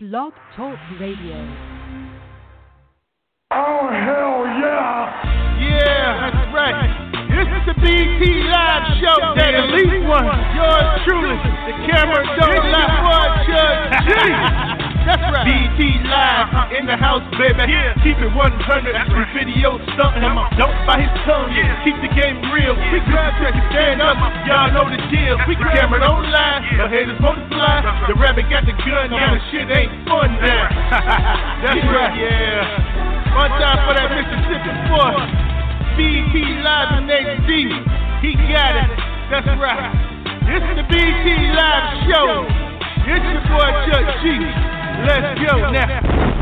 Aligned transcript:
Blog 0.00 0.32
Talk 0.54 0.78
Radio. 1.00 1.34
Oh, 3.50 3.90
hell 3.90 4.46
yeah! 4.46 5.58
Yeah, 5.58 6.30
that's 6.30 6.54
right. 6.54 6.86
This 7.26 7.48
is 7.50 7.66
the 7.66 7.74
BT 7.82 8.46
Live 8.46 8.86
Show 9.02 9.34
that 9.34 9.54
elite 9.58 10.06
one. 10.06 10.30
Yours 10.54 11.02
truly, 11.02 11.34
the 11.34 11.74
camera 11.90 12.22
don't 12.38 12.70
lie, 12.70 12.94
boy, 13.02 13.26
Judge 13.50 14.06
G. 14.06 14.64
That's 15.08 15.24
right. 15.32 15.48
BT 15.48 16.04
Live 16.04 16.68
in 16.76 16.84
the 16.84 16.92
house, 16.92 17.24
baby. 17.40 17.64
Yeah. 17.64 17.96
Keep 18.04 18.20
it 18.20 18.28
100. 18.28 18.36
We 18.36 19.24
video 19.32 19.80
stunting 19.96 20.20
him. 20.20 20.36
Don't 20.60 20.76
bite 20.84 21.00
his 21.00 21.08
tongue. 21.24 21.48
Yeah. 21.48 21.80
Keep 21.80 21.96
the 22.04 22.12
game 22.12 22.44
real. 22.52 22.76
We 22.76 23.00
grab 23.08 23.32
check 23.40 23.56
and 23.56 23.64
stand 23.72 24.04
up. 24.04 24.20
Y'all 24.44 24.68
know 24.68 24.84
the 24.84 25.00
deal. 25.08 25.40
We 25.48 25.56
can 25.56 25.64
camera 25.72 26.04
don't 26.04 26.28
lie. 26.28 26.60
The 26.76 26.92
haters 26.92 27.16
won't 27.24 27.40
fly. 27.48 27.80
The 28.04 28.20
rabbit 28.20 28.52
got 28.52 28.68
the 28.68 28.76
gun. 28.84 29.08
Yeah, 29.08 29.32
the 29.32 29.40
shit 29.48 29.72
ain't 29.72 29.96
fun 30.04 30.28
now. 30.44 30.68
That's 31.64 31.84
right. 31.88 32.12
Yeah. 32.12 33.32
One 33.32 33.52
time 33.56 33.80
for 33.88 33.96
that 33.96 34.12
Mississippi 34.12 34.72
boy. 34.92 35.16
BT 35.96 36.60
Live 36.60 37.00
in 37.00 37.08
HD. 37.08 37.72
He 38.20 38.36
got 38.52 38.76
it. 38.76 38.92
That's 39.32 39.48
right. 39.56 39.88
This 40.44 40.60
is 40.60 40.74
the 40.76 40.84
BT 40.84 41.24
Live 41.56 41.96
Show. 42.12 42.44
It's 43.08 43.24
your 43.24 43.40
boy 43.48 43.68
Chuck 43.88 44.04
G. 44.20 44.77
Let's 45.06 45.40
go 45.40 45.70
now. 45.70 46.37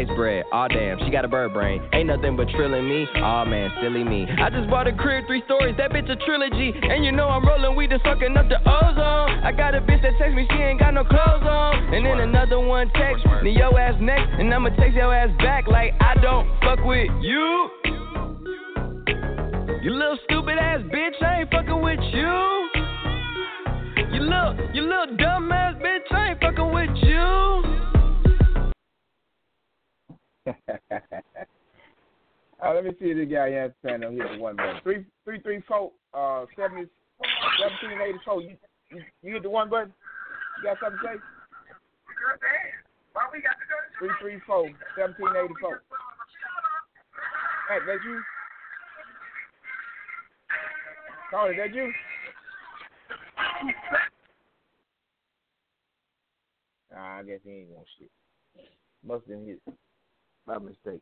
Chase 0.00 0.16
bread, 0.16 0.44
aw 0.50 0.66
damn, 0.66 0.98
she 1.00 1.10
got 1.10 1.26
a 1.26 1.28
bird 1.28 1.52
brain. 1.52 1.82
Ain't 1.92 2.06
nothing 2.06 2.34
but 2.34 2.48
trilling 2.56 2.88
me, 2.88 3.06
aw 3.16 3.44
man, 3.44 3.70
silly 3.82 4.02
me. 4.02 4.26
I 4.40 4.48
just 4.48 4.70
bought 4.70 4.86
a 4.86 4.94
crib, 4.94 5.26
three 5.26 5.42
stories, 5.44 5.76
that 5.76 5.90
bitch 5.92 6.10
a 6.10 6.16
trilogy. 6.24 6.72
And 6.72 7.04
you 7.04 7.12
know 7.12 7.28
I'm 7.28 7.46
rolling 7.46 7.76
weed 7.76 7.92
and 7.92 8.00
sucking 8.02 8.34
up 8.34 8.48
the 8.48 8.60
ozone. 8.60 9.44
I 9.44 9.52
got 9.52 9.74
a 9.74 9.80
bitch 9.82 10.00
that 10.00 10.16
text 10.18 10.34
me, 10.34 10.46
she 10.50 10.56
ain't 10.56 10.80
got 10.80 10.94
no 10.94 11.04
clothes 11.04 11.44
on. 11.44 11.92
And 11.92 12.06
then 12.06 12.18
another 12.20 12.58
one 12.60 12.90
text 12.94 13.26
me, 13.42 13.52
yo 13.52 13.76
ass 13.76 13.94
next, 14.00 14.40
and 14.40 14.54
I'ma 14.54 14.70
text 14.70 14.96
your 14.96 15.14
ass 15.14 15.36
back 15.36 15.66
like 15.66 15.92
I 16.00 16.14
don't 16.22 16.48
fuck 16.62 16.82
with 16.82 17.10
you. 17.20 17.68
You 19.82 19.92
little 19.92 20.18
stupid 20.24 20.56
ass 20.56 20.80
bitch, 20.88 21.22
I 21.22 21.40
ain't 21.40 21.50
fucking 21.50 21.82
with 21.82 22.00
you. 22.00 22.68
You 24.16 24.20
little, 24.22 24.56
you 24.72 24.80
little 24.80 25.14
dumb 25.18 25.52
ass 25.52 25.74
bitch, 25.76 26.10
I 26.10 26.30
ain't 26.30 26.40
fucking 26.40 26.72
with 26.72 26.88
you. 27.02 27.09
Uh, 32.62 32.74
let 32.74 32.84
me 32.84 32.90
see 33.00 33.14
this 33.14 33.26
guy 33.32 33.48
here 33.48 33.74
on 33.86 34.12
here 34.12 34.38
one 34.38 34.54
button. 34.54 34.80
Three 34.82 35.06
three 35.24 35.40
three 35.40 35.62
four 35.66 35.92
uh 36.12 36.44
seventy 36.54 36.90
seventeen 37.56 37.98
eighty 38.06 38.18
four. 38.22 38.42
You, 38.42 38.54
you 38.90 39.02
you 39.22 39.32
hit 39.32 39.42
the 39.42 39.48
one 39.48 39.70
button? 39.70 39.94
You 40.58 40.64
got 40.64 40.76
something 40.78 41.00
to 41.00 41.06
say? 41.06 41.20
Three 43.98 44.10
three 44.20 44.40
four 44.46 44.68
seventeen 44.94 45.28
eighty 45.42 45.54
four. 45.58 45.80
Hey, 47.70 47.78
that 47.86 48.04
you? 48.04 48.20
Carly, 51.30 51.56
that 51.56 51.74
you? 51.74 51.90
I 56.94 57.22
guess 57.22 57.38
he 57.42 57.50
ain't 57.50 57.70
gonna 57.70 57.84
shit. 57.98 58.10
Must 59.02 59.22
have 59.22 59.28
been 59.28 59.46
his 59.46 59.58
by 60.46 60.58
mistake. 60.58 61.00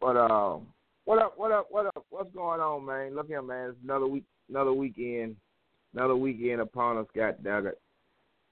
But 0.00 0.16
um, 0.16 0.66
what 1.04 1.18
up? 1.18 1.34
What 1.36 1.52
up? 1.52 1.66
What 1.70 1.86
up? 1.86 2.04
What's 2.10 2.34
going 2.34 2.60
on, 2.60 2.86
man? 2.86 3.14
Look 3.14 3.28
here, 3.28 3.42
man. 3.42 3.70
It's 3.70 3.78
another 3.84 4.06
week, 4.06 4.24
another 4.48 4.72
weekend, 4.72 5.36
another 5.94 6.16
weekend 6.16 6.60
upon 6.60 6.98
us. 6.98 7.06
Got 7.14 7.42
dog. 7.42 7.66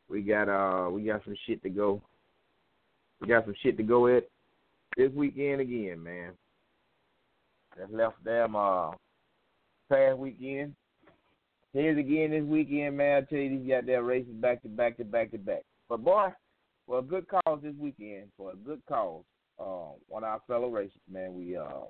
We 0.09 0.23
got 0.23 0.49
uh, 0.49 0.91
we 0.91 1.05
got 1.05 1.25
some 1.25 1.37
shit 1.47 1.63
to 1.63 1.71
go. 1.71 2.03
We 3.21 3.29
got 3.29 3.45
some 3.45 3.55
shit 3.63 3.77
to 3.77 3.83
go 3.83 4.07
at 4.09 4.29
this 4.97 5.13
weekend 5.13 5.61
again, 5.61 6.03
man. 6.03 6.33
That's 7.77 7.93
left 7.93 8.23
them 8.25 8.57
uh 8.57 8.91
past 9.91 10.19
weekend. 10.19 10.75
Here's 11.73 11.99
again 11.99 12.31
this 12.31 12.45
weekend, 12.45 12.97
man. 12.97 13.23
I 13.23 13.27
tell 13.27 13.39
you, 13.39 13.59
these 13.59 13.69
goddamn 13.69 14.05
races 14.05 14.33
back 14.35 14.63
to 14.63 14.69
back 14.69 14.97
to 14.97 15.05
back 15.05 15.31
to 15.31 15.39
back. 15.39 15.63
But 15.89 16.03
boy, 16.03 16.29
for 16.87 16.99
a 16.99 17.03
good 17.03 17.27
cause 17.29 17.61
this 17.63 17.75
weekend, 17.79 18.29
for 18.37 18.53
a 18.53 18.57
good 18.57 18.81
cause. 18.89 19.23
Uh, 19.59 19.93
one 20.09 20.23
of 20.23 20.29
our 20.29 20.41
fellow 20.47 20.69
racers, 20.69 21.01
man, 21.11 21.35
we 21.35 21.57
uh 21.57 21.87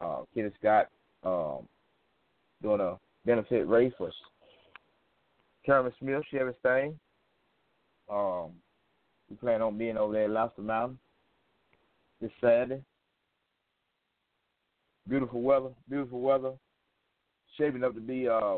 uh 0.00 0.22
Kenny 0.34 0.50
Scott 0.58 0.88
um 1.24 1.68
doing 2.62 2.80
a 2.80 2.98
benefit 3.24 3.68
race 3.68 3.92
for 3.96 4.10
Kermit 5.64 5.92
Smith, 6.00 6.22
Chevy 6.30 6.52
Stang. 6.60 6.98
Um 8.10 8.52
we 9.28 9.36
plan 9.36 9.62
on 9.62 9.78
being 9.78 9.96
over 9.96 10.12
there 10.12 10.24
at 10.24 10.30
Lassiter 10.30 10.62
Mountain 10.62 10.98
this 12.20 12.32
Saturday. 12.40 12.82
Beautiful 15.08 15.42
weather, 15.42 15.70
beautiful 15.88 16.20
weather. 16.20 16.52
Shaping 17.56 17.84
up 17.84 17.94
to 17.94 18.00
be 18.00 18.28
uh 18.28 18.56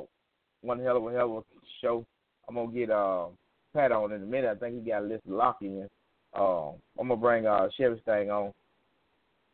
one 0.62 0.80
hell 0.80 0.96
of 0.96 1.06
a 1.06 1.12
hell 1.12 1.38
of 1.38 1.44
a 1.44 1.66
show. 1.82 2.06
I'm 2.48 2.54
gonna 2.54 2.72
get 2.72 2.90
uh 2.90 3.26
Pat 3.74 3.92
on 3.92 4.12
in 4.12 4.22
a 4.22 4.26
minute. 4.26 4.50
I 4.50 4.58
think 4.58 4.74
he 4.82 4.90
got 4.90 5.02
a 5.02 5.06
list 5.06 5.26
of 5.26 5.32
lock 5.32 5.58
in. 5.60 5.88
Uh, 6.34 6.70
I'm 6.98 7.08
gonna 7.08 7.16
bring 7.16 7.46
uh 7.46 7.68
Chevy 7.76 8.00
Stang 8.02 8.30
on 8.30 8.52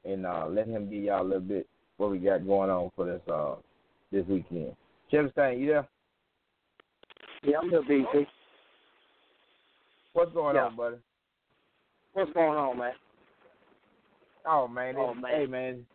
and 0.04 0.26
uh 0.26 0.46
let 0.48 0.68
him 0.68 0.88
give 0.88 1.02
y'all 1.02 1.22
a 1.22 1.24
little 1.26 1.40
bit 1.40 1.66
what 1.96 2.10
we 2.10 2.18
got 2.18 2.46
going 2.46 2.70
on 2.70 2.90
for 2.94 3.04
this 3.04 3.22
uh 3.32 3.56
this 4.12 4.24
weekend. 4.26 4.74
Chevy 5.10 5.30
Stang, 5.32 5.58
you 5.58 5.66
there? 5.68 5.88
Yeah, 7.42 7.58
I'm 7.58 7.70
here, 7.70 7.82
BC. 7.82 8.26
What's 10.12 10.32
going 10.32 10.56
Yeah. 10.56 10.66
on, 10.66 10.76
buddy? 10.76 10.96
What's 12.12 12.32
going 12.32 12.56
on, 12.56 12.78
man? 12.78 12.92
Oh 14.46 14.66
man, 14.68 14.94
Oh, 14.96 15.14
man. 15.14 15.32
hey 15.34 15.46
man, 15.46 15.86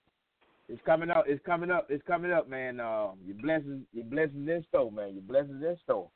it's 0.70 0.82
coming 0.86 1.10
up. 1.10 1.26
It's 1.28 1.44
coming 1.46 1.72
up. 1.72 1.88
It's 1.90 2.06
coming 2.06 2.32
up, 2.32 2.50
man. 2.50 2.80
Uh, 2.80 3.12
your 3.26 3.36
blessings, 3.42 3.86
your 3.94 4.06
blessings 4.06 4.48
in 4.48 4.66
store, 4.70 4.92
man. 4.92 5.14
Your 5.14 5.24
blessings 5.24 5.64
in 5.64 5.78
store. 5.84 6.10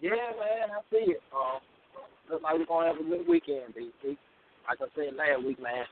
Yeah, 0.00 0.10
man, 0.10 0.70
I 0.70 0.80
see 0.90 1.12
it. 1.12 1.22
Um, 1.32 1.60
looks 2.30 2.42
like 2.42 2.58
we're 2.58 2.66
gonna 2.66 2.88
have 2.88 3.00
a 3.00 3.04
good 3.04 3.28
weekend, 3.28 3.74
BC. 3.74 4.16
Like 4.68 4.78
I 4.80 4.86
said 4.94 5.16
last 5.16 5.44
week, 5.44 5.60
man, 5.60 5.84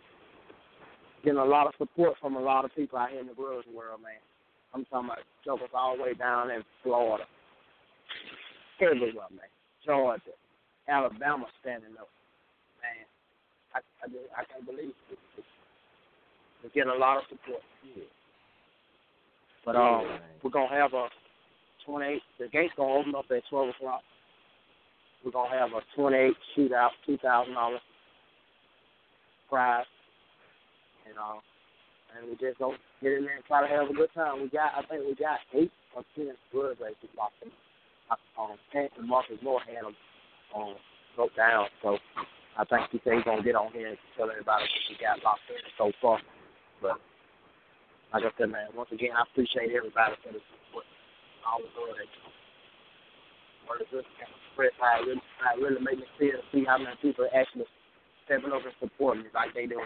getting 1.24 1.38
a 1.38 1.44
lot 1.44 1.66
of 1.66 1.74
support 1.78 2.14
from 2.20 2.36
a 2.36 2.40
lot 2.40 2.64
of 2.64 2.74
people 2.74 2.98
out 2.98 3.10
here 3.10 3.20
in 3.20 3.26
the 3.26 3.34
grudge 3.34 3.64
world, 3.74 4.02
man. 4.02 4.20
I'm 4.74 4.84
talking 4.86 5.08
about 5.08 5.24
jokers 5.44 5.70
all 5.74 5.96
the 5.96 6.02
way 6.02 6.14
down 6.14 6.50
in 6.50 6.62
Florida. 6.82 7.24
everywhere, 8.80 9.30
man. 9.30 9.48
Georgia, 9.84 10.36
Alabama 10.88 11.46
standing 11.60 11.96
up, 11.98 12.08
man. 12.82 13.06
I 13.74 13.78
I, 14.04 14.08
just, 14.08 14.28
I 14.36 14.44
can't 14.44 14.66
believe 14.66 14.92
it. 15.10 15.18
We're 16.62 16.70
getting 16.70 16.92
a 16.92 16.98
lot 16.98 17.18
of 17.18 17.22
support. 17.28 17.62
Yeah. 17.84 18.04
But 19.64 19.76
um, 19.76 20.02
Yeah, 20.04 20.18
we're 20.42 20.50
gonna 20.50 20.74
have 20.74 20.92
a 20.94 21.08
28. 21.86 22.22
The 22.38 22.48
gate's 22.48 22.74
gonna 22.76 22.92
open 22.92 23.14
up 23.14 23.26
at 23.30 23.42
12 23.48 23.68
o'clock. 23.70 24.02
We're 25.26 25.34
gonna 25.34 25.58
have 25.58 25.74
a 25.74 25.82
28 25.98 26.38
shootout, 26.54 26.94
two 27.02 27.18
thousand 27.18 27.54
dollar 27.54 27.82
prize, 29.50 29.90
and 31.02 31.18
uh, 31.18 31.42
and 32.14 32.30
we 32.30 32.38
just 32.38 32.62
gonna 32.62 32.78
get 33.02 33.18
in 33.18 33.26
there 33.26 33.34
and 33.34 33.44
try 33.44 33.58
to 33.58 33.66
have 33.66 33.90
a 33.90 33.92
good 33.92 34.14
time. 34.14 34.38
We 34.38 34.46
got, 34.54 34.78
I 34.78 34.86
think 34.86 35.02
we 35.02 35.18
got 35.18 35.42
eight 35.50 35.74
or 35.98 36.06
ten 36.14 36.30
blood 36.54 36.78
races 36.78 37.10
locked 37.18 37.42
in. 37.42 37.50
Um, 38.38 38.54
Hank 38.70 38.94
and 38.94 39.10
Marcus 39.10 39.42
Moore 39.42 39.58
had 39.66 39.82
them 39.82 39.98
um, 40.54 40.78
broke 41.18 41.34
down, 41.34 41.66
so 41.82 41.98
I 42.54 42.62
think 42.62 42.86
he 42.94 43.02
said 43.02 43.18
he's 43.18 43.26
gonna 43.26 43.42
get 43.42 43.58
on 43.58 43.74
here 43.74 43.98
and 43.98 43.98
tell 44.14 44.30
everybody 44.30 44.62
what 44.62 44.86
we 44.86 44.94
got 44.94 45.18
locked 45.26 45.50
in 45.50 45.58
so 45.74 45.90
far. 45.98 46.22
But 46.78 47.02
like 48.14 48.22
I 48.22 48.30
said, 48.38 48.54
man, 48.54 48.70
once 48.78 48.94
again, 48.94 49.10
I 49.10 49.26
appreciate 49.26 49.74
everybody 49.74 50.14
for 50.22 50.30
the 50.30 50.38
support, 50.54 50.86
all 51.42 51.58
the 51.58 51.66
love 51.74 51.98
they 51.98 52.06
do. 52.14 52.30
Word 53.66 53.82
is 53.82 53.90
just 53.90 54.06
kind 54.56 54.70
how 54.80 55.02
it 55.02 55.06
really, 55.06 55.22
how 55.38 55.56
it 55.56 55.62
really 55.62 55.80
made 55.80 55.98
me 55.98 56.06
feel 56.18 56.32
to 56.32 56.42
see 56.52 56.64
how 56.64 56.78
many 56.78 56.96
people 57.02 57.24
are 57.24 57.36
actually 57.36 57.64
stepping 58.24 58.52
up 58.52 58.64
and 58.64 58.74
supporting 58.80 59.24
me 59.24 59.28
like 59.34 59.54
they 59.54 59.66
doing. 59.66 59.84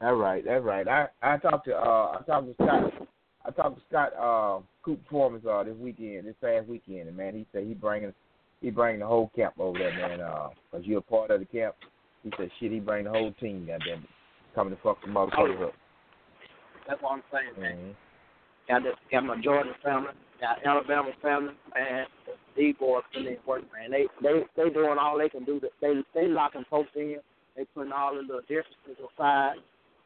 That's 0.00 0.16
right. 0.16 0.44
That's 0.44 0.64
right. 0.64 0.86
I 0.88 1.06
I 1.22 1.36
talked 1.38 1.66
to 1.66 1.74
uh 1.76 2.18
I 2.18 2.22
talked 2.26 2.48
to 2.48 2.54
Scott. 2.54 2.92
I 3.44 3.50
talked 3.50 3.76
to 3.76 3.82
Scott 3.88 4.12
uh 4.18 4.60
Coop 4.84 5.02
Performance 5.04 5.44
uh 5.48 5.62
this 5.64 5.76
weekend, 5.76 6.26
this 6.26 6.34
past 6.42 6.66
weekend, 6.66 7.08
and 7.08 7.16
man, 7.16 7.34
he 7.34 7.46
said 7.52 7.64
he 7.64 7.74
bringing 7.74 8.12
he 8.60 8.70
bringing 8.70 9.00
the 9.00 9.06
whole 9.06 9.30
camp 9.34 9.54
over 9.58 9.78
there, 9.78 9.94
man. 9.96 10.20
Uh, 10.20 10.48
cause 10.70 10.82
you're 10.84 10.98
a 10.98 11.02
part 11.02 11.30
of 11.30 11.40
the 11.40 11.46
camp. 11.46 11.74
He 12.22 12.30
said 12.36 12.50
shit, 12.60 12.72
he 12.72 12.78
bring 12.78 13.04
the 13.04 13.10
whole 13.10 13.32
team, 13.40 13.66
goddamn 13.66 14.06
coming 14.54 14.74
to 14.74 14.82
fuck 14.82 15.00
the 15.02 15.08
motherfuckers 15.08 15.66
up. 15.66 15.74
That's 16.88 17.02
what 17.02 17.12
I'm 17.12 17.22
saying, 17.32 17.60
man. 17.60 17.76
Mhm. 17.76 17.94
Got 18.68 18.82
the, 18.82 18.90
got 19.10 19.24
my 19.24 19.40
Georgia 19.40 19.74
family, 19.82 20.10
got 20.42 20.58
Alabama 20.66 21.10
family, 21.22 21.54
man. 21.74 22.06
These 22.56 22.74
boys 22.78 23.02
putting 23.14 23.28
in 23.28 23.38
work, 23.46 23.62
man. 23.72 23.90
They 23.90 24.06
they 24.22 24.42
they 24.56 24.68
doing 24.70 24.98
all 25.00 25.16
they 25.16 25.28
can 25.28 25.44
do. 25.44 25.60
They 25.80 26.02
they 26.14 26.26
locking 26.26 26.64
folks 26.68 26.90
in. 26.96 27.16
They 27.56 27.64
putting 27.74 27.92
all 27.92 28.14
the 28.14 28.20
little 28.20 28.40
differences 28.42 28.98
aside, 28.98 29.56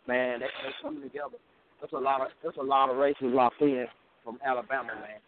man. 0.07 0.41
They 0.41 0.47
they 0.47 0.73
coming 0.83 1.03
together. 1.03 1.39
That's 1.81 1.93
a 1.93 1.99
lot 1.99 2.21
of 2.21 2.29
that's 2.45 2.57
a 2.59 2.63
lot 2.63 2.91
of 2.91 2.97
races 2.99 3.23
locked 3.23 3.61
in 3.63 3.87
from 4.23 4.39
Alabama, 4.47 4.93
man. 4.95 5.21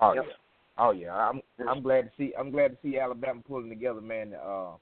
Oh 0.00 0.12
Yep. 0.14 0.24
yeah. 0.26 0.32
Oh 0.78 0.90
yeah. 0.90 1.14
I'm 1.14 1.40
I'm 1.68 1.82
glad 1.82 2.02
to 2.02 2.10
see 2.18 2.32
I'm 2.38 2.50
glad 2.50 2.68
to 2.72 2.76
see 2.82 2.98
Alabama 2.98 3.40
pulling 3.46 3.68
together, 3.68 4.00
man. 4.00 4.34
Uh, 4.34 4.72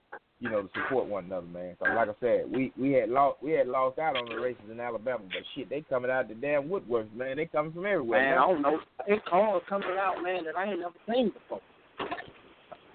you 0.41 0.49
know, 0.51 0.63
to 0.63 0.69
support 0.75 1.07
one 1.07 1.27
another, 1.27 1.47
man. 1.47 1.77
'Cause 1.79 1.89
like 1.95 2.09
I 2.09 2.15
said, 2.21 2.51
we 2.51 2.73
we 2.79 2.93
had 2.93 3.11
lost 3.11 3.43
we 3.43 3.53
had 3.53 3.69
lost 3.69 3.99
out 3.99 4.17
on 4.17 4.25
the 4.27 4.41
races 4.41 4.63
in 4.71 4.81
Alabama, 4.81 5.21
but 5.25 5.43
shit, 5.55 5.69
they 5.69 5.83
coming 5.83 6.11
out 6.11 6.29
the 6.29 6.35
damn 6.35 6.69
woodworks, 6.69 7.13
man. 7.15 7.37
They 7.37 7.47
coming 7.47 7.73
from 7.73 7.85
everywhere. 7.87 8.21
Man, 8.21 8.31
man. 8.31 8.39
I 8.39 8.47
don't 8.47 8.63
know. 8.63 8.79
It's 9.07 9.29
cars 9.29 9.63
coming 9.69 9.97
out, 9.99 10.23
man, 10.23 10.45
that 10.45 10.57
I 10.57 10.65
ain't 10.71 10.81
never 10.81 10.95
seen 11.09 11.31
before. 11.31 11.61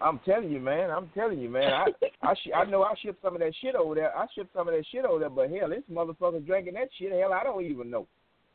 I'm 0.01 0.19
telling 0.25 0.51
you, 0.51 0.59
man. 0.59 0.91
I'm 0.91 1.07
telling 1.15 1.39
you, 1.39 1.49
man. 1.49 1.71
I 1.71 1.85
I 2.21 2.33
sh- 2.33 2.49
I 2.53 2.65
know 2.65 2.83
I 2.83 2.95
shipped 3.01 3.21
some 3.21 3.35
of 3.35 3.39
that 3.39 3.53
shit 3.61 3.75
over 3.75 3.95
there. 3.95 4.17
I 4.17 4.25
shipped 4.35 4.53
some 4.53 4.67
of 4.67 4.73
that 4.73 4.85
shit 4.91 5.05
over 5.05 5.19
there, 5.19 5.29
but 5.29 5.49
hell, 5.49 5.69
this 5.69 5.83
motherfucker 5.91 6.45
drinking 6.45 6.73
that 6.73 6.89
shit. 6.97 7.11
Hell, 7.13 7.31
I 7.31 7.43
don't 7.43 7.63
even 7.63 7.89
know. 7.89 8.07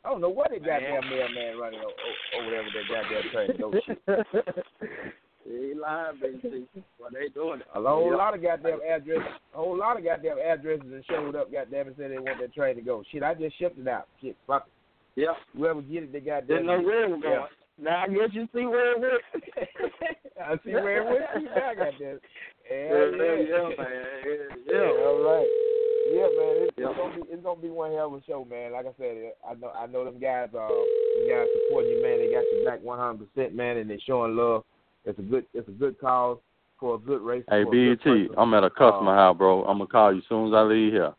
I 0.04 0.10
don't 0.10 0.20
know 0.20 0.28
what 0.30 0.50
that 0.50 0.64
goddamn 0.64 1.08
mailman 1.08 1.58
running 1.58 1.80
o- 1.80 1.88
o- 1.88 2.40
over 2.40 2.50
there 2.50 2.62
with 2.62 2.72
that 2.74 2.88
goddamn 2.90 3.30
train. 3.32 3.50
No 3.58 3.72
shit. 3.86 5.14
he 5.44 5.74
lying, 5.74 6.18
baby. 6.20 6.66
What 6.98 7.12
they 7.14 7.28
doing? 7.28 7.60
A 7.74 7.80
whole 7.82 8.10
Yeah. 8.10 8.16
lot 8.16 8.34
of 8.34 8.42
goddamn 8.42 8.80
addresses, 8.82 9.24
a 9.54 9.56
whole 9.56 9.76
lot 9.76 9.96
of 9.98 10.04
goddamn 10.04 10.38
addresses 10.38 10.92
and 10.92 11.04
showed 11.06 11.34
up, 11.36 11.50
goddamn, 11.52 11.88
and 11.88 11.96
said 11.96 12.10
they 12.10 12.18
want 12.18 12.38
that 12.40 12.52
train 12.54 12.76
to 12.76 12.82
go. 12.82 13.02
Shit, 13.10 13.22
I 13.22 13.34
just 13.34 13.56
shipped 13.58 13.78
it 13.78 13.88
out. 13.88 14.06
Shit, 14.20 14.36
fuck 14.46 14.66
it. 14.66 15.20
Yeah. 15.22 15.34
Whoever 15.56 15.82
get 15.82 16.04
it, 16.04 16.12
they 16.12 16.20
goddamn. 16.20 16.46
Didn't 16.46 16.66
know 16.66 16.80
where 16.80 17.04
it 17.04 17.10
was 17.10 17.20
going. 17.22 17.34
Yeah. 17.34 17.46
Now 17.82 18.02
I 18.04 18.08
guess 18.08 18.28
you 18.32 18.46
see 18.54 18.66
where 18.66 18.92
it 18.92 19.00
went. 19.00 19.22
I 20.44 20.56
see 20.64 20.72
where 20.72 21.00
it 21.00 21.04
went. 21.08 21.48
I 21.56 21.74
got 21.74 21.98
that. 21.98 22.20
yeah, 22.70 22.78
yeah, 22.78 23.62
man. 23.76 24.04
Yeah, 24.24 24.74
Yeah, 24.74 25.06
all 25.06 25.24
right. 25.24 25.48
Yeah, 26.12 26.28
man, 26.36 26.54
it's, 26.66 26.76
Yeah. 26.76 26.90
it's 26.90 26.98
gonna 26.98 27.14
be 27.16 27.22
it's 27.32 27.42
gonna 27.42 27.60
be 27.60 27.70
one 27.70 27.92
hell 27.92 28.08
of 28.08 28.14
a 28.20 28.24
show, 28.26 28.44
man. 28.44 28.72
Like 28.72 28.86
I 28.86 28.92
said, 28.98 29.32
I 29.48 29.54
know 29.54 29.70
I 29.70 29.86
know 29.86 30.04
them 30.04 30.18
guys. 30.18 30.48
Uh, 30.52 30.68
them 30.68 31.28
guys 31.28 31.46
supporting 31.66 31.90
you, 31.92 32.02
man. 32.02 32.18
They 32.18 32.32
got 32.32 32.44
your 32.52 32.64
back 32.64 32.82
one 32.82 32.98
hundred 32.98 33.32
percent, 33.32 33.54
man, 33.54 33.76
and 33.78 33.88
they're 33.88 33.98
showing 34.06 34.36
love. 34.36 34.64
It's 35.04 35.18
a 35.18 35.22
good 35.22 35.46
it's 35.54 35.68
a 35.68 35.72
good 35.72 35.98
cause 35.98 36.38
for 36.78 36.94
a 36.94 36.98
good 36.98 37.22
race. 37.22 37.44
Hey, 37.48 37.64
BET, 37.64 38.06
I'm 38.36 38.54
at 38.54 38.64
a 38.64 38.70
customer 38.70 39.12
Uh, 39.12 39.16
house, 39.16 39.36
bro. 39.36 39.64
I'm 39.64 39.78
gonna 39.78 39.86
call 39.86 40.12
you 40.12 40.18
as 40.18 40.24
soon 40.28 40.48
as 40.48 40.54
I 40.54 40.62
leave 40.62 40.92
here. 40.92 41.14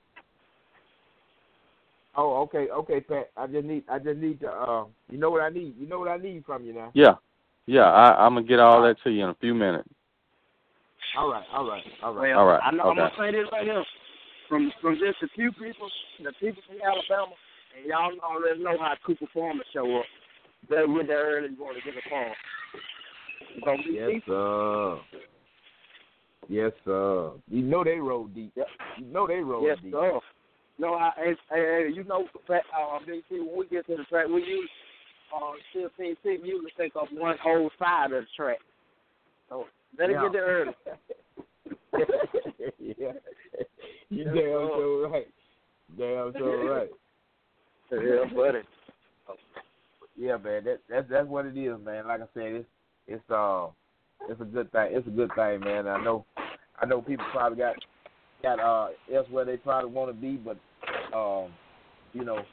Oh, 2.15 2.41
okay, 2.41 2.67
okay, 2.69 2.99
Pat. 2.99 3.31
I 3.37 3.47
just 3.47 3.65
need 3.65 3.83
I 3.89 3.97
just 3.99 4.17
need 4.17 4.39
to 4.41 4.51
uh, 4.51 4.85
you 5.09 5.17
know 5.17 5.29
what 5.29 5.41
I 5.41 5.49
need. 5.49 5.75
You 5.77 5.87
know 5.87 5.99
what 5.99 6.09
I 6.09 6.17
need 6.17 6.45
from 6.45 6.65
you 6.65 6.73
now. 6.73 6.91
Yeah, 6.93 7.15
yeah. 7.65 7.89
I, 7.89 8.25
I'm 8.25 8.35
gonna 8.35 8.45
get 8.45 8.59
all 8.59 8.81
that 8.83 8.97
to 9.03 9.09
you 9.09 9.23
in 9.23 9.29
a 9.29 9.35
few 9.35 9.53
minutes. 9.53 9.89
All 11.17 11.31
right, 11.31 11.43
all 11.53 11.67
right, 11.67 11.83
all 12.03 12.13
right. 12.13 12.29
Well, 12.29 12.39
All 12.39 12.45
right, 12.45 12.61
I 12.63 12.71
know, 12.71 12.83
I'm 12.83 12.99
okay. 12.99 13.09
gonna 13.17 13.31
say 13.31 13.31
this 13.37 13.47
right 13.51 13.65
here. 13.65 13.83
From 14.47 14.71
from 14.81 14.95
just 14.95 15.23
a 15.23 15.27
few 15.35 15.51
people, 15.51 15.89
the 16.21 16.31
people 16.39 16.61
from 16.67 16.77
Alabama, 16.83 17.33
and 17.77 17.87
y'all 17.87 18.11
already 18.23 18.61
know 18.61 18.77
how 18.77 18.93
Cooper 19.05 19.27
Farmer 19.33 19.63
show 19.73 19.99
up. 19.99 20.05
Better 20.69 20.87
get 20.87 21.07
there 21.07 21.37
early. 21.37 21.49
You 21.49 21.63
want 21.63 21.77
to 21.77 21.83
get 21.83 21.97
a 21.97 22.09
call. 22.09 22.31
It's 23.55 23.65
gonna 23.65 23.83
be 23.83 23.93
Yes, 23.93 24.21
sir. 24.27 24.99
Yes, 26.49 26.71
sir. 26.85 27.31
You 27.47 27.61
know 27.61 27.83
they 27.83 27.97
roll 27.97 28.27
deep. 28.27 28.53
You 28.97 29.05
know 29.05 29.27
they 29.27 29.35
roll 29.39 29.65
Yes, 29.65 29.77
deep. 29.81 29.93
sir. 29.93 30.19
No, 30.77 30.95
I, 30.95 31.11
hey, 31.15 31.35
hey, 31.49 31.89
you 31.93 32.03
know, 32.05 32.25
fact, 32.47 32.65
uh, 32.75 32.99
BC, 32.99 33.45
when 33.45 33.57
we 33.57 33.67
get 33.67 33.85
to 33.87 33.97
the 33.97 34.03
track, 34.05 34.27
we 34.27 34.43
use 34.43 34.69
uh, 35.35 35.51
15 35.73 36.15
feet, 36.23 36.41
we 36.41 36.49
usually 36.49 36.71
take 36.77 36.95
up 36.95 37.07
one 37.13 37.37
whole 37.41 37.69
side 37.77 38.11
of 38.11 38.23
the 38.23 38.27
track. 38.35 38.57
So 39.49 39.65
better 39.97 40.13
Yeah. 40.13 40.23
get 40.23 40.33
there 40.33 40.45
early. 40.45 40.75
yeah. 42.79 43.13
You 44.09 44.25
damn 44.25 44.33
so 44.35 45.09
right. 45.09 45.27
Damn 45.97 46.33
so 46.37 46.45
right. 46.67 46.89
yeah, 47.91 48.25
buddy. 48.35 48.59
Yeah, 50.17 50.35
man. 50.35 50.65
That 50.65 50.79
that's 50.89 51.09
that's 51.09 51.27
what 51.27 51.45
it 51.45 51.57
is, 51.57 51.79
man. 51.81 52.07
Like 52.07 52.19
I 52.19 52.25
said, 52.33 52.51
it's 52.51 52.67
it's 53.07 53.29
uh 53.29 53.67
it's 54.29 54.41
a 54.41 54.45
good 54.45 54.71
thing. 54.71 54.87
It's 54.91 55.07
a 55.07 55.11
good 55.11 55.31
thing, 55.35 55.59
man. 55.61 55.87
I 55.87 56.03
know 56.03 56.25
I 56.79 56.85
know 56.85 57.01
people 57.01 57.25
probably 57.31 57.57
got 57.57 57.75
got 58.43 58.59
uh 58.59 58.89
elsewhere 59.13 59.45
they 59.45 59.57
probably 59.57 59.91
want 59.91 60.09
to 60.09 60.13
be, 60.13 60.37
but 60.37 60.57
um 61.15 61.51
you 62.13 62.23
know 62.23 62.43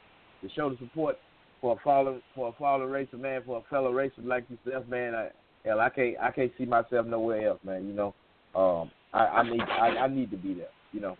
to 0.41 0.49
show 0.55 0.69
the 0.69 0.77
support 0.77 1.17
for 1.61 1.73
a 1.73 1.83
fallen 1.83 2.21
for 2.35 2.49
a 2.49 2.51
fallen 2.53 2.89
racer, 2.89 3.17
man, 3.17 3.41
for 3.45 3.57
a 3.59 3.69
fellow 3.69 3.91
racer 3.91 4.21
like 4.23 4.45
yourself, 4.49 4.87
man. 4.87 5.13
I, 5.15 5.29
hell, 5.65 5.79
I 5.79 5.89
can't 5.89 6.15
I 6.19 6.31
can't 6.31 6.51
see 6.57 6.65
myself 6.65 7.05
nowhere 7.05 7.47
else, 7.49 7.59
man. 7.63 7.87
You 7.87 7.93
know, 7.93 8.15
um 8.55 8.91
I 9.13 9.25
I 9.27 9.49
need 9.49 9.61
I, 9.61 9.87
I 9.97 10.07
need 10.07 10.31
to 10.31 10.37
be 10.37 10.53
there. 10.53 10.69
You 10.91 11.01
know, 11.01 11.17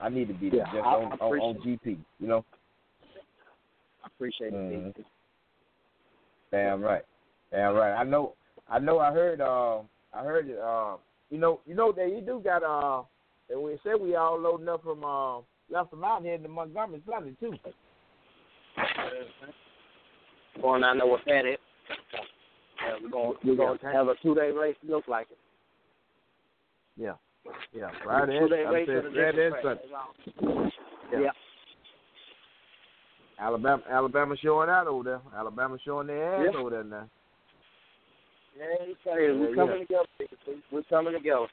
I 0.00 0.08
need 0.08 0.28
to 0.28 0.34
be 0.34 0.50
there 0.50 0.60
Yeah, 0.60 0.72
just 0.72 0.86
I- 0.86 0.94
on, 0.96 1.12
I 1.20 1.24
on 1.24 1.40
on 1.40 1.54
GP. 1.56 1.98
You 2.20 2.28
know. 2.28 2.44
I 4.02 4.06
appreciate 4.06 4.52
it. 4.52 4.56
Mhm. 4.56 4.94
BC. 4.96 5.04
Damn 6.52 6.80
right. 6.82 7.02
Damn 7.50 7.74
right. 7.74 7.94
I 7.94 8.02
know 8.04 8.34
I 8.70 8.78
know 8.78 8.98
I 8.98 9.12
heard 9.12 9.40
uh 9.40 9.80
I 10.14 10.22
heard 10.22 10.48
it 10.48 10.58
uh 10.58 10.96
you 11.30 11.38
know 11.38 11.60
you 11.66 11.74
know 11.74 11.92
that 11.92 12.08
you 12.08 12.20
do 12.20 12.40
got 12.42 12.62
uh 12.62 13.02
and 13.50 13.62
we 13.62 13.76
said 13.82 14.00
we 14.00 14.14
all 14.14 14.38
loading 14.40 14.68
up 14.68 14.82
from 14.82 15.04
uh 15.04 15.38
left 15.70 15.90
from 15.90 16.04
out 16.04 16.22
here 16.22 16.34
in 16.34 16.42
the 16.42 16.48
Montgomery 16.48 17.02
Sunday 17.08 17.34
too. 17.40 17.52
Going 20.60 20.82
down 20.82 20.98
there 20.98 21.06
with 21.06 21.20
that 21.26 21.44
it. 21.44 21.60
Yeah, 22.82 22.96
we're 23.02 23.10
going 23.10 23.34
we're 23.44 23.76
to 23.78 23.86
have 23.86 24.08
a 24.08 24.14
two 24.22 24.34
day 24.34 24.50
race. 24.50 24.76
Look 24.86 25.06
like 25.08 25.26
it. 25.30 25.38
Yeah. 26.96 27.12
Yeah. 27.74 27.90
Friday 28.04 28.38
two 28.38 28.44
and 28.44 28.50
day 28.50 28.64
race 28.64 28.88
saying 28.88 28.98
at 28.98 29.04
a 29.06 29.10
Friday 29.12 29.46
and 29.46 29.54
Sunday. 29.62 30.70
Yeah. 31.12 31.20
Yeah. 31.20 31.30
Alabama 33.40 33.82
Alabama 33.90 34.36
showing 34.42 34.68
out 34.68 34.86
over 34.86 35.04
there. 35.04 35.20
Alabama 35.36 35.78
showing 35.84 36.06
their 36.08 36.34
ass 36.34 36.50
Yeah. 36.52 36.60
over 36.60 36.70
there 36.70 36.84
now. 36.84 37.08
Yeah. 38.60 39.32
We're 39.32 39.54
coming 39.54 39.80
together. 39.80 40.04
BC. 40.20 40.62
We're 40.70 40.82
coming 40.84 41.14
together. 41.14 41.46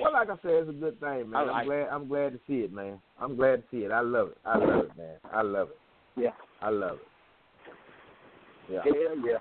Well, 0.00 0.12
like 0.12 0.30
I 0.30 0.36
said, 0.42 0.50
it's 0.52 0.70
a 0.70 0.72
good 0.72 1.00
thing, 1.00 1.30
man. 1.30 1.34
I 1.34 1.42
like 1.44 1.54
I'm 1.54 1.66
glad. 1.66 1.88
I'm 1.90 2.08
glad 2.08 2.32
to 2.32 2.40
see 2.46 2.60
it, 2.60 2.72
man. 2.72 3.00
I'm 3.20 3.36
glad 3.36 3.56
to 3.56 3.62
see 3.70 3.78
it. 3.78 3.90
I 3.90 4.00
love 4.00 4.28
it. 4.28 4.38
I 4.44 4.58
love 4.58 4.84
it, 4.84 4.96
man. 4.96 5.16
I 5.32 5.42
love 5.42 5.68
it. 5.70 6.20
Yeah. 6.20 6.30
I 6.60 6.70
love 6.70 6.98
it. 6.98 7.08
Yeah. 8.72 8.80
Yeah, 8.84 8.92
yeah. 9.24 9.38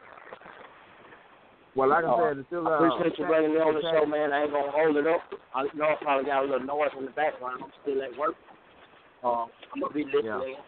Well, 1.75 1.89
like 1.89 2.05
I 2.05 2.07
Uh, 2.07 2.17
said, 2.17 2.37
it's 2.39 2.47
still. 2.47 2.67
I 2.67 2.71
Uh, 2.71 2.85
appreciate 2.85 3.19
you 3.19 3.25
bringing 3.27 3.53
me 3.53 3.59
on 3.59 3.75
the 3.75 3.81
show, 3.81 4.05
man. 4.05 4.33
I 4.33 4.43
ain't 4.43 4.51
gonna 4.51 4.71
hold 4.71 4.97
it 4.97 5.05
up. 5.05 5.21
I 5.53 5.63
know 5.75 5.85
I 5.85 5.95
probably 6.01 6.25
got 6.25 6.43
a 6.43 6.47
little 6.47 6.65
noise 6.65 6.89
in 6.97 7.05
the 7.05 7.11
background. 7.11 7.61
I'm 7.63 7.71
still 7.81 8.01
at 8.01 8.17
work. 8.17 8.35
Uh, 9.23 9.45
I'm 9.73 9.81
gonna 9.81 9.93
be 9.93 10.05
listening. 10.05 10.23
Yeah. 10.57 10.61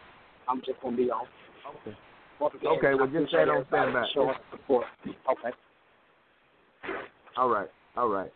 I'm 0.46 0.60
just 0.62 0.80
gonna 0.82 0.96
be 0.96 1.10
on. 1.10 1.26
Okay. 1.66 1.96
Okay, 2.42 2.94
well, 2.94 3.06
just 3.06 3.16
appreciate 3.16 3.28
stay 3.28 3.38
on 3.42 3.48
everybody 3.48 3.66
standby. 3.68 4.06
Showing 4.14 4.34
support. 4.50 4.86
Okay. 5.06 5.56
All 7.36 7.48
right, 7.48 7.68
all 7.96 8.08
right. 8.08 8.32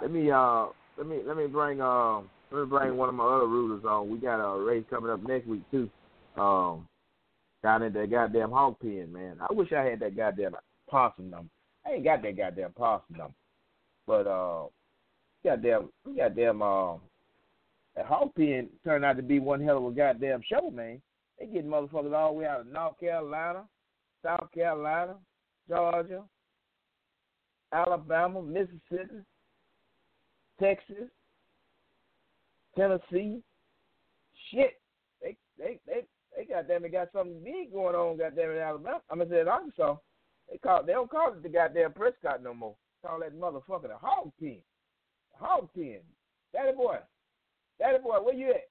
Let 0.00 0.10
me 0.10 0.30
uh 0.30 0.66
let 0.96 1.06
me 1.06 1.20
let 1.26 1.36
me 1.36 1.46
bring 1.46 1.80
uh 1.80 2.20
let 2.50 2.60
me 2.60 2.66
bring 2.66 2.96
one 2.96 3.08
of 3.08 3.14
my 3.14 3.24
other 3.24 3.46
rulers 3.46 3.84
on. 3.84 4.08
We 4.08 4.18
got 4.18 4.40
a 4.40 4.62
race 4.62 4.84
coming 4.90 5.10
up 5.10 5.22
next 5.26 5.46
week 5.46 5.62
too. 5.70 5.90
Um 6.36 6.86
down 7.62 7.82
at 7.82 7.92
that 7.94 8.10
goddamn 8.10 8.50
hog 8.50 8.76
pen, 8.80 9.12
man. 9.12 9.36
I 9.40 9.52
wish 9.52 9.72
I 9.72 9.82
had 9.82 10.00
that 10.00 10.16
goddamn 10.16 10.54
possum 10.88 11.30
number. 11.30 11.50
I 11.84 11.94
ain't 11.94 12.04
got 12.04 12.22
that 12.22 12.36
goddamn 12.36 12.72
possum 12.72 13.16
number. 13.16 13.34
But 14.06 14.26
uh 14.26 14.66
goddamn 15.44 15.88
goddamn 16.16 16.62
um 16.62 17.00
that 17.96 18.06
hog 18.06 18.34
pen 18.36 18.68
turned 18.84 19.04
out 19.04 19.16
to 19.16 19.22
be 19.22 19.40
one 19.40 19.60
hell 19.60 19.78
of 19.78 19.84
a 19.84 19.90
goddamn 19.90 20.42
show, 20.48 20.70
man. 20.70 21.02
They 21.38 21.46
getting 21.46 21.70
motherfuckers 21.70 22.14
all 22.14 22.32
the 22.32 22.40
way 22.40 22.46
out 22.46 22.60
of 22.60 22.66
North 22.66 22.98
Carolina, 22.98 23.64
South 24.24 24.48
Carolina, 24.52 25.16
Georgia, 25.68 26.24
Alabama, 27.72 28.42
Mississippi, 28.42 29.22
Texas, 30.60 31.08
Tennessee. 32.76 33.42
Shit, 34.50 34.80
they 35.22 35.36
they 35.58 35.78
they 35.86 36.06
they 36.36 36.44
goddamn 36.44 36.84
it 36.84 36.92
got 36.92 37.08
something 37.12 37.42
big 37.44 37.72
going 37.72 37.94
on. 37.94 38.16
Goddamn 38.18 38.50
it, 38.50 38.58
Alabama. 38.58 39.00
I 39.10 39.14
mean, 39.14 39.32
in 39.32 39.48
Arkansas. 39.48 39.96
They 40.50 40.58
call 40.58 40.82
they 40.82 40.92
don't 40.92 41.10
call 41.10 41.32
it 41.32 41.42
the 41.42 41.48
goddamn 41.48 41.92
Prescott 41.92 42.42
no 42.42 42.54
more. 42.54 42.74
Call 43.04 43.20
that 43.20 43.38
motherfucker 43.38 43.88
the 43.88 43.98
hog 44.00 44.32
pen. 44.40 44.58
Hog 45.34 45.68
pen. 45.74 46.00
Daddy 46.52 46.74
boy, 46.74 46.96
daddy 47.78 47.98
boy, 48.02 48.16
where 48.22 48.34
you 48.34 48.50
at? 48.50 48.68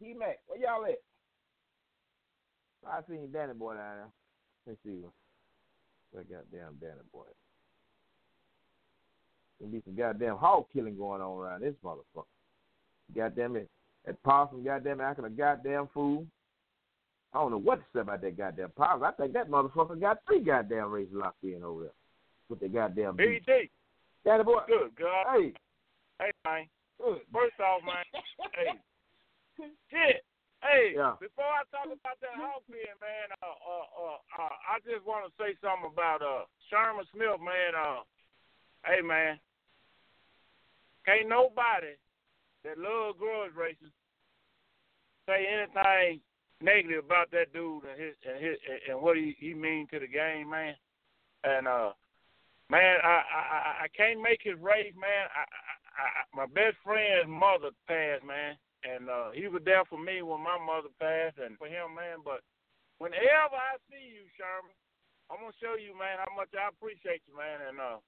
T 0.00 0.14
Mac, 0.18 0.38
where 0.46 0.58
y'all 0.58 0.84
at? 0.86 0.98
I 2.88 3.00
seen 3.08 3.30
Danny 3.32 3.52
boy 3.52 3.74
down 3.74 3.96
there. 3.96 4.08
Let's 4.66 4.78
see. 4.84 5.04
Where 6.12 6.24
goddamn 6.24 6.76
Danny 6.80 7.02
boy? 7.12 7.24
Gonna 9.60 9.72
be 9.72 9.82
some 9.84 9.94
goddamn 9.94 10.36
hog 10.38 10.66
killing 10.72 10.96
going 10.96 11.20
on 11.20 11.38
around 11.38 11.60
this 11.60 11.74
motherfucker. 11.84 12.24
Goddamn 13.14 13.56
it. 13.56 13.68
That 14.06 14.22
possum, 14.22 14.64
goddamn 14.64 15.00
it, 15.00 15.04
acting 15.04 15.26
a 15.26 15.30
goddamn 15.30 15.88
fool. 15.92 16.26
I 17.34 17.38
don't 17.38 17.50
know 17.50 17.58
what 17.58 17.76
to 17.76 17.84
say 17.94 18.00
about 18.00 18.22
that 18.22 18.38
goddamn 18.38 18.70
possum. 18.70 19.04
I 19.04 19.12
think 19.12 19.34
that 19.34 19.50
motherfucker 19.50 20.00
got 20.00 20.18
three 20.26 20.40
goddamn 20.40 20.90
races 20.90 21.12
locked 21.14 21.44
in 21.44 21.62
over 21.62 21.82
there 21.82 21.92
with 22.48 22.60
the 22.60 22.68
goddamn 22.68 23.16
beat. 23.16 23.44
BT, 23.46 23.70
Daddy 24.24 24.42
boy. 24.44 24.60
good 24.66 24.90
God. 24.98 25.26
Hey, 25.36 25.52
Hey, 26.18 26.30
man. 26.44 26.66
good. 26.98 27.20
First 27.32 27.60
off, 27.60 27.82
man. 27.84 28.04
hey. 28.54 28.80
Shit. 29.90 30.24
Hey, 30.62 30.92
Yeah. 30.94 31.16
before 31.20 31.48
I 31.48 31.64
talk 31.72 31.86
about 31.88 32.20
that 32.20 32.36
pen, 32.36 32.94
man, 33.00 33.28
uh, 33.40 33.46
uh, 33.48 33.88
uh, 33.96 34.18
uh, 34.44 34.54
I 34.68 34.76
just 34.84 35.04
want 35.06 35.24
to 35.24 35.32
say 35.40 35.56
something 35.64 35.88
about 35.92 36.20
uh 36.20 36.44
Sherman 36.68 37.06
Smith, 37.12 37.40
man. 37.40 37.72
Uh, 37.74 38.04
hey, 38.84 39.00
man, 39.00 39.40
can't 41.06 41.28
nobody 41.28 41.96
that 42.64 42.76
love 42.76 43.16
grudge 43.18 43.54
races 43.56 43.88
say 45.26 45.46
anything 45.48 46.20
negative 46.60 47.04
about 47.04 47.30
that 47.32 47.52
dude 47.54 47.84
and 47.88 47.96
his 48.00 48.14
and 48.28 48.44
his 48.44 48.56
and 48.88 49.00
what 49.00 49.16
he 49.16 49.34
he 49.40 49.54
mean 49.54 49.86
to 49.90 49.98
the 49.98 50.06
game, 50.06 50.50
man. 50.50 50.74
And 51.42 51.66
uh, 51.66 51.92
man, 52.68 52.96
I 53.02 53.08
I 53.08 53.40
I- 53.40 53.76
I 53.84 53.88
can't 53.96 54.20
make 54.20 54.40
his 54.44 54.58
race, 54.60 54.92
man. 54.94 55.24
I, 55.34 55.40
I, 55.40 56.02
I 56.04 56.36
my 56.36 56.46
best 56.52 56.76
friend's 56.84 57.28
mother 57.28 57.70
passed, 57.88 58.24
man, 58.24 58.56
and 58.84 59.08
uh, 59.08 59.30
he 59.34 59.48
was 59.48 59.62
there 59.64 59.84
for 59.88 59.98
me 60.00 60.22
when 60.22 60.40
my 60.40 60.56
mother 60.58 60.92
passed, 61.00 61.38
and 61.38 61.56
for 61.58 61.66
him, 61.68 61.94
man. 61.94 62.24
But 62.24 62.40
whenever 62.98 63.56
I 63.56 63.76
see 63.88 64.00
you, 64.16 64.24
Sherman, 64.36 64.74
I'm 65.30 65.40
gonna 65.42 65.56
show 65.62 65.76
you, 65.76 65.92
man, 65.96 66.18
how 66.20 66.32
much 66.34 66.50
I 66.56 66.68
appreciate 66.68 67.22
you, 67.28 67.36
man, 67.36 67.60
and 67.68 67.78
uh. 67.80 67.98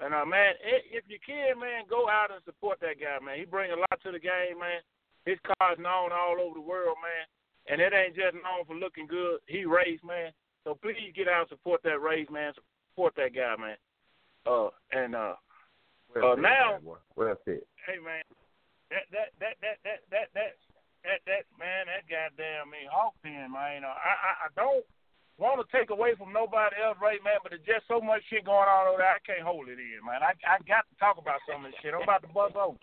And 0.00 0.14
uh, 0.16 0.24
man, 0.24 0.56
if 0.64 1.04
you 1.12 1.18
can, 1.20 1.60
man, 1.60 1.84
go 1.84 2.08
out 2.08 2.32
and 2.32 2.40
support 2.48 2.80
that 2.80 2.96
guy, 2.96 3.20
man. 3.20 3.36
He 3.36 3.44
bring 3.44 3.68
a 3.70 3.76
lot 3.76 4.00
to 4.02 4.10
the 4.10 4.18
game, 4.18 4.56
man. 4.56 4.80
His 5.28 5.36
car 5.44 5.74
is 5.74 5.78
known 5.78 6.08
all 6.08 6.40
over 6.40 6.54
the 6.56 6.64
world, 6.64 6.96
man. 7.04 7.28
And 7.68 7.82
it 7.84 7.92
ain't 7.92 8.16
just 8.16 8.32
known 8.32 8.64
for 8.66 8.74
looking 8.74 9.06
good. 9.06 9.40
He 9.44 9.66
race, 9.66 10.00
man. 10.00 10.32
So 10.64 10.72
please 10.80 11.12
get 11.14 11.28
out 11.28 11.40
and 11.40 11.48
support 11.50 11.82
that 11.84 12.00
race, 12.00 12.28
man. 12.32 12.54
Support 12.94 13.12
that 13.16 13.34
guy, 13.34 13.54
man. 13.60 13.76
Uh, 14.48 14.70
and 14.92 15.14
uh, 15.14 15.34
Well 16.16 16.32
Uh, 16.32 16.36
now-. 16.36 16.78
Well 17.14 17.36
said. 17.44 17.60
hey, 17.84 18.00
man, 18.00 18.24
that 18.90 19.06
that 19.14 19.30
that 19.38 19.54
that 19.62 19.78
that 19.86 20.00
that 20.10 20.28
that 20.34 20.52
that, 21.00 21.20
that 21.24 21.44
man, 21.56 21.88
that 21.88 22.04
goddamn 22.10 22.68
me 22.68 22.84
hawk 22.90 23.16
pen, 23.24 23.50
man. 23.54 23.86
Uh, 23.86 23.94
I 23.96 24.12
I, 24.12 24.32
I 24.46 24.48
don't 24.58 24.84
want 25.40 25.56
to 25.62 25.66
take 25.72 25.88
away 25.88 26.12
from 26.18 26.36
nobody 26.36 26.76
else, 26.76 27.00
right, 27.00 27.22
man? 27.24 27.40
But 27.40 27.56
there's 27.56 27.64
just 27.64 27.88
so 27.88 28.02
much 28.04 28.20
shit 28.28 28.44
going 28.44 28.68
on 28.68 28.92
over 28.92 29.00
there. 29.00 29.16
I 29.16 29.22
can't 29.24 29.46
hold 29.46 29.72
it 29.72 29.80
in, 29.80 30.04
man. 30.04 30.20
I 30.20 30.36
I 30.44 30.60
got 30.68 30.84
to 30.90 30.94
talk 31.00 31.16
about 31.16 31.40
some 31.48 31.64
of 31.64 31.72
this 31.72 31.80
shit. 31.80 31.96
I'm 31.96 32.04
about 32.04 32.20
to 32.26 32.32
buzz 32.34 32.52
over. 32.52 32.76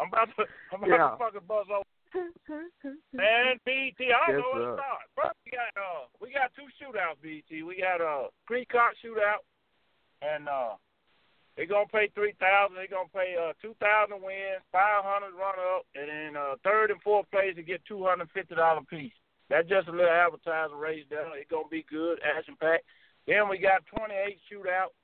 I'm 0.00 0.08
about 0.08 0.32
to 0.38 0.48
I'm 0.72 0.80
about 0.80 0.88
Yeah. 0.88 1.10
to 1.12 1.20
fucking 1.20 1.48
buzz 1.50 1.68
over. 1.68 1.84
Man, 3.12 3.60
BT, 3.68 4.08
I 4.08 4.32
don't 4.32 4.32
Yes, 4.32 4.40
know 4.40 4.50
where 4.56 4.64
to 4.64 4.80
start. 4.80 5.04
First, 5.12 5.36
we 5.44 5.52
got 5.52 5.72
uh, 5.76 6.08
we 6.24 6.32
got 6.32 6.48
two 6.56 6.64
shootouts, 6.80 7.20
BT. 7.20 7.62
We 7.62 7.76
got 7.84 8.00
a 8.00 8.32
uh, 8.32 8.32
Prescott 8.46 8.96
shootout, 9.04 9.44
and 10.24 10.48
uh, 10.48 10.80
they 11.58 11.66
gonna 11.66 11.90
pay 11.90 12.06
three 12.14 12.38
thousand. 12.38 12.78
They 12.78 12.86
gonna 12.86 13.10
pay 13.10 13.34
uh 13.34 13.50
two 13.58 13.74
thousand 13.82 14.22
wins, 14.22 14.62
five 14.70 15.02
hundred 15.02 15.34
run 15.34 15.58
up, 15.58 15.82
and 15.98 16.06
then 16.06 16.38
uh, 16.38 16.54
third 16.62 16.94
and 16.94 17.02
fourth 17.02 17.26
place 17.34 17.58
to 17.58 17.66
get 17.66 17.82
two 17.82 18.06
hundred 18.06 18.30
fifty 18.30 18.54
dollar 18.54 18.86
piece. 18.86 19.12
That's 19.50 19.66
just 19.66 19.88
a 19.88 19.90
little 19.90 20.06
advertising 20.06 20.78
race 20.78 21.02
there. 21.10 21.26
It's 21.34 21.50
gonna 21.50 21.66
be 21.66 21.84
good, 21.90 22.22
action 22.22 22.54
packed. 22.62 22.86
Then 23.26 23.50
we 23.50 23.58
got 23.58 23.82
twenty 23.90 24.14
eight 24.14 24.38
shootout. 24.46 24.94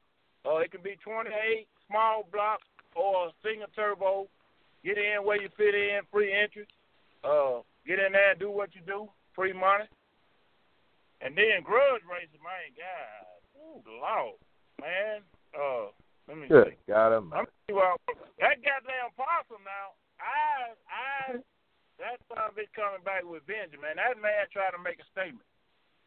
Uh, 0.46 0.62
it 0.62 0.70
can 0.70 0.80
be 0.80 0.94
twenty 1.02 1.34
eight 1.34 1.66
small 1.90 2.22
blocks 2.30 2.70
or 2.94 3.34
single 3.42 3.66
turbo. 3.74 4.28
Get 4.84 4.96
in 4.96 5.26
where 5.26 5.42
you 5.42 5.48
fit 5.56 5.74
in, 5.74 6.06
free 6.12 6.30
entry. 6.30 6.68
Uh, 7.24 7.66
get 7.84 7.98
in 7.98 8.12
there 8.12 8.30
and 8.30 8.38
do 8.38 8.50
what 8.50 8.76
you 8.76 8.80
do, 8.86 9.08
free 9.34 9.52
money. 9.52 9.90
And 11.20 11.34
then 11.34 11.64
grudge 11.64 12.04
racing, 12.04 12.44
man, 12.44 12.70
God, 12.78 13.42
ooh, 13.58 13.82
Lord, 13.98 14.38
man. 14.78 15.24
Uh, 15.50 15.88
let 16.28 16.36
me 16.38 16.48
Good. 16.48 16.72
see. 16.72 16.92
Got 16.92 17.16
him. 17.16 17.32
I'm 17.32 17.46
well, 17.72 17.96
that 18.40 18.60
goddamn 18.64 19.12
possum 19.16 19.62
now. 19.64 19.96
I, 20.20 20.72
I, 20.88 21.42
that 22.00 22.20
son 22.28 22.40
of 22.40 22.52
a 22.52 22.60
bitch 22.60 22.72
coming 22.72 23.04
back 23.04 23.24
with 23.24 23.44
vengeance, 23.44 23.80
man. 23.80 23.96
That 24.00 24.20
man 24.20 24.48
tried 24.52 24.72
to 24.72 24.80
make 24.80 25.00
a 25.00 25.08
statement. 25.12 25.44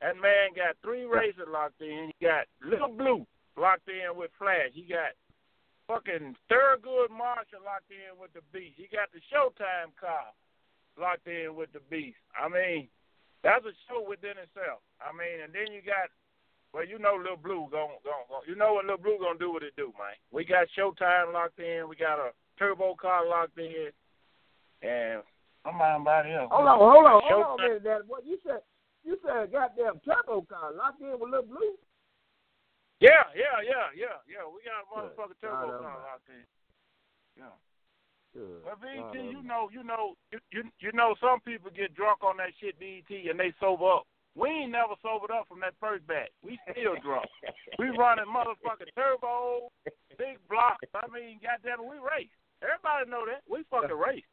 That 0.01 0.17
man 0.17 0.53
got 0.53 0.77
three 0.85 1.05
races 1.05 1.49
locked 1.49 1.81
in. 1.81 2.13
He 2.13 2.17
got 2.25 2.45
Little 2.61 2.93
Blue 2.93 3.25
locked 3.57 3.89
in 3.89 4.13
with 4.13 4.29
Flash. 4.37 4.73
He 4.73 4.85
got 4.85 5.17
fucking 5.89 6.37
Thurgood 6.51 7.09
Marshall 7.09 7.65
locked 7.65 7.89
in 7.89 8.13
with 8.19 8.29
the 8.37 8.45
Beast. 8.53 8.77
He 8.77 8.85
got 8.91 9.09
the 9.09 9.23
Showtime 9.33 9.95
car 9.97 10.29
locked 10.99 11.25
in 11.25 11.55
with 11.57 11.73
the 11.73 11.81
Beast. 11.89 12.21
I 12.37 12.45
mean, 12.45 12.87
that's 13.41 13.65
a 13.65 13.73
show 13.89 14.05
within 14.05 14.37
itself. 14.37 14.85
I 15.01 15.09
mean, 15.15 15.41
and 15.41 15.53
then 15.53 15.73
you 15.73 15.81
got, 15.81 16.13
well, 16.73 16.85
you 16.85 16.99
know, 16.99 17.15
Little 17.17 17.37
Blue 17.37 17.67
going, 17.71 18.01
going, 18.03 18.27
going. 18.29 18.45
You 18.47 18.55
know 18.55 18.73
what 18.73 18.85
Little 18.85 19.01
Blue 19.01 19.17
gonna 19.19 19.39
do? 19.39 19.51
What 19.51 19.63
it 19.63 19.75
do, 19.75 19.93
man? 19.97 20.15
We 20.31 20.45
got 20.45 20.67
Showtime 20.77 21.33
locked 21.33 21.59
in. 21.59 21.87
We 21.89 21.95
got 21.95 22.19
a 22.19 22.31
turbo 22.59 22.95
car 22.95 23.27
locked 23.27 23.57
in, 23.57 23.89
and 24.81 25.23
somebody 25.63 26.33
else. 26.33 26.49
Hold 26.51 26.67
on, 26.67 26.79
hold 26.79 27.05
on, 27.05 27.21
hold 27.23 27.43
on 27.43 27.57
Showtime- 27.57 27.83
minute, 27.83 28.25
You 28.25 28.37
said 28.45 28.61
you 29.03 29.17
said 29.25 29.51
goddamn 29.51 29.99
turbo 30.03 30.41
car 30.41 30.73
locked 30.73 31.01
in 31.01 31.11
with 31.19 31.29
Little 31.29 31.47
Blue. 31.47 31.75
Yeah, 32.99 33.29
yeah, 33.35 33.61
yeah, 33.63 33.87
yeah, 33.95 34.17
yeah. 34.25 34.43
We 34.49 34.61
got 34.65 34.81
a 34.81 34.85
motherfucking 34.89 35.39
turbo 35.41 35.79
car 35.79 35.97
locked 36.03 36.29
in. 36.29 36.43
Yeah. 37.37 37.53
Good. 38.33 38.65
Well, 38.65 38.77
BT, 38.81 39.29
you 39.29 39.41
know, 39.43 39.69
you 39.71 39.83
know, 39.83 40.15
you, 40.31 40.39
you 40.51 40.63
you 40.79 40.91
know, 40.93 41.15
some 41.21 41.39
people 41.41 41.71
get 41.71 41.95
drunk 41.95 42.23
on 42.23 42.37
that 42.37 42.53
shit, 42.59 42.77
BT, 42.79 43.29
and 43.29 43.39
they 43.39 43.53
sober 43.59 44.01
up. 44.01 44.07
We 44.37 44.69
ain't 44.69 44.71
never 44.71 44.93
sobered 45.01 45.33
up 45.33 45.49
from 45.49 45.65
that 45.65 45.73
first 45.81 46.05
batch. 46.05 46.29
We 46.45 46.61
still 46.69 46.93
drunk. 47.01 47.25
we 47.81 47.89
running 47.97 48.29
motherfucking 48.29 48.93
turbo, 48.93 49.73
big 50.13 50.37
blocks. 50.45 50.85
I 50.93 51.09
mean, 51.09 51.41
goddamn, 51.41 51.89
we 51.89 51.97
race. 51.97 52.29
Everybody 52.61 53.09
know 53.09 53.25
that. 53.25 53.41
We 53.49 53.65
fucking 53.73 53.97
race. 53.97 54.29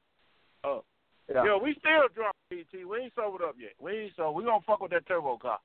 Uh, 0.61 0.85
Yeah. 1.33 1.45
yeah, 1.45 1.57
we 1.57 1.73
still 1.81 2.13
drunk, 2.13 2.37
BT. 2.53 2.85
We 2.85 3.09
ain't 3.09 3.17
sobered 3.17 3.41
up 3.41 3.57
yet. 3.57 3.73
We 3.81 4.13
ain't 4.13 4.17
so 4.17 4.29
we 4.31 4.45
gonna 4.45 4.61
fuck 4.69 4.85
with 4.85 4.93
that 4.93 5.09
turbo 5.09 5.41
car. 5.41 5.59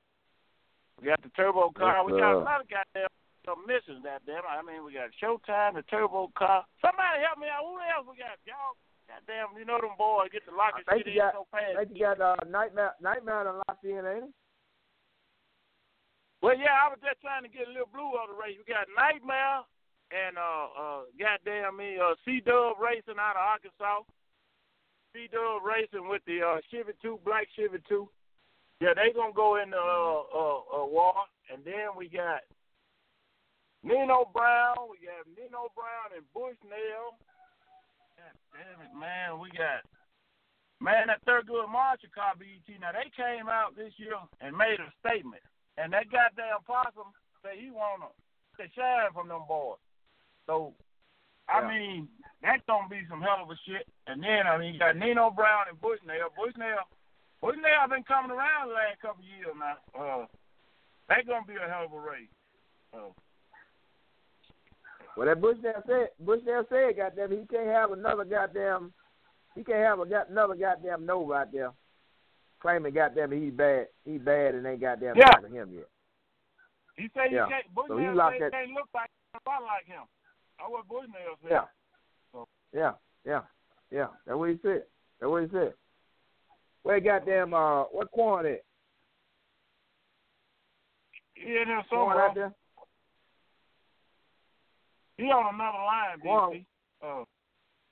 We 0.96 1.08
got 1.08 1.20
the 1.20 1.28
turbo 1.36 1.68
car. 1.76 2.00
Yes, 2.00 2.04
we 2.08 2.16
got 2.16 2.32
a 2.32 2.44
lot 2.44 2.64
of 2.64 2.68
goddamn 2.68 3.12
some 3.44 3.64
missions, 3.66 4.04
goddamn. 4.04 4.44
I 4.44 4.60
mean, 4.64 4.84
we 4.84 4.92
got 4.92 5.12
Showtime, 5.16 5.76
the 5.76 5.84
turbo 5.88 6.32
car. 6.36 6.64
Somebody 6.80 7.24
help 7.24 7.40
me 7.40 7.48
out. 7.48 7.64
Who 7.64 7.76
else 7.80 8.04
we 8.08 8.16
got? 8.20 8.36
Y'all, 8.44 8.76
goddamn, 9.10 9.58
you 9.58 9.66
know 9.66 9.82
them 9.82 9.98
boys 9.98 10.30
get 10.30 10.46
the 10.46 10.54
locking 10.54 10.86
I 10.86 11.02
shit 11.02 11.10
in 11.10 11.18
got- 11.18 11.34
so 11.34 11.46
fast. 11.50 11.74
I 11.74 11.84
think 11.84 11.98
you 11.98 12.06
got 12.06 12.20
uh, 12.22 12.38
Nightmare 12.46 12.94
Nightmare 13.02 13.50
locked 13.66 13.82
in, 13.84 13.98
ain't 14.06 14.30
it? 14.30 14.34
Well, 16.42 16.56
yeah, 16.56 16.72
I 16.72 16.88
was 16.88 16.96
just 17.04 17.20
trying 17.20 17.42
to 17.44 17.52
get 17.52 17.68
a 17.68 17.72
little 17.74 17.90
blue 17.92 18.16
on 18.16 18.32
the 18.32 18.38
race. 18.38 18.56
We 18.56 18.64
got 18.64 18.88
Nightmare 18.96 19.66
and 20.08 20.38
uh 20.40 20.66
uh 20.72 21.00
goddamn 21.20 21.76
me 21.76 21.98
uh 22.00 22.14
C 22.24 22.40
Dub 22.40 22.80
racing 22.80 23.20
out 23.20 23.36
of 23.36 23.44
Arkansas. 23.44 24.08
C 25.12 25.28
Dub 25.28 25.60
racing 25.66 26.08
with 26.08 26.22
the 26.24 26.40
uh 26.40 26.58
Chevy 26.72 26.94
two, 27.02 27.20
black 27.28 27.44
Chevy 27.58 27.82
two. 27.90 28.08
Yeah, 28.80 28.96
they 28.96 29.12
gonna 29.12 29.36
go 29.36 29.60
into 29.60 29.76
uh, 29.76 30.20
uh, 30.32 30.60
uh, 30.80 30.86
war, 30.88 31.12
and 31.52 31.60
then 31.62 31.92
we 31.94 32.08
got 32.08 32.40
Nino 33.84 34.24
Brown. 34.32 34.88
We 34.88 35.04
got 35.04 35.28
Nino 35.36 35.68
Brown 35.76 36.16
and 36.16 36.24
Bushnell. 36.32 37.20
Damn 38.60 38.84
it, 38.84 38.92
man. 38.92 39.40
We 39.40 39.48
got 39.56 39.80
man 40.84 41.08
that 41.08 41.24
Thurgood 41.24 41.72
Marshall 41.72 42.12
car 42.12 42.36
BET. 42.36 42.68
Now 42.76 42.92
they 42.92 43.08
came 43.16 43.48
out 43.48 43.72
this 43.72 43.96
year 43.96 44.20
and 44.44 44.52
made 44.52 44.76
a 44.76 44.92
statement, 45.00 45.40
and 45.80 45.88
that 45.96 46.12
goddamn 46.12 46.60
possum 46.68 47.08
say 47.40 47.56
he 47.56 47.72
wanna 47.72 48.12
to 48.60 48.64
shine 48.76 49.08
from 49.16 49.32
them 49.32 49.48
boys. 49.48 49.80
So 50.44 50.76
I 51.48 51.64
Yeah. 51.64 51.68
mean, 51.72 52.08
that's 52.42 52.60
gonna 52.66 52.88
be 52.88 53.00
some 53.08 53.22
hell 53.22 53.40
of 53.40 53.50
a 53.50 53.56
shit. 53.64 53.88
And 54.06 54.22
then 54.22 54.46
I 54.46 54.58
mean, 54.58 54.74
you 54.74 54.78
got 54.78 54.96
Nino 54.96 55.30
Brown 55.30 55.68
and 55.68 55.80
Bushnell. 55.80 56.28
Bushnell, 56.36 56.84
Bushnell 57.40 57.88
been 57.88 58.04
coming 58.04 58.30
around 58.30 58.68
the 58.68 58.74
last 58.74 59.00
couple 59.00 59.24
of 59.24 59.30
years 59.40 59.56
now. 59.56 59.78
Uh, 59.96 60.26
that's 61.08 61.26
gonna 61.26 61.46
be 61.46 61.56
a 61.56 61.66
hell 61.66 61.88
of 61.88 61.92
a 61.94 61.98
race. 61.98 62.28
Uh, 62.92 63.08
Well, 65.16 65.26
that 65.26 65.40
Bushnell 65.40 65.82
said, 65.86 66.08
Bushnell 66.18 66.64
said, 66.68 66.96
goddamn, 66.96 67.30
he 67.30 67.46
can't 67.46 67.66
have 67.66 67.92
another 67.92 68.24
goddamn, 68.24 68.92
he 69.54 69.64
can't 69.64 69.78
have 69.84 70.00
a, 70.00 70.06
got 70.06 70.30
another 70.30 70.54
goddamn 70.54 71.04
Nova 71.06 71.32
out 71.34 71.52
there 71.52 71.72
claiming 72.60 72.92
goddamn 72.94 73.32
he's 73.32 73.52
bad, 73.52 73.86
he 74.04 74.18
bad 74.18 74.54
and 74.54 74.66
ain't 74.66 74.80
goddamn 74.80 75.16
Yeah. 75.16 75.26
talking 75.30 75.54
him 75.54 75.72
yet. 75.72 75.88
he 76.96 77.08
said 77.14 77.32
Yeah. 77.32 77.44
you 77.44 77.50
can't. 77.50 77.66
So 77.88 77.96
he 77.96 78.08
locked 78.08 78.34
said 78.34 78.42
that- 78.42 78.52
can't 78.52 78.70
look 78.72 78.88
like 78.92 79.10
him, 79.32 79.64
like 79.64 79.86
him. 79.86 80.02
That's 80.58 80.70
what 80.70 80.86
Bushnell 80.88 81.36
said. 81.42 81.50
Yeah. 81.50 81.66
So- 82.32 82.48
Yeah, 82.72 82.94
yeah, 83.24 83.42
yeah. 83.90 84.08
That's 84.26 84.36
what 84.36 84.50
he 84.50 84.58
said. 84.58 84.84
That's 85.18 85.30
what 85.30 85.42
he 85.44 85.48
said. 85.48 85.74
Where 86.82 87.00
goddamn 87.00 87.54
uh 87.54 87.84
what 87.84 88.10
Quan 88.10 88.44
at? 88.46 88.62
He 91.34 91.56
in 91.56 91.68
there 91.68 91.82
Quan 91.88 92.18
out 92.18 92.34
there? 92.34 92.54
He 95.20 95.28
on 95.28 95.54
another 95.54 95.84
line. 95.84 96.16
BC. 96.24 96.64
Uh, 97.04 97.24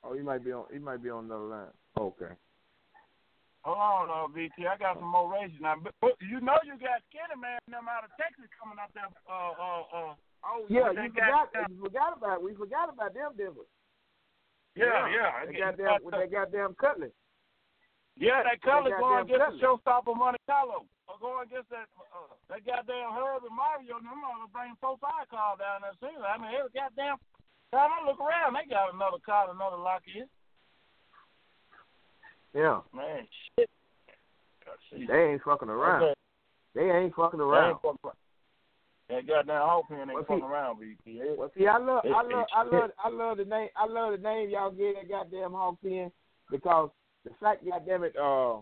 Oh, 0.05 0.15
he 0.15 0.23
might 0.23 0.45
be 0.47 0.53
on 0.53 0.65
he 0.73 0.79
might 0.79 1.03
be 1.03 1.11
on 1.11 1.27
another 1.27 1.51
line. 1.51 1.75
Okay. 1.99 2.31
hold 3.67 3.77
on, 3.77 4.07
uh, 4.09 4.29
BT. 4.31 4.65
I 4.65 4.79
got 4.79 4.95
some 4.97 5.11
more 5.11 5.27
races 5.27 5.59
now. 5.61 5.75
But, 5.83 5.93
but 6.01 6.15
you 6.23 6.39
know 6.41 6.55
you 6.63 6.79
got 6.79 7.03
Skinny 7.11 7.35
Man 7.35 7.59
and 7.67 7.75
them 7.75 7.91
out 7.91 8.07
of 8.07 8.15
Texas 8.15 8.47
coming 8.55 8.79
out 8.79 8.95
there. 8.95 9.11
Uh, 9.27 9.53
uh, 9.59 9.83
uh. 9.91 10.15
Oh, 10.47 10.63
Yeah, 10.71 10.95
you 10.95 11.11
got- 11.11 11.51
forgot 11.51 11.69
you 11.69 11.83
forgot 11.83 12.17
about 12.17 12.43
we 12.47 12.55
forgot 12.55 12.89
about 12.95 13.13
them, 13.13 13.35
didn't 13.37 13.59
we? 13.59 13.67
Yeah, 14.79 15.11
yeah. 15.11 15.45
They 15.45 15.59
goddamn 15.59 15.99
with 16.07 16.15
that 16.15 16.31
goddamn 16.31 16.75
cutlass. 16.79 17.11
Yeah, 18.17 18.43
that 18.47 18.63
That 18.63 18.99
going 19.03 19.27
against 19.27 19.59
the 19.59 19.67
showstopper 19.67 20.15
Monte 20.15 20.39
Carlo. 20.47 20.87
Going 21.21 21.51
against 21.51 21.71
that 21.75 21.91
uh, 22.15 22.31
that 22.49 22.63
goddamn 22.63 23.11
Herb 23.11 23.43
and 23.43 23.55
Mario. 23.55 23.99
Them 23.99 24.23
mother 24.23 24.47
bring 24.55 24.79
four 24.79 24.95
five 25.03 25.27
cars 25.31 25.59
down 25.59 25.83
there. 25.83 25.95
See, 25.99 26.15
I 26.15 26.39
mean, 26.39 26.55
every 26.55 26.71
goddamn 26.71 27.19
time 27.75 27.91
I 27.91 28.07
look 28.07 28.23
around, 28.23 28.55
they 28.55 28.71
got 28.71 28.95
another 28.95 29.19
car, 29.27 29.51
another 29.51 29.77
lock 29.83 30.07
in. 30.07 30.31
Yeah. 32.55 32.81
Man, 32.95 33.27
shit. 33.59 33.69
They 35.09 35.33
ain't 35.33 35.43
fucking 35.43 35.69
around. 35.69 36.15
They 36.75 36.91
ain't 36.91 37.15
fucking 37.15 37.41
around. 37.41 37.79
That 39.09 39.27
goddamn 39.27 39.63
Hawk 39.63 39.85
ain't 39.91 40.13
Well, 40.13 40.23
see- 40.23 40.27
fucking 40.29 40.45
around, 40.45 40.81
BT. 40.81 41.21
Well, 41.37 41.51
see, 41.57 41.67
I 41.67 41.79
love, 41.79 42.05
I 42.05 42.23
love, 42.23 42.47
I 42.55 42.63
love, 42.63 42.91
I 43.05 43.09
love 43.09 43.37
the 43.39 43.45
name. 43.45 43.69
I 43.77 43.87
love 43.87 44.13
the 44.13 44.19
name 44.19 44.51
y'all 44.51 44.71
gave 44.71 44.95
that 44.97 45.09
goddamn 45.09 45.53
hawk 45.53 45.77
pen 45.83 46.13
because 46.51 46.91
the 47.25 47.31
fact, 47.41 47.65
goddamn 47.67 48.05
it, 48.05 48.15
uh, 48.17 48.59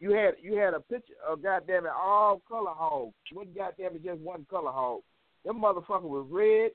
you 0.00 0.12
had 0.12 0.34
you 0.40 0.56
had 0.56 0.74
a 0.74 0.80
picture 0.80 1.12
of 1.28 1.42
goddamn 1.42 1.84
it 1.84 1.92
all 1.94 2.40
color 2.48 2.72
hogs. 2.74 3.14
What 3.32 3.54
goddamn 3.54 3.96
it, 3.96 4.04
just 4.04 4.20
one 4.20 4.46
color 4.48 4.72
hog. 4.72 5.02
Them 5.44 5.60
motherfucker 5.60 6.02
was 6.02 6.26
red, 6.30 6.70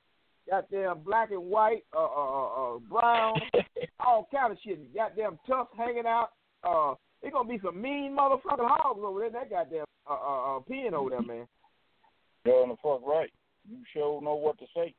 goddamn 0.49 1.03
black 1.03 1.31
and 1.31 1.43
white, 1.43 1.83
uh, 1.95 2.03
uh, 2.03 2.05
uh, 2.05 2.75
uh 2.75 2.79
brown, 2.89 3.33
all 3.99 4.27
kind 4.33 4.53
of 4.53 4.59
shit. 4.63 4.93
Goddamn 4.93 5.39
tough 5.47 5.67
hanging 5.75 6.05
out. 6.05 6.29
Uh, 6.63 6.93
it 7.23 7.33
gonna 7.33 7.49
be 7.49 7.59
some 7.63 7.81
mean 7.81 8.15
motherfucking 8.17 8.67
hogs 8.67 9.01
over 9.03 9.19
there. 9.21 9.31
That 9.31 9.49
goddamn 9.49 9.85
uh, 10.09 10.13
uh, 10.13 10.57
uh 10.57 10.59
pen 10.61 10.93
over 10.93 11.09
there, 11.09 11.21
man. 11.21 11.47
You're 12.45 12.61
on 12.61 12.69
the 12.69 12.75
fuck 12.75 13.05
right. 13.07 13.31
You 13.67 13.77
sure 13.91 14.21
know 14.21 14.35
what 14.35 14.59
to 14.59 14.65
say. 14.75 14.93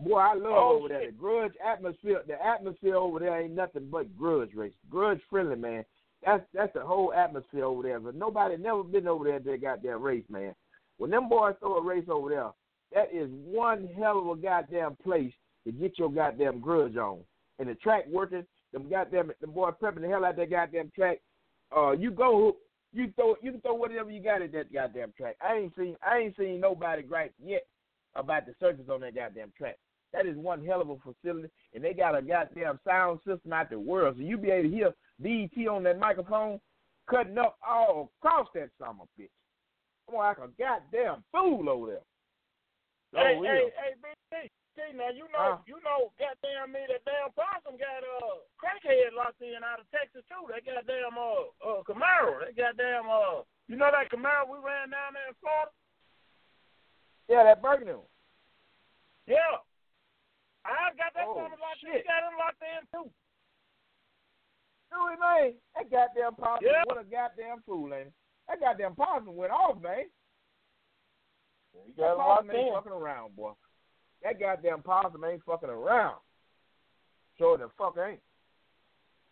Boy, 0.00 0.18
I 0.18 0.34
love 0.34 0.52
Oh, 0.54 0.78
over 0.78 0.88
there. 0.88 1.06
The 1.06 1.12
grudge 1.12 1.54
atmosphere, 1.66 2.22
the 2.28 2.40
atmosphere 2.40 2.94
over 2.94 3.18
there 3.18 3.40
ain't 3.40 3.54
nothing 3.54 3.88
but 3.90 4.16
grudge 4.16 4.54
race. 4.54 4.72
Grudge 4.88 5.20
friendly, 5.28 5.56
man. 5.56 5.84
That's 6.24 6.42
that's 6.52 6.72
the 6.74 6.80
whole 6.80 7.12
atmosphere 7.12 7.64
over 7.64 7.82
there. 7.82 8.00
But 8.00 8.14
nobody 8.14 8.56
never 8.56 8.82
been 8.82 9.08
over 9.08 9.24
there 9.24 9.36
at 9.36 9.44
that 9.44 9.62
goddamn 9.62 10.02
race, 10.02 10.24
man. 10.28 10.54
When 10.98 11.10
them 11.10 11.28
boys 11.28 11.54
throw 11.60 11.76
a 11.76 11.82
race 11.82 12.06
over 12.10 12.28
there, 12.28 12.50
that 12.92 13.14
is 13.14 13.28
one 13.30 13.88
hell 13.96 14.18
of 14.18 14.38
a 14.38 14.40
goddamn 14.40 14.96
place 15.02 15.32
to 15.64 15.72
get 15.72 15.98
your 15.98 16.10
goddamn 16.10 16.60
grudge 16.60 16.96
on. 16.96 17.20
And 17.58 17.68
the 17.68 17.74
track 17.76 18.04
working, 18.10 18.44
them 18.72 18.88
goddamn 18.90 19.30
the 19.40 19.46
boy 19.46 19.70
prepping 19.80 20.00
the 20.00 20.08
hell 20.08 20.24
out 20.24 20.36
that 20.36 20.50
goddamn 20.50 20.90
track. 20.94 21.18
Uh, 21.76 21.92
you 21.92 22.10
go, 22.10 22.56
you 22.92 23.12
throw, 23.14 23.36
you 23.42 23.52
can 23.52 23.60
throw 23.60 23.74
whatever 23.74 24.10
you 24.10 24.22
got 24.22 24.42
at 24.42 24.52
that 24.52 24.72
goddamn 24.72 25.12
track. 25.16 25.36
I 25.40 25.56
ain't 25.56 25.72
seen, 25.76 25.96
I 26.02 26.18
ain't 26.18 26.36
seen 26.36 26.60
nobody 26.60 27.02
gripe 27.02 27.34
yet 27.44 27.66
about 28.14 28.46
the 28.46 28.54
surface 28.58 28.86
on 28.90 29.00
that 29.02 29.14
goddamn 29.14 29.52
track. 29.56 29.76
That 30.12 30.26
is 30.26 30.36
one 30.36 30.64
hell 30.64 30.80
of 30.80 30.88
a 30.88 30.96
facility, 30.96 31.50
and 31.74 31.84
they 31.84 31.92
got 31.92 32.16
a 32.16 32.22
goddamn 32.22 32.80
sound 32.86 33.20
system 33.26 33.52
out 33.52 33.68
the 33.68 33.78
world, 33.78 34.16
so 34.16 34.22
you 34.22 34.38
be 34.38 34.50
able 34.50 34.70
to 34.70 34.74
hear 34.74 34.94
BET 35.20 35.54
on 35.66 35.82
that 35.84 35.98
microphone 35.98 36.60
cutting 37.10 37.38
up 37.38 37.56
all 37.66 38.10
across 38.22 38.46
that 38.54 38.70
summer 38.78 39.04
bitch. 39.18 39.30
I'm 40.08 40.14
like 40.16 40.38
a 40.38 40.48
goddamn 40.58 41.24
fool 41.32 41.68
over 41.68 41.86
there. 41.98 42.06
Hey, 43.12 43.36
Oh, 43.36 43.42
hey, 43.42 43.68
yeah. 43.68 43.72
hey, 43.76 43.92
BT. 44.00 44.50
See, 44.78 44.94
now 44.94 45.10
you 45.10 45.26
know, 45.34 45.58
Huh? 45.58 45.64
you 45.66 45.74
know, 45.82 46.12
goddamn 46.22 46.70
me, 46.70 46.86
that 46.86 47.02
damn 47.02 47.32
possum 47.34 47.74
got 47.80 48.04
uh 48.06 48.46
crackhead 48.62 49.10
locked 49.16 49.42
in 49.42 49.58
out 49.66 49.80
of 49.82 49.90
Texas 49.90 50.22
too. 50.30 50.46
That 50.52 50.62
goddamn 50.62 51.18
uh 51.18 51.50
uh 51.66 51.82
Camaro. 51.82 52.38
That 52.46 52.54
goddamn 52.54 53.10
uh, 53.10 53.42
you 53.66 53.74
know 53.74 53.90
that 53.90 54.06
Camaro 54.12 54.46
we 54.46 54.62
ran 54.62 54.94
down 54.94 55.18
there 55.18 55.28
in 55.28 55.36
Florida. 55.42 55.72
Yeah, 57.28 57.42
that 57.44 57.60
burgundy 57.60 57.92
one. 57.98 58.06
Yeah, 59.26 59.60
I 60.64 60.94
got 60.96 61.12
that 61.18 61.26
Oh, 61.26 61.36
woman 61.36 61.58
locked 61.60 61.82
in. 61.84 61.92
shit. 61.92 62.06
He 62.06 62.08
got 62.08 62.22
him 62.24 62.38
locked 62.38 62.62
in 62.62 62.80
too. 62.94 63.10
Really, 64.92 65.16
man? 65.20 65.54
That 65.76 65.90
goddamn 65.90 66.34
possum, 66.34 66.66
Yeah. 66.66 66.82
what 66.86 66.98
a 67.00 67.04
goddamn 67.04 67.62
fool, 67.62 67.92
ain't 67.94 68.08
it? 68.08 68.12
That 68.48 68.60
goddamn 68.60 68.94
possum 68.94 69.36
went 69.36 69.52
off, 69.52 69.80
man. 69.80 70.10
He 71.86 71.92
That 71.92 72.16
possum 72.16 72.50
ain't 72.50 72.68
in. 72.68 72.74
fucking 72.74 72.92
around, 72.92 73.36
boy. 73.36 73.52
That 74.22 74.40
goddamn 74.40 74.82
possum 74.82 75.24
ain't 75.24 75.44
fucking 75.44 75.68
around. 75.68 76.20
Sure 77.36 77.56
the 77.58 77.68
fuck 77.78 77.96
ain't. 77.98 78.20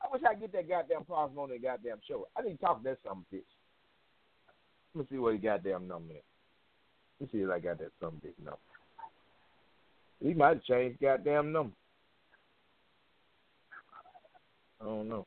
I 0.03 0.09
wish 0.13 0.23
I 0.23 0.35
could 0.35 0.53
get 0.53 0.53
that 0.53 0.69
goddamn 0.69 1.05
possum 1.05 1.39
on 1.39 1.49
that 1.49 1.63
goddamn 1.63 2.01
show. 2.07 2.29
I 2.37 2.43
need 2.43 2.53
to 2.53 2.59
talk 2.59 2.79
to 2.83 2.85
that 2.91 2.99
some 3.03 3.25
bitch. 3.33 3.43
Let 4.95 5.03
me 5.05 5.07
see 5.11 5.19
what 5.19 5.33
he 5.33 5.39
goddamn 5.39 5.89
number 5.89 6.15
is. 6.15 6.23
Let 7.21 7.33
me 7.33 7.39
see 7.39 7.45
if 7.45 7.51
I 7.51 7.59
got 7.59 7.79
that 7.79 7.93
some 7.99 8.21
bitch 8.25 8.39
number. 8.39 8.59
He 10.23 10.35
might 10.35 10.57
have 10.59 10.65
changed 10.65 11.01
goddamn 11.01 11.51
number. 11.53 11.75
I 14.81 14.85
don't 14.85 15.09
know. 15.09 15.27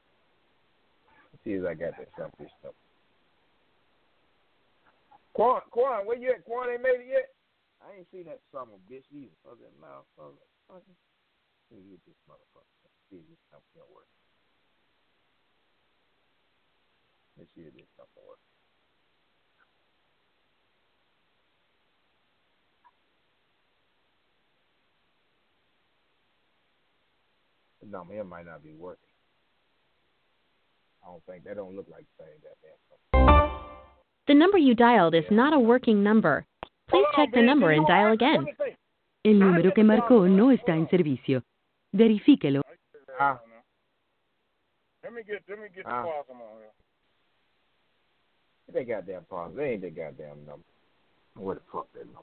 See 1.44 1.56
if 1.56 1.64
I 1.66 1.74
got 1.74 1.96
that 1.96 2.12
bitch 2.36 2.52
number. 2.62 2.76
Quan, 5.34 5.62
Quan, 5.72 6.06
where 6.06 6.18
you 6.18 6.32
at? 6.36 6.44
Quan 6.44 6.70
ain't 6.70 6.84
made 6.84 7.00
it 7.00 7.08
yet? 7.08 7.32
I 7.80 7.96
ain't 7.96 8.08
seen 8.12 8.26
that 8.28 8.44
a 8.76 8.80
bitch 8.92 9.08
either. 9.16 9.32
Other 9.48 9.64
than 9.64 9.80
mouth, 9.80 10.04
motherfucker. 10.20 10.84
Let 11.72 11.80
me 11.80 11.96
get 11.96 12.04
this 12.06 12.20
motherfucker. 12.28 12.68
See 13.10 13.18
if 13.18 13.26
this 13.30 13.40
stuff 13.48 13.64
gonna 13.74 13.88
work. 13.94 14.10
Let's 17.38 17.50
see 17.56 17.62
if 17.62 17.74
this 17.74 17.88
stuff 17.96 18.12
will 18.16 18.28
work. 18.28 18.44
The 27.82 27.88
number 27.88 28.14
might 28.26 28.46
not 28.46 28.62
be 28.62 28.74
working. 28.74 29.09
I 31.10 31.12
don't 31.14 31.26
think 31.26 31.44
that 31.46 31.56
don't 31.56 31.76
look 31.76 31.88
like 31.90 32.06
the 32.20 32.26
same 32.26 32.40
goddamn. 32.46 33.50
The 34.28 34.34
number 34.36 34.60
you 34.60 34.76
dialed 34.76 35.16
is 35.16 35.24
not 35.32 35.54
a 35.54 35.60
working 35.60 36.04
number. 36.04 36.46
Please 36.88 37.04
Hold 37.04 37.06
on, 37.18 37.26
check 37.26 37.34
the 37.34 37.42
number 37.42 37.72
and 37.72 37.88
dial 37.88 38.12
again. 38.12 38.46
let 38.46 38.46
me 38.46 38.54
see. 38.60 38.76
El 39.26 39.34
número 39.40 39.74
que 39.74 39.84
marcó 39.84 40.28
no 40.30 40.52
está 40.52 40.76
en 40.76 40.88
servicio. 40.90 41.42
Verifíquelo. 41.96 42.62
Ah. 43.20 43.40
Let 45.04 45.14
me 45.14 45.24
get 45.24 45.42
let 45.50 45.58
me 45.60 45.68
get 45.76 45.84
the 45.84 45.90
Ah. 45.92 46.04
possum 46.04 46.38
on 46.42 46.58
here. 46.60 46.72
They 48.72 48.84
goddamn 48.86 49.24
pause. 49.30 49.52
They 49.56 49.72
ain't 49.72 49.82
that 49.82 49.96
goddamn 49.96 50.46
number. 50.46 50.64
What 51.36 51.56
the 51.56 51.64
fuck 51.72 51.92
that 51.94 52.06
number? 52.06 52.22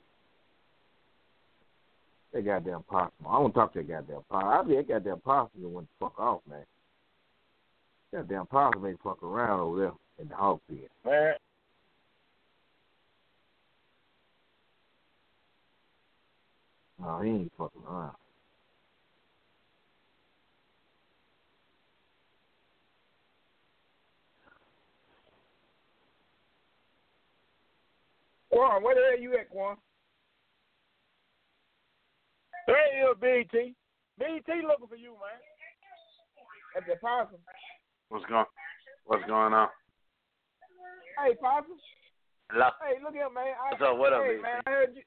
they 2.33 2.41
That 2.43 2.47
goddamn 2.65 2.83
possum. 2.85 3.27
I 3.29 3.39
want 3.41 3.53
to 3.55 3.61
talk 3.61 3.73
to 3.73 3.81
that 3.83 3.89
goddamn 3.89 4.23
possum. 4.31 4.49
I 4.49 4.63
be 4.63 4.77
that 4.77 4.89
goddamn 4.89 5.21
possum 5.21 5.61
that 5.63 5.69
went 5.69 5.89
the 5.99 6.07
fuck 6.07 6.19
off, 6.21 6.41
man. 6.49 6.65
That 8.17 8.29
damn 8.29 8.47
possum 8.47 8.87
ain't 8.87 8.99
fuck 9.03 9.23
around 9.23 9.61
over 9.61 9.79
there 9.79 9.93
in 10.19 10.29
the 10.29 10.35
hog 10.35 10.59
pen. 10.71 10.79
Man. 11.05 11.35
No, 16.99 17.21
he 17.21 17.29
ain't 17.29 17.53
fucking 17.59 17.83
around. 17.87 18.15
Quan, 28.51 28.83
where 28.83 28.95
the 28.95 29.03
hell 29.11 29.21
you 29.21 29.35
at, 29.35 29.51
Quan? 29.51 29.77
There 32.67 32.99
you 32.99 33.11
is, 33.11 33.19
BT. 33.21 33.75
BT 34.19 34.63
looking 34.67 34.89
for 34.89 34.97
you, 34.97 35.13
man. 35.13 35.37
At 36.79 36.87
the 36.87 36.97
possum. 36.97 37.37
What's 38.09 38.25
going 38.27 38.45
What's 39.07 39.25
going 39.27 39.53
on? 39.53 39.69
Hey, 41.19 41.35
possum. 41.41 41.79
Hello. 42.51 42.71
Hey, 42.79 43.03
look 43.03 43.15
here, 43.15 43.31
man. 43.31 43.55
I, 43.59 43.71
What's 43.71 43.83
up? 43.83 43.99
What 43.99 44.13
up, 44.13 44.23
hey, 44.23 44.37
BT? 44.37 44.43
man? 44.43 44.61
I 44.67 44.71
heard 44.71 44.91
you. 44.95 45.03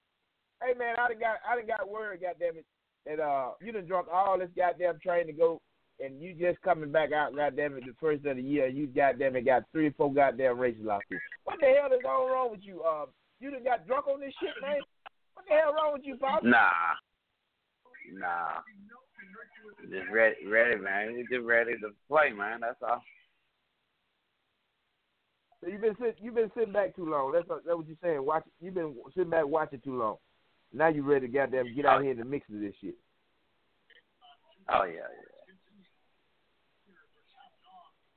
Hey, 0.59 0.73
man, 0.77 0.95
I 0.99 1.07
done 1.07 1.19
got, 1.19 1.39
I 1.47 1.55
done 1.55 1.67
got 1.67 1.87
word, 1.87 2.19
goddamn 2.19 2.59
it, 2.59 2.65
that 3.05 3.23
uh, 3.23 3.51
you 3.61 3.71
done 3.71 3.85
drunk 3.85 4.07
all 4.11 4.37
this 4.37 4.49
goddamn 4.57 4.99
train 4.99 5.27
to 5.27 5.33
go, 5.33 5.61
and 6.03 6.21
you 6.21 6.33
just 6.33 6.61
coming 6.61 6.91
back 6.91 7.13
out, 7.13 7.35
goddamn 7.35 7.77
it, 7.77 7.85
the 7.85 7.95
first 7.99 8.25
of 8.25 8.35
the 8.35 8.43
year, 8.43 8.67
and 8.67 8.77
you 8.77 8.87
goddamn 8.87 9.37
it 9.37 9.45
got 9.45 9.63
three 9.71 9.87
or 9.87 9.93
four 9.95 10.13
goddamn 10.13 10.59
races 10.59 10.87
out 10.87 11.03
here. 11.07 11.21
What 11.45 11.59
the 11.61 11.67
hell 11.67 11.93
is 11.93 12.03
going 12.03 12.31
wrong 12.31 12.51
with 12.51 12.61
you? 12.63 12.81
Uh, 12.83 13.05
you 13.39 13.51
done 13.51 13.63
got 13.63 13.87
drunk 13.87 14.07
on 14.07 14.19
this 14.19 14.33
shit, 14.41 14.51
man. 14.61 14.79
What 15.35 15.45
the 15.47 15.53
hell 15.55 15.73
wrong 15.73 15.93
with 15.93 16.03
you, 16.03 16.17
possum? 16.17 16.49
Nah. 16.49 16.99
Nah. 18.11 18.59
Just 19.89 20.11
ready, 20.11 20.35
ready, 20.47 20.75
man. 20.79 21.13
We 21.13 21.23
just 21.23 21.45
ready 21.45 21.73
to 21.79 21.89
play, 22.07 22.31
man. 22.31 22.59
That's 22.61 22.75
all. 22.81 23.01
So 25.61 25.69
you've 25.69 25.81
been 25.81 25.95
sit, 25.99 26.17
you've 26.21 26.35
been 26.35 26.51
sitting 26.55 26.73
back 26.73 26.95
too 26.95 27.09
long. 27.09 27.31
That's 27.33 27.47
what, 27.47 27.65
that's 27.65 27.75
what 27.75 27.87
you're 27.87 27.97
saying. 28.01 28.25
Watch, 28.25 28.43
you've 28.61 28.75
been 28.75 28.95
sitting 29.15 29.29
back 29.29 29.45
watching 29.47 29.81
too 29.81 29.97
long. 29.97 30.15
Now 30.71 30.87
you 30.87 31.03
ready 31.03 31.27
to 31.27 31.33
goddamn 31.33 31.75
get 31.75 31.85
out 31.85 32.01
here 32.01 32.11
in 32.11 32.19
the 32.19 32.25
mix 32.25 32.47
of 32.53 32.61
this 32.61 32.73
shit. 32.79 32.95
Oh 34.71 34.83
yeah, 34.83 34.93
yeah. 34.93 34.99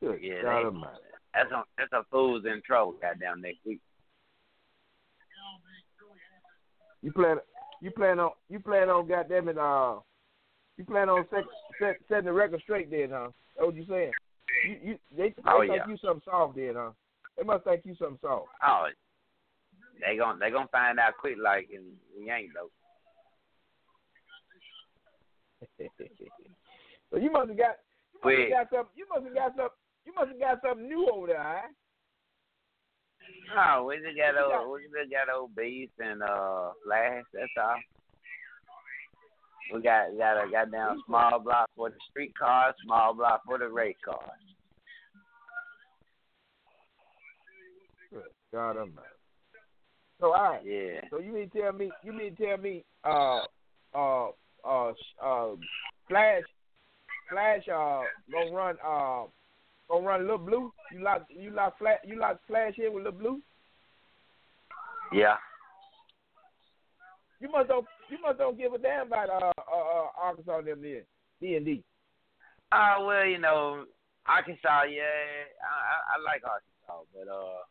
Good 0.08 0.20
Yeah, 0.22 0.42
God 0.42 0.74
they- 0.74 0.80
That's 1.34 1.50
a 1.50 1.64
that's 1.78 1.92
a 1.92 2.04
fools 2.10 2.44
in 2.44 2.60
trouble. 2.66 2.92
Goddamn 3.00 3.40
next 3.40 3.64
week. 3.64 3.80
You 7.00 7.10
plan 7.12 7.38
you 7.80 7.90
plan 7.90 8.20
on 8.20 8.32
you 8.50 8.60
plan 8.60 8.90
on 8.90 9.08
goddamn 9.08 9.48
it 9.48 9.56
uh 9.58 9.96
you 10.76 10.84
plan 10.84 11.08
on 11.08 11.26
set, 11.30 11.44
set, 11.80 11.96
setting 12.08 12.24
the 12.24 12.32
record 12.32 12.60
straight 12.62 12.90
then, 12.90 13.10
huh? 13.10 13.28
That's 13.56 13.66
what 13.66 13.76
you 13.76 13.86
saying? 13.88 14.12
You 14.66 14.76
you 14.82 14.98
they, 15.16 15.28
they 15.28 15.34
Oh, 15.46 15.60
think 15.60 15.74
yeah. 15.74 15.86
you 15.86 15.96
something 15.98 16.22
soft 16.24 16.56
then, 16.56 16.74
huh? 16.76 16.90
They 17.36 17.44
must 17.44 17.64
think 17.64 17.84
you 17.84 17.94
something 17.96 18.18
soft. 18.20 18.48
Oh, 18.64 18.88
they 20.00 20.16
gon' 20.16 20.38
they 20.38 20.50
gonna 20.50 20.68
find 20.68 20.98
out 20.98 21.16
quick. 21.18 21.36
Like, 21.42 21.68
and 21.74 21.84
we 22.18 22.30
ain't 22.30 22.52
though. 22.54 22.70
so 27.10 27.18
you 27.18 27.30
must 27.30 27.48
have 27.48 27.58
got 27.58 27.76
you 28.14 28.20
must 28.24 28.38
have 28.38 28.50
got 28.50 28.70
some 28.70 28.86
you 28.96 29.06
must 29.08 29.24
have 29.24 29.34
got 29.34 29.56
some 29.56 29.68
you 30.04 30.12
must 30.14 30.28
have 30.28 30.40
got 30.40 30.60
something 30.62 30.88
new 30.88 31.08
over 31.12 31.28
there, 31.28 31.42
huh? 31.42 31.68
No, 33.54 33.84
we 33.84 33.96
just 33.96 34.16
got 34.16 34.36
old, 34.36 34.80
we 34.80 34.82
just 35.00 35.10
got 35.10 35.34
old 35.34 35.54
beast 35.54 35.92
and 35.98 36.22
uh 36.22 36.70
flash. 36.84 37.24
That's 37.32 37.50
all. 37.60 37.76
We 39.72 39.80
got 39.80 40.16
got 40.18 40.44
a 40.44 40.50
goddamn 40.50 41.02
small 41.06 41.38
block 41.38 41.70
for 41.76 41.90
the 41.90 41.96
street 42.10 42.32
cars, 42.38 42.74
small 42.84 43.14
block 43.14 43.42
for 43.44 43.58
the 43.58 43.68
race 43.68 43.96
cars. 44.04 44.18
Good 48.10 48.22
God 48.52 48.76
Almighty. 48.76 48.98
So 50.20 50.32
all 50.32 50.52
right. 50.52 50.60
Yeah. 50.64 51.00
So 51.10 51.18
you 51.18 51.32
mean 51.32 51.50
tell 51.50 51.72
me 51.72 51.90
you 52.04 52.12
mean 52.12 52.36
tell 52.36 52.56
me 52.56 52.84
uh 53.04 53.40
uh 53.94 54.28
uh 54.64 54.92
uh 55.22 55.48
Flash 56.08 56.42
Flash 57.30 57.68
uh 57.68 58.02
gonna 58.30 58.52
run 58.52 58.76
uh 58.84 59.24
gonna 59.88 60.06
run 60.06 60.22
Little 60.22 60.38
Blue? 60.38 60.72
You 60.92 61.02
like 61.02 61.22
you 61.30 61.50
like 61.50 61.78
Flash 61.78 61.98
you 62.04 62.18
like 62.18 62.38
Flash 62.46 62.74
here 62.76 62.90
with 62.90 63.04
Little 63.04 63.18
Blue? 63.18 63.40
Yeah. 65.12 65.36
You 67.40 67.50
must 67.50 67.68
don't 67.68 67.86
you 68.12 68.18
must 68.22 68.38
don't 68.38 68.58
give 68.58 68.72
a 68.72 68.78
damn 68.78 69.06
about 69.06 69.30
uh 69.30 69.52
uh, 69.56 69.74
uh 69.74 70.06
Arkansas 70.20 70.58
and 70.58 70.68
them 70.68 70.82
then 70.82 71.02
D 71.40 71.56
and 71.56 71.64
D. 71.64 71.82
Uh, 72.70 72.96
well, 73.00 73.26
you 73.26 73.38
know, 73.38 73.84
Arkansas, 74.26 74.84
yeah, 74.84 75.02
I, 75.60 75.72
I, 75.90 75.96
I 76.14 76.22
like 76.24 76.42
Arkansas, 76.44 77.04
but 77.12 77.30
uh, 77.30 77.64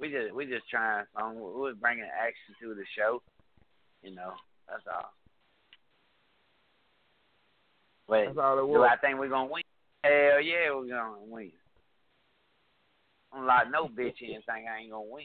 we 0.00 0.10
just 0.10 0.34
we 0.34 0.46
just 0.46 0.68
trying 0.68 1.04
some. 1.16 1.36
We 1.36 1.40
was 1.40 1.76
bringing 1.80 2.04
action 2.04 2.54
to 2.62 2.74
the 2.74 2.84
show, 2.96 3.22
you 4.02 4.14
know. 4.14 4.32
That's 4.68 4.82
all. 4.86 5.12
But 8.08 8.26
That's 8.26 8.38
all 8.38 8.58
it 8.58 8.72
do. 8.72 8.82
I 8.82 8.96
think 8.96 9.18
we're 9.18 9.28
gonna 9.28 9.50
win? 9.50 9.62
Hell 10.02 10.40
yeah, 10.40 10.74
we're 10.74 10.88
gonna 10.88 11.16
win. 11.26 11.52
I'm 13.32 13.46
like 13.46 13.70
no 13.70 13.88
bitch 13.88 14.22
in 14.22 14.40
think 14.42 14.66
I 14.68 14.80
ain't 14.80 14.90
gonna 14.90 15.04
win. 15.04 15.24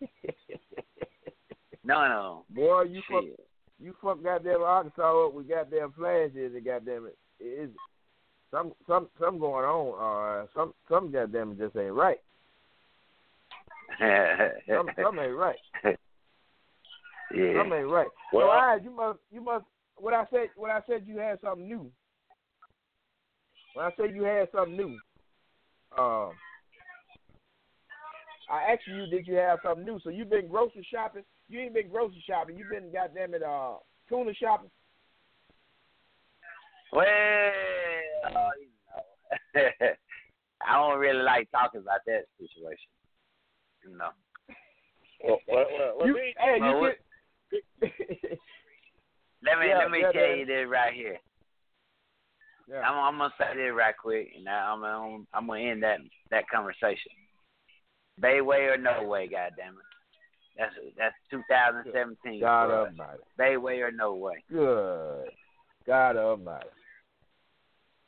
No, 1.86 2.08
no. 2.08 2.44
Boy, 2.50 2.82
you 2.82 3.00
fuck 3.08 3.22
you 3.78 3.94
fuck 4.02 4.22
goddamn 4.22 4.62
Arkansas 4.62 5.26
up 5.26 5.34
with 5.34 5.48
goddamn 5.48 5.92
Flash 5.92 6.30
in 6.34 6.52
it, 6.56 6.64
goddamn 6.64 7.06
it. 7.06 7.16
It 7.38 7.68
is 7.68 7.70
some 8.50 8.72
some 8.88 9.08
some 9.20 9.38
going 9.38 9.64
on. 9.64 10.42
Uh 10.42 10.46
some 10.54 10.74
some 10.88 11.12
goddamn 11.12 11.56
just 11.56 11.76
ain't 11.76 11.92
right. 11.92 12.18
Some 14.68 14.88
some 15.02 15.18
ain't 15.20 15.36
right. 15.36 15.56
yeah. 15.84 15.92
Some 17.62 17.72
ain't 17.72 17.88
right. 17.88 18.08
so 18.32 18.38
Well- 18.38 18.48
all 18.48 18.66
right, 18.66 18.82
you 18.82 18.90
must 18.90 19.18
you 19.30 19.40
must 19.40 19.64
what 19.96 20.12
I 20.12 20.24
said 20.30 20.48
what 20.56 20.70
I 20.72 20.80
said 20.88 21.04
you 21.06 21.18
had 21.18 21.40
something 21.40 21.68
new. 21.68 21.90
When 23.74 23.86
I 23.86 23.90
said 23.96 24.14
you 24.14 24.24
had 24.24 24.48
something 24.52 24.76
new, 24.76 24.98
um 25.96 26.32
I 28.50 28.72
asked 28.72 28.86
you 28.88 29.06
did 29.06 29.26
you 29.28 29.34
have 29.34 29.60
something 29.62 29.84
new. 29.84 30.00
So 30.02 30.10
you've 30.10 30.30
been 30.30 30.48
grocery 30.48 30.86
shopping. 30.92 31.22
You 31.48 31.60
ain't 31.60 31.74
been 31.74 31.88
grocery 31.90 32.22
shopping. 32.28 32.56
You've 32.56 32.70
been 32.70 32.92
goddamn 32.92 33.34
it 33.34 33.42
uh 33.42 33.74
tuna 34.08 34.32
shopping. 34.34 34.70
Well, 36.92 37.04
you 38.60 38.68
know, 39.54 39.62
I 40.66 40.72
don't 40.74 40.98
really 40.98 41.22
like 41.22 41.50
talking 41.50 41.80
about 41.80 42.00
that 42.06 42.24
situation. 42.38 42.90
You 43.84 43.96
know. 43.98 44.10
Well, 45.24 45.38
well, 45.48 45.64
well, 45.78 45.94
well, 45.98 46.06
You, 46.08 46.14
BT, 46.14 46.34
hey, 46.38 46.56
Well, 46.60 46.70
you 46.74 46.80
what- 46.80 46.98
get, 47.50 47.62
Let 49.42 49.58
me 49.60 49.68
Yeah, 49.68 49.78
let 49.78 49.90
me 49.90 50.00
yeah, 50.00 50.12
tell 50.12 50.22
yeah. 50.26 50.34
you 50.34 50.46
this 50.46 50.66
right 50.68 50.92
here. 50.94 51.18
yeah. 52.68 52.80
I'm 52.80 52.98
I'm 53.14 53.18
gonna 53.18 53.32
say 53.38 53.54
this 53.54 53.72
right 53.76 53.96
quick, 53.96 54.28
and 54.36 54.48
I'm 54.48 54.82
I'm, 54.82 55.26
I'm 55.32 55.46
gonna 55.46 55.60
end 55.60 55.82
that 55.84 55.98
that 56.30 56.48
conversation. 56.48 57.12
Bayway 58.20 58.72
or 58.74 58.78
no 58.78 59.04
way, 59.06 59.28
goddamn 59.28 59.74
it. 59.74 59.95
That's 60.58 60.74
that's 60.96 61.14
2017. 61.30 62.40
God. 62.40 62.70
Almighty. 62.70 63.22
Bayway 63.38 63.80
or 63.80 63.90
no 63.90 64.14
way. 64.14 64.42
Good. 64.50 65.28
God 65.86 66.16
Almighty. 66.16 66.66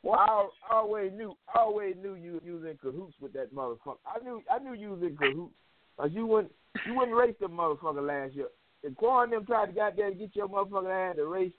Well, 0.01 0.17
I, 0.17 0.73
always 0.73 1.11
knew, 1.13 1.35
always 1.53 1.95
knew 2.01 2.15
you, 2.15 2.41
you 2.43 2.53
was 2.53 2.63
in 2.63 2.77
cahoots 2.77 3.15
with 3.19 3.33
that 3.33 3.53
motherfucker. 3.53 3.97
I 4.05 4.23
knew, 4.23 4.41
I 4.49 4.59
knew 4.59 4.73
you 4.73 4.91
was 4.91 5.01
in 5.01 5.17
cahoots. 5.17 5.53
Cause 5.99 6.11
you 6.13 6.25
wouldn't, 6.25 6.53
you 6.85 6.95
wouldn't 6.95 7.17
race 7.17 7.35
the 7.41 7.47
motherfucker 7.47 8.05
last 8.05 8.33
year. 8.33 8.47
And 8.85 8.95
Quan 8.95 9.29
them 9.29 9.45
tried 9.45 9.65
to 9.65 9.71
goddamn 9.73 10.17
get 10.17 10.33
your 10.35 10.47
motherfucking 10.47 11.09
ass 11.11 11.17
to 11.17 11.25
race, 11.25 11.51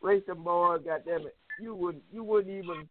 race 0.00 0.22
them 0.28 0.44
boys. 0.44 0.82
Goddamn 0.86 1.26
it, 1.26 1.36
you 1.60 1.74
wouldn't, 1.74 2.04
you 2.12 2.22
wouldn't 2.22 2.54
even, 2.56 2.88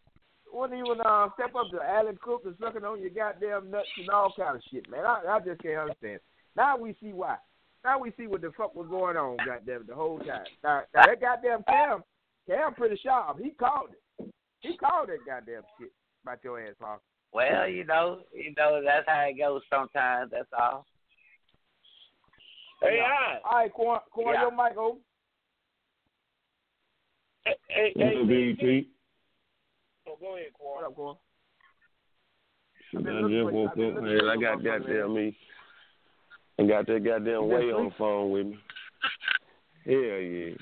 wouldn't 0.51 0.77
even 0.77 0.99
uh, 0.99 1.29
step 1.35 1.55
up 1.55 1.71
to 1.71 1.79
Alan 1.81 2.17
Cook 2.21 2.41
and 2.45 2.55
sucking 2.59 2.83
on 2.83 2.99
your 2.99 3.11
goddamn 3.11 3.71
nuts 3.71 3.87
and 3.97 4.09
all 4.09 4.33
kind 4.37 4.57
of 4.57 4.63
shit, 4.69 4.89
man. 4.89 5.05
I, 5.05 5.21
I 5.29 5.39
just 5.39 5.61
can't 5.61 5.79
understand. 5.79 6.19
Now 6.55 6.77
we 6.77 6.95
see 7.01 7.13
why. 7.13 7.37
Now 7.83 7.99
we 7.99 8.11
see 8.17 8.27
what 8.27 8.41
the 8.41 8.51
fuck 8.55 8.75
was 8.75 8.87
going 8.89 9.17
on, 9.17 9.37
goddamn 9.37 9.81
it, 9.81 9.87
the 9.87 9.95
whole 9.95 10.19
time. 10.19 10.45
Now, 10.63 10.83
now 10.93 11.05
that 11.07 11.21
goddamn 11.21 11.63
Cam, 11.63 12.03
Cam 12.47 12.73
pretty 12.73 12.99
sharp. 13.03 13.39
He 13.41 13.51
called 13.51 13.89
it. 13.91 14.31
He 14.59 14.77
called 14.77 15.09
that 15.09 15.25
goddamn 15.25 15.63
shit 15.79 15.91
about 16.23 16.43
your 16.43 16.61
ass, 16.61 16.75
Paul. 16.79 17.01
Well, 17.33 17.67
you 17.67 17.85
know, 17.85 18.19
you 18.33 18.53
know 18.57 18.81
that's 18.85 19.07
how 19.07 19.21
it 19.21 19.37
goes 19.37 19.61
sometimes. 19.69 20.31
That's 20.31 20.49
all. 20.59 20.85
Hey, 22.81 22.99
I. 22.99 23.39
All 23.43 23.57
right, 23.57 23.73
Quan, 23.73 23.99
Quan 24.11 24.33
Yeah. 24.33 24.41
your 24.41 24.51
mic 24.51 24.77
open. 24.77 25.01
Hey, 27.45 27.55
hey, 27.69 27.91
What's 27.95 28.11
hey, 28.11 28.21
up, 28.21 28.27
BT. 28.27 28.61
BT? 28.61 28.89
Oh, 30.07 30.17
go 30.19 30.35
ahead, 30.35 30.47
What 30.59 30.83
up, 30.83 30.95
Quan? 30.95 31.15
I've 32.97 33.07
I 33.07 33.21
just 33.29 33.53
woke 33.53 33.71
up, 33.71 33.77
man. 33.77 34.29
I 34.29 34.35
got 34.35 34.63
goddamn 34.63 35.13
me. 35.15 35.37
I 36.61 36.67
got 36.67 36.85
that 36.85 37.03
goddamn 37.03 37.47
way 37.47 37.71
on 37.71 37.85
the 37.85 37.91
phone 37.97 38.31
with 38.31 38.45
me. 38.45 38.59
Hell 39.83 39.95
yeah. 39.95 40.55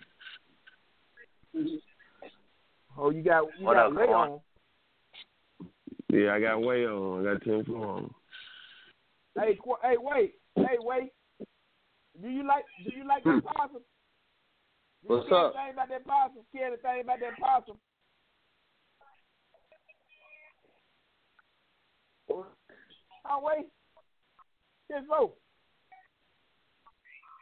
Oh, 2.98 3.10
you 3.10 3.22
got 3.22 3.44
you 3.60 3.66
What 3.66 3.74
got 3.74 3.88
up, 3.88 3.98
lay 3.98 4.06
Quan? 4.06 4.30
on. 4.30 4.40
Yeah, 6.10 6.34
I 6.34 6.40
got 6.40 6.62
way 6.62 6.86
on. 6.86 7.28
I 7.28 7.34
got 7.34 7.44
ten 7.44 7.66
four 7.66 7.86
on. 7.86 8.14
Hey, 9.38 9.56
Quan, 9.56 9.78
hey, 9.84 9.96
wait, 10.00 10.36
hey, 10.56 10.78
wait. 10.80 11.12
Do 12.22 12.30
you 12.30 12.48
like 12.48 12.64
do 12.86 12.92
you 12.96 13.06
like 13.06 13.24
that 13.26 13.32
hmm. 13.32 13.40
possum? 13.40 13.82
Did 15.02 15.10
you 15.10 15.16
What's 15.16 15.28
hear 15.28 15.38
up? 15.38 15.54
Anything 15.58 15.74
about 15.74 15.90
that 15.90 16.06
possum? 16.06 16.44
Hear 16.54 16.68
anything 16.68 17.02
about 17.02 17.20
that 17.20 17.40
possum? 17.42 17.78
Oh 23.30 23.42
wait, 23.44 23.68
ten 24.90 25.06
four. 25.06 25.34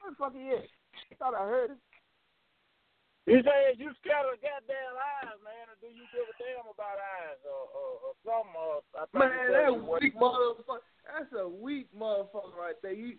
Where 0.07 0.15
the 0.15 0.23
fuck 0.23 0.31
he 0.39 0.47
is? 0.47 0.63
I 1.11 1.15
thought 1.19 1.35
I 1.35 1.43
heard 1.43 1.71
it. 1.71 1.77
You 3.25 3.43
say 3.43 3.75
you 3.75 3.91
scared 3.99 4.23
of 4.23 4.39
goddamn 4.39 4.95
eyes, 4.95 5.35
man, 5.43 5.67
or 5.67 5.75
do 5.83 5.87
you 5.91 6.07
give 6.15 6.23
a 6.23 6.31
damn 6.39 6.63
about 6.63 6.95
eyes 6.95 7.43
or 7.43 7.67
or, 7.75 7.99
or 8.07 8.15
something? 8.23 8.55
Or 8.55 8.79
I 8.95 9.03
Man, 9.11 9.51
that 9.51 9.75
weak 9.75 10.15
motherfucker. 10.15 10.79
That's 11.03 11.27
a 11.37 11.43
weak 11.49 11.87
motherfucker 11.93 12.55
right 12.57 12.75
there. 12.81 12.93
You 12.93 13.17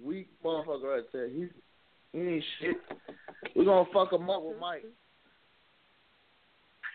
weak 0.00 0.28
motherfucker 0.44 0.84
right 0.84 1.02
there. 1.12 1.28
He, 1.28 1.48
he 2.12 2.18
ain't 2.20 2.44
shit. 2.60 2.76
We 3.56 3.64
gonna 3.64 3.90
fuck 3.92 4.12
him 4.12 4.30
up 4.30 4.44
with 4.44 4.60
Mike. 4.60 4.84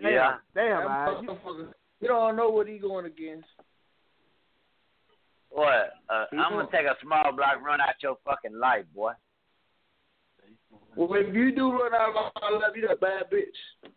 yeah. 0.00 0.38
Damn, 0.54 0.84
That 0.84 0.86
eyes. 0.88 1.22
You. 1.22 1.68
You 2.00 2.08
don't 2.08 2.36
know 2.36 2.48
what 2.48 2.68
he 2.68 2.78
going 2.78 3.04
against. 3.04 3.48
What? 5.50 5.94
Uh, 6.08 6.26
I'm 6.32 6.52
gonna 6.52 6.68
take 6.70 6.86
a 6.86 6.94
small 7.02 7.32
block, 7.34 7.62
run 7.64 7.80
out 7.80 7.94
your 8.02 8.16
fucking 8.24 8.58
life, 8.58 8.84
boy. 8.94 9.12
Well, 10.96 11.14
if 11.14 11.34
you 11.34 11.54
do 11.54 11.72
run 11.72 11.94
out 11.94 12.10
of 12.10 12.32
my 12.42 12.50
life, 12.50 12.76
you're 12.76 12.92
a 12.92 12.96
bad 12.96 13.24
bitch. 13.32 13.90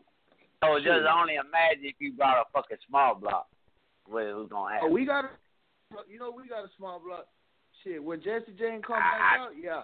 So 0.64 0.78
just 0.78 1.08
only 1.12 1.36
imagine 1.36 1.86
if 1.86 1.96
you 2.00 2.14
brought 2.14 2.42
a 2.42 2.44
fucking 2.54 2.78
small 2.88 3.16
block. 3.16 3.48
What 4.06 4.24
was 4.24 4.48
gonna 4.50 4.66
Oh, 4.66 4.70
happen? 4.74 4.94
we 4.94 5.06
got 5.06 5.26
a, 5.26 5.30
you 6.10 6.20
know, 6.20 6.32
we 6.32 6.48
got 6.48 6.64
a 6.64 6.70
small 6.78 7.00
block. 7.00 7.28
Shit, 7.84 8.04
when 8.04 8.22
Jesse 8.22 8.52
Jane 8.58 8.82
come 8.82 8.98
back 9.00 9.40
out, 9.40 9.50
yeah. 9.62 9.84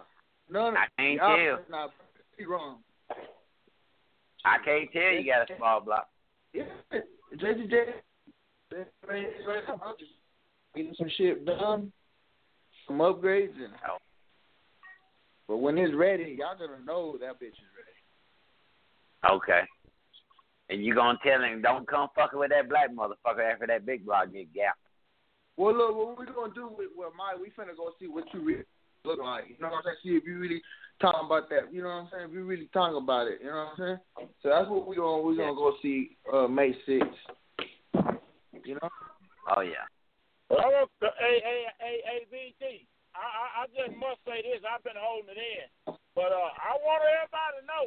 None. 0.50 0.78
I 0.78 0.88
can't 0.98 1.16
y'all 1.18 1.36
tell. 1.36 1.66
Not 1.70 1.94
be 2.38 2.46
wrong. 2.46 2.78
I 4.46 4.58
can't 4.64 4.92
tell 4.94 5.12
you 5.12 5.26
got 5.26 5.50
a 5.50 5.58
small 5.58 5.82
block. 5.82 6.08
Yeah, 6.54 6.64
Jesse 7.38 7.68
Jane. 7.68 7.94
Getting 10.78 10.96
some 10.98 11.10
shit 11.18 11.46
done, 11.46 11.92
some 12.88 13.00
upgrades, 13.00 13.56
and. 13.56 13.74
Oh. 13.90 13.98
But 15.48 15.58
when 15.58 15.78
it's 15.78 15.96
ready, 15.96 16.38
y'all 16.38 16.58
gonna 16.58 16.84
know 16.86 17.18
that 17.20 17.40
bitch 17.40 17.48
is 17.48 17.74
ready. 17.74 19.36
Okay. 19.36 19.62
And 20.70 20.84
you 20.84 20.94
gonna 20.94 21.18
tell 21.24 21.42
him 21.42 21.62
don't 21.62 21.88
come 21.88 22.10
fucking 22.16 22.38
with 22.38 22.52
that 22.52 22.70
black 22.70 22.92
motherfucker 22.92 23.52
after 23.52 23.66
that 23.68 23.86
big 23.86 24.06
block 24.06 24.34
get 24.34 24.54
gapped. 24.54 24.78
Well, 25.56 25.76
look, 25.76 25.96
what 25.96 26.20
we 26.20 26.26
gonna 26.26 26.54
do 26.54 26.70
with 26.78 26.90
well, 26.96 27.14
Mike? 27.18 27.42
We 27.42 27.48
finna 27.48 27.76
go 27.76 27.92
see 28.00 28.08
what 28.08 28.26
you 28.34 28.42
really 28.42 28.64
look 29.06 29.20
like. 29.20 29.46
You 29.48 29.56
know 29.60 29.70
what 29.70 29.78
I'm 29.78 29.84
saying? 29.86 29.98
See 30.04 30.18
if 30.18 30.26
you 30.26 30.38
really 30.38 30.62
talking 31.02 31.26
about 31.26 31.50
that. 31.50 31.74
You 31.74 31.82
know 31.82 31.88
what 31.88 31.96
I'm 31.96 32.10
saying? 32.12 32.26
If 32.30 32.34
you 32.34 32.44
really 32.46 32.70
talking 32.74 33.02
about 33.02 33.28
it. 33.28 33.40
You 33.42 33.48
know 33.48 33.72
what 33.78 33.84
I'm 33.84 33.98
saying? 34.18 34.30
So 34.44 34.50
that's 34.50 34.70
what 34.70 34.86
we 34.86 34.98
gonna 34.98 35.22
we 35.22 35.38
gonna 35.38 35.56
go 35.56 35.74
see 35.82 36.18
uh 36.32 36.48
May 36.48 36.76
6th. 36.88 38.20
You 38.66 38.76
know? 38.76 38.90
Oh 39.56 39.62
yeah. 39.62 39.88
I 40.48 40.68
want 40.72 40.92
the 41.04 41.12
A 41.12 41.32
A 41.44 41.58
A 41.84 41.92
A 42.08 42.16
B 42.32 42.56
T. 42.56 42.88
I, 43.12 43.20
I 43.20 43.46
I 43.60 43.64
just 43.76 43.92
must 44.00 44.24
say 44.24 44.40
this. 44.46 44.64
I've 44.64 44.86
been 44.86 44.96
holding 44.96 45.36
it 45.36 45.40
in, 45.40 45.68
but 46.16 46.32
uh, 46.32 46.52
I 46.56 46.80
want 46.80 47.04
everybody 47.04 47.60
to 47.60 47.66
know. 47.68 47.86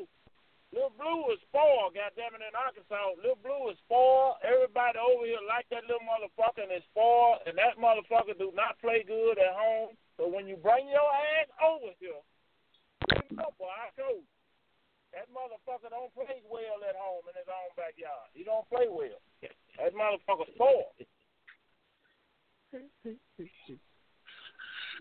Little 0.70 0.94
Blue 0.94 1.34
is 1.34 1.42
spoiled, 1.50 1.98
goddamn 1.98 2.38
it, 2.38 2.46
in 2.46 2.54
Arkansas. 2.54 3.18
Little 3.18 3.42
Blue 3.42 3.74
is 3.74 3.78
spoiled. 3.82 4.38
Everybody 4.46 5.02
over 5.02 5.26
here 5.26 5.42
like 5.42 5.66
that 5.74 5.82
little 5.90 6.06
motherfucker 6.06 6.62
and 6.62 6.70
is 6.70 6.86
spoiled, 6.94 7.42
and 7.42 7.58
that 7.58 7.74
motherfucker 7.74 8.38
do 8.38 8.54
not 8.54 8.78
play 8.78 9.02
good 9.02 9.34
at 9.42 9.50
home. 9.50 9.98
So 10.14 10.30
when 10.30 10.46
you 10.46 10.54
bring 10.62 10.86
your 10.86 11.10
ass 11.42 11.50
over 11.58 11.90
here, 11.98 12.22
you 13.26 13.34
know, 13.34 13.50
boy, 13.58 13.66
I 13.66 13.90
told 13.98 14.22
you, 14.22 14.30
that 15.10 15.26
motherfucker 15.34 15.90
don't 15.90 16.14
play 16.14 16.38
well 16.46 16.78
at 16.86 16.94
home 16.94 17.26
in 17.26 17.34
his 17.34 17.50
own 17.50 17.74
backyard. 17.74 18.30
He 18.30 18.46
don't 18.46 18.68
play 18.70 18.86
well. 18.86 19.18
That 19.42 19.90
motherfucker 19.90 20.46
spoiled. 20.54 20.94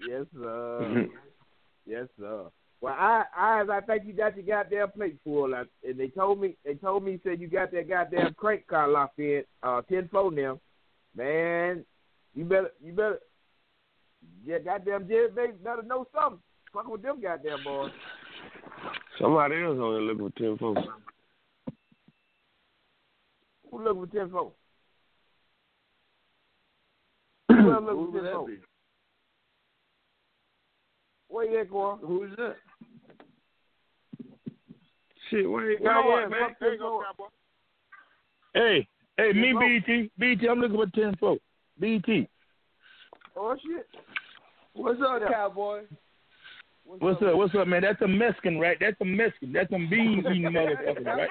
Yes, 0.07 0.25
sir. 0.33 1.07
yes, 1.85 2.07
sir. 2.19 2.45
Well, 2.81 2.93
I, 2.97 3.23
I, 3.35 3.65
I 3.69 3.81
think 3.81 4.03
you 4.05 4.13
got 4.13 4.37
your 4.37 4.45
goddamn 4.45 4.91
plate 4.91 5.17
full, 5.23 5.53
I, 5.53 5.63
and 5.85 5.99
they 5.99 6.07
told 6.07 6.39
me, 6.39 6.55
they 6.63 6.75
told 6.75 7.03
me, 7.03 7.19
said 7.23 7.41
you 7.41 7.49
got 7.49 7.71
that 7.71 7.89
goddamn 7.89 8.33
crank 8.35 8.67
car 8.67 8.87
locked 8.87 9.19
in, 9.19 9.43
uh, 9.63 9.81
ten 9.81 10.07
four 10.09 10.31
now. 10.31 10.59
Man, 11.15 11.83
you 12.33 12.45
better, 12.45 12.71
you 12.81 12.93
better, 12.93 13.19
yeah, 14.45 14.59
goddamn 14.59 15.09
Jerry 15.09 15.29
Bates 15.29 15.57
better 15.61 15.83
know 15.83 16.07
something. 16.15 16.39
Fuck 16.71 16.87
with 16.87 17.01
them 17.01 17.21
goddamn 17.21 17.63
boys. 17.65 17.91
Somebody 19.19 19.55
else 19.61 19.77
on 19.77 19.93
there 19.93 20.01
looking 20.01 20.29
for 20.29 20.39
ten 20.39 20.57
folks. 20.57 20.81
Who 23.71 23.83
looking 23.83 24.07
for 24.07 24.15
ten 24.17 24.29
four? 24.29 24.53
Who 27.69 27.75
else 27.75 27.83
looking 27.85 28.05
Who 28.05 28.11
for 28.11 28.11
ten 28.11 28.21
would 28.21 28.25
that 28.25 28.33
four? 28.35 28.47
be? 28.47 28.57
Where 31.27 31.45
you 31.51 31.59
at, 31.59 31.69
Quan? 31.69 31.99
Who's 32.01 32.35
that? 32.37 32.55
Shit, 35.29 35.49
where 35.49 35.71
you 35.71 35.77
Where 35.79 35.93
got 35.93 36.05
what, 36.05 36.23
at? 36.23 36.29
man? 36.31 36.55
There 36.59 36.73
you 36.73 36.79
10 36.79 36.87
go, 36.87 37.03
cowboy. 37.05 37.27
Hey, 38.53 38.87
hey, 39.17 39.31
me 39.33 39.53
Yes, 39.53 39.83
BT, 39.85 40.11
BT, 40.17 40.47
I'm 40.47 40.59
looking 40.59 40.77
for 40.77 40.87
ten 40.87 41.15
folks. 41.17 41.43
BT, 41.79 42.27
Oh 43.37 43.55
shit. 43.63 43.87
What's 44.73 44.99
up, 45.01 45.21
cowboy? 45.29 45.81
What's 46.97 47.21
up? 47.21 47.35
What's 47.35 47.55
up, 47.55 47.67
man? 47.67 47.81
That's 47.83 48.01
a 48.01 48.07
Mexican, 48.07 48.59
right? 48.59 48.77
That's 48.79 48.99
a 49.01 49.05
Mexican. 49.05 49.53
That's 49.53 49.69
some 49.69 49.87
bean 49.89 50.19
eating 50.31 50.43
motherfuckers, 50.51 51.05
right? 51.05 51.29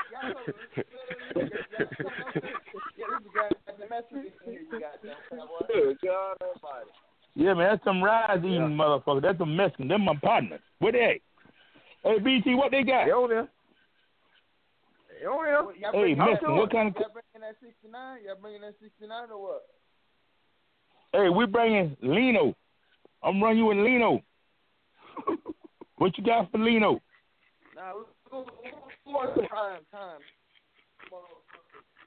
Good 5.73 5.99
God 6.05 6.37
Almighty. 6.42 6.90
Yeah, 7.35 7.55
man, 7.55 7.68
that's 7.71 7.85
some 7.85 8.03
rice 8.03 8.38
eating 8.38 8.77
motherfuckers. 8.77 9.23
That's 9.23 9.40
a 9.40 9.47
Mexican. 9.47 9.88
Them 9.88 10.05
my 10.05 10.16
partners. 10.23 10.61
Where 10.81 10.92
they? 10.92 11.05
at? 11.05 11.21
Hey, 12.03 12.18
BT, 12.18 12.55
what 12.55 12.71
they 12.71 12.83
got? 12.83 13.07
They 13.07 13.12
on 13.12 13.29
there. 13.29 13.49
They 15.21 15.27
on 15.27 15.44
there. 15.44 15.55
Y'all 15.55 15.92
Hey, 15.92 16.14
bringing- 16.14 16.18
Mexican, 16.18 16.57
what 16.57 16.71
kind 16.73 16.88
of? 16.88 16.94
Y'all 16.97 17.11
bringing 17.12 17.49
that 17.49 17.57
69? 17.61 18.18
Y'all 18.27 18.37
bringing 18.40 18.61
that 18.62 18.75
69 18.81 19.31
or 19.31 19.42
what? 19.42 19.62
Hey, 21.12 21.29
we 21.29 21.47
bringing 21.47 21.97
Lino. 22.03 22.55
I'm 23.23 23.42
running 23.42 23.59
you 23.59 23.66
with 23.66 23.79
Lino. 23.79 24.23
What 25.97 26.17
you 26.19 26.25
got 26.25 26.51
for 26.51 26.59
Lino? 26.59 27.01
Nah, 27.75 27.93
we're 27.95 28.45
going 29.11 29.35
to 29.35 29.49
prime 29.49 29.81
time. 29.93 30.21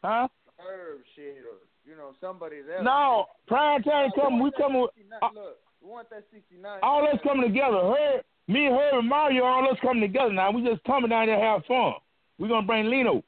Huh? 0.03 0.27
Herb 0.59 1.01
shit 1.15 1.43
or, 1.45 1.57
you 1.89 1.95
know, 1.95 2.11
somebody 2.21 2.57
else. 2.57 2.83
No, 2.83 3.25
prime 3.47 3.81
time 3.83 4.11
coming. 4.15 4.41
We 4.41 4.51
coming. 4.57 4.81
With, 4.81 4.91
uh, 5.21 5.29
Look, 5.33 5.57
we 5.81 5.89
want 5.89 6.09
that 6.09 6.23
69. 6.31 6.79
all 6.83 7.07
us 7.07 7.19
coming 7.23 7.47
together. 7.47 7.77
Her, 7.77 8.21
me, 8.47 8.65
her, 8.65 8.99
and 8.99 9.07
Mario, 9.07 9.43
all 9.43 9.69
us 9.69 9.77
coming 9.81 10.01
together 10.01 10.33
now. 10.33 10.51
We 10.51 10.63
just 10.63 10.83
coming 10.83 11.09
down 11.09 11.27
there 11.27 11.37
to 11.37 11.41
have 11.41 11.65
fun. 11.65 11.93
We 12.37 12.45
are 12.47 12.49
gonna 12.49 12.67
bring 12.67 12.89
Lino. 12.89 13.23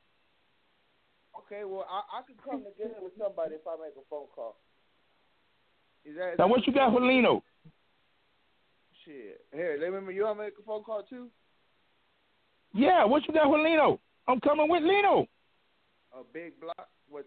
Okay, 1.46 1.64
well, 1.66 1.86
I, 1.90 2.20
I 2.20 2.22
could 2.24 2.38
come 2.44 2.64
together 2.64 2.98
with 3.02 3.14
somebody 3.18 3.56
if 3.56 3.62
I 3.68 3.76
make 3.82 3.94
a 3.94 4.06
phone 4.10 4.28
call. 4.34 4.56
Is 6.06 6.16
that, 6.18 6.38
Now, 6.38 6.48
what 6.48 6.66
you 6.66 6.74
got 6.74 6.94
for 6.94 7.02
Lino? 7.02 7.44
Shit. 9.06 9.42
Here, 9.54 9.78
let 9.82 10.04
me, 10.04 10.14
you 10.14 10.24
want 10.24 10.38
to 10.38 10.44
make 10.44 10.54
a 10.60 10.64
phone 10.64 10.84
call 10.84 11.04
too? 11.04 11.28
Yeah, 12.74 13.06
what 13.06 13.28
you 13.28 13.34
got 13.34 13.50
with 13.50 13.62
Lino? 13.62 14.00
I'm 14.28 14.40
coming 14.40 14.70
with 14.70 14.84
Lino. 14.84 15.28
A 16.14 16.24
big 16.32 16.60
block 16.60 16.88
with 17.10 17.26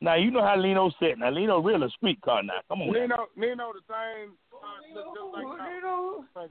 Now 0.00 0.14
you 0.16 0.30
know 0.30 0.42
how 0.42 0.56
Lino 0.58 0.90
said. 0.98 1.18
Now 1.18 1.30
Lino 1.30 1.60
real 1.60 1.82
a 1.82 1.90
street 1.90 2.20
car 2.22 2.42
now. 2.42 2.60
Come 2.68 2.82
on. 2.82 2.92
now. 2.92 3.00
Nino, 3.00 3.26
Nino, 3.36 3.72
the 3.72 3.80
same. 3.88 4.32
Uh, 4.52 4.94
look 4.94 5.14
just 5.14 6.34
like 6.34 6.50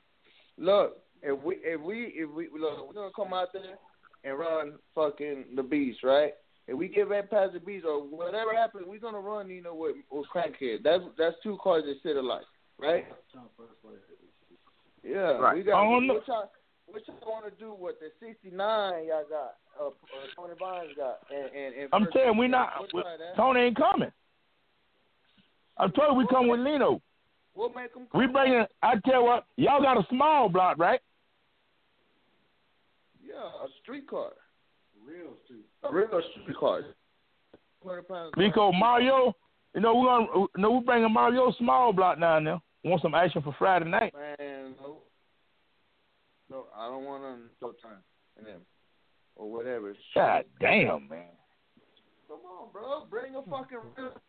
Look, 0.58 0.98
if 1.22 1.42
we 1.44 1.56
if 1.64 1.82
we 1.82 2.14
if 2.16 2.30
we 2.30 2.48
look, 2.58 2.88
we're 2.88 2.94
gonna 2.94 3.12
come 3.16 3.34
out 3.34 3.50
there 3.54 3.78
and 4.24 4.40
run 4.40 4.74
fucking 4.96 5.46
the 5.56 5.64
beast, 5.64 6.04
right? 6.04 6.34
If 6.68 6.78
we 6.78 6.88
get 6.88 7.10
right 7.10 7.30
past 7.30 7.54
the 7.54 7.60
beast 7.60 7.86
or 7.86 8.00
whatever 8.02 8.54
happens, 8.56 8.86
we're 8.88 9.00
gonna 9.00 9.20
run, 9.20 9.50
you 9.50 9.62
know, 9.62 9.76
with 9.76 9.98
with 10.10 10.26
crackhead. 10.34 10.84
That's 10.84 11.04
that's 11.18 11.36
two 11.44 11.58
cars 11.62 11.84
that 11.86 11.96
sit 12.04 12.16
alike, 12.16 12.46
right? 12.80 13.06
Yeah, 15.04 15.38
Right. 15.38 15.58
we 15.58 15.64
got. 15.64 15.80
I 15.80 15.84
don't. 15.84 16.08
What 16.08 16.28
y'all 16.28 16.52
what 16.86 17.02
y'all 17.08 17.18
want 17.32 17.46
to 17.46 17.52
do 17.60 17.74
with 17.78 17.96
the 18.00 18.12
sixty 18.26 18.50
nine 18.50 19.06
y'all 19.08 19.26
got? 19.30 19.56
Uh, 19.80 19.88
uh, 19.88 19.92
Tony 20.36 20.54
Barnes 20.60 20.92
got, 20.96 21.20
and 21.34 21.54
and, 21.54 21.76
and 21.76 21.90
I'm 21.92 22.04
first- 22.06 22.16
saying 22.16 22.38
we're 22.38 22.48
not. 22.48 22.74
We'll, 22.80 22.88
we- 22.94 23.02
try 23.02 23.18
that. 23.18 23.36
Tony 23.36 23.60
ain't 23.62 23.76
coming. 23.78 24.12
I 25.78 25.88
told 25.88 26.12
you 26.12 26.14
we 26.14 26.28
come 26.28 26.48
with 26.48 26.60
Lino. 26.62 27.02
we'll 27.56 27.74
make 27.74 27.94
them. 27.94 28.08
We 28.14 28.28
bringing. 28.28 28.66
I 28.82 28.94
tell 29.06 29.22
you 29.22 29.26
what, 29.26 29.46
y'all 29.58 29.82
got 29.82 29.98
a 29.98 30.06
small 30.10 30.48
block, 30.48 30.78
right? 30.78 31.02
Yeah, 33.26 33.36
a 33.36 33.68
street 33.82 34.08
car. 34.08 34.32
Real 35.06 35.34
street. 35.44 35.66
A 35.84 35.94
real 35.94 36.08
street 36.42 36.58
car. 36.58 36.82
200 37.82 38.08
pounds. 38.08 38.32
Because 38.38 38.74
Mario, 38.80 39.36
You 39.76 39.82
know 39.82 39.96
we're 39.96 40.06
gonna, 40.06 40.28
you 40.56 40.62
know 40.62 40.72
we're 40.72 40.82
bringing 40.82 41.12
Mario 41.12 41.52
Small 41.58 41.92
Block 41.94 42.20
down 42.20 42.44
there. 42.44 42.62
Want 42.84 43.02
some 43.02 43.16
action 43.16 43.42
for 43.42 43.56
Friday 43.58 43.90
night? 43.90 44.14
Man, 44.14 44.76
no, 44.82 44.98
no, 46.50 46.66
I 46.78 46.88
don't 46.88 47.06
want 47.06 47.24
to 47.24 47.66
Showtime 47.66 48.04
and 48.38 48.46
them 48.46 48.62
or 49.36 49.52
whatever. 49.52 49.94
God 50.14 50.46
damn, 50.60 51.08
man. 51.08 51.26
Come 52.28 52.40
on, 52.46 52.72
bro, 52.72 53.06
bring 53.10 53.36
a 53.36 53.42
fucking 53.50 53.80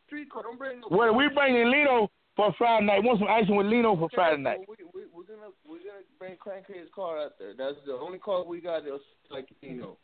street 0.06 0.30
car. 0.30 0.42
Don't 0.42 0.58
bring 0.58 0.80
no. 0.80 0.88
Well, 0.90 1.14
we 1.14 1.28
bringing 1.34 1.70
Lino 1.70 2.10
for 2.36 2.54
Friday 2.58 2.86
night. 2.86 3.02
Want 3.02 3.18
some 3.18 3.28
action 3.28 3.56
with 3.56 3.66
Lino 3.66 3.96
for 3.96 4.08
Friday 4.14 4.42
night? 4.42 4.60
We, 4.68 4.76
we, 4.94 5.02
we're 5.12 5.24
gonna 5.24 5.52
we're 5.66 5.78
gonna 5.78 6.04
bring 6.18 6.36
Crankhead's 6.36 6.90
car 6.94 7.18
out 7.18 7.32
there. 7.38 7.54
That's 7.56 7.76
the 7.86 7.94
only 7.94 8.18
car 8.18 8.44
we 8.44 8.60
got 8.60 8.84
that's 8.84 9.02
like 9.30 9.48
you 9.60 9.74
know. 9.74 9.98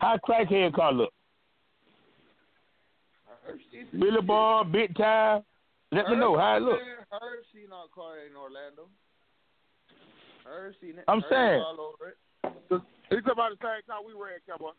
How 0.00 0.18
crackhead 0.18 0.74
car 0.74 0.92
look? 0.92 1.12
Billy 3.92 4.22
Boy, 4.22 4.62
Big 4.70 4.96
Time. 4.96 5.42
Let 5.90 6.08
me 6.08 6.16
know 6.16 6.38
how 6.38 6.56
it 6.56 6.62
look. 6.62 6.80
Herb 7.10 7.44
seen 7.52 7.72
our 7.72 7.86
car 7.94 8.24
in 8.26 8.34
Orlando. 8.34 8.88
Herb 10.46 10.74
seen 10.80 10.98
it. 10.98 11.04
I'm 11.06 11.20
Herb 11.20 11.30
saying. 11.30 11.60
all 11.60 11.92
over 11.92 12.10
it. 12.10 12.82
You 13.10 13.18
about 13.18 13.52
the 13.52 13.58
same 13.60 13.84
car 13.86 14.00
we 14.04 14.14
ran, 14.14 14.40
cowboy? 14.48 14.72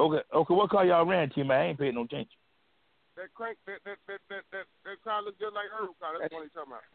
Okay, 0.00 0.22
okay. 0.34 0.54
What 0.54 0.70
car 0.70 0.86
y'all 0.86 1.04
ran 1.04 1.28
to, 1.30 1.44
man? 1.44 1.60
I 1.60 1.66
ain't 1.68 1.78
paying 1.78 1.94
no 1.94 2.04
attention. 2.04 2.32
That 3.16 3.34
crank, 3.34 3.58
that 3.66 3.84
that 3.84 3.98
that 4.08 4.20
that 4.30 4.42
that, 4.50 4.64
that 4.84 5.04
car 5.04 5.22
look 5.22 5.38
just 5.38 5.52
like 5.54 5.66
Herb 5.68 5.90
car. 6.00 6.16
That's 6.18 6.32
what 6.32 6.44
he's 6.44 6.52
talking 6.54 6.72
about. 6.72 6.88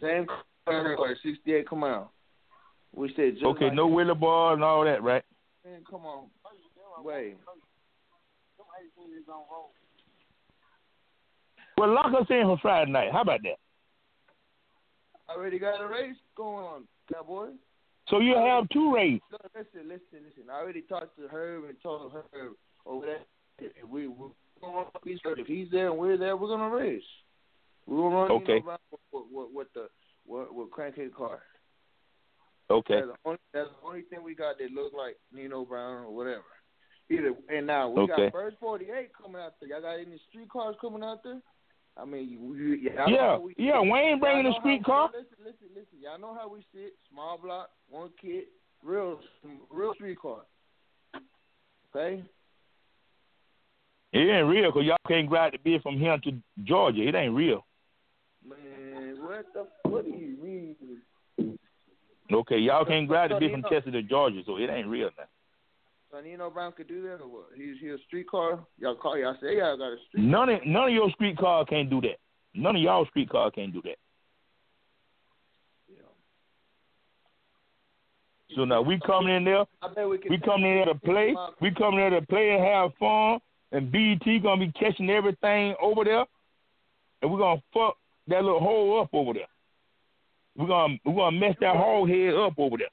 Same 0.00 0.26
car, 0.64 0.96
or 0.96 1.16
68 1.22 1.68
come 1.68 1.84
out. 1.84 2.10
We 2.94 3.12
said 3.14 3.34
just 3.34 3.44
Okay, 3.44 3.66
like 3.66 3.74
no 3.74 3.86
Willie 3.86 4.14
Boy 4.14 4.52
and 4.54 4.64
all 4.64 4.84
that, 4.84 5.02
right? 5.02 5.22
Man, 5.64 5.82
come 5.88 6.06
on. 6.06 6.26
Wait. 7.04 7.36
Well, 11.76 11.94
lock 11.94 12.06
us 12.06 12.26
in 12.30 12.42
for 12.44 12.58
Friday 12.60 12.90
night. 12.90 13.12
How 13.12 13.22
about 13.22 13.40
that? 13.42 13.58
I 15.28 15.34
already 15.34 15.58
got 15.58 15.80
a 15.80 15.86
race 15.86 16.16
going 16.36 16.64
on, 16.64 16.84
cowboy. 17.12 17.50
So 18.08 18.20
you 18.20 18.34
have 18.34 18.68
two 18.70 18.94
races. 18.94 19.20
No, 19.30 19.38
listen, 19.54 19.88
listen, 19.88 20.24
listen. 20.26 20.50
I 20.50 20.60
already 20.60 20.82
talked 20.82 21.16
to 21.18 21.28
Herb 21.28 21.64
and 21.64 21.76
told 21.82 22.12
Herb 22.12 22.54
over 22.86 23.06
there. 23.06 23.18
If 23.58 23.88
we 23.88 24.08
we 24.08 24.28
if 25.04 25.46
he's 25.46 25.68
there 25.70 25.90
and 25.90 25.98
we're 25.98 26.16
there, 26.16 26.36
we're 26.36 26.48
gonna 26.48 26.70
race. 26.70 27.02
We're 27.86 27.96
gonna 27.98 28.16
run 28.16 28.30
Okay. 28.30 28.54
you 28.54 28.64
know, 28.64 28.78
with, 29.12 29.24
with, 29.30 29.48
with 29.52 29.66
the 29.74 29.88
with, 30.26 30.48
with 30.50 30.70
crankhead 30.70 31.12
car. 31.14 31.40
Okay. 32.70 32.94
That's 32.96 33.06
the, 33.06 33.16
only, 33.24 33.38
that's 33.52 33.68
the 33.70 33.86
only 33.86 34.02
thing 34.02 34.22
we 34.22 34.34
got 34.34 34.58
that 34.58 34.70
look 34.72 34.92
like 34.96 35.16
Nino 35.32 35.64
Brown 35.64 36.04
or 36.04 36.14
whatever. 36.14 36.44
Either 37.10 37.32
and 37.48 37.66
now 37.66 37.88
we 37.88 38.02
Okay. 38.02 38.24
got 38.24 38.32
Bird 38.32 38.56
Forty 38.60 38.86
Eight 38.90 39.10
coming 39.14 39.40
out 39.40 39.54
there. 39.60 39.70
Y'all 39.70 39.80
got 39.80 39.94
any 39.94 40.20
street 40.28 40.50
cars 40.50 40.76
coming 40.80 41.02
out 41.02 41.22
there? 41.24 41.40
I 41.96 42.04
mean, 42.04 42.28
you, 42.28 42.54
you, 42.54 42.90
y'all 42.90 43.10
Yeah, 43.10 43.38
we 43.38 43.54
yeah. 43.56 43.80
Wayne 43.80 44.20
bringing 44.20 44.44
the 44.44 44.58
street 44.60 44.84
car. 44.84 45.10
Listen, 45.12 45.26
listen, 45.38 45.68
listen. 45.74 45.98
Y'all 46.00 46.18
know 46.18 46.34
how 46.34 46.48
we 46.48 46.64
sit. 46.72 46.92
Small 47.10 47.38
block, 47.38 47.70
one 47.88 48.10
kid, 48.20 48.44
real, 48.84 49.18
real 49.70 49.94
street 49.94 50.18
car. 50.20 50.42
Okay. 51.96 52.22
It 54.12 54.18
ain't 54.18 54.46
real 54.46 54.70
because 54.70 54.84
y'all 54.84 54.96
can't 55.06 55.28
grab 55.28 55.52
the 55.52 55.58
beer 55.58 55.80
from 55.82 55.98
here 55.98 56.18
to 56.24 56.32
Georgia. 56.64 57.08
It 57.08 57.14
ain't 57.14 57.34
real. 57.34 57.66
Man, 58.46 59.16
what 59.20 59.46
the? 59.52 59.66
What 59.88 60.04
do 60.04 60.10
you 60.10 60.36
mean? 60.42 60.76
Okay, 62.30 62.58
y'all 62.58 62.84
can't 62.84 63.08
grab 63.08 63.30
So 63.30 63.38
beer 63.38 63.48
you 63.48 63.54
from 63.54 63.70
Chester 63.70 63.90
to 63.90 64.02
Georgia, 64.02 64.42
so 64.44 64.56
it 64.56 64.68
ain't 64.70 64.86
real 64.86 65.10
now. 65.16 65.24
So 66.10 66.20
Nino 66.20 66.50
Brown 66.50 66.72
could 66.72 66.88
do 66.88 67.02
that 67.02 67.22
or 67.22 67.28
what? 67.28 67.46
He's 67.54 67.76
he 67.80 67.88
a 67.88 67.98
street 68.06 68.28
car. 68.28 68.60
Y'all 68.78 68.94
call 68.94 69.18
y'all 69.18 69.36
say 69.40 69.58
y'all 69.58 69.76
got 69.76 69.92
a 69.92 69.96
street. 70.08 70.24
None 70.24 70.48
of 70.48 70.66
none 70.66 70.88
of 70.88 70.94
your 70.94 71.10
street 71.10 71.36
car 71.38 71.64
can't 71.64 71.90
do 71.90 72.00
that. 72.02 72.18
None 72.54 72.76
of 72.76 72.82
y'all 72.82 73.06
street 73.06 73.30
car 73.30 73.50
can't 73.50 73.72
do 73.72 73.82
that. 73.82 73.96
So 78.56 78.64
now 78.64 78.80
we 78.80 78.98
coming 79.00 79.34
in 79.34 79.44
there. 79.44 79.64
I 79.82 79.88
bet 79.94 80.08
we 80.08 80.18
can. 80.18 80.30
We 80.30 80.38
coming 80.38 80.70
in 80.70 80.76
there 80.76 80.86
to 80.86 80.94
play. 80.94 81.34
We 81.60 81.70
coming 81.72 82.00
there 82.00 82.18
to 82.18 82.26
play 82.26 82.54
and 82.54 82.64
have 82.64 82.90
fun. 82.98 83.40
And 83.70 83.92
BT 83.92 84.38
gonna 84.38 84.64
be 84.64 84.72
catching 84.72 85.10
everything 85.10 85.74
over 85.80 86.02
there, 86.02 86.24
and 87.20 87.30
we're 87.30 87.38
gonna 87.38 87.62
fuck 87.74 87.98
that 88.28 88.42
little 88.42 88.60
hole 88.60 89.00
up 89.00 89.10
over 89.12 89.34
there. 89.34 89.48
We're 90.58 90.66
gonna 90.66 90.98
we're 91.04 91.14
gonna 91.14 91.38
mess 91.38 91.54
that 91.60 91.76
hole 91.76 92.04
head 92.04 92.34
up 92.34 92.54
over 92.58 92.76
there. 92.78 92.88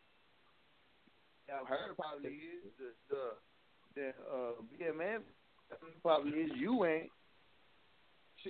Y'all 1.49 1.65
heard 1.65 1.97
probably 1.97 2.29
is 2.29 2.71
the 2.77 2.93
the 3.09 3.21
the 3.95 4.07
uh 4.31 4.93
BMF 4.93 5.21
probably 6.03 6.31
is 6.31 6.51
you 6.55 6.85
ain't. 6.85 7.09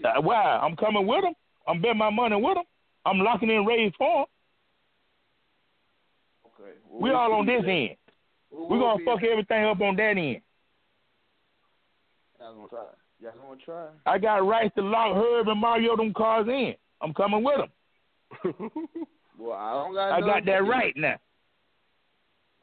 Uh, 0.03 0.21
why? 0.21 0.43
I'm 0.61 0.75
coming 0.75 1.07
with 1.07 1.23
them. 1.23 1.33
I'm 1.65 1.81
betting 1.81 1.97
my 1.97 2.09
money 2.09 2.35
with 2.35 2.55
them. 2.55 2.65
I'm 3.05 3.19
locking 3.19 3.49
in 3.49 3.65
Ray's 3.65 3.93
farm. 3.97 4.25
Okay. 6.47 6.71
We 6.91 7.11
all 7.11 7.31
on 7.33 7.45
this 7.45 7.63
end. 7.65 7.95
We're 8.51 8.79
gonna 8.79 9.05
fuck 9.05 9.23
everything 9.23 9.63
up 9.63 9.79
on 9.79 9.95
that 9.95 10.17
end. 10.17 10.41
Y'all 12.37 12.55
gonna 12.55 12.67
try. 12.67 12.83
Y'all 13.21 13.31
gonna 13.41 13.61
try. 13.63 13.87
I 14.05 14.17
got 14.17 14.45
rights 14.45 14.75
to 14.75 14.81
lock 14.81 15.15
Herb 15.15 15.47
and 15.47 15.61
Mario 15.61 15.95
them 15.95 16.13
cars 16.13 16.47
in. 16.49 16.75
I'm 17.01 17.13
coming 17.13 17.41
with 17.41 17.57
them. 17.57 17.69
Well, 19.37 19.57
I 19.57 19.73
don't 19.73 19.93
got. 19.93 20.11
I 20.11 20.19
got 20.21 20.45
that 20.45 20.65
right 20.65 20.93
now. 20.95 21.17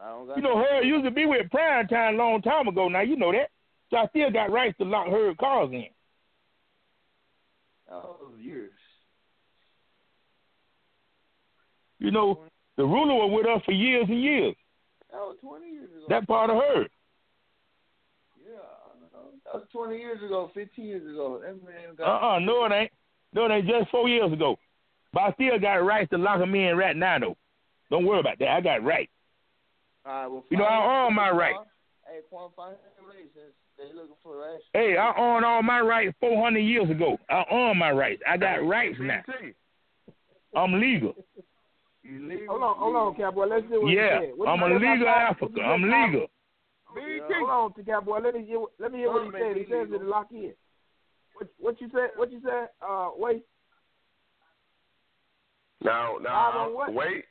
I 0.01 0.09
don't 0.09 0.27
got. 0.27 0.37
You 0.37 0.43
know, 0.43 0.57
Herb 0.57 0.85
used 0.85 1.05
to 1.05 1.11
be 1.11 1.27
with 1.27 1.51
Prime 1.51 1.87
Time 1.89 2.15
a 2.15 2.19
long 2.19 2.41
time 2.43 2.67
ago. 2.69 2.89
Now 2.89 3.03
you 3.03 3.17
know 3.17 3.33
that. 3.33 3.51
So 3.91 3.99
I 3.99 4.07
still 4.09 4.31
got 4.31 4.51
rights 4.51 4.79
to 4.79 4.85
lock 4.85 5.09
Herb 5.09 5.37
cars 5.37 5.71
in. 5.73 5.89
Oh, 7.91 8.17
years. 8.41 8.71
You 11.99 12.11
know, 12.11 12.41
the 12.77 12.85
ruler 12.85 13.15
was 13.15 13.31
with 13.33 13.47
us 13.47 13.63
for 13.67 13.73
years 13.73 14.07
and 14.09 14.23
years. 14.23 14.55
That 15.11 15.19
was 15.19 15.37
twenty 15.43 15.73
years 15.73 15.91
ago. 15.91 16.07
That 16.09 16.27
part 16.27 16.49
of 16.49 16.57
her. 16.57 16.87
Yeah, 18.43 18.57
I 18.57 19.13
know. 19.13 19.29
that 19.45 19.55
was 19.55 19.65
twenty 19.71 19.99
years 19.99 20.23
ago, 20.23 20.51
fifteen 20.55 20.87
years 20.87 21.07
ago. 21.07 21.39
That 21.45 21.63
man 21.63 21.91
Uh 21.93 21.95
got. 21.97 22.37
uh 22.37 22.39
no 22.39 22.65
it 22.65 22.73
ain't. 22.73 22.93
No, 23.35 23.45
it 23.45 23.51
ain't 23.51 23.67
just 23.69 23.91
four 23.91 24.09
years 24.09 24.33
ago. 24.33 24.57
But 25.13 25.21
I 25.23 25.33
still 25.33 25.59
got 25.59 25.75
rights 25.85 26.11
to 26.11 26.19
lock 26.19 26.41
him 26.41 26.55
in 26.55 26.77
right 26.77 26.97
now 26.97 27.19
though. 27.19 27.37
Don't 27.91 28.07
worry 28.07 28.21
about 28.21 28.39
that. 28.39 28.49
I 28.49 28.61
got 28.61 28.83
rights. 28.85 29.13
All 30.07 30.13
right, 30.13 30.27
well, 30.27 30.45
You 30.51 30.57
know, 30.57 30.65
I 30.65 30.85
him 30.85 30.91
own 30.91 31.15
my 31.15 31.31
rights. 31.31 31.59
Hey, 32.07 32.21
Quan, 32.31 32.51
find 32.57 32.73
him 32.73 33.05
a 33.05 33.09
race 33.09 33.29
since 33.35 33.53
they 33.79 33.95
looking 33.95 34.17
for 34.23 34.43
a. 34.43 34.59
Hey, 34.73 34.97
I 34.97 35.13
own 35.17 35.45
all 35.45 35.63
my 35.63 35.81
rights 35.81 36.15
400 36.21 36.59
years 36.61 36.91
ago. 36.91 37.19
I 37.29 37.45
own 37.51 37.79
my 37.79 37.91
rights. 37.93 38.23
I 38.29 38.37
got 38.37 38.65
rights 38.67 38.97
now. 39.01 39.23
I'm 40.57 40.81
legal. 40.81 41.15
Hold 42.49 42.63
on, 42.63 42.77
hold 42.77 42.97
on, 42.97 43.15
cowboy. 43.15 43.47
Let's 43.47 43.65
see 43.71 43.79
what 43.79 43.93
Yeah, 43.93 44.21
he 44.21 44.27
said. 44.27 44.33
What 44.37 44.49
I'm 44.49 44.63
a 44.63 44.75
legal 44.75 45.03
about- 45.03 45.31
Africa. 45.31 45.53
what 45.53 45.57
you 45.57 45.63
I'm 45.63 45.81
said 45.83 45.89
about- 45.89 46.07
legal. 46.11 46.27
Hold 47.39 47.51
on, 47.51 47.73
to 47.75 47.85
cowboy. 47.85 48.19
Let 48.21 48.35
me 48.35 48.45
hear. 48.45 48.59
Let 48.79 48.93
me 48.93 48.99
hear 48.99 49.13
what 49.13 49.25
he 49.27 49.31
said. 49.41 49.57
He 49.57 49.65
says 49.65 49.89
to 49.91 49.99
lock 50.05 50.27
in. 50.33 50.53
What, 51.37 51.49
what 51.59 51.81
you 51.81 51.89
said? 51.95 52.11
What 52.17 52.31
you 52.33 52.41
said? 52.45 52.69
Uh, 52.87 53.11
wait. 53.17 53.45
Now, 55.85 56.15
Five 56.15 56.23
now, 56.23 56.31
ah, 56.33 56.65
on 56.67 56.75
what? 56.75 56.95
wait. 56.95 57.25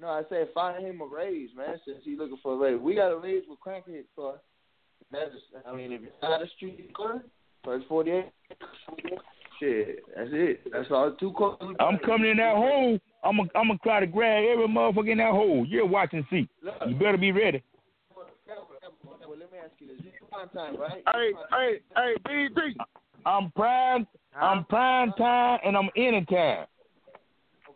No, 0.00 0.08
I 0.08 0.22
said 0.28 0.48
find 0.54 0.84
him 0.84 1.00
a 1.00 1.06
raise, 1.06 1.50
man. 1.56 1.80
Since 1.84 1.98
he 2.04 2.16
looking 2.16 2.38
for 2.42 2.54
a 2.54 2.56
raise, 2.56 2.80
we 2.80 2.94
got 2.94 3.12
a 3.12 3.18
raise 3.18 3.44
with 3.48 3.60
crackhead 3.60 4.04
car. 4.16 4.34
That's, 5.12 5.30
I 5.66 5.74
mean, 5.74 5.92
if 5.92 6.02
it's 6.02 6.12
not 6.22 6.42
a 6.42 6.46
street 6.56 6.92
car, 6.94 7.22
first 7.64 7.86
forty 7.86 8.10
eight. 8.10 8.32
Shit, 9.60 10.02
that's 10.16 10.30
it. 10.32 10.60
That's 10.72 10.90
all 10.90 11.12
two 11.18 11.32
cars. 11.32 11.58
I'm 11.78 11.98
coming 12.04 12.30
in 12.30 12.38
that 12.38 12.56
hole. 12.56 12.98
I'm 13.22 13.36
gonna 13.36 13.48
I'm 13.54 13.68
gonna 13.68 13.78
try 13.82 14.00
to 14.00 14.06
grab 14.06 14.44
every 14.44 14.66
motherfucker 14.66 15.12
in 15.12 15.18
that 15.18 15.30
hole. 15.30 15.64
You're 15.68 15.86
watching 15.86 16.26
see. 16.30 16.48
You 16.86 16.94
better 16.96 17.16
be 17.16 17.32
ready. 17.32 17.62
Let 19.28 19.52
me 19.52 19.58
ask 19.58 19.72
you 19.78 19.88
this: 19.88 19.96
You 20.02 20.10
prime 20.30 20.48
time, 20.50 20.76
right? 20.76 21.02
Hey, 21.14 21.32
hey, 21.52 21.80
hey, 21.96 22.48
BT. 22.54 22.76
I'm 23.26 23.50
prime. 23.52 24.06
I'm 24.34 24.64
prime 24.64 25.12
time 25.16 25.60
and 25.64 25.76
I'm 25.76 25.88
anytime. 25.96 26.66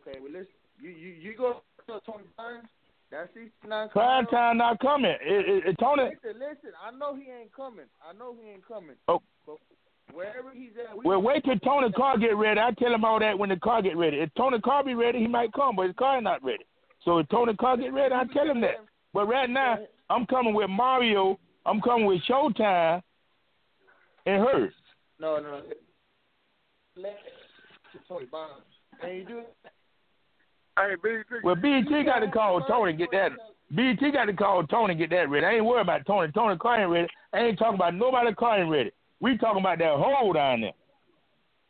Okay, 0.09 0.19
well 0.21 0.33
listen, 0.33 0.47
you 0.81 0.91
you 0.91 1.09
you 1.21 1.37
go 1.37 1.61
to 1.87 2.01
Tony 2.07 2.25
Burns. 2.37 2.69
That's 3.11 3.29
sixty 3.35 3.69
nine. 3.69 3.89
Prime 3.91 4.27
time 4.27 4.59
not 4.59 4.81
coming. 4.81 5.11
It, 5.11 5.49
it, 5.49 5.67
it, 5.69 5.77
Tony. 5.79 6.05
Listen, 6.05 6.41
listen. 6.41 6.71
I 6.85 6.97
know 6.97 7.15
he 7.15 7.31
ain't 7.31 7.53
coming. 7.55 7.87
I 8.07 8.17
know 8.17 8.35
he 8.41 8.51
ain't 8.51 8.67
coming. 8.67 8.97
Oh. 9.09 9.23
But 9.47 9.57
wherever 10.13 10.51
he's 10.53 10.71
at, 10.79 10.97
we 10.97 11.05
Well, 11.05 11.23
wait 11.23 11.45
till 11.45 11.59
Tony 11.61 11.91
car 11.93 12.19
get 12.19 12.37
ready. 12.37 12.61
I 12.61 12.71
tell 12.79 12.93
him 12.93 13.05
all 13.05 13.19
that 13.19 13.39
when 13.39 13.49
the 13.49 13.57
car 13.57 13.83
get 13.83 13.97
ready. 13.97 14.19
If 14.19 14.31
Tony 14.37 14.61
car 14.61 14.85
be 14.85 14.95
ready, 14.95 15.19
he 15.19 15.27
might 15.27 15.53
come, 15.53 15.77
but 15.77 15.87
his 15.87 15.97
car 15.97 16.21
not 16.21 16.43
ready. 16.43 16.65
So 17.05 17.19
if 17.19 17.29
Tony 17.29 17.55
car 17.55 17.77
get 17.77 17.93
ready, 17.93 18.15
I 18.15 18.25
tell 18.33 18.49
him 18.49 18.61
that. 18.63 18.85
But 19.15 19.27
right 19.27 19.49
now, 19.49 19.79
I'm 20.11 20.27
coming 20.27 20.55
with 20.55 20.71
Mario. 20.71 21.39
I'm 21.65 21.81
coming 21.81 22.07
with 22.07 22.21
Showtime 22.29 23.03
and 24.27 24.43
hers. 24.43 24.73
No, 25.19 25.39
no. 25.39 25.63
Let 26.97 27.17
Tony 28.09 28.27
Barnes. 28.27 28.65
And 29.03 29.17
you 29.17 29.25
do 29.25 29.43
Hey, 30.79 30.95
BT. 31.03 31.41
Well, 31.43 31.57
BT 31.57 32.05
got 32.05 32.21
to 32.21 32.31
call 32.31 32.61
Tony 32.63 32.91
and 32.91 32.99
get 32.99 33.11
that. 33.11 33.33
BT 33.75 34.13
got 34.13 34.27
to 34.27 34.33
call 34.33 34.65
Tony 34.65 34.93
and 34.93 35.01
get 35.01 35.11
that 35.11 35.29
ready. 35.29 35.45
I 35.45 35.55
ain't 35.55 35.65
worried 35.65 35.83
about 35.83 36.07
Tony. 36.07 36.31
Tony 36.33 36.57
car 36.57 36.81
ain't 36.81 36.91
ready. 36.91 37.09
I 37.33 37.39
ain't 37.41 37.59
talking 37.59 37.75
about 37.75 37.95
nobody 37.95 38.33
car 38.35 38.61
ain't 38.61 38.71
ready. 38.71 38.93
We 39.21 39.37
talking 39.39 39.61
about 39.61 39.79
that 39.79 39.97
hole 39.97 40.33
down 40.33 40.61
there. 40.61 40.73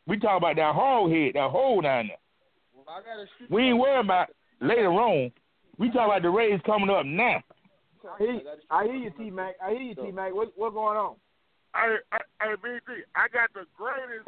We 0.05 0.19
talking 0.19 0.37
about 0.37 0.55
that 0.55 0.75
hog 0.75 1.11
head, 1.11 1.31
that 1.33 1.49
hole 1.49 1.81
down 1.81 2.07
there. 2.07 2.17
Well, 2.75 2.85
I 2.87 3.01
got 3.01 3.21
a 3.21 3.25
street 3.35 3.51
We 3.51 3.69
ain't 3.69 3.79
worried 3.79 4.05
about 4.05 4.29
later 4.61 4.91
on. 4.91 5.31
We 5.77 5.87
talking 5.87 6.05
about 6.05 6.21
the 6.21 6.29
Rays 6.29 6.59
coming 6.65 6.89
up 6.89 7.05
now. 7.05 7.41
I 8.03 8.17
hear, 8.17 8.41
I 8.69 8.83
hear 8.85 8.95
you, 8.95 9.11
T 9.17 9.29
Mac. 9.29 9.55
I 9.63 9.71
hear 9.71 9.81
you, 9.81 9.95
T 9.95 10.11
Mac. 10.11 10.33
What 10.33 10.53
what's 10.55 10.73
going 10.73 10.97
on? 10.97 11.15
Hey, 11.75 11.95
hey, 12.11 12.17
hey, 12.41 12.53
BG, 12.63 13.01
I 13.15 13.27
got 13.27 13.49
the 13.53 13.65
greatest 13.77 14.27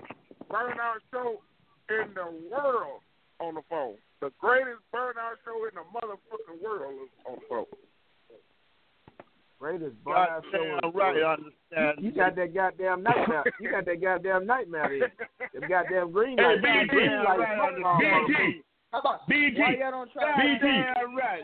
burnout 0.49 0.99
show 1.11 1.41
in 1.89 2.13
the 2.13 2.25
world 2.51 3.01
on 3.41 3.55
the 3.55 3.61
phone. 3.69 3.95
The 4.21 4.31
greatest 4.39 4.79
burnout 4.93 5.41
show 5.43 5.65
in 5.65 5.73
the 5.75 5.81
motherfucking 5.93 6.61
world 6.63 6.93
is 7.03 7.09
on 7.27 7.35
the 7.35 7.45
phone. 7.49 7.65
Greatest 9.59 9.95
God 10.05 10.27
burnout 10.27 10.41
show. 10.51 10.79
damn 10.81 10.91
right, 10.95 11.17
I 11.21 11.33
understand. 11.33 12.03
You, 12.03 12.09
you 12.09 12.15
got 12.15 12.35
that 12.35 12.53
goddamn 12.53 13.03
nightmare. 13.03 13.43
you 13.59 13.71
got 13.71 13.85
that 13.85 14.01
goddamn 14.01 14.45
nightmare 14.45 14.93
in. 14.93 14.99
Them 15.59 15.69
goddamn 15.69 16.11
green 16.11 16.37
Hey, 16.37 16.43
lights. 16.45 16.65
BG, 16.65 16.87
green 16.89 17.23
lights. 17.23 17.41
BG, 18.01 18.61
How 18.91 18.99
about 18.99 19.29
BG, 19.29 19.59
why 19.59 19.75
y'all 19.79 19.91
don't 19.91 20.11
try 20.13 20.33
BG, 20.33 20.63
right. 21.17 21.43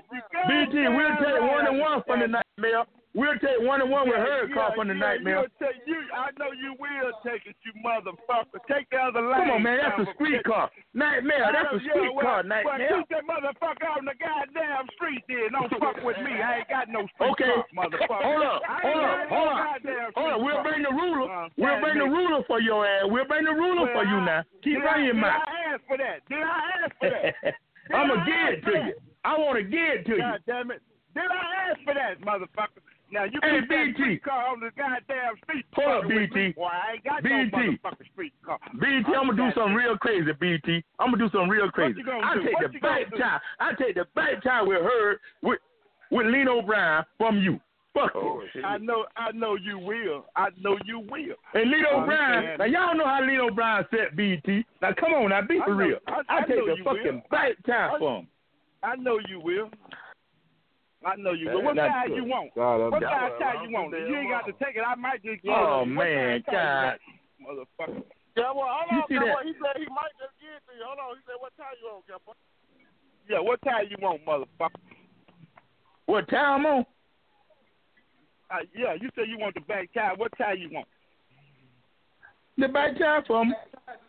BG, 0.50 0.96
we'll 0.96 1.18
take 1.18 1.42
one 1.52 1.68
and 1.68 1.80
one 1.80 2.04
from 2.08 2.20
the 2.22 2.28
nightmare. 2.28 2.86
We'll 3.16 3.34
take 3.42 3.58
one 3.66 3.82
and 3.82 3.90
one 3.90 4.06
with 4.06 4.20
her 4.20 4.46
car 4.54 4.74
from 4.78 4.90
the 4.90 4.94
nightmare. 4.94 5.42
You'll 5.48 5.58
take, 5.58 5.82
you, 5.90 5.98
I 6.14 6.30
know 6.38 6.54
you 6.54 6.76
will 6.78 7.10
take 7.26 7.48
it, 7.50 7.56
you 7.66 7.74
motherfucker. 7.82 8.62
Take 8.70 8.86
the 8.94 8.98
other 9.02 9.26
lane. 9.26 9.42
Come 9.42 9.58
on, 9.58 9.64
man, 9.64 9.80
that's 9.82 10.06
a 10.06 10.14
street 10.14 10.44
car. 10.46 10.70
Nightmare, 10.94 11.50
that's 11.50 11.74
a 11.74 11.82
Yeah, 11.82 11.98
street 11.98 12.14
well, 12.14 12.22
car. 12.26 12.46
Well, 12.46 12.52
Nightmare. 12.78 12.94
keep 12.94 13.10
that 13.10 13.26
motherfucker 13.26 13.86
out 13.90 13.98
in 13.98 14.06
the 14.06 14.14
goddamn 14.22 14.86
street 14.94 15.24
then. 15.26 15.50
Don't 15.50 15.72
fuck 15.82 15.98
with 16.06 16.18
me. 16.22 16.38
I 16.38 16.62
ain't 16.62 16.70
got 16.70 16.94
no 16.94 17.10
street 17.18 17.34
Okay, 17.34 17.50
car, 17.50 17.66
motherfucker. 17.74 18.22
hold 18.22 18.44
up, 18.46 18.62
hold 18.86 19.02
up, 19.02 19.18
hold 19.34 19.50
up, 19.50 20.14
hold 20.14 20.32
up. 20.38 20.40
We'll 20.46 20.62
bring 20.62 20.82
the 20.86 20.94
ruler. 20.94 21.26
Uh, 21.26 21.50
We'll 21.58 21.80
bring 21.82 21.98
the 21.98 22.06
ruler 22.06 22.44
for 22.46 22.62
your 22.62 22.86
ass. 22.86 23.10
We'll 23.10 23.26
bring 23.26 23.46
the 23.50 23.56
ruler 23.58 23.90
for 23.98 24.06
you 24.06 24.22
now. 24.22 24.44
Keep 24.62 24.84
running 24.86 25.06
your 25.10 25.18
mouth. 25.18 25.42
Did 25.42 25.50
I 25.50 25.74
ask 25.74 25.82
for 25.90 25.98
that? 25.98 26.18
Did 26.30 26.44
I 26.46 26.62
ask 26.86 26.94
for 27.02 27.10
that? 27.10 27.34
I'm 27.98 28.12
I 28.12 28.14
gonna 28.14 28.26
give 28.30 28.46
it 28.54 28.62
to 28.68 28.72
you. 28.86 28.94
I 29.26 29.38
want 29.42 29.58
to 29.58 29.64
give 29.64 29.90
it 29.96 30.06
to 30.06 30.12
you. 30.12 30.22
God 30.22 30.42
damn 30.46 30.70
it. 30.70 30.82
Did 31.16 31.24
I 31.34 31.72
ask 31.72 31.80
for 31.82 31.94
that, 31.96 32.22
motherfucker? 32.22 32.84
Now 33.10 33.24
you 33.24 33.40
Hey, 33.42 33.62
BT. 33.62 33.94
street 33.94 34.24
car 34.24 34.48
on 34.50 34.60
the 34.60 34.70
goddamn 34.78 35.36
street. 35.44 35.66
Hold 35.76 36.04
up, 36.06 36.10
BT. 36.10 36.52
Boy, 36.54 36.66
I 36.66 36.94
ain't 36.94 37.04
got 37.06 37.24
BT. 37.24 37.34
no 37.36 37.58
motherfucking 37.58 38.12
street 38.12 38.34
car. 38.46 38.60
BT, 38.80 39.06
I'm 39.16 39.28
gonna 39.28 39.36
do 39.36 39.52
something 39.56 39.76
real 39.76 39.98
crazy, 39.98 40.32
BT. 40.40 40.84
I'm 41.00 41.12
gonna 41.12 41.18
do 41.24 41.30
something 41.32 41.50
real 41.50 41.72
crazy. 41.72 42.02
I 42.06 42.36
take 42.36 42.54
What 42.60 42.72
the 42.74 42.80
back 42.80 43.10
tie. 43.18 43.40
I 43.60 43.74
take 43.76 43.96
the 43.96 44.06
back 44.16 44.44
time 44.44 44.68
with 44.68 44.82
her 44.82 45.20
with 45.42 45.60
with 46.12 46.28
Lino 46.28 46.62
Brown 46.62 47.06
from 47.18 47.38
you. 47.38 47.60
Fuck 47.94 48.12
Oh, 48.14 48.42
it. 48.54 48.64
I 48.64 48.78
know, 48.78 49.06
I 49.16 49.32
know 49.32 49.56
you 49.56 49.80
will. 49.80 50.26
I 50.36 50.50
know 50.62 50.78
you 50.86 51.00
will. 51.00 51.36
And 51.56 51.74
I 51.74 52.06
Brown, 52.06 52.58
now 52.60 52.66
y'all 52.66 52.96
know 52.96 53.08
how 53.08 53.26
Lino 53.26 53.50
Brown 53.52 53.86
set 53.90 54.16
BT. 54.16 54.64
Now 54.82 54.92
come 54.94 55.14
on, 55.14 55.30
now 55.30 55.42
be 55.42 55.60
I 55.60 55.66
for 55.66 55.72
know- 55.72 55.78
real. 55.78 55.98
I- 56.08 56.22
I, 56.30 56.38
I 56.38 56.42
take 56.42 56.58
the 56.66 56.76
fucking 56.84 57.04
will. 57.16 57.22
back 57.32 57.54
tie 57.66 57.88
I- 57.96 57.98
from 57.98 58.16
him. 58.18 58.28
I 58.84 58.96
know 58.98 59.18
you 59.28 59.40
will. 59.40 59.72
I 61.06 61.16
know 61.16 61.32
you 61.34 61.50
will. 61.50 61.62
What 61.64 61.76
that's 61.76 61.94
size 61.94 62.08
good. 62.10 62.18
you 62.18 62.26
want? 62.26 62.54
God, 62.56 62.90
What 62.92 63.02
down. 63.02 63.12
size 63.14 63.32
tie 63.40 63.64
you 63.64 63.70
want? 63.72 63.94
If 63.94 64.10
you 64.10 64.18
ain't 64.18 64.30
got 64.34 64.46
to 64.50 64.54
take 64.64 64.76
it, 64.76 64.84
I 64.86 64.96
might 64.96 65.22
just 65.24 65.42
get 65.44 65.54
Oh, 65.54 65.86
it. 65.86 65.88
What 65.88 65.88
man, 65.88 66.44
tie 66.44 66.52
God. 66.52 66.98
Motherfucker. 67.38 68.02
Yeah, 68.36 68.52
well, 68.54 68.70
hold 68.70 68.90
You 68.92 68.98
on, 68.98 69.06
see 69.10 69.16
Cowboy. 69.18 69.28
that? 69.30 69.46
He 69.46 69.54
said 69.62 69.74
he 69.78 69.88
might 69.94 70.14
just 70.18 70.34
give 70.42 70.54
it 70.58 70.64
to 70.66 70.74
you. 70.78 70.84
Hold 70.86 71.00
on. 71.00 71.16
He 71.18 71.22
said, 71.26 71.38
what 71.40 71.54
time 71.58 71.74
you 71.82 71.88
on, 71.90 72.02
Cowboy? 72.10 72.34
Yeah, 73.30 73.40
what 73.40 73.60
tie 73.62 73.82
you 73.90 73.98
want, 74.02 74.26
motherfucker? 74.26 74.82
What 76.06 76.30
tie 76.30 76.38
I'm 76.58 76.66
on? 76.66 76.86
Uh, 78.50 78.64
yeah, 78.74 78.94
you 79.00 79.10
said 79.16 79.26
you 79.28 79.38
want 79.38 79.54
the 79.56 79.62
back 79.62 79.90
tie. 79.94 80.14
What 80.16 80.32
tie 80.38 80.54
you 80.54 80.70
want? 80.72 80.88
The 82.58 82.68
back 82.70 82.98
tie 82.98 83.22
from 83.28 83.54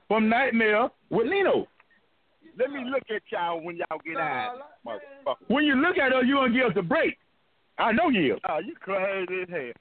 from 0.07 0.29
Nightmare 0.29 0.89
with 1.11 1.27
Lino. 1.27 1.67
Let 2.59 2.71
me 2.73 2.81
look 2.91 3.05
at 3.15 3.23
y'all 3.31 3.63
when 3.63 3.77
y'all 3.77 4.01
get 4.05 4.17
out. 4.17 4.59
When 5.47 5.65
you 5.65 5.77
look 5.77 5.97
at 5.97 6.13
her, 6.13 6.23
you 6.23 6.35
gonna 6.35 6.53
give 6.53 6.67
us 6.67 6.77
a 6.77 6.83
break. 6.83 7.17
I 7.79 7.93
know 7.93 8.09
you. 8.09 8.37
Oh, 8.49 8.59
you 8.59 8.75
crazy 8.75 9.43
as 9.43 9.49
hell. 9.49 9.73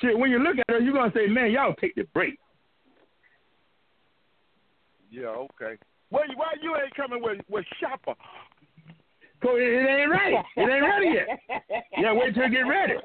Shit, 0.00 0.18
when 0.18 0.30
you 0.30 0.38
look 0.38 0.56
at 0.58 0.64
her, 0.74 0.80
you 0.80 0.92
gonna 0.92 1.12
say, 1.14 1.26
man, 1.26 1.50
y'all 1.52 1.74
take 1.74 1.94
the 1.94 2.04
break. 2.14 2.38
Yeah, 5.10 5.26
okay. 5.26 5.76
Why, 6.08 6.22
why 6.36 6.54
you 6.62 6.74
ain't 6.76 6.94
coming 6.94 7.22
with 7.22 7.40
with 7.48 7.64
shopper? 7.80 8.14
Cause 9.42 9.56
it, 9.56 9.86
ain't 9.86 10.10
ready. 10.10 10.36
It 10.56 10.60
ain't 10.60 10.82
ready 10.82 11.10
yet. 11.12 11.72
Yeah, 11.98 12.12
wait 12.14 12.34
till 12.34 12.44
it 12.44 12.50
get 12.50 12.60
ready. 12.60 12.94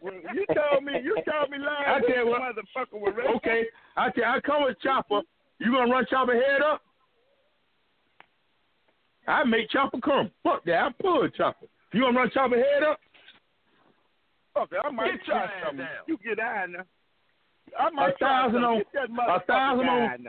Well, 0.00 0.14
you 0.14 0.46
told 0.54 0.84
me, 0.84 0.92
you 1.02 1.16
told 1.26 1.50
me 1.50 1.58
I 1.58 1.98
last 1.98 2.06
week 2.06 2.14
tell 2.14 2.24
you 2.24 2.30
what. 2.30 2.40
motherfucker 2.40 3.00
was 3.00 3.14
ready. 3.16 3.34
Okay, 3.34 3.62
I 3.96 4.10
tell 4.10 4.24
I 4.26 4.38
come 4.38 4.62
with 4.62 4.80
Chopper. 4.80 5.22
You 5.58 5.72
gonna 5.72 5.90
run 5.90 6.06
Chopper 6.08 6.34
head 6.34 6.62
up? 6.62 6.82
I 9.28 9.44
make 9.44 9.70
Chopper 9.70 9.98
come. 10.00 10.30
Fuck 10.42 10.64
that. 10.64 10.82
I 10.82 10.88
pull 11.02 11.22
a 11.22 11.30
Chopper. 11.30 11.66
You 11.92 12.00
gonna 12.02 12.18
run 12.18 12.30
Chopper 12.32 12.56
head 12.56 12.82
up? 12.82 12.98
Okay, 14.56 14.76
I 14.84 14.90
might 14.90 15.12
Get 15.12 15.24
try 15.24 15.48
something. 15.62 15.78
down. 15.78 15.88
You 16.06 16.18
get 16.24 16.38
out 16.40 16.70
now. 16.70 16.84
I 17.78 17.90
might 17.90 18.14
A 18.14 18.18
thousand 18.18 18.64
on- 18.64 18.82
that 18.94 19.10
a 19.10 19.40
thousand 19.46 19.88
on- 19.88 20.28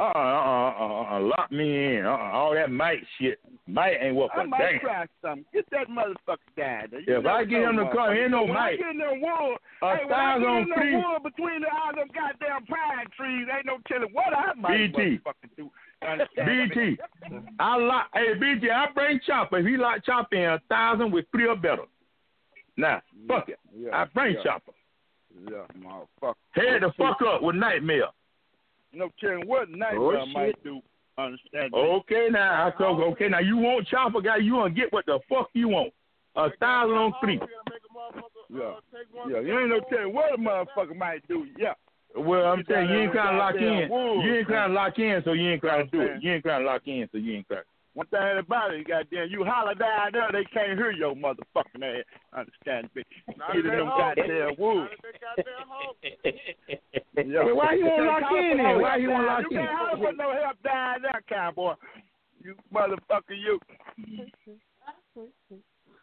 Uh 0.00 0.04
uh 0.04 0.06
uh 0.06 0.74
uh, 0.78 1.16
uh 1.16 1.20
lock 1.20 1.50
me 1.52 1.96
in. 1.96 2.06
Uh 2.06 2.10
uh 2.10 2.30
all 2.32 2.54
that 2.54 2.70
might 2.70 3.00
shit. 3.18 3.38
Might 3.66 3.96
ain't 4.00 4.14
worth 4.16 4.30
I 4.34 4.44
might 4.44 4.58
damn. 4.58 4.80
try 4.80 5.06
something. 5.20 5.44
Get 5.52 5.66
that 5.70 5.88
motherfucker 5.88 6.38
down 6.56 6.88
there. 6.90 7.18
If 7.18 7.26
I 7.26 7.44
get 7.44 7.62
him 7.62 7.76
to 7.76 7.90
come, 7.92 8.10
ain't 8.14 8.30
no 8.30 8.42
when 8.44 8.52
I 8.52 8.54
might. 8.54 8.78
get 8.78 8.90
in 8.94 9.00
A 9.82 9.96
hey, 9.96 10.04
when 10.04 10.12
I 10.14 10.16
thousand 10.16 10.42
get 10.42 10.48
on 10.48 10.62
in 10.62 10.68
the 10.70 10.74
three. 10.76 10.92
between 11.22 11.60
the, 11.62 11.68
all 11.68 11.94
them 11.94 12.08
goddamn 12.14 12.64
pine 12.66 13.06
trees, 13.16 13.46
ain't 13.54 13.66
no 13.66 13.78
telling 13.86 14.08
what 14.14 14.32
I 14.32 14.54
might 14.54 14.94
BT. 14.94 15.18
motherfucking 15.18 15.56
do. 15.56 15.70
Understand 16.06 16.46
me? 16.46 16.68
BT. 16.68 16.98
I 17.58 17.76
lock. 17.76 18.08
Hey 18.14 18.34
BT, 18.34 18.70
I 18.70 18.86
bring 18.94 19.20
Chopper. 19.26 19.58
If 19.58 19.66
he 19.66 19.76
lock 19.76 20.04
Chopper 20.04 20.36
in 20.36 20.44
a 20.44 20.60
thousand 20.68 21.10
with 21.12 21.24
three 21.32 21.48
or 21.48 21.56
better. 21.56 21.84
Now, 22.76 23.02
fuck 23.26 23.48
it. 23.48 23.58
Yeah, 23.76 23.90
I 23.92 24.04
bring 24.04 24.36
yeah. 24.36 24.42
Chopper. 24.44 24.72
Yeah, 25.50 25.64
motherfucker. 25.76 26.34
Head 26.52 26.82
the 26.82 26.92
fuck 26.96 27.18
up 27.22 27.42
with 27.42 27.56
Nightmare. 27.56 28.08
No 28.92 29.10
telling 29.20 29.46
what 29.46 29.68
nightmare 29.68 30.18
Oh, 30.20 30.26
might 30.26 30.62
do. 30.62 30.80
Understand 31.18 31.72
me? 31.72 31.78
Okay, 31.78 32.28
now 32.30 32.66
I 32.68 32.70
told 32.78 33.00
okay. 33.12 33.28
Now 33.28 33.40
you 33.40 33.56
want 33.56 33.86
Chopper 33.88 34.20
guy? 34.20 34.36
You 34.36 34.52
gonna 34.52 34.70
get 34.70 34.92
what 34.92 35.04
the 35.06 35.18
fuck 35.28 35.50
you 35.52 35.68
want? 35.68 35.92
A 36.36 36.48
thousand 36.60 36.96
on 36.96 37.12
three. 37.20 37.40
Yeah. 38.50 38.74
Yeah, 39.28 39.40
you 39.40 39.58
ain't 39.58 39.68
no 39.68 39.80
telling 39.90 40.14
what 40.14 40.32
a 40.32 40.38
motherfucker 40.38 40.96
might 40.96 41.26
do. 41.26 41.46
Yeah. 41.58 41.74
Well, 42.18 42.46
I'm 42.46 42.58
Get 42.58 42.68
saying 42.68 42.90
you 42.90 42.98
ain't 43.00 43.12
trying 43.12 43.32
to 43.34 43.38
lock 43.38 43.54
in. 43.56 43.88
wolves, 43.88 44.24
You 44.24 44.34
ain't 44.36 44.48
trying 44.48 44.68
to 44.70 44.74
lock 44.74 44.98
in, 44.98 45.22
so 45.24 45.32
you 45.32 45.50
ain't 45.50 45.60
trying 45.60 45.88
to 45.88 45.90
do 45.90 46.00
it. 46.02 46.22
You 46.22 46.32
ain't 46.32 46.42
trying 46.44 46.60
to 46.62 46.66
lock 46.66 46.82
in, 46.86 47.08
so 47.12 47.18
you 47.18 47.36
ain't 47.36 47.46
trying. 47.46 47.62
One 47.94 48.06
thing 48.08 48.20
about 48.38 48.74
it, 48.74 48.86
goddamn, 48.86 49.28
you 49.28 49.44
holler 49.44 49.74
down 49.74 50.12
there, 50.12 50.28
they 50.30 50.44
can't 50.44 50.78
hear 50.78 50.92
your 50.92 51.16
motherfucking 51.16 51.82
ass. 51.82 52.04
Understand 52.32 52.90
me? 52.94 53.02
Get 53.26 53.66
in 53.66 53.66
them 53.66 53.88
goddamn 53.88 54.54
wolves. 54.58 54.90
Well, 57.18 57.56
why 57.56 57.72
you 57.74 57.86
wanna 57.86 58.04
lock 58.04 58.22
in 58.30 58.58
then? 58.58 58.80
Why 58.80 58.96
you 58.96 59.10
wanna 59.10 59.26
lock 59.26 59.44
in? 59.50 59.50
you 59.50 59.58
can't 59.58 59.70
holler 59.70 59.96
for 59.96 60.12
no 60.12 60.32
help 60.32 60.62
down 60.62 61.02
there, 61.02 61.20
cowboy. 61.28 61.74
You 62.40 62.54
motherfucker, 62.72 63.34
you. 63.36 63.58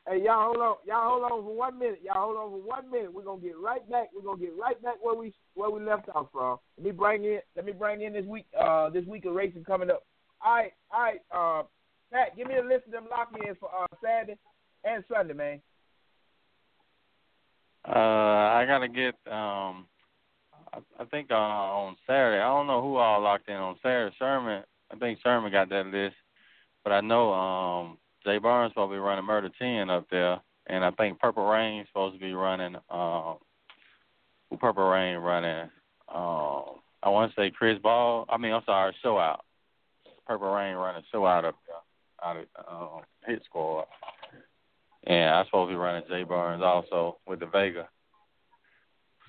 Hey, 0.08 0.22
y'all 0.24 0.45
hold 0.45 0.58
on. 0.58 0.76
Y'all 0.86 1.10
hold 1.10 1.24
on 1.24 1.43
for 1.43 1.56
one 1.56 1.80
minute. 1.80 1.99
Y'all 2.03 2.26
hold 2.26 2.38
on 2.38 2.51
for 2.51 2.68
one 2.68 2.91
minute. 2.91 3.12
We're 3.12 3.24
gonna 3.24 3.41
get 3.41 3.58
right 3.58 3.89
back. 3.89 4.10
We're 4.16 4.22
gonna 4.22 4.39
get 4.39 4.53
right 4.56 4.80
back 4.84 4.95
where 5.01 5.16
we 5.16 5.34
where 5.56 5.72
we 5.72 5.82
left 5.82 6.10
off 6.14 6.28
from. 6.32 6.60
Let 6.78 6.86
me 6.86 6.91
bring 6.91 7.24
in 7.24 7.39
let 7.56 7.66
me 7.66 7.72
bring 7.72 8.01
in 8.01 8.14
this 8.14 8.26
week 8.26 8.45
uh 8.60 8.89
this 8.91 9.06
week 9.06 9.26
of 9.26 9.34
racing 9.34 9.64
coming 9.64 9.89
up. 9.89 10.03
All 10.45 10.56
right, 10.56 10.74
all 10.91 11.01
right, 11.01 11.22
uh 11.32 11.64
Pat, 12.14 12.38
give 12.38 12.47
me 12.47 12.58
a 12.58 12.62
list 12.62 12.86
of 12.86 12.91
them 12.91 13.08
lock 13.10 13.30
ins 13.47 13.58
for 13.60 13.70
uh 13.70 13.88
Saturday 14.03 14.38
and 14.84 15.03
Sunday, 15.12 15.34
man. 15.34 15.62
Uh, 17.88 17.91
I 17.91 18.66
gotta 18.68 18.88
get. 18.88 19.16
Um, 19.32 19.88
I, 20.74 20.80
I 20.99 21.06
think 21.10 21.30
uh, 21.32 21.36
on 21.36 21.95
Saturday. 22.08 22.41
I 22.41 22.47
don't 22.47 22.68
know 22.68 22.82
who 22.82 22.97
all 22.97 23.22
locked 23.22 23.49
in 23.49 23.56
on 23.56 23.76
Saturday. 23.82 24.16
Sherman. 24.18 24.64
I 24.91 24.95
think 24.97 25.20
Sherman 25.24 25.51
got 25.51 25.70
that 25.70 25.88
list, 25.88 26.16
but 26.84 26.93
I 26.93 27.01
know 27.01 27.34
um 27.34 27.97
Jay 28.26 28.39
Barnes 28.39 28.71
supposed 28.71 28.91
to 28.91 28.95
be 28.95 28.99
running 28.99 29.26
Murder 29.26 29.49
Ten 29.59 29.89
up 29.89 30.07
there, 30.09 30.39
and 30.67 30.84
I 30.84 30.91
think 30.91 31.19
Purple 31.19 31.47
Rain 31.47 31.86
supposed 31.88 32.15
to 32.15 32.19
be 32.19 32.34
running. 32.34 32.76
Um, 32.89 33.38
who 34.49 34.57
Purple 34.57 34.89
Rain 34.89 35.17
running? 35.17 35.69
Um, 36.13 36.80
I 37.03 37.09
want 37.09 37.32
to 37.32 37.39
say 37.39 37.51
Chris 37.51 37.80
Ball. 37.82 38.26
I 38.30 38.38
mean, 38.38 38.51
I'm 38.51 38.63
sorry, 38.65 38.95
Show 39.01 39.17
Out. 39.17 39.45
Purple 40.26 40.51
Rain 40.51 40.76
running 40.76 41.03
Show 41.11 41.26
Out 41.26 41.45
up 41.45 41.55
there, 41.67 42.30
out 42.30 42.38
of 42.38 42.97
um, 42.97 43.03
Hit 43.26 43.43
Squad. 43.45 43.86
And 45.05 45.30
I 45.30 45.45
supposed 45.45 45.69
to 45.69 45.73
be 45.73 45.78
running 45.78 46.03
Jay 46.09 46.23
Barnes 46.23 46.63
also 46.63 47.17
with 47.28 47.39
the 47.39 47.45
Vega 47.45 47.88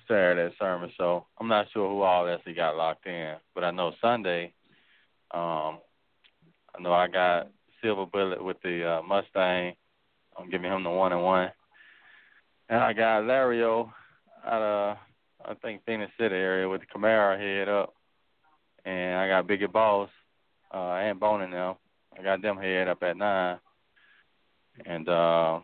Saturday 0.07 0.55
sermon. 0.57 0.91
So 0.97 1.27
I'm 1.39 1.47
not 1.47 1.67
sure 1.71 1.87
who 1.87 2.01
all 2.01 2.27
actually 2.27 2.53
got 2.55 2.75
locked 2.75 3.05
in, 3.05 3.35
but 3.53 3.63
I 3.63 3.69
know 3.69 3.93
Sunday. 4.01 4.53
Um, 5.31 5.79
I 6.75 6.81
know 6.81 6.93
I 6.93 7.07
got 7.07 7.49
Silver 7.81 8.05
Bullet 8.05 8.43
with 8.43 8.57
the 8.63 8.97
uh, 8.97 9.01
Mustang. 9.01 9.73
I'm 10.37 10.49
giving 10.49 10.71
him 10.71 10.83
the 10.83 10.89
one 10.89 11.13
and 11.13 11.23
one, 11.23 11.51
and 12.69 12.79
I 12.79 12.93
got 12.93 13.23
Lario 13.23 13.91
out 14.45 14.61
of 14.61 14.97
I 15.45 15.53
think 15.55 15.83
Phenix 15.85 16.11
City 16.19 16.35
area 16.35 16.67
with 16.67 16.81
the 16.81 16.87
Camaro 16.87 17.39
head 17.39 17.69
up, 17.69 17.93
and 18.85 19.15
I 19.15 19.27
got 19.27 19.47
Biggie 19.47 19.71
Boss 19.71 20.09
uh, 20.73 20.93
and 20.93 21.19
Boning 21.19 21.51
now. 21.51 21.77
I 22.17 22.23
got 22.23 22.41
them 22.41 22.57
head 22.57 22.87
up 22.87 23.01
at 23.03 23.17
nine, 23.17 23.59
and 24.85 25.07
uh, 25.07 25.59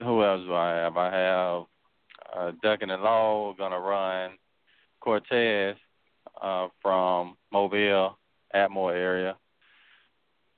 who 0.00 0.24
else 0.24 0.42
do 0.46 0.54
I 0.54 0.70
have? 0.70 0.96
I 0.96 1.14
have 1.14 1.62
uh, 2.34 2.52
and 2.62 2.90
the 2.90 2.96
Law 2.96 3.54
gonna 3.54 3.78
run 3.78 4.32
Cortez 5.00 5.76
uh, 6.40 6.68
from 6.80 7.36
Mobile, 7.52 8.18
Atmore 8.54 8.94
area, 8.94 9.36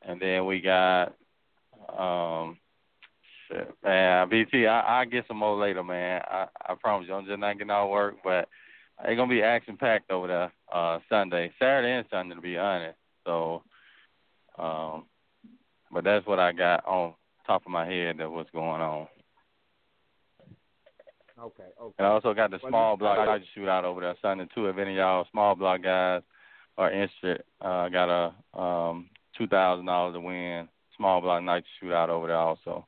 and 0.06 0.20
then 0.20 0.46
we 0.46 0.60
got 0.60 1.14
um, 1.98 2.58
shit, 3.48 3.70
man, 3.82 4.28
BT. 4.28 4.66
I 4.66 5.00
I 5.00 5.04
get 5.04 5.24
some 5.28 5.38
more 5.38 5.58
later, 5.58 5.82
man. 5.82 6.22
I 6.26 6.46
I 6.66 6.74
promise 6.74 7.08
you, 7.08 7.14
I'm 7.14 7.26
just 7.26 7.38
not 7.38 7.54
getting 7.54 7.70
of 7.70 7.90
work, 7.90 8.16
but 8.22 8.48
it's 9.04 9.16
gonna 9.16 9.28
be 9.28 9.42
action 9.42 9.76
packed 9.76 10.10
over 10.10 10.26
there 10.26 10.52
uh 10.72 10.98
Sunday, 11.08 11.52
Saturday 11.58 11.92
and 11.92 12.06
Sunday 12.10 12.34
to 12.34 12.40
be 12.40 12.56
honest. 12.56 12.98
So, 13.26 13.62
um, 14.58 15.06
but 15.90 16.04
that's 16.04 16.26
what 16.26 16.38
I 16.38 16.52
got 16.52 16.86
on 16.86 17.14
top 17.46 17.62
of 17.64 17.72
my 17.72 17.86
head 17.86 18.18
that 18.18 18.30
what's 18.30 18.50
going 18.50 18.80
on. 18.80 19.06
Okay, 21.38 21.64
okay. 21.80 21.94
And 21.98 22.06
I 22.06 22.10
also 22.10 22.32
got 22.32 22.50
the 22.50 22.60
small 22.66 22.96
block 22.96 23.18
I 23.18 23.38
just 23.38 23.52
shoot 23.54 23.68
out 23.68 23.84
over 23.84 24.00
there 24.00 24.14
Sunday 24.22 24.46
too. 24.54 24.66
If 24.66 24.78
any 24.78 24.92
of 24.92 24.96
y'all 24.96 25.26
small 25.30 25.54
block 25.54 25.82
guys 25.82 26.22
are 26.78 26.92
interested, 26.92 27.42
uh, 27.62 27.68
I 27.68 27.88
got 27.88 28.08
a 28.08 28.58
um 28.58 29.10
two 29.36 29.46
thousand 29.46 29.86
dollars 29.86 30.14
to 30.14 30.20
win 30.20 30.68
small 30.96 31.20
block 31.20 31.42
night 31.42 31.64
shootout 31.82 32.08
over 32.08 32.28
there 32.28 32.36
also. 32.36 32.86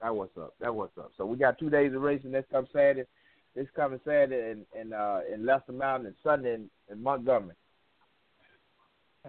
That 0.00 0.14
what's 0.14 0.36
up. 0.36 0.54
That 0.60 0.74
what's 0.74 0.96
up. 0.98 1.12
So 1.16 1.24
we 1.24 1.36
got 1.36 1.58
two 1.58 1.70
days 1.70 1.94
of 1.94 2.02
racing 2.02 2.32
this 2.32 2.44
come 2.50 2.66
Saturday. 2.72 3.04
This 3.54 3.66
coming 3.76 4.00
Saturday 4.04 4.50
in 4.52 4.80
in 4.80 4.92
uh 4.92 5.20
in 5.32 5.46
Lassiter 5.46 5.72
Mountain 5.72 6.06
and 6.06 6.16
Sunday 6.22 6.54
in, 6.54 6.70
in 6.90 7.02
Montgomery. 7.02 7.54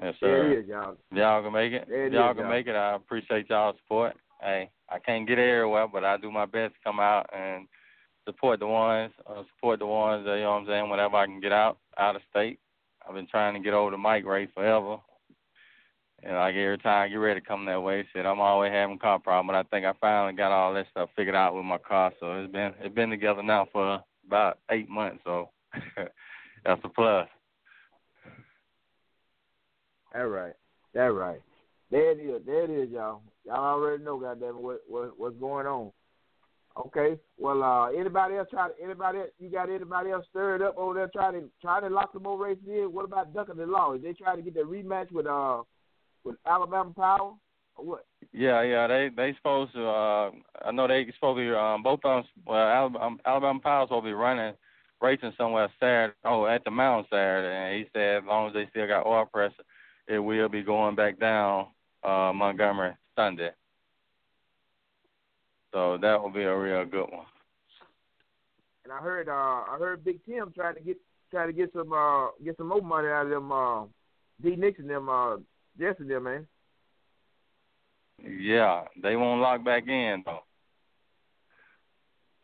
Yes, 0.02 0.16
There 0.22 0.44
sir. 0.44 0.52
it 0.52 0.60
is, 0.60 0.68
y'all. 0.68 0.98
Y'all 1.12 1.44
can 1.44 1.54
make 1.54 1.74
it. 1.74 1.86
There 1.88 2.08
it 2.08 2.14
y'all 2.14 2.32
is, 2.32 2.38
can 2.38 2.46
y'all. 2.46 2.52
make 2.52 2.68
it. 2.68 2.76
I 2.76 2.96
appreciate 2.96 3.50
y'all's 3.50 3.76
support. 3.84 4.16
Hey, 4.42 4.72
I 4.90 4.98
can't 5.00 5.28
get 5.28 5.38
everywhere, 5.38 5.88
but 5.88 6.04
I 6.04 6.18
do 6.18 6.32
my 6.32 6.46
best 6.46 6.74
to 6.74 6.80
come 6.84 7.00
out 7.00 7.30
and 7.32 7.68
support 8.26 8.60
the 8.60 8.68
ones, 8.68 9.14
uh, 9.28 9.44
support 9.56 9.80
the 9.80 9.86
ones. 9.86 10.26
Uh, 10.28 10.34
you 10.34 10.42
know 10.42 10.52
what 10.54 10.62
I'm 10.62 10.68
saying? 10.68 10.90
Whenever 10.90 11.16
I 11.18 11.26
can 11.26 11.40
get 11.40 11.52
out, 11.52 11.78
out 12.00 12.16
of 12.16 12.22
state. 12.32 12.60
I've 13.08 13.16
been 13.16 13.28
trying 13.28 13.54
to 13.54 13.60
get 13.60 13.74
over 13.74 13.92
the 13.92 13.98
mic 13.98 14.26
race 14.26 14.50
forever. 14.54 14.98
And 16.24 16.36
like 16.38 16.56
every 16.56 16.78
time 16.78 17.04
I 17.04 17.10
get 17.10 17.16
ready 17.16 17.42
to 17.42 17.46
come 17.46 17.66
that 17.66 17.82
way, 17.82 18.08
said 18.14 18.26
I'm 18.26 18.40
always 18.40 18.72
having 18.72 18.98
car 18.98 19.20
problem. 19.20 19.48
But 19.48 19.56
I 19.56 19.64
think 19.64 19.86
I 19.86 19.94
finally 20.00 20.34
got 20.34 20.52
all 20.54 20.74
that 20.74 20.86
stuff 20.92 21.10
figured 21.16 21.36
out 21.36 21.54
with 21.54 21.66
my 21.66 21.78
car. 21.78 22.14
So 22.20 22.32
it's 22.40 22.52
been 22.52 22.74
it's 22.80 22.96
been 22.96 23.10
together 23.10 23.44
now 23.44 23.68
for 23.72 24.02
about 24.26 24.60
eight 24.72 24.90
months. 24.90 25.22
So 25.26 25.50
that's 26.66 26.82
a 26.84 26.90
plus. 26.90 27.28
That 30.14 30.20
right. 30.20 30.54
That 30.94 31.12
right. 31.12 31.42
There 31.92 32.12
it 32.12 32.20
is. 32.20 32.42
There 32.46 32.64
it 32.64 32.70
is, 32.70 32.90
y'all. 32.90 33.22
Y'all 33.46 33.58
already 33.58 34.04
know, 34.04 34.18
goddamn, 34.18 34.62
what 34.62 34.82
what 34.88 35.20
what's 35.20 35.38
going 35.38 35.68
on. 35.68 35.92
Okay. 36.78 37.18
Well, 37.38 37.62
uh, 37.64 37.92
anybody 37.92 38.36
else 38.36 38.48
try 38.50 38.70
to 38.70 38.74
anybody 38.84 39.20
you 39.40 39.50
got 39.50 39.70
anybody 39.70 40.10
else 40.10 40.26
stirred 40.30 40.62
up 40.62 40.76
over 40.78 40.96
there 40.96 41.10
trying 41.14 41.34
to 41.34 41.50
trying 41.62 41.84
to 41.84 41.90
lock 41.90 42.12
some 42.14 42.24
more 42.24 42.38
races 42.38 42.64
in? 42.68 42.92
What 42.92 43.06
about 43.06 43.34
ducking 43.34 43.58
the 43.58 43.66
law? 43.66 43.94
Is 43.94 44.02
they 44.02 44.14
trying 44.14 44.38
to 44.38 44.44
get 44.44 44.56
that 44.56 44.66
rematch 44.66 45.12
with 45.12 45.28
uh 45.28 45.62
with 46.24 46.36
Alabama 46.48 46.92
Power 46.96 47.34
or 47.76 47.86
what? 47.86 48.06
Yeah, 48.32 48.64
yeah, 48.64 48.88
they 48.88 49.10
they 49.16 49.36
supposed 49.38 49.74
to. 49.74 49.86
Uh, 49.86 50.32
I 50.66 50.72
know 50.72 50.88
they 50.88 51.06
supposed 51.14 51.38
to 51.38 51.44
be 51.44 51.56
um, 51.56 51.84
both 51.84 52.00
of 52.04 52.24
them. 52.24 52.32
Well, 52.48 52.58
Alabama, 52.58 53.18
Alabama 53.26 53.60
Power's 53.60 53.90
supposed 53.90 54.06
to 54.06 54.10
be 54.10 54.14
running 54.14 54.56
racing 55.00 55.34
somewhere 55.38 55.70
Saturday. 55.80 56.16
Oh, 56.26 56.48
at 56.48 56.64
the 56.64 56.72
mountain 56.72 57.06
Saturday, 57.12 57.56
and 57.56 57.78
he 57.78 57.90
said 57.94 58.18
as 58.18 58.24
long 58.26 58.48
as 58.48 58.54
they 58.54 58.68
still 58.72 58.88
got 58.88 59.06
oil 59.06 59.26
pressure, 59.26 59.54
it 60.08 60.18
will 60.18 60.50
be 60.50 60.64
going 60.64 60.96
back 60.96 61.20
down 61.20 61.68
uh, 62.04 62.32
Montgomery 62.34 62.94
Sunday. 63.16 63.52
So 65.74 65.98
that 66.02 66.22
will 66.22 66.30
be 66.30 66.44
a 66.44 66.56
real 66.56 66.86
good 66.86 67.10
one. 67.12 67.26
And 68.84 68.94
I 68.94 69.00
heard 69.00 69.28
uh 69.28 69.32
I 69.32 69.76
heard 69.80 70.06
Big 70.06 70.24
Tim 70.26 70.52
trying 70.54 70.76
to 70.76 70.82
get 70.82 70.98
trying 71.32 71.48
to 71.48 71.54
get 71.54 71.74
some 71.74 71.92
uh 71.92 72.28
get 72.44 72.58
some 72.58 72.68
more 72.68 72.82
money 72.82 73.08
out 73.08 73.26
of 73.26 73.32
them 73.32 73.52
uh 73.52 73.86
D 74.42 74.56
Nixon 74.56 74.88
them 74.88 75.10
uh 75.10 75.38
Jesse 75.80 76.04
them 76.04 76.24
man. 76.24 76.48
Yeah, 78.24 78.84
they 79.02 79.16
won't 79.16 79.42
lock 79.42 79.66
back 79.66 79.88
in 79.88 80.22
though. 80.26 80.44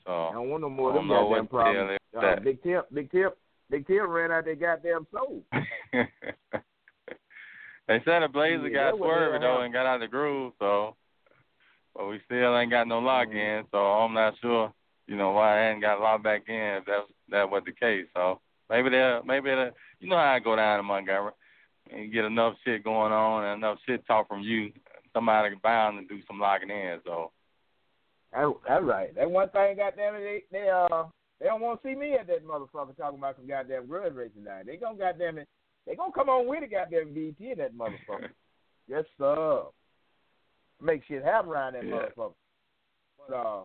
So 0.06 0.12
I 0.12 0.34
don't 0.34 0.50
want 0.50 0.62
no 0.62 0.70
more 0.70 0.90
of 0.90 0.96
them 0.96 1.08
goddamn 1.08 1.48
problems. 1.48 2.00
Uh. 2.18 2.36
Big 2.44 2.64
Tim 2.64 2.82
Big 2.92 3.12
Tim 3.12 3.30
Big 3.70 3.86
Tim 3.86 4.10
ran 4.10 4.32
out 4.32 4.46
their 4.46 4.56
goddamn 4.56 5.06
soul. 5.12 5.44
they 7.88 8.02
said 8.06 8.24
a 8.24 8.28
Blazer 8.28 8.70
Yeah, 8.70 8.92
got 8.92 8.98
swerved 8.98 9.44
though 9.44 9.62
and 9.62 9.72
got 9.72 9.86
out 9.86 9.96
of 9.96 10.02
the 10.02 10.08
groove, 10.08 10.54
so 10.58 10.96
but 12.00 12.08
we 12.08 12.22
still 12.26 12.58
ain't 12.58 12.72
got 12.72 12.88
no 12.88 13.00
lock 13.00 13.28
in, 13.30 13.64
so 13.72 13.78
I'm 13.78 14.14
not 14.14 14.34
sure, 14.42 14.72
you 15.06 15.18
know, 15.18 15.32
why 15.32 15.60
I 15.60 15.66
hadn't 15.66 15.82
got 15.82 16.00
locked 16.00 16.24
back 16.24 16.44
in 16.48 16.56
if 16.56 16.86
that 16.86 17.02
that 17.30 17.50
was 17.50 17.64
the 17.66 17.74
case. 17.74 18.06
So 18.16 18.40
maybe 18.70 18.90
they 18.90 19.20
maybe 19.26 19.50
they 19.50 19.70
you 20.00 20.08
know 20.08 20.16
how 20.16 20.32
I 20.32 20.40
go 20.40 20.56
down 20.56 20.80
in 20.80 20.86
Montgomery 20.86 21.34
and 21.92 22.14
get 22.14 22.24
enough 22.24 22.54
shit 22.64 22.86
going 22.86 23.12
on 23.12 23.44
and 23.44 23.58
enough 23.58 23.80
shit 23.86 24.08
talk 24.08 24.30
from 24.30 24.40
you, 24.40 24.72
somebody 25.14 25.56
bound 25.62 26.00
to 26.00 26.16
do 26.16 26.24
some 26.26 26.40
locking 26.40 26.70
in. 26.70 27.00
So 27.06 27.32
That, 28.32 28.54
that's 28.66 28.84
right. 28.84 29.14
That 29.16 29.30
one 29.30 29.50
thing, 29.50 29.76
goddamn 29.76 30.16
it, 30.16 30.46
they 30.52 30.58
they 30.58 30.70
uh 30.70 31.04
they 31.42 31.48
don't 31.48 31.60
want 31.60 31.82
to 31.82 31.88
see 31.90 31.96
me 31.96 32.14
at 32.14 32.28
that 32.28 32.48
motherfucker 32.48 32.96
talking 32.96 33.20
about 33.20 33.36
some 33.36 33.48
goddamn 33.48 33.88
grudge 33.88 34.14
racing 34.16 34.46
now. 34.46 34.62
They 34.66 34.78
gonna 34.78 34.98
goddamn 34.98 35.40
it, 35.40 35.50
they 35.86 35.96
gonna 35.96 36.14
come 36.14 36.30
on 36.30 36.48
with 36.48 36.64
a 36.64 36.68
goddamn 36.68 37.14
VT 37.14 37.52
in 37.52 37.58
that 37.58 37.76
motherfucker. 37.76 38.30
yes 38.88 39.04
sir. 39.18 39.64
Make 40.82 41.04
shit 41.08 41.24
happen 41.24 41.50
around 41.52 41.74
that 41.74 41.86
Yeah. 41.86 41.92
motherfucker. 42.18 42.34
But 43.28 43.36
uh, 43.36 43.64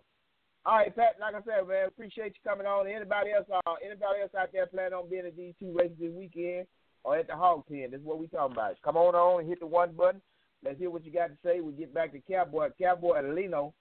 all 0.67 0.77
right, 0.79 0.95
Pat. 0.95 1.17
Like 1.21 1.35
I 1.35 1.41
said, 1.45 1.69
man, 1.69 1.87
appreciate 1.89 2.35
you 2.35 2.51
coming 2.51 2.67
on. 2.67 2.87
Anybody 2.89 3.33
else? 3.33 3.47
Uh, 3.53 3.75
anybody 3.85 4.21
else 4.23 4.33
out 4.39 4.51
there 4.53 4.67
planning 4.67 4.95
on 4.95 5.09
being 5.09 5.27
at 5.27 5.37
these 5.37 5.55
two 5.61 5.73
races 5.77 5.97
this 6.01 6.13
weekend 6.13 6.67
or 7.05 7.17
at 7.17 7.27
the 7.27 7.37
Hog 7.37 7.65
Pen? 7.69 7.89
This 7.91 8.01
is 8.01 8.07
what 8.07 8.19
we 8.19 8.27
talking 8.29 8.55
about. 8.57 8.77
Come 8.83 8.97
on 8.97 9.15
on 9.15 9.41
and 9.41 9.49
hit 9.49 9.61
the 9.61 9.67
one 9.67 9.93
button. 9.93 10.21
Let's 10.65 10.79
hear 10.79 10.91
what 10.91 11.05
you 11.05 11.13
got 11.13 11.27
to 11.29 11.37
say. 11.45 11.61
We 11.61 11.73
get 11.73 11.93
back 11.93 12.13
to 12.13 12.21
Cowboy, 12.21 12.71
Cowboy 12.81 13.19
and 13.19 13.35
Lino. 13.35 13.75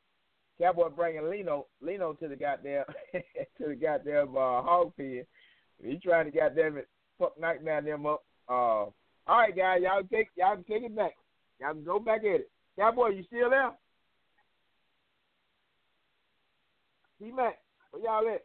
Cowboy 0.59 0.89
bringing 0.89 1.29
Lino, 1.29 1.65
Lino 1.81 2.13
to 2.13 2.27
the 2.27 2.35
goddamn, 2.35 2.83
to 3.13 3.67
the 3.69 3.75
goddamn 3.75 4.35
uh, 4.35 4.61
Hog 4.61 4.93
Pen. 4.97 5.23
He 5.81 5.97
trying 5.97 6.31
to 6.31 6.37
goddamn 6.37 6.77
it 6.77 6.87
fuck 7.17 7.39
Nightmare 7.39 7.81
them 7.81 8.05
up. 8.05 8.23
Uh, 8.49 8.51
all 8.85 8.91
right, 9.27 9.55
guys, 9.55 9.81
y'all 9.81 10.03
take 10.11 10.27
y'all 10.35 10.57
take 10.57 10.83
it 10.83 10.95
back. 10.95 11.13
Y'all 11.61 11.73
can 11.73 11.83
go 11.83 11.99
back 11.99 12.19
at 12.21 12.41
it. 12.41 12.51
Cowboy, 12.77 13.09
you 13.09 13.23
still 13.29 13.49
there? 13.49 13.71
T 17.19 17.31
Mac, 17.31 17.59
where 17.91 18.01
y'all 18.03 18.27
at? 18.33 18.43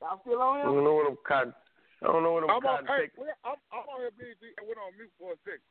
Y'all 0.00 0.20
still 0.20 0.42
on 0.42 0.60
I 0.60 0.64
don't 0.64 0.84
know 0.84 0.94
what 0.94 1.08
I'm 1.08 1.16
cotton. 1.26 1.54
I 2.02 2.12
don't 2.12 2.22
know 2.22 2.32
what 2.36 2.44
I'm, 2.44 2.50
I'm 2.50 2.66
on, 2.68 2.84
hey, 2.84 3.08
I'm, 3.48 3.56
I'm 3.72 3.88
on 3.88 4.04
here, 4.04 4.12
BG. 4.12 4.52
I 4.60 4.62
went 4.68 4.76
on 4.76 4.92
mute 5.00 5.08
for 5.16 5.32
a 5.32 5.38
second. 5.48 5.64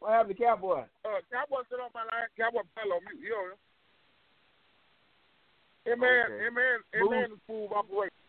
What 0.00 0.16
happened 0.16 0.34
to 0.34 0.42
Cowboy? 0.42 0.88
Uh, 1.04 1.20
Cowboy 1.28 1.68
sit 1.68 1.76
on 1.76 1.92
my 1.92 2.08
line. 2.08 2.32
Cowboy 2.40 2.64
fell 2.72 2.96
on 2.96 3.04
mute. 3.04 3.20
You 3.20 3.36
know 3.36 3.52
him. 3.52 3.60
Him 5.84 6.00
man, 6.00 6.24
Okay. 6.24 6.40
him 6.46 6.54
man, 6.56 6.78
him 6.96 7.10
man 7.10 7.30
is 7.36 7.42
fool. 7.46 7.68
Hey, 7.68 7.76
Who's 7.86 8.21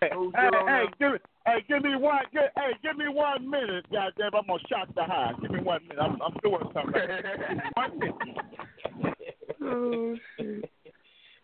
hey, 0.00 0.10
hey, 0.32 0.84
give 0.98 1.12
me, 1.12 1.18
hey, 1.46 1.64
give 1.68 1.82
me 1.82 1.96
one, 1.96 2.20
give, 2.32 2.42
hey, 2.56 2.72
give 2.82 2.96
me 2.96 3.06
one 3.08 3.48
minute, 3.48 3.84
goddamn. 3.90 4.30
I'm 4.34 4.46
gonna 4.46 4.60
shock 4.68 4.94
the 4.94 5.04
high. 5.04 5.32
Give 5.40 5.50
me 5.50 5.60
one 5.60 5.80
minute. 5.88 6.00
I'm, 6.00 6.20
I'm 6.22 6.34
doing 6.42 6.62
something. 6.72 6.92
one 7.74 7.98
minute. 7.98 9.14
oh 9.62 10.16
shit. 10.36 10.70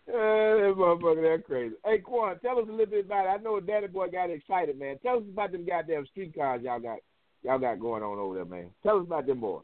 Uh, 0.06 0.12
that 0.12 0.74
motherfucker, 0.76 1.36
that 1.36 1.46
crazy. 1.46 1.74
Hey, 1.84 1.98
Quan, 1.98 2.38
tell 2.40 2.58
us 2.58 2.66
a 2.68 2.70
little 2.70 2.86
bit 2.86 3.06
about 3.06 3.24
it. 3.24 3.28
I 3.30 3.36
know 3.38 3.58
Daddy 3.58 3.86
Boy 3.86 4.08
got 4.10 4.30
excited, 4.30 4.78
man. 4.78 4.98
Tell 5.02 5.16
us 5.16 5.22
about 5.32 5.52
them 5.52 5.66
goddamn 5.66 6.06
street 6.06 6.34
cars 6.34 6.60
y'all 6.62 6.78
got, 6.78 6.98
y'all 7.42 7.58
got 7.58 7.80
going 7.80 8.02
on 8.02 8.18
over 8.18 8.34
there, 8.34 8.44
man. 8.44 8.66
Tell 8.82 8.98
us 8.98 9.06
about 9.06 9.26
them 9.26 9.40
boys. 9.40 9.62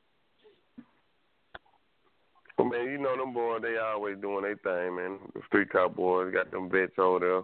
Well, 2.58 2.68
man, 2.68 2.90
you 2.90 2.98
know 2.98 3.16
them 3.16 3.34
boys, 3.34 3.60
they 3.62 3.76
always 3.76 4.16
doing 4.18 4.42
their 4.42 4.56
thing, 4.56 4.96
man. 4.96 5.18
The 5.34 5.40
street 5.46 5.70
cop 5.70 5.94
boys 5.94 6.32
got 6.32 6.50
them 6.50 6.70
vets 6.70 6.92
over 6.98 7.18
there 7.20 7.42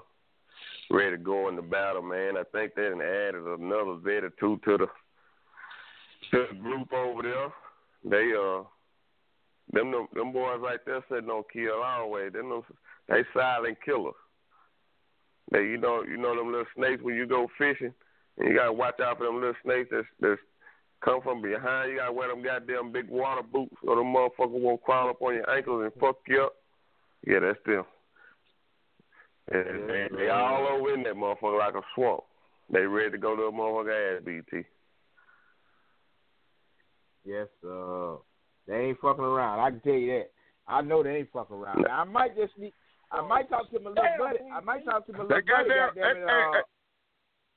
ready 0.91 1.16
to 1.16 1.22
go 1.22 1.49
in 1.49 1.57
the 1.57 1.62
battle, 1.62 2.03
man. 2.03 2.37
I 2.37 2.43
think 2.53 2.74
they 2.74 2.89
done 2.89 3.01
added 3.01 3.43
another 3.45 3.97
vet 4.03 4.24
or 4.24 4.32
two 4.39 4.61
to 4.64 4.78
the 4.78 4.87
to 6.30 6.47
the 6.51 6.59
group 6.59 6.93
over 6.93 7.22
there. 7.22 7.53
They 8.05 8.32
uh 8.32 8.62
them 9.72 9.91
them, 9.91 10.07
them 10.14 10.32
boys 10.32 10.61
right 10.61 10.80
there 10.87 11.05
said 11.09 11.26
don't 11.26 11.51
kill 11.53 11.82
always. 11.84 12.32
Them, 12.32 12.51
them 12.51 12.62
they 13.09 13.24
silent 13.34 13.78
killers. 13.84 14.14
They 15.51 15.61
you 15.61 15.78
know 15.78 16.03
you 16.03 16.16
know 16.16 16.37
them 16.37 16.51
little 16.51 16.66
snakes 16.76 17.03
when 17.03 17.16
you 17.16 17.26
go 17.26 17.49
fishing 17.59 17.93
and 18.39 18.49
you 18.49 18.55
gotta 18.55 18.72
watch 18.72 19.01
out 19.01 19.18
for 19.18 19.24
them 19.24 19.37
little 19.37 19.55
snakes 19.64 19.89
that's 19.91 20.07
that's 20.20 20.41
come 21.05 21.20
from 21.22 21.43
behind. 21.43 21.91
You 21.91 21.99
gotta 21.99 22.12
wear 22.12 22.28
them 22.28 22.43
goddamn 22.43 22.93
big 22.93 23.09
water 23.09 23.43
boots, 23.43 23.76
or 23.87 23.97
the 23.97 24.03
motherfucker 24.03 24.51
won't 24.51 24.82
crawl 24.82 25.11
up 25.11 25.22
on 25.22 25.34
your 25.34 25.51
ankles 25.51 25.84
and 25.84 26.01
fuck 26.01 26.16
you 26.28 26.43
up. 26.43 26.55
Yeah, 27.26 27.41
that's 27.41 27.59
them. 27.66 27.84
And 29.53 29.88
they, 29.88 30.09
they 30.16 30.28
all 30.28 30.66
over 30.66 30.92
in 30.94 31.03
that 31.05 31.14
motherfucker 31.14 31.59
like 31.59 31.74
a 31.74 31.82
swamp. 31.94 32.22
They 32.70 32.80
ready 32.80 33.12
to 33.12 33.18
go 33.18 33.36
to 33.36 33.42
a 33.42 33.53
motherfucker 33.53 34.16
ass, 34.18 34.22
BT. 34.24 34.64
Yes, 37.24 37.47
uh, 37.68 38.16
they 38.66 38.74
ain't 38.90 39.01
fucking 39.01 39.22
around. 39.24 39.61
I 39.61 39.70
can 39.70 39.80
tell 39.80 39.92
you 39.94 40.12
that. 40.18 40.30
I 40.68 40.80
know 40.82 41.03
they 41.03 41.16
ain't 41.16 41.32
fucking 41.32 41.57
around. 41.57 41.82
Now, 41.86 42.01
I 42.01 42.05
might 42.05 42.36
just 42.36 42.57
need. 42.59 42.72
I 43.12 43.20
might 43.26 43.49
talk 43.49 43.70
to 43.70 43.78
my 43.78 43.90
little 43.90 44.05
buddy. 44.18 44.38
I 44.53 44.61
might 44.61 44.84
talk 44.84 45.07
to 45.07 45.12
my 45.12 45.18
little 45.22 45.36
That 45.36 45.47
buddy. 45.47 45.68
goddamn- 45.68 45.94
Goddamn 45.94 46.16
it, 46.16 46.20
hey, 46.20 46.26
hey, 46.26 46.59
uh, 46.59 46.62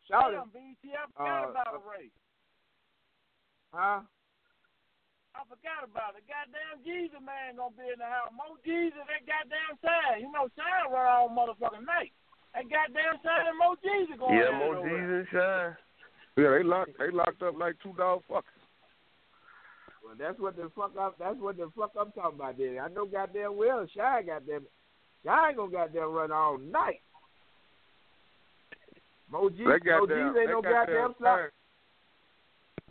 shout 0.08 0.34
it. 0.34 0.38
Damn, 0.38 0.50
BT, 0.50 0.94
I 0.94 1.06
forgot 1.12 1.44
Uh, 1.46 1.50
about 1.50 1.74
a 1.74 1.90
race. 1.90 2.12
Huh? 3.74 4.00
I 5.38 5.46
forgot 5.48 5.86
about 5.86 6.18
it. 6.18 6.26
Goddamn 6.28 6.82
Jesus 6.84 7.22
man 7.22 7.56
gonna 7.58 7.76
be 7.78 7.86
in 7.88 8.00
the 8.02 8.10
house. 8.10 8.34
Mo 8.34 8.58
Jesus, 8.66 9.00
that 9.08 9.24
goddamn 9.30 9.78
sign. 9.80 10.26
You 10.26 10.32
know, 10.34 10.50
sign 10.58 10.90
run 10.92 11.06
all 11.06 11.30
motherfucking 11.32 11.86
night. 11.86 12.12
That 12.58 12.66
goddamn 12.68 13.22
sign 13.24 13.48
and 13.48 13.58
Mo 13.62 13.78
Jesus 13.80 14.18
going 14.18 14.36
Yeah, 14.36 14.52
at 14.52 14.60
Mo 14.60 14.68
over. 14.82 14.90
Jesus 14.90 15.26
shine. 15.32 15.74
Yeah, 16.38 16.50
they 16.58 16.64
locked 16.64 16.96
they 16.98 17.12
locked 17.14 17.42
up 17.44 17.56
like 17.58 17.76
two 17.84 17.94
dog 17.94 18.24
fuckers. 18.30 18.58
Well, 20.04 20.16
that's 20.18 20.40
what 20.40 20.56
the 20.58 20.72
fuck 20.76 20.98
up. 20.98 21.16
That's 21.20 21.38
what 21.38 21.58
the 21.58 21.70
fuck 21.78 21.92
I'm 22.00 22.12
talking 22.12 22.40
about. 22.40 22.58
There, 22.58 22.82
I 22.82 22.90
know 22.90 23.06
goddamn 23.06 23.56
well. 23.58 23.86
Shy 23.96 24.24
goddamn. 24.26 24.66
Shy 25.24 25.48
ain't 25.50 25.58
gonna 25.58 25.72
goddamn 25.72 26.12
run 26.12 26.32
all 26.32 26.58
night. 26.58 27.02
Mo 29.32 29.50
Jesus, 29.50 29.68
They 29.68 29.92
Mo 29.92 30.06
got 30.06 30.10
G's 30.10 30.16
them. 30.18 30.38
ain't 30.38 30.50
no 30.50 30.62
got 30.62 30.88
goddamn 30.88 30.96
them 30.96 31.16
slap. 31.20 31.38
signs. 31.38 31.52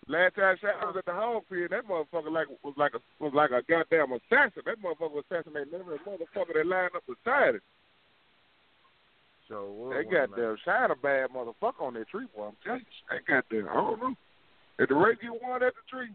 Last 0.09 0.37
time 0.37 0.57
Shaq 0.57 0.81
was 0.81 0.97
at 0.97 1.05
the 1.05 1.13
home 1.13 1.43
field, 1.51 1.71
that 1.71 1.87
motherfucker 1.87 2.33
like 2.33 2.49
was 2.65 2.75
like 2.79 2.93
a 2.95 3.01
was 3.23 3.33
like 3.35 3.51
a 3.51 3.61
goddamn 3.69 4.13
assassin. 4.13 4.63
That 4.65 4.81
motherfucker 4.81 5.13
was 5.13 5.25
assassinating 5.31 5.75
every 5.75 5.99
motherfucker 5.99 6.55
that 6.55 6.67
lined 6.67 6.97
up 6.97 7.05
beside 7.05 7.57
it. 7.57 7.63
So 9.49 9.93
They 9.93 10.05
got 10.05 10.35
them 10.35 10.57
shine 10.65 10.91
a 10.91 10.97
bad 10.97 11.31
motherfucker 11.31 11.81
on 11.81 11.95
that 11.95 12.09
tree, 12.09 12.27
boy. 12.35 12.49
I'm 12.49 12.57
telling 12.65 12.81
you, 12.81 12.87
they 13.11 13.33
got 13.33 13.49
them. 13.51 13.69
I 13.71 13.75
don't 13.75 14.01
know. 14.01 14.15
If 14.79 14.89
the 14.89 14.95
rate 14.95 15.19
you 15.23 15.37
want 15.43 15.63
at 15.63 15.75
the 15.75 15.85
tree, 15.91 16.11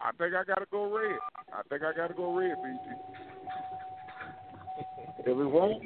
I 0.00 0.10
think 0.12 0.34
I 0.34 0.44
gotta 0.44 0.66
go 0.70 0.90
red. 0.94 1.18
I 1.52 1.62
think 1.68 1.82
I 1.82 1.92
gotta 1.94 2.14
go 2.14 2.34
red, 2.34 2.56
BT. 2.62 2.94
If 5.20 5.26
it 5.28 5.34
won't, 5.34 5.82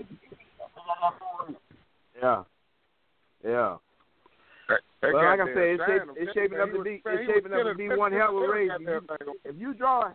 Yeah. 2.21 2.45
Yeah. 3.45 3.77
They 5.03 5.13
well, 5.13 5.25
like 5.25 5.41
I 5.41 5.47
said, 5.47 5.69
it's, 5.75 5.83
shape, 5.87 6.03
it's 6.17 6.33
shaping 6.35 6.61
up 6.61 6.73
to 6.73 6.83
be 6.83 7.03
it's 7.05 7.27
shaping 7.27 7.53
up 7.53 7.65
to 7.65 7.75
be 7.75 7.89
one 7.89 8.13
hell 8.13 8.37
of 8.37 8.43
a 8.43 8.49
race. 8.53 8.71
If 8.75 8.83
you, 8.87 9.35
if 9.45 9.57
you 9.57 9.75
draw, 9.75 10.13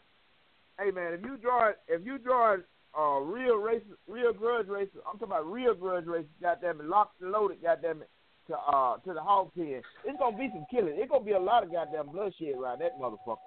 hey 0.80 0.92
man, 0.92 1.14
if 1.14 1.22
you 1.22 1.38
draw, 1.38 1.70
it 1.70 1.80
if 1.88 2.06
you 2.06 2.18
draw 2.18 2.58
uh 2.98 3.20
real 3.20 3.58
races, 3.58 3.98
real 4.08 4.34
grudge 4.34 4.68
races, 4.68 4.96
I'm 5.06 5.18
talking 5.20 5.34
about 5.34 5.52
real 5.52 5.74
grudge 5.74 6.06
races, 6.06 6.30
goddamn 6.42 6.82
it, 6.82 6.88
locked 6.88 7.22
and 7.22 7.32
loaded, 7.32 7.62
goddamn 7.62 8.04
it, 8.04 8.10
to 8.48 8.56
uh 8.56 8.98
to 8.98 9.14
the 9.14 9.22
hog 9.22 9.52
pen. 9.56 9.82
It's 10.06 10.20
gonna 10.20 10.38
be 10.38 10.50
some 10.54 10.66
killing. 10.70 10.96
It's 10.96 11.12
gonna 11.12 11.26
be 11.26 11.34
a 11.34 11.40
lot 11.40 11.64
of 11.64 11.72
goddamn 11.72 12.10
bloodshed 12.12 12.56
around 12.56 12.80
that 12.80 13.00
motherfucker. 13.02 13.38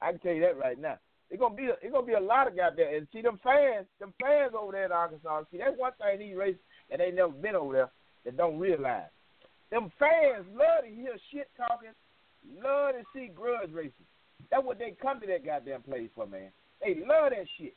I 0.00 0.12
can 0.12 0.20
tell 0.20 0.32
you 0.32 0.42
that 0.42 0.58
right 0.58 0.80
now. 0.80 0.98
It's 1.30 1.40
gonna 1.40 1.56
be 1.56 1.66
a, 1.66 1.74
it's 1.82 1.92
gonna 1.92 2.06
be 2.06 2.14
a 2.14 2.20
lot 2.20 2.46
of 2.46 2.56
goddamn 2.56 2.94
and 2.94 3.08
see 3.12 3.22
them 3.22 3.40
fans, 3.42 3.86
them 3.98 4.14
fans 4.22 4.52
over 4.58 4.72
there 4.72 4.86
in 4.86 4.92
Arkansas. 4.92 5.42
See 5.50 5.58
that's 5.58 5.76
one 5.76 5.92
thing 5.98 6.20
these 6.20 6.36
races 6.36 6.60
that 6.90 7.00
ain't 7.00 7.16
never 7.16 7.32
been 7.32 7.56
over 7.56 7.72
there 7.72 7.90
that 8.24 8.36
don't 8.36 8.58
realize. 8.58 9.10
Them 9.70 9.90
fans 9.98 10.46
love 10.52 10.84
to 10.84 10.90
hear 10.90 11.16
shit 11.32 11.48
talking, 11.56 11.90
love 12.62 12.92
to 12.94 13.02
see 13.12 13.30
grudge 13.34 13.72
races. 13.72 13.92
That's 14.50 14.64
what 14.64 14.78
they 14.78 14.94
come 15.00 15.20
to 15.20 15.26
that 15.26 15.44
goddamn 15.44 15.82
place 15.82 16.08
for, 16.14 16.26
man. 16.26 16.50
They 16.80 16.94
love 16.94 17.30
that 17.30 17.46
shit. 17.58 17.74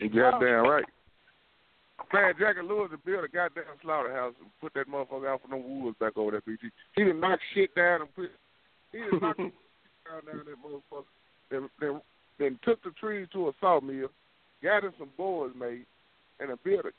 You 0.00 0.08
goddamn 0.10 0.66
right. 0.66 0.84
Man, 2.12 2.34
Jackie 2.38 2.60
Lewis 2.60 2.90
built 3.04 3.24
a 3.24 3.28
goddamn 3.28 3.64
slaughterhouse 3.82 4.34
and 4.40 4.50
put 4.60 4.74
that 4.74 4.88
motherfucker 4.88 5.28
out 5.28 5.40
from 5.42 5.50
the 5.50 5.56
woods 5.56 5.96
back 5.98 6.16
over 6.16 6.32
there, 6.32 6.42
BT. 6.46 6.68
He 6.94 7.04
done 7.04 7.20
knock 7.20 7.40
shit 7.54 7.74
down 7.74 8.02
and 8.02 8.14
put 8.14 8.30
he 8.92 8.98
done 8.98 9.20
knock 9.20 9.36
shit 9.38 9.52
down 10.04 10.20
down 10.26 10.44
that 10.44 10.62
motherfucker. 10.62 11.04
Then, 11.50 11.68
then, 11.80 12.00
then 12.38 12.58
took 12.64 12.82
the 12.82 12.90
trees 12.90 13.28
to 13.32 13.48
a 13.48 13.52
sawmill, 13.60 14.08
got 14.62 14.84
him 14.84 14.92
some 14.98 15.10
boards 15.16 15.54
made, 15.58 15.86
and 16.40 16.50
then 16.50 16.58
built 16.64 16.86
a 16.86 16.90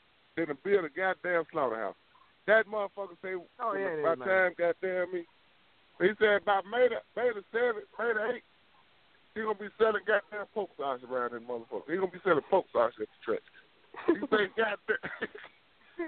then 0.44 0.58
build 0.62 0.84
a 0.84 0.88
goddamn 0.88 1.44
slaughterhouse. 1.50 1.96
That 2.46 2.66
motherfucker 2.66 3.16
say 3.22 3.34
Oh, 3.58 3.74
yeah, 3.74 3.98
it 3.98 4.04
by 4.04 4.12
is, 4.12 4.18
the 4.18 4.24
man. 4.24 4.28
time 4.28 4.52
goddamn 4.58 5.12
me 5.12 5.24
he 6.00 6.12
said 6.20 6.44
about 6.44 6.68
May 6.68 6.88
the 6.92 7.00
May 7.16 7.32
the 7.32 7.42
seventh, 7.52 7.88
May 7.96 8.12
the 8.12 8.22
eighth, 8.36 8.48
he 9.34 9.40
gonna 9.40 9.56
be 9.56 9.72
selling 9.80 10.04
goddamn 10.04 10.46
pork 10.52 10.70
sausage 10.76 11.08
around 11.08 11.32
that 11.32 11.44
motherfucker. 11.48 11.88
He 11.88 11.96
gonna 11.96 12.12
be 12.12 12.20
selling 12.24 12.44
pork 12.52 12.66
sausage 12.72 13.08
at 13.08 13.08
the 13.08 13.20
track. 13.24 13.44
He 14.12 14.20
said 14.28 14.52
goddamn 14.60 15.00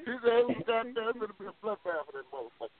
he 0.05 0.14
said 0.20 0.37
it 0.45 0.49
was 0.49 0.64
goddamn 0.68 1.09
it's 1.09 1.20
gonna 1.20 1.41
be 1.41 1.49
a 1.49 1.57
bloodbath 1.64 2.05
for 2.05 2.12
that 2.12 2.29
motherfucker. 2.29 2.76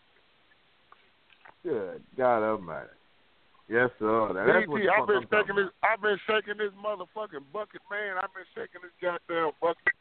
Good 1.64 2.03
God 2.16 2.44
Almighty. 2.44 2.92
Yes, 3.68 3.92
sir. 4.01 4.32
Now, 4.32 4.49
that's 4.49 4.64
what 4.68 4.80
I've 4.80 5.09
been 5.09 5.28
shaking 5.28 5.57
this 5.57 5.72
I've 5.84 6.01
been 6.01 6.20
shaking 6.28 6.57
this 6.61 6.72
motherfucking 6.76 7.44
bucket, 7.53 7.84
man. 7.88 8.16
I've 8.20 8.32
been 8.36 8.49
shaking 8.53 8.84
this 8.84 8.96
goddamn 9.01 9.53
bucket. 9.61 9.96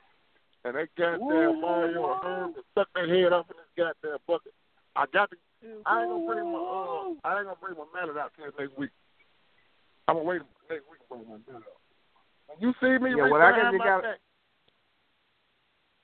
And 0.68 0.76
that 0.76 0.90
goddamn 1.00 1.62
Mario 1.62 2.20
Herb 2.22 2.52
stuck 2.74 2.90
their 2.94 3.08
head 3.08 3.32
up 3.32 3.48
in 3.50 3.56
this 3.56 3.72
goddamn 3.80 4.20
bucket. 4.28 4.52
I 4.98 5.06
got 5.14 5.32
to 5.32 5.38
I 5.86 6.02
ain't 6.04 6.10
gonna 6.12 6.28
bring 6.28 6.52
my 6.52 6.60
uh 6.60 7.16
I 7.24 7.40
ain't 7.40 7.48
gonna 7.48 7.56
bring 7.62 7.78
my 7.80 7.88
mallet 7.96 8.18
out 8.18 8.32
till 8.36 8.46
next 8.52 8.78
week. 8.78 8.90
I'm 10.10 10.18
gonna 10.18 10.28
wait 10.28 10.42
next 10.70 10.84
week 10.92 11.00
for 11.08 11.18
my 11.24 11.40
mallet. 11.48 11.64
When 12.52 12.58
you 12.60 12.74
see 12.82 13.00
me 13.02 13.16
Yeah, 13.16 13.24
reach 13.24 13.32
well, 13.32 13.42
I 13.42 13.52
behind 13.56 13.72
guess 13.72 13.80
my 13.80 13.86
got- 13.86 14.04
back, 14.04 14.20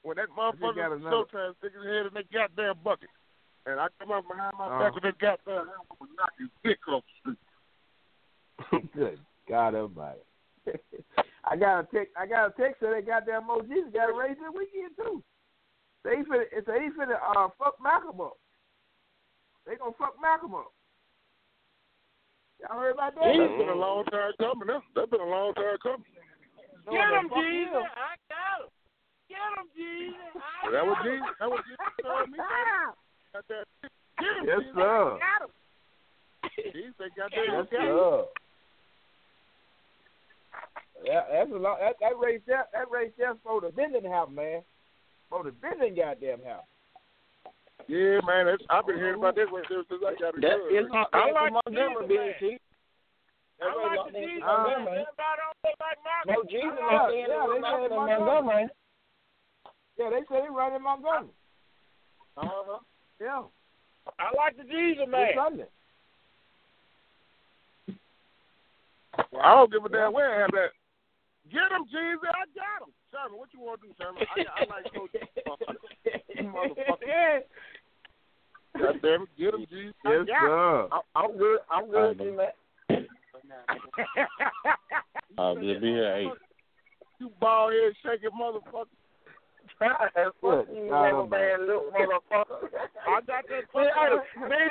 when 0.03 0.15
that 0.17 0.27
got 0.35 0.55
motherfucker 0.55 0.85
another- 0.95 1.11
show 1.11 1.23
trying 1.29 1.51
to 1.51 1.57
stick 1.59 1.73
his 1.75 1.83
head 1.83 2.05
in 2.07 2.13
that 2.13 2.31
goddamn 2.31 2.75
bucket, 2.83 3.09
and 3.65 3.79
I 3.79 3.87
come 3.99 4.11
up 4.11 4.27
behind 4.27 4.55
my 4.57 4.65
Uh-huh. 4.65 4.79
back 4.79 4.93
with 4.95 5.03
that 5.03 5.17
goddamn 5.19 5.67
hammer, 5.67 5.75
I'm 5.91 5.97
gonna 5.99 6.11
knock 6.17 6.33
his 6.39 6.49
dick 6.63 6.87
off 6.87 7.03
the 7.25 7.35
street. 8.71 8.91
Good 8.95 9.19
God 9.47 9.75
Almighty. 9.75 10.21
I 11.43 11.55
got 11.55 11.79
a 11.79 11.83
text. 11.91 12.13
I 12.17 12.25
got 12.25 12.49
a 12.49 12.53
text 12.55 12.79
that 12.81 12.91
that 12.91 13.05
goddamn 13.05 13.47
Mo 13.47 13.61
Jesus 13.61 13.91
got 13.93 14.09
a 14.09 14.13
raise 14.15 14.39
this 14.39 14.53
weekend 14.55 14.95
too. 14.95 15.23
They 16.03 16.23
finna, 16.23 16.47
it's 16.51 16.67
a, 16.67 16.75
he 16.79 16.91
finna 16.95 17.19
uh, 17.19 17.47
fuck 17.59 17.75
Malcolm 17.83 18.19
up. 18.21 18.37
They 19.65 19.75
gonna 19.75 19.95
fuck 19.97 20.15
Malcolm 20.21 20.55
up. 20.55 20.71
Y'all 22.59 22.79
heard 22.79 22.95
about 22.95 23.15
that? 23.15 23.27
That's 23.27 23.55
been 23.59 23.71
a 23.71 23.75
long 23.75 24.05
time 24.07 24.31
coming. 24.39 24.67
That's, 24.67 24.83
that's 24.95 25.11
been 25.11 25.19
a 25.19 25.27
long 25.27 25.53
time 25.53 25.75
coming. 25.83 26.07
Get 26.91 27.11
him, 27.11 27.27
Jesus. 27.31 27.75
him. 27.75 27.87
I 27.91 28.15
got 28.31 28.59
him. 28.59 28.71
Get 29.27 29.51
him, 29.55 29.67
Jesus. 29.75 30.39
I 30.39 30.71
That 30.71 30.85
was. 30.87 30.97
Jesus. 31.03 31.31
That 31.39 31.49
was 31.51 31.63
Jesus 31.67 31.91
told 32.03 32.27
me. 32.31 32.37
That. 32.39 33.43
Get 34.19 34.33
him, 34.39 34.45
Yes, 34.47 34.59
Jesus. 34.63 34.75
sir. 34.75 35.19
Got 35.19 35.41
him. 35.43 35.51
Jesus 36.71 36.95
said, 36.99 37.11
got 37.15 37.31
that. 37.31 37.47
Yes, 37.51 37.67
sir. 37.71 38.27
Yeah, 41.03 41.21
that's 41.31 41.51
a 41.51 41.55
lot. 41.55 41.79
That, 41.79 41.95
that 41.99 42.17
race 42.19 42.41
there, 42.47 42.65
that 42.71 42.89
race 42.89 43.11
there 43.17 43.35
for 43.43 43.59
the 43.61 43.69
Bending 43.69 44.09
house, 44.09 44.29
man. 44.31 44.61
For 45.29 45.43
the 45.43 45.51
Bending 45.51 45.95
goddamn 45.95 46.43
house. 46.43 46.63
Yeah, 47.87 48.21
man. 48.25 48.45
That's, 48.47 48.63
I've 48.69 48.87
been 48.87 48.95
hearing 48.95 49.19
about 49.19 49.35
this 49.35 49.51
one 49.51 49.63
since 49.67 49.85
I 49.91 50.15
got 50.15 50.37
a 50.37 50.41
That 50.41 50.57
gun. 50.63 50.71
is 50.71 50.87
not 50.91 51.09
I 51.11 51.31
like 51.31 51.51
Montgomery, 51.65 52.07
Jesus, 52.07 52.39
BT. 52.39 52.59
I 53.59 53.67
like 53.67 54.13
the 54.13 54.19
Jesus 54.19 54.43
Uh, 54.43 54.63
man. 54.63 55.03
Everybody 55.03 55.39
don't 55.43 55.59
look 55.63 55.77
like 55.83 55.99
Malcolm. 56.03 56.31
No, 56.31 56.43
Jesus 56.47 56.79
Yeah, 56.79 56.91
not 56.95 57.09
saying 57.11 57.25
yeah, 57.27 57.43
it 57.43 57.51
they 57.51 57.59
Malcolm 57.59 57.83
said 57.83 57.91
in 57.91 57.97
Montgomery. 57.99 58.23
Montgomery. 58.23 58.67
Yeah, 59.99 60.09
they 60.09 60.21
say 60.31 60.37
they 60.41 60.51
running 60.55 60.83
Montgomery. 60.83 61.35
Uh-huh. 62.37 62.79
Yeah, 63.21 63.43
I 64.19 64.27
like 64.35 64.57
the 64.57 64.63
Jesus 64.63 65.05
this 65.05 65.11
man. 65.11 65.35
Sunday. 65.35 65.69
I 69.43 69.53
don't 69.53 69.71
give 69.71 69.85
a 69.85 69.89
damn 69.89 70.13
where 70.13 70.33
I 70.33 70.41
have 70.41 70.51
that. 70.51 70.71
Get 71.51 71.71
him, 71.71 71.85
Jesus. 71.85 72.23
I 72.23 72.45
got 72.55 72.87
him. 72.87 72.93
Sherman, 73.11 73.37
what 73.37 73.49
you 73.53 73.59
want 73.59 73.81
to 73.81 73.87
do, 73.87 73.93
Sherman? 73.99 74.23
I, 74.31 74.45
I 74.55 74.65
like 74.69 74.87
those 74.93 75.11
motherfuckers. 75.45 77.43
God 78.79 78.95
damn 79.01 79.21
it. 79.23 79.29
Get 79.37 79.53
him, 79.53 79.65
Jesus. 79.69 79.93
I 80.05 80.09
Yes, 80.09 80.25
sir. 80.41 80.87
I'm, 80.91 81.01
I'm 81.15 81.37
good. 81.37 81.59
I'm 81.69 81.91
good, 81.91 82.17
G. 82.17 82.23
I'll 85.37 85.55
just 85.55 85.81
be 85.81 85.87
here 85.87 86.05
at 86.05 86.19
eight. 86.19 86.31
You 87.19 87.31
bald 87.39 87.73
head 87.73 87.93
shaking 88.03 88.37
motherfucker. 88.39 88.87
Fuck 89.79 90.33
Good 90.41 90.67
you, 90.73 90.89
God 90.89 91.29
rubber 91.29 91.57
little 91.65 91.91
motherfucker. 91.91 92.69
I 93.07 93.21
got 93.25 93.43
that 93.47 93.65
See, 93.73 93.79
hey, 93.79 94.17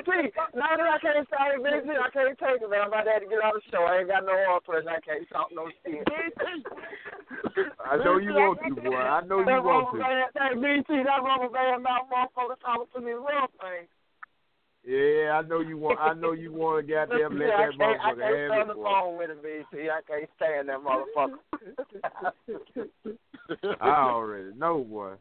BT, 0.05 0.33
now 0.55 0.77
that 0.77 0.89
I 0.89 0.99
can't 1.03 1.29
say 1.29 1.59
BT, 1.59 1.91
I 1.97 2.11
can't 2.11 2.39
take 2.39 2.63
it, 2.63 2.71
man. 2.71 2.83
I'm 2.83 2.89
about 2.89 3.05
to 3.05 3.13
have 3.13 3.23
to 3.23 3.29
get 3.29 3.43
out 3.43 3.57
of 3.57 3.63
the 3.63 3.71
show. 3.71 3.85
I 3.85 4.01
ain't 4.01 4.09
got 4.09 4.25
no 4.25 4.33
oil 4.33 4.61
pressure. 4.65 4.89
I 4.89 5.01
can't 5.01 5.29
talk 5.29 5.49
no 5.53 5.69
shit. 5.85 6.07
I 7.85 7.97
know 7.99 8.17
you 8.19 8.33
want 8.33 8.61
to, 8.63 8.75
boy. 8.81 8.97
I 8.97 9.21
know 9.27 9.41
you 9.41 9.63
want 9.63 9.93
to. 9.93 9.99
band, 9.99 10.31
hey, 10.39 10.55
BT, 10.55 11.03
that 11.05 11.23
rubber 11.23 11.49
band 11.53 11.83
mouth 11.83 12.09
motherfucker 12.09 12.59
talking 12.61 12.87
to 12.95 13.01
me 13.01 13.13
real 13.13 13.49
thing. 13.61 13.87
Yeah, 14.85 15.39
I 15.39 15.43
know 15.47 15.61
you 15.61 15.79
want. 15.79 16.01
I 16.01 16.13
know 16.15 16.33
you 16.33 16.53
want 16.53 16.85
to 16.87 16.93
goddamn 16.93 17.39
let 17.39 17.51
I 17.51 17.67
that 17.67 17.79
can't, 17.79 18.01
I 18.01 18.13
motherfucker 18.13 18.19
can't 18.19 18.21
have 18.21 18.35
stay 18.35 18.49
on 18.51 18.63
it. 18.63 18.67
the 18.69 18.75
boy. 18.75 18.85
phone 18.85 19.17
with 19.19 19.31
him, 19.31 19.39
BT. 19.43 19.91
I 19.91 20.01
can't 20.09 20.31
stand 20.37 20.69
that 20.69 20.83
motherfucker. 20.83 21.39
I 23.81 23.89
already 24.11 24.51
know, 24.59 24.83
boy. 24.83 25.13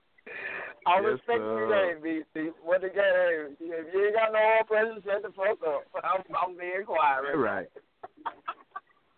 I 0.88 0.96
Yes, 1.02 1.06
respect 1.14 1.40
sir. 1.40 1.58
your 1.60 1.70
game, 1.70 2.02
BT. 2.34 2.50
What 2.64 2.82
the 2.82 2.88
game? 2.90 3.56
If 3.60 3.94
you 3.94 4.06
ain't 4.06 4.16
got 4.16 4.34
no 4.34 4.40
oil 4.40 4.64
pressure, 4.66 5.02
shut 5.06 5.22
the 5.22 5.30
fuck 5.36 5.62
up. 5.68 5.86
I'm, 6.04 6.24
I'm 6.36 6.58
being 6.58 6.84
quiet 6.86 7.22
That 7.32 7.38
right 7.38 7.68
right. 7.70 7.70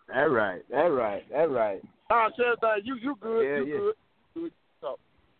That 0.08 0.28
right. 0.30 0.62
That 0.70 0.92
right. 0.92 1.24
That 1.30 1.50
right. 1.50 1.82
Nah, 2.10 2.28
shut 2.36 2.60
that. 2.60 2.84
You 2.84 2.96
you 2.96 3.16
good? 3.20 3.40
Yeah, 3.42 3.56
you 3.64 3.72
yeah. 3.72 3.78
good? 3.80 3.94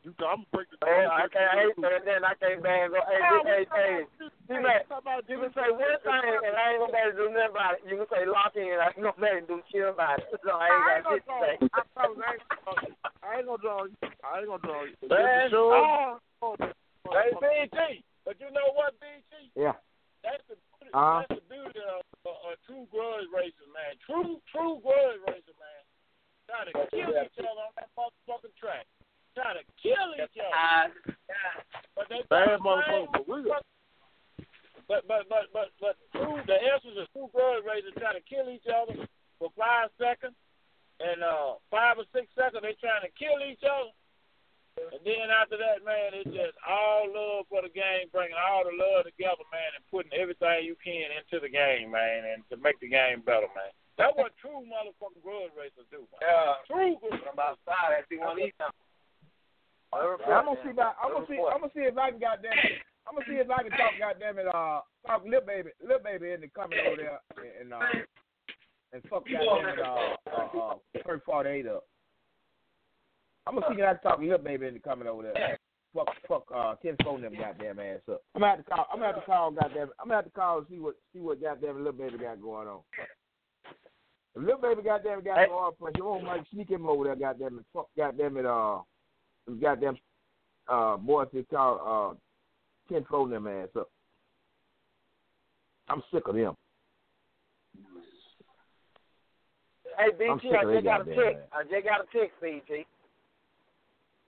You 0.04 0.12
talk. 0.20 0.20
You 0.20 0.20
talk. 0.20 0.36
I'm 0.36 0.44
gonna 0.44 0.52
break 0.52 0.68
the. 0.68 0.76
Hey, 0.84 1.08
I 1.08 1.24
can't 1.32 1.52
hate 1.56 1.76
that, 1.80 2.04
then 2.04 2.20
I 2.28 2.34
can't 2.36 2.60
bang 2.60 2.92
go. 2.92 3.00
Hey, 3.08 3.20
hey, 3.24 3.64
hey, 3.72 4.04
hey, 4.52 4.60
man, 4.60 4.84
you 5.24 5.40
can 5.40 5.52
say 5.56 5.68
one 5.72 5.96
thing 6.04 6.36
and 6.44 6.54
I 6.54 6.76
ain't 6.76 6.80
gonna 6.84 6.92
be 6.92 7.00
able 7.00 7.16
to 7.16 7.20
do 7.24 7.26
nothing 7.32 7.56
about 7.56 7.72
it. 7.80 7.88
You 7.88 7.96
can 8.04 8.08
say 8.12 8.22
lock 8.28 8.52
in 8.52 8.68
and 8.68 8.84
I 8.84 8.92
ain't 8.92 9.00
gonna 9.00 9.16
be 9.16 9.32
able 9.32 9.40
to 9.40 9.48
do 9.48 9.58
shit 9.72 9.88
about 9.88 10.20
it. 10.20 10.28
So 10.44 10.52
I 10.52 10.68
ain't 10.68 11.04
got 11.08 11.16
shit 11.16 11.24
to 11.24 11.34
say. 11.40 11.54
I 11.72 11.80
promise 11.96 12.20
I 12.20 12.36
ain't, 12.36 12.96
I 13.24 13.30
ain't 13.40 13.48
gonna 13.48 13.64
draw 13.64 13.88
you. 13.88 13.96
I 14.20 14.32
ain't 14.44 14.48
gonna 14.52 14.60
draw 14.68 14.84
you. 14.84 14.94
Man, 15.08 15.48
Sure. 15.48 16.20
oh, 16.44 16.52
hey, 16.60 17.32
BT. 17.40 18.04
But 18.28 18.36
you 18.40 18.48
know 18.52 18.68
what, 18.76 18.92
BT? 19.00 19.48
Yeah. 19.56 19.72
That's 20.20 20.44
the 20.52 20.56
Uh-huh. 20.92 21.24
that's 21.24 21.40
the 21.40 21.44
beauty 21.48 21.80
of 21.80 22.04
a, 22.28 22.32
a 22.52 22.60
true 22.68 22.84
grudge 22.92 23.28
racer, 23.32 23.68
man. 23.72 23.96
True, 24.04 24.36
true 24.52 24.80
grudge 24.84 25.20
racer, 25.28 25.56
man. 25.56 25.80
Try 26.48 26.68
to 26.68 26.72
kill 26.92 27.08
each 27.08 27.36
other 27.40 27.48
on 27.56 27.72
that 27.80 27.88
motherfucking 27.96 28.52
track. 28.60 28.84
Try 29.34 29.50
to 29.58 29.64
kill 29.82 30.08
each 30.14 30.38
other. 30.38 30.94
But 31.98 32.06
they 32.08 32.22
Bad 32.30 32.46
try 32.46 32.58
motherfucker, 32.58 32.86
blame- 32.86 33.08
but 33.12 33.26
we 33.28 33.42
But 34.86 35.02
but 35.08 35.22
but 35.28 35.46
but 35.52 35.68
but 35.80 35.96
true, 36.14 36.38
the 36.46 36.54
essence 36.60 36.94
of 37.00 37.10
true 37.12 37.28
grudge 37.34 37.64
racers 37.66 37.94
try 37.98 38.12
to 38.14 38.22
kill 38.28 38.46
each 38.52 38.66
other 38.70 38.94
for 39.38 39.50
five 39.58 39.90
seconds, 39.98 40.36
and 41.00 41.22
uh 41.24 41.58
five 41.70 41.98
or 41.98 42.06
six 42.14 42.28
seconds 42.38 42.62
they 42.62 42.76
trying 42.78 43.02
to 43.02 43.10
kill 43.18 43.40
each 43.42 43.64
other. 43.64 43.90
And 44.74 45.02
then 45.06 45.30
after 45.30 45.54
that, 45.56 45.86
man, 45.86 46.14
it's 46.18 46.30
just 46.34 46.58
all 46.66 47.06
love 47.06 47.46
for 47.46 47.62
the 47.62 47.70
game, 47.70 48.10
bringing 48.10 48.34
all 48.34 48.66
the 48.66 48.74
love 48.74 49.06
together, 49.06 49.46
man, 49.54 49.70
and 49.78 49.86
putting 49.86 50.10
everything 50.18 50.66
you 50.66 50.74
can 50.82 51.14
into 51.14 51.38
the 51.38 51.46
game, 51.48 51.94
man, 51.94 52.26
and 52.26 52.42
to 52.50 52.58
make 52.58 52.78
the 52.82 52.90
game 52.90 53.22
better, 53.22 53.46
man. 53.54 53.70
That's 53.94 54.10
what 54.18 54.34
true 54.42 54.66
motherfucking 54.66 55.22
grudge 55.22 55.54
racers 55.54 55.86
do, 55.94 56.02
man. 56.10 56.20
Yeah. 56.26 56.58
True 56.66 56.98
grudge. 56.98 57.22
I'm 57.22 57.38
outside. 57.38 57.94
I 57.94 58.02
see 58.10 58.18
one 58.18 58.34
of 58.34 58.42
these 58.42 58.50
times. 58.58 58.74
Yeah, 58.74 58.83
I'm 59.94 60.44
gonna 60.44 60.60
see. 60.64 60.70
About, 60.70 60.94
I'm 61.02 61.12
gonna 61.12 61.26
see. 61.28 61.38
I'm 61.38 61.60
gonna 61.60 61.72
see 61.74 61.86
if 61.86 61.96
I 61.98 62.10
can 62.10 62.20
goddamn. 62.20 62.52
it. 62.52 62.82
I'm 63.06 63.14
gonna 63.14 63.26
see 63.28 63.36
if 63.36 63.50
I 63.50 63.62
can 63.62 63.70
talk 63.72 63.92
goddamn 63.98 64.38
it. 64.38 64.46
Uh, 64.48 64.80
talk 65.06 65.24
little 65.24 65.46
baby, 65.46 65.70
little 65.82 66.02
baby 66.02 66.32
into 66.32 66.48
coming 66.48 66.78
over 66.86 66.96
there 66.96 67.20
and 67.60 67.72
uh 67.72 67.80
and 68.92 69.02
fuck 69.10 69.24
goddamn 69.28 69.68
it. 69.68 69.80
Uh, 69.80 70.16
uh, 70.30 70.58
uh, 70.58 70.74
Kurt 71.04 71.24
48 71.24 71.66
up. 71.68 71.84
I'm 73.46 73.54
gonna 73.54 73.66
see 73.68 73.80
if 73.80 73.86
I 73.86 73.92
can 73.94 74.02
talk 74.02 74.18
little 74.20 74.38
baby 74.38 74.66
into 74.66 74.80
coming 74.80 75.08
over 75.08 75.22
there. 75.22 75.58
Fuck, 75.94 76.08
fuck, 76.26 76.44
uh, 76.52 76.74
Ken 76.82 76.96
phone 77.04 77.20
them 77.22 77.34
goddamn 77.38 77.78
ass 77.78 78.00
up. 78.10 78.22
I'm 78.34 78.40
gonna 78.40 78.56
have 78.56 78.64
to 78.64 78.70
call. 78.70 78.86
I'm 78.92 78.98
gonna 78.98 79.12
have 79.12 79.20
to 79.20 79.26
call 79.26 79.50
goddamn. 79.52 79.90
I'm 80.00 80.08
gonna 80.08 80.16
have 80.16 80.24
to 80.24 80.30
call 80.30 80.58
and 80.58 80.66
see 80.68 80.78
what 80.78 80.94
see 81.12 81.20
what 81.20 81.40
goddamn 81.40 81.76
little 81.78 81.92
baby 81.92 82.18
got 82.18 82.40
going 82.42 82.66
on. 82.68 82.80
If 84.34 84.42
little 84.42 84.60
baby 84.60 84.82
goddamn 84.82 85.22
got 85.22 85.38
Hey. 85.38 85.46
no 85.48 85.54
oil 85.58 85.72
pressure, 85.78 85.98
you 85.98 86.04
won't 86.04 86.24
like 86.24 86.42
sneak 86.52 86.70
him 86.70 86.88
over 86.88 87.04
there 87.04 87.14
goddamn 87.16 87.58
it. 87.58 87.64
Fuck 87.72 87.88
goddamn 87.96 88.38
it. 88.38 88.46
Uh, 88.46 88.78
them 89.46 89.60
goddamn 89.60 89.96
uh 90.68 90.96
boys 90.96 91.28
they 91.32 91.42
call 91.42 92.14
uh 92.14 92.14
Ken 92.88 93.04
them 93.30 93.46
ass 93.46 93.68
up. 93.78 93.88
I'm 95.88 96.02
sick 96.12 96.26
of 96.26 96.34
them. 96.34 96.54
Hey, 99.98 100.26
I'm 100.28 100.38
BT, 100.38 100.48
sick 100.50 100.58
I 100.58 100.74
just 100.74 100.84
got 100.84 101.00
a 101.00 101.04
text. 101.04 101.38
I 101.52 101.62
just 101.62 101.84
got 101.84 102.00
a 102.00 102.18
text, 102.18 102.34
BT. 102.42 102.86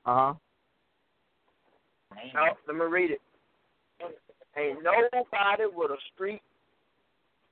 Uh 0.04 0.14
huh. 0.14 0.34
Let 2.66 2.76
me 2.76 2.84
read 2.84 3.10
it. 3.10 3.20
Ain't 4.56 4.82
nobody 4.82 5.64
with 5.74 5.90
a 5.90 5.96
street 6.14 6.40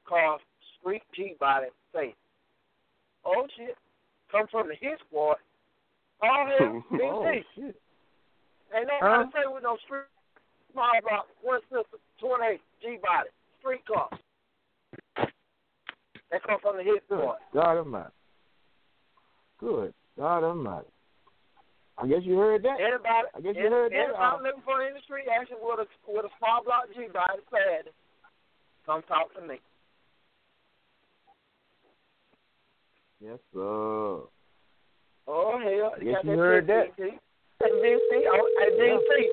car, 0.08 0.38
street 0.80 1.02
G 1.14 1.34
body 1.38 1.66
say, 1.94 2.14
oh 3.24 3.46
shit, 3.56 3.76
come 4.30 4.46
from 4.50 4.68
the 4.68 4.74
hit 4.80 4.98
squad. 5.06 5.36
Oh 6.24 6.44
hell, 6.48 6.84
BT. 6.90 7.04
oh 7.04 7.32
shit. 7.54 7.76
Ain't 8.74 8.88
nobody 8.88 9.00
Huh? 9.02 9.24
say 9.34 9.44
with 9.52 9.62
no 9.62 9.76
street 9.84 10.08
small 10.72 10.90
block, 11.02 11.26
one 11.42 11.60
sister, 11.70 11.98
28 12.18 12.60
G 12.80 12.98
body, 13.02 13.28
street 13.60 13.84
car. 13.86 14.08
They 16.30 16.38
come 16.46 16.58
from 16.62 16.78
the 16.78 16.82
hit 16.82 17.02
squad. 17.06 17.36
God 17.52 17.76
Almighty. 17.78 18.10
Good 19.60 19.94
God 20.16 20.42
Almighty. 20.44 20.88
I 21.98 22.06
guess 22.08 22.22
you 22.24 22.36
heard 22.38 22.62
that. 22.64 22.80
Anybody, 22.80 23.28
I 23.36 23.40
guess 23.40 23.54
you 23.54 23.70
heard 23.70 23.92
that. 23.92 23.96
anybody 23.96 24.18
Uh, 24.18 24.42
looking 24.42 24.62
for 24.64 24.82
in 24.82 24.94
the 24.94 25.00
street 25.04 25.26
action 25.30 25.56
with 25.62 25.78
a 25.80 25.86
with 26.10 26.24
a 26.24 26.32
small 26.38 26.64
block 26.64 26.88
G 26.96 27.06
body, 27.12 27.42
sad. 27.52 27.92
Come 28.86 29.02
talk 29.06 29.32
to 29.34 29.40
me. 29.46 29.60
yes, 33.20 33.38
sir. 33.54 34.20
Oh 35.26 35.58
hell, 35.58 35.92
I 35.96 36.04
you 36.04 36.12
got 36.12 36.24
you 36.24 36.30
that 36.30 36.38
heard 36.38 36.66
shit, 36.66 36.96
that. 36.96 36.96
BT. 36.96 37.18
Hey, 37.62 37.70
BT, 37.80 38.26
oh, 38.28 38.48
hey, 38.60 38.70
BT, 38.76 39.30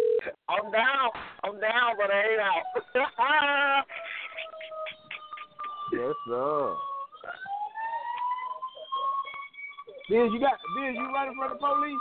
I'm 0.47 0.71
down, 0.71 1.09
I'm 1.43 1.59
down, 1.59 1.97
but 1.97 2.09
I 2.11 2.21
ain't 2.31 2.41
out. 2.41 3.85
Yes, 5.93 6.15
sir. 6.25 6.73
Biz, 10.09 10.31
you 10.31 10.39
got 10.39 10.57
Biz, 10.75 10.95
you 10.95 11.11
running 11.13 11.35
from 11.37 11.51
the 11.51 11.57
police? 11.57 11.99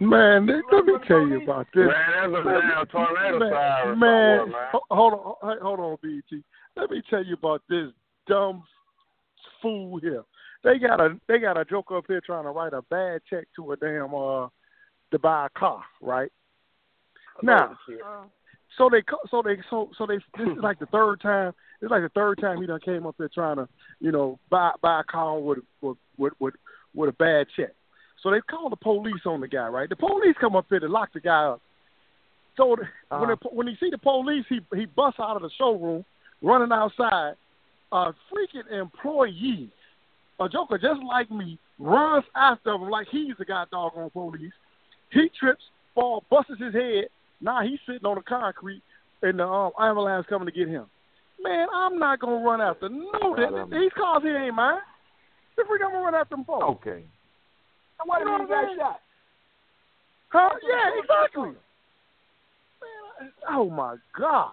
Man, 0.00 0.46
let, 0.46 0.62
let 0.72 0.84
me 0.84 0.94
tell 1.06 1.26
you 1.26 1.42
about 1.42 1.66
this. 1.72 1.86
Man, 1.86 2.32
that's 2.32 2.46
a 2.46 2.60
damn 2.60 2.86
tornado 2.86 3.38
man, 3.38 3.50
siren 3.52 3.98
man, 3.98 4.38
somewhere, 4.38 4.46
man. 4.46 4.68
ho- 4.72 4.86
hold 4.90 5.12
on, 5.12 5.58
hold 5.60 5.80
on, 5.80 5.96
BT. 6.02 6.42
Let 6.76 6.90
me 6.90 7.02
tell 7.08 7.24
you 7.24 7.34
about 7.34 7.62
this 7.68 7.92
dumb 8.26 8.64
fool 9.62 9.98
here. 10.00 10.24
They 10.62 10.78
got 10.78 11.00
a 11.00 11.18
they 11.26 11.38
got 11.38 11.56
a 11.58 11.64
joke 11.64 11.90
up 11.92 12.04
here 12.06 12.20
trying 12.20 12.44
to 12.44 12.50
write 12.50 12.72
a 12.72 12.82
bad 12.82 13.22
check 13.28 13.46
to 13.56 13.72
a 13.72 13.76
damn 13.76 14.14
uh 14.14 14.48
to 15.10 15.18
buy 15.18 15.46
a 15.46 15.58
car, 15.58 15.82
right? 16.00 16.30
Now, 17.42 17.78
so 18.76 18.88
they 18.90 19.02
co- 19.02 19.26
so 19.30 19.42
they 19.42 19.56
so 19.70 19.90
so 19.96 20.06
they 20.06 20.18
this 20.36 20.48
is 20.56 20.62
like 20.62 20.78
the 20.78 20.86
third 20.86 21.20
time 21.20 21.54
it's 21.80 21.90
like 21.90 22.02
the 22.02 22.10
third 22.10 22.38
time 22.40 22.60
he 22.60 22.66
done 22.66 22.80
came 22.80 23.06
up 23.06 23.14
here 23.16 23.30
trying 23.32 23.56
to 23.56 23.68
you 24.00 24.12
know 24.12 24.38
buy 24.50 24.72
buy 24.82 25.00
a 25.00 25.04
car 25.04 25.38
with 25.38 25.60
with 25.80 25.96
with 26.18 26.34
with, 26.38 26.54
with 26.94 27.08
a 27.08 27.12
bad 27.14 27.46
check. 27.56 27.74
So 28.22 28.30
they 28.30 28.40
call 28.42 28.68
the 28.68 28.76
police 28.76 29.24
on 29.24 29.40
the 29.40 29.48
guy, 29.48 29.66
right? 29.68 29.88
The 29.88 29.96
police 29.96 30.36
come 30.38 30.54
up 30.54 30.66
here 30.68 30.80
to 30.80 30.88
lock 30.88 31.14
the 31.14 31.20
guy 31.20 31.44
up. 31.44 31.62
So 32.56 32.66
when 32.68 32.80
Uh-huh. 33.10 33.36
the, 33.42 33.48
when 33.48 33.66
he 33.66 33.76
see 33.80 33.88
the 33.90 33.96
police, 33.96 34.44
he 34.48 34.60
he 34.74 34.84
busts 34.84 35.20
out 35.20 35.36
of 35.36 35.42
the 35.42 35.50
showroom, 35.56 36.04
running 36.42 36.70
outside. 36.70 37.34
A 37.92 38.12
freaking 38.30 38.70
employee, 38.70 39.72
a 40.40 40.48
joker 40.48 40.78
just 40.78 41.00
like 41.06 41.30
me, 41.30 41.58
runs 41.78 42.24
after 42.34 42.70
him 42.72 42.88
like 42.88 43.06
he's 43.10 43.34
the 43.38 43.44
guy 43.44 43.64
doggone 43.70 44.10
police. 44.10 44.52
He 45.12 45.28
trips, 45.38 45.62
fall, 45.94 46.24
busts 46.30 46.52
his 46.58 46.72
head. 46.74 47.04
Now 47.40 47.62
he's 47.62 47.78
sitting 47.86 48.06
on 48.06 48.16
the 48.16 48.22
concrete, 48.22 48.82
and 49.22 49.38
the 49.38 49.44
um, 49.46 49.72
ambulance 49.78 50.26
coming 50.28 50.46
to 50.46 50.52
get 50.52 50.68
him. 50.68 50.86
Man, 51.42 51.66
I'm 51.74 51.98
not 51.98 52.20
gonna 52.20 52.44
run 52.44 52.60
after 52.60 52.88
no. 52.88 53.34
Right 53.36 53.70
these 53.70 53.90
cars 53.96 54.22
here 54.22 54.36
ain't 54.38 54.54
mine. 54.54 54.78
The 55.56 55.64
freak 55.68 55.82
I'm 55.84 55.92
gonna 55.92 56.04
run 56.04 56.14
after 56.14 56.36
them 56.36 56.44
for? 56.44 56.62
Okay. 56.64 57.04
And 57.98 58.06
why 58.06 58.18
You 58.18 58.24
did 58.24 58.30
know 58.30 58.36
you 58.36 58.42
what 58.42 58.42
I'm 58.42 58.48
got 58.48 58.66
saying? 58.68 58.78
shot? 58.78 59.00
Huh? 60.32 60.50
Yeah, 60.62 60.90
exactly. 61.02 61.48
Man, 62.80 63.32
I- 63.48 63.54
oh 63.56 63.70
my 63.70 63.96
God. 64.18 64.52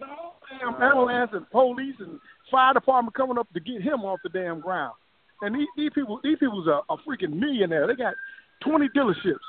No 0.00 0.32
Damn 0.60 0.82
ambulance 0.82 1.30
and 1.32 1.48
police 1.50 1.94
and 2.00 2.18
fire 2.50 2.74
department 2.74 3.14
coming 3.14 3.38
up 3.38 3.48
to 3.54 3.60
get 3.60 3.80
him 3.80 4.04
off 4.04 4.20
the 4.22 4.28
damn 4.28 4.60
ground. 4.60 4.94
And 5.42 5.54
these, 5.54 5.68
these 5.76 5.90
people, 5.94 6.20
these 6.22 6.38
people's 6.38 6.66
a, 6.66 6.80
a 6.92 6.96
freaking 6.98 7.34
millionaire. 7.34 7.86
They 7.86 7.94
got 7.94 8.14
twenty 8.62 8.88
dealerships. 8.96 9.44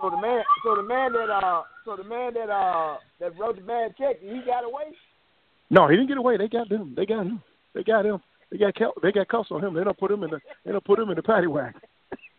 So 0.00 0.10
the 0.10 0.20
man, 0.20 0.42
so 0.64 0.74
the 0.76 0.82
man 0.82 1.12
that 1.12 1.30
uh, 1.30 1.62
so 1.84 1.96
the 1.96 2.04
man 2.04 2.34
that 2.34 2.50
uh, 2.50 2.96
that 3.20 3.38
wrote 3.38 3.56
the 3.56 3.62
bad 3.62 3.94
check, 3.96 4.20
he 4.20 4.40
got 4.44 4.64
away. 4.64 4.92
No, 5.70 5.88
he 5.88 5.96
didn't 5.96 6.08
get 6.08 6.18
away. 6.18 6.36
They 6.36 6.48
got 6.48 6.68
them. 6.68 6.94
They 6.96 7.06
got 7.06 7.24
him. 7.26 7.42
They 7.74 7.82
got 7.82 8.04
him. 8.04 8.20
They 8.50 8.58
got 8.58 8.74
Cal- 8.74 8.94
they 9.02 9.12
got 9.12 9.28
cuffs 9.28 9.48
on 9.50 9.64
him. 9.64 9.74
They 9.74 9.82
don't 9.84 9.98
put 9.98 10.10
him 10.10 10.22
in 10.24 10.30
the 10.30 10.40
they 10.64 10.72
don't 10.72 10.84
put 10.84 10.98
him 10.98 11.10
in 11.10 11.16
the 11.16 11.22
paddy 11.22 11.46
wagon. 11.46 11.80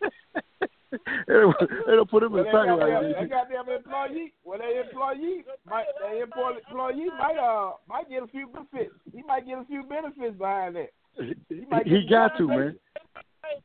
they 0.92 0.98
don't 1.28 1.56
they 1.86 1.92
don't 1.96 2.08
put 2.10 2.22
him 2.22 2.32
Well, 2.32 2.44
in 2.46 2.52
that 2.52 2.52
the 2.52 2.76
paddy 2.76 2.92
wagon. 2.92 3.12
that 3.12 3.30
goddamn 3.30 3.74
employee, 3.74 4.32
well, 4.44 4.58
that 4.58 4.72
employee, 4.80 5.44
might, 5.66 5.84
that 6.00 6.16
employee, 6.22 6.60
employee 6.70 7.08
might 7.18 7.36
uh 7.36 7.72
might 7.88 8.08
get 8.08 8.22
a 8.22 8.26
few 8.28 8.46
benefits. 8.48 8.94
He 9.12 9.22
might 9.22 9.46
get 9.46 9.58
a 9.58 9.64
few 9.64 9.82
benefits 9.82 10.38
behind 10.38 10.76
that. 10.76 10.90
He, 11.18 11.64
might 11.70 11.86
he 11.86 12.06
got 12.08 12.36
to 12.38 12.46
man. 12.46 12.78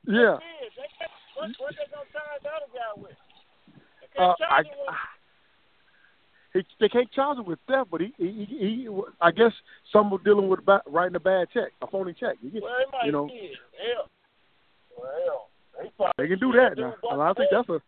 Yeah. 0.08 0.38
They 0.38 0.88
gonna 1.38 1.54
charge 1.58 2.42
the 2.44 2.50
other 2.50 2.72
guy 2.74 3.02
with? 3.02 3.12
They 4.16 4.24
Uh, 4.24 4.36
can't 4.38 4.52
I, 4.52 4.64
charge 4.64 4.66
him 4.68 4.74
with 4.88 4.96
he, 6.54 6.76
they 6.80 6.90
can't 6.90 7.12
charge 7.12 7.38
him 7.38 7.46
with 7.46 7.60
theft, 7.68 7.90
but 7.92 8.02
he, 8.02 8.14
he, 8.18 8.46
he, 8.48 8.56
he 8.58 8.90
I 9.20 9.32
guess 9.32 9.52
some 9.92 10.12
were 10.12 10.20
dealing 10.24 10.50
with 10.50 10.66
ba- 10.66 10.84
writing 10.88 11.16
a 11.16 11.20
bad 11.20 11.48
check, 11.54 11.72
a 11.82 11.88
phony 11.88 12.14
check. 12.14 12.38
You, 12.42 12.52
get, 12.52 12.64
Well, 12.64 13.06
you 13.06 13.12
know. 13.12 13.28
Hell. 13.28 14.08
Well. 14.98 15.48
He 15.82 15.90
probably 15.98 16.14
they 16.18 16.28
can 16.28 16.40
do 16.40 16.52
that 16.54 16.78
now. 16.78 16.94
I 17.22 17.34
think 17.34 17.50
that's 17.52 17.70
a 17.70 17.82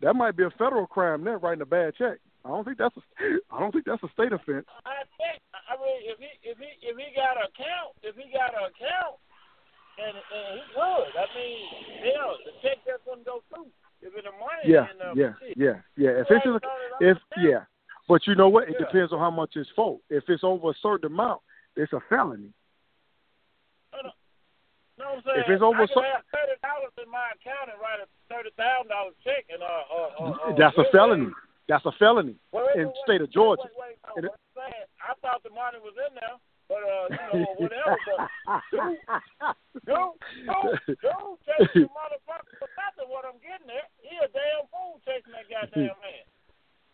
that 0.00 0.14
might 0.14 0.36
be 0.36 0.44
a 0.44 0.50
federal 0.50 0.86
crime. 0.86 1.24
There, 1.24 1.38
writing 1.38 1.62
a 1.62 1.66
bad 1.66 1.94
check. 1.96 2.18
I 2.44 2.48
don't 2.48 2.64
think 2.64 2.78
that's 2.78 2.96
a 2.96 3.02
I 3.54 3.60
don't 3.60 3.72
think 3.72 3.86
that's 3.86 4.02
a 4.02 4.10
state 4.12 4.32
offense. 4.32 4.66
I 4.84 5.06
think. 5.14 5.38
I 5.54 5.78
mean, 5.78 5.98
if 6.10 6.18
he 6.18 6.30
if 6.42 6.58
he 6.58 6.70
if 6.82 6.94
he 6.98 7.06
got 7.14 7.38
an 7.38 7.46
account, 7.46 7.94
if 8.02 8.14
he 8.18 8.26
got 8.34 8.50
an 8.50 8.66
account, 8.66 9.16
and 9.98 10.14
and 10.18 10.44
he 10.58 10.62
would. 10.74 11.12
I 11.14 11.26
mean, 11.38 11.60
hell, 12.02 12.34
the 12.42 12.52
check 12.62 12.82
just 12.82 13.06
wouldn't 13.06 13.26
go 13.26 13.42
through. 13.48 13.70
If 14.02 14.10
it's 14.18 14.26
the 14.26 14.34
money, 14.34 14.66
Yeah, 14.66 14.90
then, 14.90 14.98
uh, 14.98 15.14
yeah, 15.14 15.32
shit. 15.38 15.54
yeah, 15.54 15.78
yeah. 15.94 16.18
If 16.18 16.26
it's 16.30 16.42
just, 16.42 16.64
if 16.98 17.18
yeah, 17.38 17.62
but 18.10 18.26
you 18.26 18.34
know 18.34 18.50
what? 18.50 18.66
It 18.68 18.74
depends 18.78 19.12
on 19.12 19.22
how 19.22 19.30
much 19.30 19.54
it's 19.54 19.70
for. 19.76 20.02
If 20.10 20.24
it's 20.26 20.42
over 20.42 20.70
a 20.70 20.78
certain 20.82 21.06
amount, 21.06 21.40
it's 21.76 21.92
a 21.92 22.02
felony. 22.10 22.50
You 24.98 25.04
know 25.04 25.14
what 25.14 25.16
I'm 25.16 25.22
saying? 25.24 25.44
If 25.46 25.50
it's 25.54 25.62
over 25.62 25.82
I 25.82 25.86
can 25.86 26.04
have 26.04 26.26
thirty 26.34 26.58
dollars 26.62 26.94
in 26.98 27.08
my 27.10 27.30
account 27.38 27.70
and 27.70 27.78
write 27.78 28.02
a 28.02 28.08
thirty 28.26 28.50
thousand 28.58 28.90
dollar 28.90 29.14
check, 29.22 29.46
and 29.48 29.62
uh, 29.62 29.66
uh, 29.66 30.10
uh, 30.18 30.50
uh 30.50 30.56
That's 30.58 30.76
a 30.78 30.82
wait, 30.82 30.92
felony. 30.92 31.30
That's 31.68 31.84
a 31.86 31.92
felony 31.98 32.36
Wait, 32.52 32.64
wait, 32.66 32.76
in 32.76 32.86
wait, 32.86 32.94
the 32.94 33.00
state 33.06 33.20
of 33.22 33.30
Georgia. 33.32 33.62
Wait, 33.64 33.96
wait, 33.96 34.16
And 34.16 34.26
no, 34.26 34.32
I'm 34.34 34.50
saying, 34.54 34.86
I 34.98 35.14
thought 35.22 35.42
the 35.42 35.50
money 35.54 35.78
was 35.78 35.94
in 35.94 36.12
there, 36.18 36.36
but 36.66 36.82
uh, 36.82 37.06
you 37.10 37.22
know, 37.32 37.54
whatever. 37.58 37.96
But 38.02 39.56
dude, 39.86 40.18
dude, 40.42 40.98
dude, 40.98 41.38
chasing 41.46 41.86
the 41.86 41.94
motherfucker 41.94 42.52
for 42.58 42.68
nothing. 42.74 43.08
What 43.08 43.24
I'm 43.24 43.38
getting 43.38 43.70
at, 43.70 43.88
he 44.02 44.16
a 44.18 44.28
damn 44.28 44.66
fool 44.74 44.98
chasing 45.06 45.32
that 45.32 45.46
goddamn 45.48 45.96
man. 46.02 46.26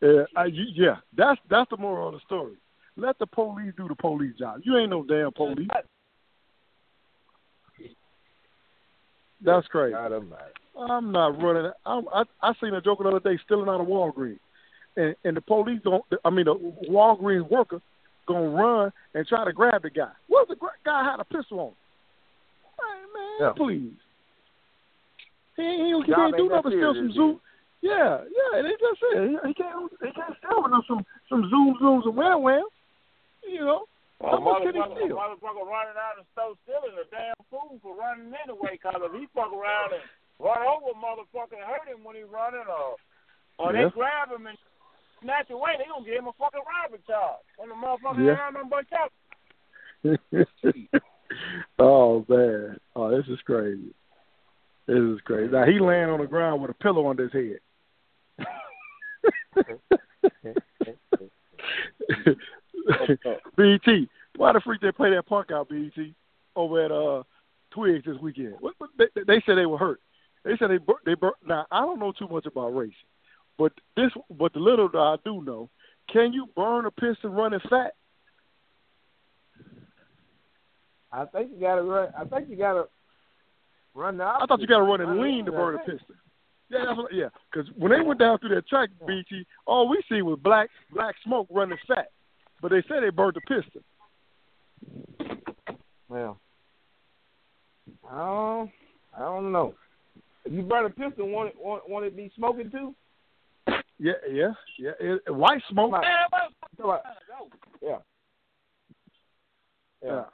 Yeah, 0.01 0.23
I, 0.37 0.45
you- 0.45 0.71
yeah, 0.77 0.99
that's 1.17 1.41
that's 1.51 1.69
the 1.71 1.77
moral 1.77 2.07
of 2.07 2.15
the 2.15 2.21
story. 2.21 2.55
Let 2.97 3.19
the 3.19 3.27
police 3.27 3.73
do 3.77 3.89
the 3.89 3.97
police 3.97 4.37
job. 4.39 4.61
You 4.63 4.77
ain't 4.79 4.91
no 4.91 5.03
damn 5.03 5.33
police. 5.33 5.67
That's 9.45 9.67
crazy. 9.67 9.95
I'm 9.95 11.13
not 11.13 11.43
running. 11.43 11.73
I'm, 11.85 12.07
I 12.15 12.23
I 12.41 12.53
seen 12.61 12.75
a 12.75 12.81
joke 12.81 13.01
the 13.01 13.09
other 13.09 13.21
day 13.21 13.39
stealing 13.45 13.69
out 13.69 13.81
of 13.81 13.87
Walgreens, 13.89 14.39
and 14.99 15.15
and 15.25 15.37
the 15.37 15.41
police 15.41 15.81
don't. 15.85 16.05
I 16.25 16.31
mean, 16.31 16.45
the 16.45 16.55
Walgreens 16.91 17.49
worker 17.51 17.81
gonna 18.27 18.49
run 18.51 18.93
and 19.15 19.27
try 19.27 19.45
to 19.45 19.53
grab 19.53 19.83
the 19.83 19.91
guy. 19.91 20.11
What 20.27 20.43
if 20.51 20.59
the 20.59 20.67
guy 20.85 21.05
had 21.05 21.21
a 21.21 21.25
pistol 21.25 21.61
on? 21.61 21.67
him? 21.69 21.75
Hey 22.79 23.01
man, 23.15 23.37
Yeah. 23.41 23.53
please. 23.57 23.97
He 25.57 25.63
he, 25.63 25.69
ain't- 25.91 26.07
he 26.07 26.13
can't 26.13 26.37
do 26.37 26.45
ain't 26.47 26.51
that 26.53 26.63
nothing 26.63 26.63
but 26.63 26.73
steal 26.79 26.95
some 26.95 27.09
is 27.09 27.15
zoom. 27.15 27.41
Yeah, 27.81 28.27
yeah, 28.27 28.63
they 28.63 28.75
just 28.75 28.99
said 28.99 29.23
he, 29.31 29.35
he 29.49 29.55
can't 29.55 29.87
he 30.03 30.11
can't 30.13 30.35
steal 30.43 30.63
with 30.63 30.73
no 30.75 30.83
some 30.87 31.03
some 31.31 31.43
zoom 31.51 31.79
zooms 31.81 32.07
and 32.07 32.17
wham 32.17 32.43
wham. 32.43 32.67
You 33.47 33.65
know, 33.65 33.87
A 34.21 34.35
how 34.35 34.41
much 34.43 34.63
can 34.67 34.75
he 34.75 34.81
motherfucker, 34.83 34.99
steal? 34.99 35.17
motherfucker 35.17 35.63
running 35.67 35.99
out 35.99 36.19
and 36.19 36.27
stove 36.35 36.59
stealing 36.67 36.99
a 36.99 37.07
damn 37.11 37.39
fool 37.51 37.79
for 37.83 37.95
running 37.95 38.35
anyway, 38.35 38.79
cause 38.83 38.99
if 38.99 39.13
he 39.15 39.27
fuck 39.35 39.55
around 39.55 39.95
and 39.95 40.03
run 40.43 40.59
over 40.67 40.91
a 40.91 40.99
motherfucker 40.99 41.55
and 41.59 41.67
hurt 41.67 41.87
him 41.87 42.03
when 42.03 42.19
he 42.19 42.23
running, 42.27 42.67
or 42.67 42.99
or 43.63 43.71
Yeah. 43.75 43.87
they 43.87 43.91
grab 43.95 44.31
him 44.35 44.47
and 44.47 44.59
snatch 45.23 45.51
away, 45.51 45.73
they 45.79 45.85
gonna 45.89 46.05
give 46.05 46.15
him 46.19 46.27
a 46.29 46.33
fucking 46.39 46.61
robbery 46.67 47.01
charge. 47.07 47.45
When 47.57 47.69
the 47.69 47.75
motherfucker 47.75 48.25
Yeah. 48.25 48.33
around 48.33 48.55
them 48.55 48.69
but 48.71 48.87
out. 48.97 49.13
oh 51.79 52.25
man, 52.29 52.79
oh 52.97 53.11
this 53.11 53.27
is 53.29 53.41
crazy. 53.45 53.95
This 54.87 54.99
is 54.99 55.21
crazy. 55.25 55.53
Now 55.53 55.65
he 55.67 55.79
laying 55.81 56.09
on 56.09 56.21
the 56.21 56.27
ground 56.27 56.63
with 56.63 56.71
a 56.71 56.75
pillow 56.75 57.09
under 57.09 57.25
his 57.29 57.33
head. 57.33 57.59
BT, 63.57 64.09
why 64.37 64.53
the 64.53 64.61
freak 64.65 64.81
they 64.81 64.93
play 64.93 65.11
that 65.11 65.27
punk 65.27 65.51
out, 65.51 65.69
BT, 65.69 66.15
over 66.57 66.85
at 66.85 66.93
uh 66.93 67.23
Twigs 67.71 68.05
this 68.07 68.17
weekend? 68.23 68.55
What, 68.61 68.75
what, 68.79 68.91
they, 68.99 69.07
they 69.27 69.43
said 69.45 69.57
they 69.57 69.67
were 69.67 69.79
hurt. 69.79 70.01
They 70.45 70.53
said 70.59 70.71
they 70.71 70.79
bur- 70.79 70.95
they 71.05 71.15
now 71.47 71.67
I 71.71 71.81
don't 71.83 71.99
know 71.99 72.13
too 72.13 72.29
much 72.29 72.47
about 72.47 72.75
racing, 72.75 72.95
but 73.59 73.73
this 73.97 74.11
but 74.31 74.53
the 74.53 74.61
little 74.61 74.89
that 74.89 74.99
I 74.99 75.17
do 75.25 75.43
know, 75.43 75.69
can 76.13 76.33
you 76.33 76.47
burn 76.57 76.87
a 76.87 76.91
piston 76.91 77.33
running 77.33 77.61
fat? 77.69 77.93
I 81.11 81.25
think 81.27 81.51
you 81.55 81.61
gotta 81.61 81.83
run. 81.83 82.09
I 82.17 82.25
think 82.25 82.49
you 82.49 82.57
gotta 82.57 82.85
run 83.95 84.17
the. 84.17 84.25
I 84.25 84.45
thought 84.47 84.61
you 84.61 84.67
got 84.67 84.79
to 84.79 84.85
run 84.85 85.01
and 85.01 85.21
lean 85.21 85.45
to 85.47 85.53
burn 85.53 85.75
a 85.75 85.79
piston. 85.79 86.17
Yeah, 86.71 86.85
that's 86.87 86.99
what, 86.99 87.15
yeah. 87.15 87.29
Because 87.51 87.69
when 87.77 87.93
they 87.93 88.01
went 88.01 88.21
down 88.21 88.39
through 88.39 88.55
that 88.55 88.69
track, 88.69 88.91
BT, 89.07 89.47
all 89.67 89.89
we 89.89 90.03
see 90.09 90.23
was 90.23 90.39
black 90.43 90.69
black 90.93 91.15
smoke 91.25 91.49
running 91.51 91.79
fat. 91.87 92.11
But 92.61 92.71
they 92.71 92.83
said 92.89 93.03
they 93.03 93.11
burned 93.11 93.37
the 93.37 93.41
piston. 93.41 93.83
Well, 96.09 96.39
I 98.11 98.17
don't, 98.17 98.71
I 99.17 99.21
don't 99.21 99.53
know. 99.53 99.75
If 100.45 100.53
you 100.53 100.63
burn 100.63 100.87
a 100.87 100.91
pistol, 100.91 101.29
want 101.29 101.51
it, 101.51 101.57
want, 101.59 101.89
want 101.89 102.05
it 102.07 102.17
be 102.17 102.31
smoking 102.37 102.71
too? 102.71 102.95
Yeah, 103.99 104.13
yeah, 104.31 104.53
yeah. 104.79 104.91
It, 105.01 105.35
white 105.35 105.63
smoke. 105.71 105.93
Yeah. 106.81 106.89
Yeah. 107.83 107.97
Yeah. 110.03 110.25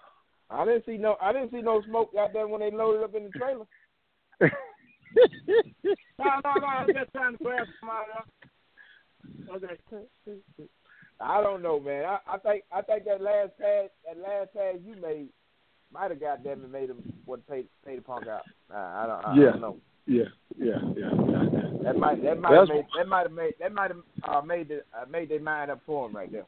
I 0.50 0.64
didn't 0.66 0.84
see 0.84 0.98
no. 0.98 1.16
I 1.20 1.32
didn't 1.32 1.50
see 1.50 1.62
no 1.62 1.82
smoke 1.86 2.10
out 2.18 2.32
there 2.32 2.46
when 2.46 2.60
they 2.60 2.70
loaded 2.70 3.02
up 3.02 3.14
in 3.14 3.24
the 3.24 3.30
trailer. 3.30 3.66
No, 6.18 6.24
no, 6.44 6.52
no, 6.60 6.66
I'm 6.66 6.86
just 6.86 7.12
trying 7.12 7.36
to 7.36 7.44
grab 7.44 7.66
somebody 7.80 8.10
else. 8.16 8.28
Okay. 9.56 10.38
I 11.20 11.40
don't 11.40 11.62
know, 11.62 11.80
man. 11.80 12.04
I, 12.04 12.18
I 12.26 12.38
think 12.38 12.64
I 12.72 12.82
think 12.82 13.04
that 13.04 13.20
last 13.20 13.50
pass 13.58 13.88
that 14.06 14.18
last 14.18 14.54
pass 14.54 14.76
you 14.84 15.00
made 15.00 15.28
might 15.92 16.10
have 16.10 16.20
got 16.20 16.42
them 16.42 16.62
and 16.62 16.72
made 16.72 16.90
him 16.90 17.02
what 17.24 17.46
pay 17.48 17.64
pay 17.86 17.96
the 17.96 18.02
punk 18.02 18.26
out. 18.26 18.42
Uh, 18.72 18.76
I 18.76 19.06
don't. 19.06 19.24
I 19.24 19.34
yeah. 19.36 19.50
don't 19.52 19.60
know. 19.60 19.76
Yeah, 20.06 20.24
yeah, 20.56 20.74
yeah, 20.96 21.10
yeah. 21.52 21.60
That 21.82 21.98
might 21.98 22.22
that 22.22 22.40
might 22.40 22.52
have 22.54 22.68
made 22.68 22.84
that 22.96 23.08
might 23.08 23.22
have 23.22 23.32
made 23.32 23.54
that 23.60 23.72
might 23.72 23.90
have 23.90 24.00
uh, 24.24 24.42
made 24.42 24.68
the, 24.68 24.82
uh, 24.96 25.06
made 25.10 25.28
their 25.28 25.40
mind 25.40 25.70
up 25.70 25.80
for 25.86 26.08
him 26.08 26.16
right 26.16 26.30
there. 26.30 26.46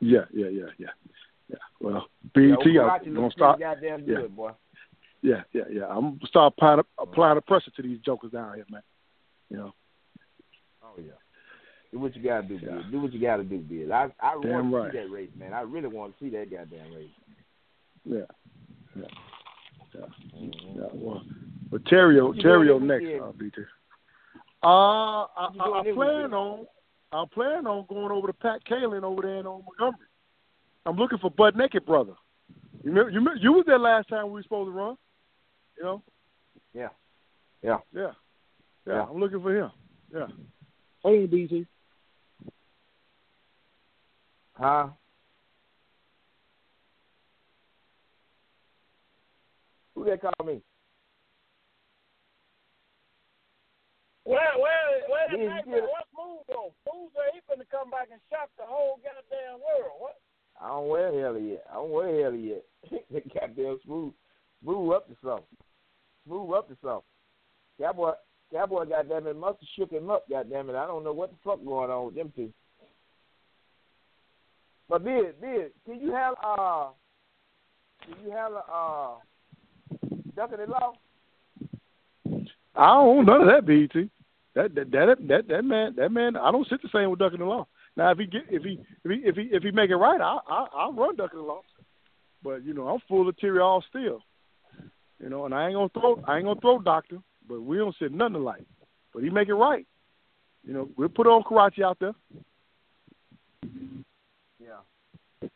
Yeah, 0.00 0.24
yeah, 0.32 0.48
yeah, 0.48 0.66
yeah. 0.78 0.88
Yeah. 1.48 1.56
Well, 1.80 2.08
Yeah, 2.34 2.56
BT, 2.56 2.70
Okarate 2.78 3.06
I'm 3.06 3.14
gonna 3.14 3.30
start. 3.30 3.60
goddamn 3.60 4.04
yeah. 4.06 4.16
good, 4.16 4.36
boy. 4.36 4.50
Yeah, 5.22 5.42
yeah, 5.52 5.62
yeah. 5.70 5.86
I'm 5.86 6.16
gonna 6.16 6.26
start 6.26 6.54
applying, 6.56 6.80
applying 6.98 7.36
the 7.36 7.40
pressure 7.42 7.70
to 7.70 7.82
these 7.82 8.00
jokers 8.00 8.32
down 8.32 8.54
here, 8.54 8.66
man. 8.70 8.82
You 9.50 9.56
know. 9.58 9.74
Oh 10.82 10.94
yeah. 10.98 11.12
Do 11.92 12.00
what 12.00 12.16
you 12.16 12.22
gotta 12.22 12.46
do, 12.46 12.58
Bill. 12.58 12.82
Do 12.90 13.00
what 13.00 13.12
you 13.12 13.20
gotta 13.20 13.44
do, 13.44 13.58
Bill. 13.58 13.92
I 13.92 14.08
I 14.20 14.36
Damn 14.42 14.70
want 14.70 14.70
to 14.70 14.76
right. 14.76 14.92
see 14.92 14.98
that 14.98 15.10
race, 15.10 15.30
man. 15.38 15.52
I 15.52 15.60
really 15.60 15.88
want 15.88 16.18
to 16.18 16.24
see 16.24 16.30
that 16.30 16.50
goddamn 16.50 16.92
race. 16.92 17.10
Yeah. 18.04 18.18
Yeah. 18.96 19.04
Yeah. 19.94 20.06
yeah. 20.74 20.88
Well, 20.92 21.22
but 21.70 21.84
Terrio, 21.84 22.28
What 22.28 22.36
you 22.36 22.42
doing 22.42 22.54
Terrio 22.54 22.80
this 22.80 22.88
next, 22.88 23.02
weekend? 23.04 23.22
uh, 23.22 23.32
BT. 23.32 23.62
Uh, 24.62 24.66
I, 24.66 25.26
What 25.36 25.54
you 25.54 25.60
I, 25.60 25.64
doing 25.64 25.74
I 25.74 25.82
this 25.84 25.94
plan 25.94 26.34
on, 26.34 26.66
I 27.12 27.24
plan 27.32 27.66
on 27.66 27.86
going 27.88 28.12
over 28.12 28.26
to 28.28 28.32
Pat 28.32 28.60
Kalin 28.68 29.02
over 29.02 29.22
there 29.22 29.36
in 29.36 29.46
old 29.46 29.64
Montgomery. 29.64 30.06
I'm 30.84 30.96
looking 30.96 31.18
for 31.18 31.30
Bud 31.30 31.56
Naked 31.56 31.84
Brother. 31.84 32.12
You 32.84 32.90
remember, 32.90 33.10
you 33.10 33.18
remember, 33.18 33.40
you 33.40 33.52
was 33.52 33.64
there 33.66 33.78
last 33.78 34.08
time 34.08 34.26
we 34.26 34.32
were 34.32 34.42
supposed 34.42 34.68
to 34.68 34.72
run. 34.72 34.96
You 35.76 35.84
know. 35.84 36.02
Yeah. 36.72 36.88
Yeah. 37.62 37.78
Yeah. 37.92 38.12
Yeah. 38.86 38.94
Yeah. 38.94 39.06
I'm 39.10 39.18
looking 39.18 39.42
for 39.42 39.54
him. 39.54 39.70
Yeah. 40.14 40.26
Hold 41.02 41.22
on, 41.22 41.26
BT. 41.26 41.66
Huh? 44.54 44.88
Who 49.94 50.04
they 50.04 50.16
call 50.16 50.32
me? 50.46 50.60
Where, 54.26 54.58
where, 54.58 55.06
where 55.06 55.26
the 55.30 55.38
Yeah, 55.38 55.48
night, 55.48 55.64
yeah. 55.68 55.86
what's 55.86 56.10
Move 56.10 56.42
on? 56.50 56.70
Move 56.90 57.10
said 57.14 57.30
he 57.32 57.40
finna 57.46 57.62
come 57.70 57.90
back 57.90 58.08
and 58.10 58.20
shock 58.28 58.50
the 58.58 58.64
whole 58.66 58.98
goddamn 58.98 59.60
world. 59.62 59.94
What? 60.00 60.18
I 60.60 60.68
don't 60.68 60.88
wear 60.88 61.20
hell 61.20 61.38
yet. 61.38 61.64
I 61.70 61.74
don't 61.74 61.90
wear 61.90 62.22
hell 62.22 62.34
yet. 62.34 62.64
they 63.10 63.22
goddamn 63.32 63.78
smooth, 63.84 64.12
smooth 64.64 64.92
up 64.94 65.06
to 65.06 65.14
something. 65.22 65.58
Smooth 66.26 66.54
up 66.54 66.68
to 66.68 66.76
something. 66.82 67.02
Cowboy, 67.80 68.12
Cowboy, 68.52 68.86
goddamn 68.86 69.28
it, 69.28 69.36
must 69.36 69.60
have 69.60 69.68
shook 69.76 69.92
him 69.92 70.10
up. 70.10 70.28
Goddamn 70.28 70.70
it, 70.70 70.76
I 70.76 70.88
don't 70.88 71.04
know 71.04 71.12
what 71.12 71.30
the 71.30 71.36
fuck 71.44 71.64
going 71.64 71.90
on 71.90 72.06
with 72.06 72.16
them 72.16 72.32
two. 72.34 72.52
But 74.88 75.04
Bid, 75.04 75.40
Bid, 75.40 75.70
can 75.84 76.00
you 76.00 76.12
have 76.12 76.34
uh, 76.44 76.88
can 78.02 78.24
you 78.24 78.32
have 78.32 78.52
uh, 78.52 79.14
ducking 80.34 80.58
the 80.58 80.66
law? 80.66 80.94
I 82.74 82.86
don't 82.94 83.24
know 83.24 83.38
none 83.38 83.42
of 83.42 83.48
that, 83.48 83.66
BT. 83.66 84.10
That 84.56 84.74
that 84.74 84.90
that 84.90 85.16
that, 85.28 85.48
that 85.48 85.64
man 85.64 85.94
that 85.98 86.10
man 86.10 86.34
I 86.34 86.50
don't 86.50 86.66
sit 86.68 86.80
the 86.80 86.88
same 86.88 87.10
with 87.10 87.18
ducking 87.18 87.40
the 87.40 87.44
law. 87.44 87.66
Now 87.94 88.10
if 88.10 88.18
he 88.18 88.24
get 88.24 88.42
if 88.50 88.62
he 88.62 88.80
if 89.04 89.10
he 89.10 89.28
if 89.28 89.36
he, 89.36 89.42
if 89.52 89.62
he 89.62 89.70
make 89.70 89.90
it 89.90 89.96
right, 89.96 90.20
I 90.20 90.38
I 90.48 90.66
I'll 90.74 90.94
run 90.94 91.14
ducking 91.14 91.38
the 91.38 91.44
law. 91.44 91.60
But 92.42 92.64
you 92.64 92.72
know 92.72 92.88
I'm 92.88 93.00
full 93.06 93.28
of 93.28 93.36
teary 93.36 93.60
all 93.60 93.84
still. 93.90 94.22
You 95.22 95.28
know, 95.28 95.44
and 95.44 95.54
I 95.54 95.66
ain't 95.66 95.74
gonna 95.74 95.90
throw 95.90 96.22
I 96.26 96.38
ain't 96.38 96.46
gonna 96.46 96.60
throw 96.60 96.78
doctor, 96.78 97.18
but 97.46 97.60
we 97.60 97.76
don't 97.76 97.94
sit 97.98 98.12
nothing 98.12 98.36
alike. 98.36 98.64
But 99.12 99.22
he 99.24 99.30
make 99.30 99.48
it 99.48 99.54
right. 99.54 99.86
You 100.66 100.72
know, 100.72 100.88
we'll 100.96 101.10
put 101.10 101.26
on 101.26 101.42
karate 101.42 101.84
out 101.84 101.98
there. 102.00 102.14
Yeah. 104.58 105.48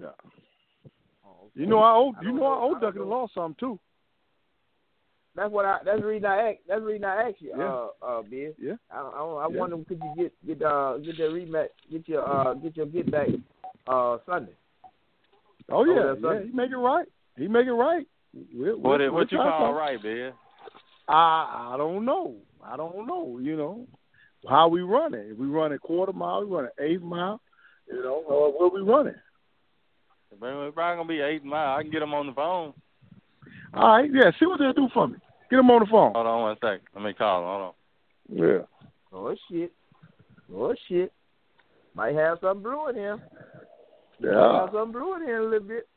Yeah. 0.00 0.08
You 1.54 1.66
know 1.66 1.78
I 1.78 1.92
owe 1.92 2.14
I 2.18 2.22
you 2.24 2.32
know 2.32 2.46
I 2.46 2.58
owe 2.62 2.78
ducking 2.80 3.02
the 3.02 3.06
law 3.06 3.28
some 3.32 3.54
too. 3.60 3.78
That's 5.34 5.50
what 5.50 5.64
I. 5.64 5.78
That's 5.84 6.00
the 6.00 6.06
reason 6.06 6.26
I 6.26 6.50
asked. 6.50 6.58
That's 6.68 6.80
the 6.80 6.86
reason 6.86 7.04
I 7.04 7.28
asked 7.28 7.40
you, 7.40 7.54
Yeah. 7.56 7.64
uh, 7.64 7.88
uh, 8.02 8.22
Ben. 8.22 8.54
Yeah. 8.58 8.74
I, 8.90 8.98
I, 9.00 9.24
I 9.24 9.48
Yeah. 9.50 9.58
wonder 9.58 9.76
could 9.88 10.00
you 10.02 10.12
get 10.16 10.46
get 10.46 10.62
uh 10.62 10.98
get 10.98 11.16
that 11.16 11.30
rematch, 11.30 11.68
get 11.90 12.06
your 12.08 12.28
uh 12.28 12.54
get 12.54 12.76
your 12.76 12.86
get 12.86 13.10
back 13.10 13.28
uh 13.86 14.18
Sunday. 14.26 14.52
Oh 15.70 15.84
yeah, 15.84 16.08
that's 16.08 16.20
yeah. 16.22 16.28
right. 16.28 16.44
He 16.46 16.52
make 16.52 16.70
it 16.70 16.76
right. 16.76 17.06
He 17.38 17.48
make 17.48 17.66
it 17.66 17.72
right. 17.72 18.06
We'll, 18.54 18.76
What 18.78 18.98
we'll, 19.00 19.08
it, 19.08 19.12
what 19.12 19.32
you 19.32 19.38
we'll 19.38 19.46
try 19.46 19.50
call 19.58 19.66
something. 19.68 19.74
right, 19.76 20.04
man? 20.04 20.32
I 21.08 21.72
I 21.72 21.74
don't 21.78 22.04
know. 22.04 22.36
I 22.62 22.76
don't 22.76 23.06
know. 23.06 23.38
You 23.40 23.56
know 23.56 23.86
how 24.48 24.68
we 24.68 24.82
run 24.82 25.14
it. 25.14 25.28
If 25.30 25.38
we 25.38 25.46
run 25.46 25.72
a 25.72 25.78
quarter 25.78 26.12
mile, 26.12 26.44
we 26.44 26.54
run 26.54 26.64
an 26.66 26.84
eighth 26.84 27.02
mile. 27.02 27.40
You 27.90 28.02
know, 28.02 28.22
or 28.26 28.52
what 28.52 28.74
we 28.74 28.80
running? 28.82 29.14
It's 30.30 30.40
probably 30.40 30.72
gonna 30.74 31.04
be 31.08 31.20
eight 31.20 31.44
mile. 31.44 31.76
I 31.78 31.82
can 31.82 31.90
get 31.90 32.00
them 32.00 32.14
on 32.14 32.26
the 32.26 32.32
phone. 32.32 32.72
All 33.74 33.88
right, 33.96 34.10
yeah. 34.12 34.30
See 34.38 34.46
what 34.46 34.58
they'll 34.58 34.72
do 34.72 34.88
for 34.92 35.08
me. 35.08 35.16
Get 35.50 35.56
them 35.56 35.70
on 35.70 35.80
the 35.80 35.86
phone. 35.86 36.12
Hold 36.14 36.26
on 36.26 36.42
one 36.42 36.56
second. 36.56 36.80
Let 36.94 37.04
me 37.04 37.12
call. 37.14 37.40
'em. 37.40 37.46
Hold 37.48 37.62
on. 37.62 37.74
Yeah. 38.48 38.66
Oh 39.12 39.34
shit. 39.50 39.72
Oh 40.54 40.74
shit. 40.88 41.12
Might 41.94 42.14
have 42.14 42.38
something 42.40 42.62
brewing 42.62 42.96
here. 42.96 43.16
Might 44.20 44.30
Yeah. 44.30 44.60
have 44.60 44.70
something 44.72 44.92
brewing 44.92 45.22
here 45.26 45.40
a 45.40 45.44
little 45.48 45.66
bit. 45.68 45.88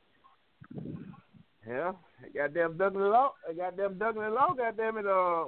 Yeah. 1.67 1.93
Goddamn 2.33 2.77
Douglas 2.77 3.11
Law. 3.11 3.33
Goddamn 3.57 3.97
Douglas 3.97 4.31
Law. 4.33 4.53
Goddamn 4.53 4.97
it. 4.97 5.05
Uh, 5.05 5.45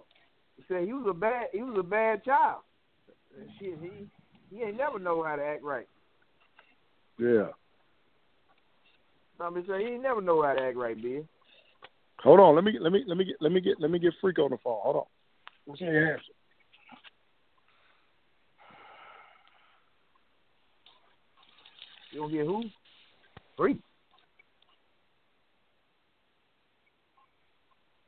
said 0.68 0.86
he 0.86 0.94
was 0.94 1.06
a 1.10 1.14
bad. 1.14 1.48
He 1.52 1.62
was 1.62 1.78
a 1.80 1.84
bad 1.84 2.24
child. 2.24 2.62
And 3.38 3.50
Shit. 3.60 3.78
He 3.82 4.08
he 4.56 4.64
ain't 4.64 4.78
never 4.78 5.00
know 5.00 5.24
how 5.24 5.36
to 5.36 5.44
act 5.44 5.64
right. 5.64 5.88
Yeah. 7.20 7.48
I 9.40 9.50
mean, 9.50 9.66
say 9.68 9.80
he 9.84 9.92
ain't 9.94 10.04
never 10.04 10.22
know 10.22 10.42
how 10.42 10.54
to 10.54 10.62
act 10.62 10.78
right, 10.78 11.00
Ben. 11.02 11.28
Hold 12.24 12.40
on. 12.40 12.56
Let 12.56 12.64
me 12.64 12.78
let 12.80 12.92
me 12.92 13.04
let 13.08 13.18
me 13.18 13.26
get 13.26 13.36
let 13.40 13.52
me 13.52 13.62
get 13.62 13.80
let 13.80 13.92
me 13.92 14.00
get 14.00 14.14
freak 14.20 14.40
on 14.40 14.52
the 14.52 14.58
phone. 14.64 14.80
Hold 14.82 14.96
on. 14.96 15.04
What's 15.66 15.82
your 15.82 16.14
answer? 16.14 16.24
You 22.12 22.22
gonna 22.22 22.34
get 22.34 22.46
who? 22.46 22.64
Free. 23.56 23.78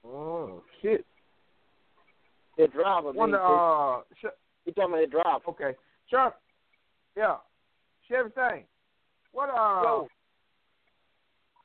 Oh 0.05 0.63
shit. 0.81 1.05
The 2.57 2.67
driver, 2.67 3.11
Wonder, 3.13 3.37
man. 3.37 3.45
uh, 3.47 4.01
sh- 4.19 4.35
you 4.65 4.73
talking 4.73 4.93
about 4.93 5.01
the 5.01 5.07
driver? 5.07 5.39
Okay, 5.47 5.77
Chuck. 6.09 6.35
Yeah, 7.15 7.37
Chevy 8.09 8.29
Stang. 8.31 8.65
What 9.31 9.49
uh? 9.49 9.81
Yo. 9.83 10.07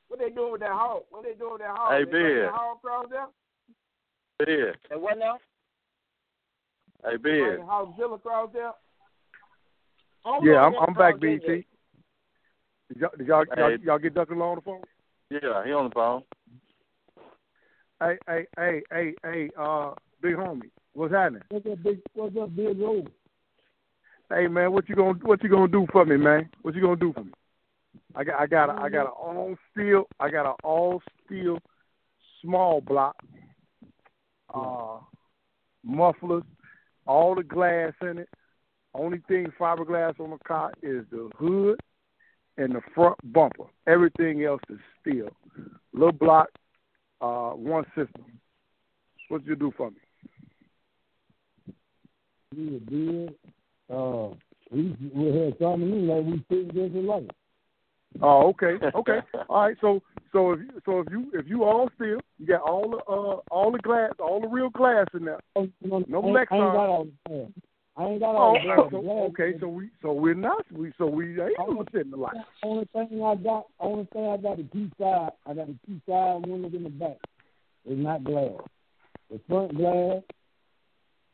What 0.08 0.20
they 0.20 0.30
doing 0.30 0.52
with 0.52 0.60
that 0.60 0.72
hog? 0.72 1.02
What 1.10 1.24
they 1.24 1.34
doing 1.34 1.52
with 1.52 1.62
that 1.62 1.76
hog? 1.76 1.92
Hey, 1.92 2.04
they 2.04 2.10
bringing 2.10 2.34
Ben. 2.34 2.42
that 2.42 2.52
hog 2.52 2.76
across 2.78 3.06
there? 3.10 3.26
Big. 4.38 4.76
And 4.90 5.02
what 5.02 5.18
now? 5.18 5.38
Hey, 7.04 7.16
Bringing 7.16 7.56
big. 7.56 7.60
Hogzilla 7.60 8.14
across 8.14 8.50
there? 8.52 8.72
Yeah, 10.42 10.60
I'm 10.60 10.74
I'm 10.76 10.94
back, 10.94 11.20
BT. 11.20 11.66
Did 12.88 13.00
y'all 13.00 13.10
did 13.16 13.26
y'all, 13.26 13.44
y'all, 13.56 13.76
y'all 13.78 13.98
get 13.98 14.14
Duck 14.14 14.30
and 14.30 14.38
Law 14.38 14.50
on 14.50 14.56
the 14.56 14.62
phone? 14.62 14.82
Yeah, 15.30 15.64
he 15.64 15.72
on 15.72 15.88
the 15.88 15.94
phone. 15.94 16.22
Hey, 18.00 18.18
hey, 18.26 18.46
hey, 18.56 18.82
hey, 18.90 19.14
hey, 19.22 19.50
uh, 19.58 19.92
big 20.22 20.34
homie, 20.34 20.70
what's 20.94 21.12
happening? 21.12 21.42
What's 21.50 21.66
up, 21.66 21.82
big? 21.82 22.00
What's 22.14 22.36
up, 22.36 22.54
big 22.56 22.78
road? 22.78 23.10
Hey 24.30 24.46
man, 24.48 24.72
what 24.72 24.88
you 24.88 24.94
gonna 24.94 25.18
what 25.22 25.42
you 25.42 25.50
gonna 25.50 25.68
do 25.68 25.86
for 25.92 26.04
me, 26.04 26.16
man? 26.16 26.48
What 26.62 26.74
you 26.74 26.80
gonna 26.80 26.96
do 26.96 27.12
for 27.12 27.24
me? 27.24 27.32
I 28.16 28.24
got 28.24 28.40
I 28.40 28.46
got 28.46 28.70
a, 28.70 28.80
I 28.80 28.88
got 28.88 29.06
an 29.06 29.12
all 29.18 29.56
steel 29.72 30.04
I 30.20 30.30
got 30.30 30.46
an 30.46 30.54
all 30.62 31.02
steel 31.24 31.58
small 32.40 32.80
block, 32.80 33.16
uh, 34.54 34.98
mufflers, 35.82 36.44
all 37.06 37.34
the 37.34 37.42
glass 37.42 37.92
in 38.02 38.18
it. 38.18 38.28
Only 38.94 39.20
thing 39.26 39.46
fiberglass 39.58 40.20
on 40.20 40.30
the 40.30 40.38
car 40.46 40.72
is 40.82 41.04
the 41.10 41.30
hood 41.36 41.80
and 42.56 42.74
the 42.74 42.80
front 42.94 43.16
bumper. 43.32 43.64
Everything 43.86 44.44
else 44.44 44.62
is 44.70 44.78
steel. 45.00 45.30
Little 45.92 46.12
block, 46.12 46.48
uh, 47.20 47.50
one 47.50 47.84
system. 47.96 48.24
What 49.28 49.44
you 49.46 49.56
do 49.56 49.72
for 49.76 49.90
me? 49.90 49.96
We 52.56 52.70
were 52.70 52.80
big. 52.80 53.34
Uh, 53.90 54.36
we 54.70 54.96
we 55.12 55.26
had 55.38 55.58
something 55.58 55.90
in 55.90 56.06
like 56.06 56.24
we 56.24 56.44
fit 56.48 56.70
against 56.70 56.94
the 56.94 57.00
light. 57.00 57.30
Oh, 58.22 58.48
okay, 58.48 58.74
okay. 58.94 59.18
all 59.48 59.62
right. 59.62 59.76
So, 59.80 60.00
so 60.32 60.52
if 60.52 60.60
you, 60.60 60.68
so 60.84 61.00
if 61.00 61.06
you 61.10 61.30
if 61.34 61.46
you 61.48 61.64
all 61.64 61.90
still 61.94 62.20
you 62.38 62.46
got 62.46 62.62
all 62.62 62.90
the 62.90 62.96
uh 63.10 63.40
all 63.50 63.72
the 63.72 63.78
glass, 63.78 64.12
all 64.18 64.40
the 64.40 64.48
real 64.48 64.70
glass 64.70 65.06
in 65.14 65.24
there. 65.24 65.40
No 65.82 66.04
No 66.08 66.22
I 66.22 66.28
ain't, 66.28 66.48
I 66.50 66.56
ain't 66.56 66.72
got 66.72 66.88
all 66.88 67.04
the 67.04 67.28
glass. 67.28 67.50
I 67.96 68.04
ain't 68.06 68.20
got 68.20 68.34
Oh, 68.36 68.54
the 68.54 68.62
glass. 68.62 68.90
so, 68.90 69.08
okay. 69.08 69.58
So 69.60 69.68
we 69.68 69.90
so 70.02 70.12
we're 70.12 70.34
not 70.34 70.64
we 70.72 70.92
so 70.98 71.06
we 71.06 71.40
ain't 71.40 71.56
gonna 71.56 71.84
sit 71.92 72.02
in 72.02 72.10
the 72.10 72.16
light. 72.16 72.36
Only 72.62 72.88
thing 72.92 73.22
I 73.22 73.34
got, 73.36 73.66
only 73.80 74.08
thing 74.12 74.26
I 74.26 74.36
got 74.36 74.56
the 74.56 74.64
two 74.72 74.90
side. 74.98 75.30
I 75.46 75.54
got 75.54 75.66
the 75.66 75.76
two 75.86 76.00
side 76.08 76.46
window 76.46 76.76
in 76.76 76.84
the 76.84 76.90
back. 76.90 77.18
It's 77.84 78.00
not 78.00 78.24
glass. 78.24 78.60
The 79.30 79.40
front 79.48 79.76
glass, 79.76 80.22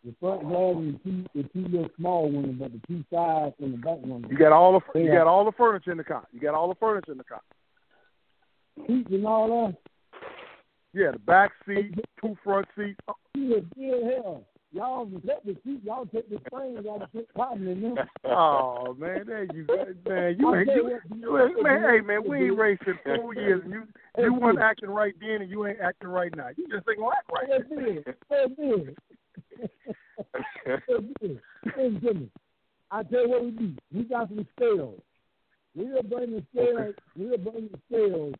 the 0.04 0.14
front 0.18 0.42
glass 0.42 0.76
and 0.76 1.00
two, 1.04 1.24
the 1.34 1.42
two 1.48 1.68
little 1.68 1.90
small 1.98 2.30
windows, 2.30 2.56
but 2.58 2.72
the 2.72 2.80
two 2.86 3.04
sides 3.12 3.54
and 3.60 3.74
the 3.74 3.78
back 3.78 3.98
windows. 4.00 4.30
You 4.30 4.38
got 4.38 4.52
all 4.52 4.80
the 4.80 5.00
you 5.00 5.12
got 5.12 5.26
all 5.26 5.44
the 5.44 5.52
furniture 5.52 5.92
in 5.92 5.98
the 5.98 6.04
car. 6.04 6.26
You 6.32 6.40
got 6.40 6.54
all 6.54 6.68
the 6.68 6.74
furniture 6.74 7.12
in 7.12 7.18
the 7.18 7.24
car. 7.24 7.42
seats 8.86 9.08
and 9.10 9.26
all 9.26 9.48
that. 9.48 9.76
Yeah, 10.92 11.12
the 11.12 11.18
back 11.20 11.52
seat, 11.66 11.94
two 12.20 12.36
front 12.42 12.66
seats. 12.76 12.98
Oh, 13.08 13.14
yeah, 13.34 13.58
yeah, 13.76 13.94
hell. 14.16 14.44
Y'all 14.72 15.10
let 15.24 15.44
the 15.44 15.56
seat. 15.64 15.80
Y'all 15.84 16.06
take 16.06 16.30
the 16.30 16.36
out 16.56 17.02
and 17.02 17.12
put 17.12 17.34
cotton 17.34 17.66
in 17.66 17.82
them. 17.82 17.96
Oh 18.24 18.94
man, 18.98 19.24
there 19.26 19.44
you 19.52 19.64
go, 19.64 19.84
man. 20.08 20.36
You 20.38 20.54
ain't 20.56 20.68
you, 20.68 20.98
you 21.12 21.20
you 21.20 21.38
ain't, 21.38 21.62
man. 21.62 21.82
Hey 21.82 22.00
man, 22.00 22.22
we 22.26 22.46
ain't 22.46 22.58
racing 22.58 22.98
four 23.04 23.34
years, 23.34 23.62
and 23.64 23.72
you 23.72 23.82
you 24.16 24.34
weren't 24.34 24.60
acting 24.60 24.90
right 24.90 25.14
then, 25.20 25.42
and 25.42 25.50
you 25.50 25.66
ain't 25.66 25.80
acting 25.80 26.08
right 26.08 26.34
now. 26.36 26.48
You 26.56 26.68
just 26.68 26.88
ain't 26.88 26.98
gonna 26.98 27.16
act 27.16 27.30
right. 27.32 27.48
That's 27.48 27.64
it. 27.70 28.04
That's 28.28 28.52
it. 28.58 28.98
I 32.92 33.02
tell 33.04 33.22
you 33.22 33.28
what 33.28 33.44
we 33.44 33.50
do. 33.52 33.76
We 33.92 34.02
got 34.04 34.28
some 34.28 34.46
scales. 34.56 35.00
We'll 35.74 36.02
bring 36.02 36.32
the 36.32 36.42
scales. 36.52 36.94
We'll 37.16 37.38
bring 37.38 37.68
the 37.70 37.78
scales. 37.88 38.34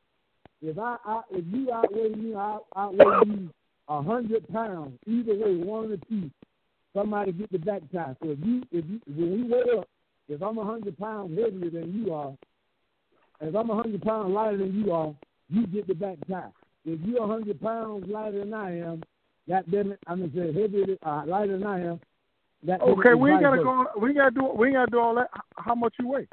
If 0.62 0.78
I, 0.78 0.96
I 1.04 1.22
if 1.30 1.44
you 1.52 1.72
outweigh 1.72 2.10
me, 2.10 2.34
I 2.34 2.58
outweigh 2.76 3.26
you 3.26 3.50
a 3.88 4.02
hundred 4.02 4.46
pounds. 4.52 4.98
Either 5.06 5.34
way, 5.34 5.56
one 5.56 5.92
or 5.92 5.96
two. 6.08 6.30
Somebody 6.94 7.32
get 7.32 7.52
the 7.52 7.58
back 7.58 7.82
tie. 7.92 8.16
So 8.22 8.30
if 8.30 8.38
you 8.44 8.62
if 8.72 8.84
you 8.84 9.00
when 9.06 9.30
we 9.30 9.42
weigh 9.48 9.78
up, 9.78 9.88
if 10.28 10.42
I'm 10.42 10.58
a 10.58 10.64
hundred 10.64 10.98
pounds 10.98 11.38
heavier 11.38 11.70
than 11.70 11.94
you 11.94 12.12
are, 12.12 12.34
if 13.40 13.54
I'm 13.54 13.70
a 13.70 13.74
hundred 13.74 14.02
pounds 14.02 14.32
lighter 14.32 14.58
than 14.58 14.74
you 14.74 14.92
are, 14.92 15.14
you 15.48 15.66
get 15.66 15.86
the 15.86 15.94
back 15.94 16.16
tie. 16.28 16.50
If 16.84 17.00
you're 17.00 17.22
a 17.22 17.26
hundred 17.26 17.60
pounds 17.60 18.06
lighter 18.08 18.40
than 18.40 18.54
I 18.54 18.78
am, 18.78 19.02
that 19.48 19.70
damn 19.70 19.92
it, 19.92 19.98
I'm 20.06 20.20
gonna 20.20 20.52
say 20.52 20.60
heavier 20.60 20.96
uh, 21.04 21.22
lighter 21.26 21.58
than 21.58 21.66
I 21.66 21.80
am. 21.80 22.00
That 22.64 22.80
Okay, 22.82 23.14
we 23.14 23.32
ain't 23.32 23.42
gotta 23.42 23.56
go. 23.56 23.86
We 23.98 24.10
ain't 24.10 24.18
gotta 24.18 24.30
do. 24.32 24.52
We 24.54 24.68
ain't 24.68 24.76
gotta 24.76 24.90
do 24.90 25.00
all 25.00 25.14
that. 25.14 25.30
How 25.56 25.74
much 25.74 25.94
you 25.98 26.08
weigh? 26.08 26.28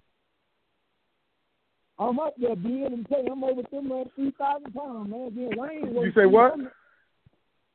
I'm 1.99 2.19
up 2.19 2.33
there, 2.37 2.55
big. 2.55 2.83
I'm 2.91 3.05
telling 3.05 3.25
you, 3.25 3.31
I'm 3.31 3.43
over 3.43 3.61
three 3.69 4.33
thousand 4.37 4.73
pounds, 4.73 5.09
man. 5.09 5.31
Then 5.35 5.57
Wayne 5.57 5.95
You 5.95 6.11
say 6.13 6.25
what? 6.25 6.57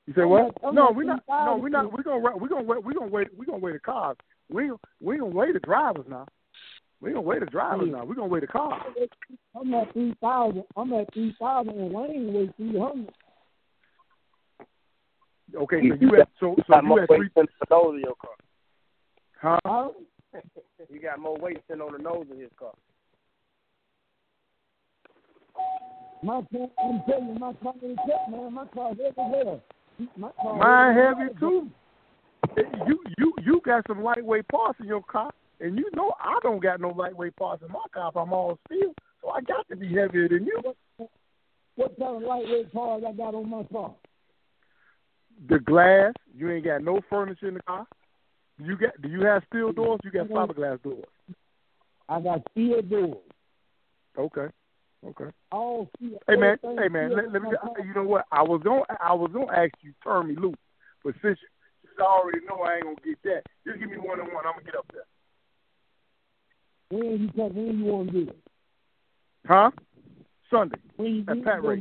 You 0.06 0.14
say 0.14 0.24
what? 0.24 0.56
I'm 0.64 0.74
no, 0.74 0.88
at 0.88 0.94
we 0.94 1.04
not. 1.04 1.22
No, 1.28 1.56
we 1.56 1.70
not. 1.70 1.96
We 1.96 2.02
gonna. 2.02 2.36
We 2.36 2.48
gonna 2.48 2.62
wait. 2.62 2.84
We 2.84 2.94
gonna 2.94 3.10
wait. 3.10 3.28
We 3.36 3.46
gonna 3.46 3.58
weigh 3.58 3.72
the 3.72 3.78
cars. 3.78 4.16
We 4.50 4.70
we 5.00 5.18
gonna 5.18 5.34
weigh 5.34 5.52
the 5.52 5.60
drivers 5.60 6.06
now. 6.08 6.26
We 7.00 7.10
gonna 7.10 7.22
weigh 7.22 7.40
the 7.40 7.46
drivers 7.46 7.88
now. 7.90 8.04
We 8.04 8.14
gonna 8.14 8.28
weigh 8.28 8.40
the 8.40 8.46
cars. 8.46 8.82
I'm 9.58 9.74
at 9.74 9.92
three 9.92 10.14
thousand. 10.20 10.64
I'm 10.76 10.92
at 10.92 11.12
three 11.14 11.34
thousand, 11.40 11.78
and 11.78 11.92
Wayne 11.92 12.32
was 12.32 12.48
three 12.56 12.78
hundred. 12.78 13.12
Okay, 15.54 15.80
so 15.88 15.96
you 16.00 16.16
at 16.20 16.28
so 16.40 16.54
so 16.56 16.62
got 16.68 16.82
you 16.82 16.88
more 16.88 17.06
weight 17.08 17.18
three. 17.18 17.30
than 17.36 17.46
the 17.60 17.66
nose 17.70 17.94
of 17.94 18.00
your 18.00 18.14
car. 18.14 19.60
Huh? 19.64 19.88
you 20.90 21.00
got 21.00 21.18
more 21.18 21.36
weight 21.38 21.58
than 21.68 21.80
on 21.80 21.92
the 21.92 21.98
nose 21.98 22.26
of 22.30 22.38
his 22.38 22.50
car. 22.58 22.72
My 26.22 26.40
car, 26.52 26.68
I'm 26.84 27.02
telling 27.08 27.28
you, 27.28 27.38
my 27.38 27.52
car 27.54 27.74
is 27.82 27.96
kept, 28.06 28.30
man. 28.30 28.54
My 28.54 28.66
car's 28.66 28.96
everywhere. 29.04 29.60
My 30.16 30.30
car 30.40 30.56
Mine 30.56 30.96
everywhere. 30.96 31.14
heavy 31.14 31.38
too. 31.40 31.70
You 32.86 32.98
you 33.18 33.32
you 33.44 33.60
got 33.64 33.84
some 33.86 34.02
lightweight 34.02 34.48
parts 34.48 34.78
in 34.80 34.86
your 34.86 35.02
car, 35.02 35.32
and 35.60 35.76
you 35.76 35.88
know 35.94 36.12
I 36.20 36.38
don't 36.42 36.62
got 36.62 36.80
no 36.80 36.90
lightweight 36.90 37.36
parts 37.36 37.62
in 37.66 37.72
my 37.72 37.84
car. 37.92 38.10
If 38.10 38.16
I'm 38.16 38.32
all 38.32 38.58
steel, 38.66 38.94
so 39.20 39.30
I 39.30 39.40
got 39.40 39.68
to 39.68 39.76
be 39.76 39.88
heavier 39.94 40.28
than 40.28 40.44
you. 40.46 40.60
What 41.76 41.98
kind 41.98 42.16
of 42.16 42.22
lightweight 42.22 42.72
parts 42.72 43.04
I 43.08 43.12
got 43.12 43.34
on 43.34 43.48
my 43.50 43.64
car? 43.64 43.94
The 45.48 45.58
glass, 45.58 46.12
you 46.34 46.50
ain't 46.50 46.64
got 46.64 46.82
no 46.82 47.00
furniture 47.10 47.48
in 47.48 47.54
the 47.54 47.62
car. 47.62 47.86
You 48.58 48.76
got? 48.76 49.00
Do 49.00 49.08
you 49.08 49.22
have 49.22 49.42
steel 49.48 49.72
doors? 49.72 50.00
You 50.04 50.10
got 50.10 50.28
fiberglass 50.28 50.82
doors. 50.82 51.04
I 52.08 52.20
got 52.20 52.42
steel 52.52 52.82
doors. 52.82 53.16
Okay. 54.16 54.48
Okay. 55.04 55.30
Oh, 55.50 55.88
Hey 56.28 56.36
man, 56.36 56.56
hey 56.62 56.88
man, 56.88 57.16
let, 57.16 57.32
let 57.32 57.42
me. 57.42 57.50
You 57.84 57.94
know 57.94 58.04
what? 58.04 58.24
I 58.30 58.42
was 58.42 58.60
gonna, 58.62 58.82
I 59.00 59.12
was 59.14 59.32
gonna 59.32 59.50
ask 59.50 59.72
you 59.80 59.92
turn 60.04 60.28
me 60.28 60.36
loose, 60.36 60.54
but 61.02 61.14
since 61.22 61.38
you 61.42 61.48
I 61.98 62.02
already 62.02 62.38
know 62.48 62.62
I 62.62 62.76
ain't 62.76 62.84
gonna 62.84 62.96
get 63.04 63.22
that, 63.24 63.42
just 63.66 63.78
give 63.78 63.90
me 63.90 63.96
one 63.96 64.20
on 64.20 64.32
one. 64.32 64.46
I'm 64.46 64.54
gonna 64.54 64.64
get 64.64 64.76
up 64.76 64.86
there. 64.92 65.02
When 66.90 67.22
you 67.22 67.28
come, 67.28 67.54
when 67.54 67.78
you 67.78 67.84
want 67.84 68.12
to 68.12 68.24
do 68.24 68.30
it? 68.30 68.38
Huh? 69.46 69.70
Sunday 70.50 70.78
When 70.96 71.14
you, 71.14 71.24
at 71.28 71.44
Pat 71.44 71.64
Ray. 71.64 71.80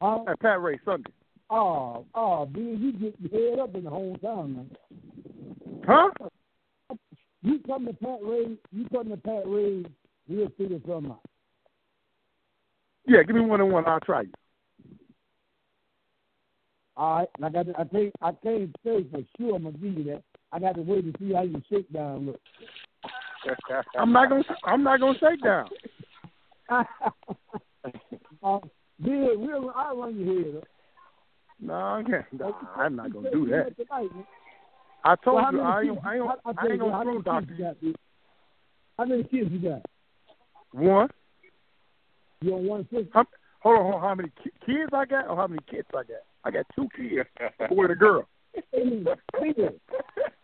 Huh? 0.00 0.24
At 0.28 0.40
Pat 0.40 0.60
Ray 0.60 0.78
Sunday. 0.84 1.10
Oh, 1.48 2.04
oh, 2.14 2.46
man, 2.46 2.78
you 2.80 2.92
get 2.92 3.14
your 3.20 3.50
head 3.50 3.58
up 3.60 3.74
in 3.74 3.84
the 3.84 3.90
whole 3.90 4.16
time, 4.18 4.56
man. 4.56 4.70
Huh? 5.86 6.08
You 7.42 7.60
come 7.66 7.86
to 7.86 7.92
Pat 7.92 8.18
Ray, 8.22 8.56
you 8.72 8.88
come 8.92 9.10
to 9.10 9.16
Pat 9.16 9.44
Ray, 9.46 9.84
we'll 10.28 10.48
figure 10.58 10.80
something 10.86 11.12
out. 11.12 11.20
Yeah, 13.06 13.22
give 13.22 13.36
me 13.36 13.42
one 13.42 13.60
on 13.60 13.70
one. 13.70 13.86
I'll 13.86 14.00
try 14.00 14.22
you. 14.22 14.32
All 16.96 17.18
right, 17.18 17.28
and 17.36 17.44
I 17.44 17.50
got 17.50 17.66
I 17.78 17.84
can't 17.84 18.12
I 18.22 18.32
can't 18.42 18.74
say 18.82 19.06
for 19.10 19.20
sure 19.36 19.56
I'm 19.56 19.64
gonna 19.64 19.78
give 19.78 19.98
you 19.98 20.04
that. 20.04 20.22
I 20.50 20.58
got 20.58 20.74
to 20.76 20.82
wait 20.82 21.12
to 21.12 21.18
see 21.20 21.34
how 21.34 21.42
your 21.42 21.60
shakedown 21.70 22.26
look. 22.26 22.40
I'm 23.98 24.12
not 24.12 24.30
gonna, 24.30 24.44
I'm 24.64 24.82
not 24.82 25.00
gonna 25.00 25.18
shake 25.18 25.42
down. 25.42 25.68
uh, 26.70 26.82
yeah, 28.42 29.28
we'll 29.36 29.72
I'll 29.76 29.98
run 29.98 30.18
your 30.18 30.42
head 30.42 30.56
up. 30.56 30.64
No, 31.60 31.74
I 31.74 32.02
can't. 32.06 32.24
Nah, 32.32 32.52
I'm 32.76 32.96
not 32.96 33.12
gonna 33.12 33.30
do 33.30 33.46
that. 33.46 33.74
you 33.78 33.84
tonight, 33.84 34.14
man. 34.14 34.26
I 35.04 35.16
told 35.16 35.36
Well, 35.36 35.52
you 35.52 35.60
I 35.60 35.82
ain't, 35.82 35.98
I 36.04 36.16
ain't, 36.16 36.24
I- 36.24 36.34
I 36.44 36.50
I 36.50 36.52
tell 36.52 36.70
ain't 36.72 36.80
how 36.80 36.88
gonna 36.90 37.04
many 37.04 37.22
throw 37.22 37.40
kids 37.40 37.48
doctor. 37.48 37.54
you 37.54 37.92
got. 37.92 38.00
How 38.98 39.04
many 39.04 39.22
kids 39.24 39.50
you 39.52 39.58
got? 39.58 39.82
One. 40.72 41.08
You 42.42 42.54
on 42.54 42.66
one 42.66 42.82
sister? 42.90 43.08
How, 43.12 43.24
hold 43.60 43.76
on, 43.78 43.82
hold 43.84 43.94
on. 43.94 44.00
How 44.02 44.14
many 44.14 44.30
ki- 44.42 44.50
kids 44.64 44.90
I 44.92 45.04
got, 45.06 45.28
or 45.28 45.36
how 45.36 45.46
many 45.46 45.62
kids 45.70 45.86
I 45.90 46.02
got? 46.02 46.22
I 46.44 46.50
got 46.50 46.66
two 46.74 46.88
kids, 46.96 47.28
a 47.60 47.68
boy 47.68 47.84
and 47.84 47.92
a 47.92 47.94
girl. 47.96 48.28
Hey, 48.52 49.04
Peter, 49.42 49.72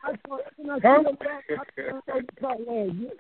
I 0.05 0.13
thought, 0.29 0.41
you 0.59 0.71
Huh? 0.71 0.79
I 0.83 1.03
thought 1.03 1.19
I 1.49 2.01
thought 2.07 2.17
you 2.17 2.27
talked 2.41 2.61
last 2.67 2.95
year. 2.95 3.11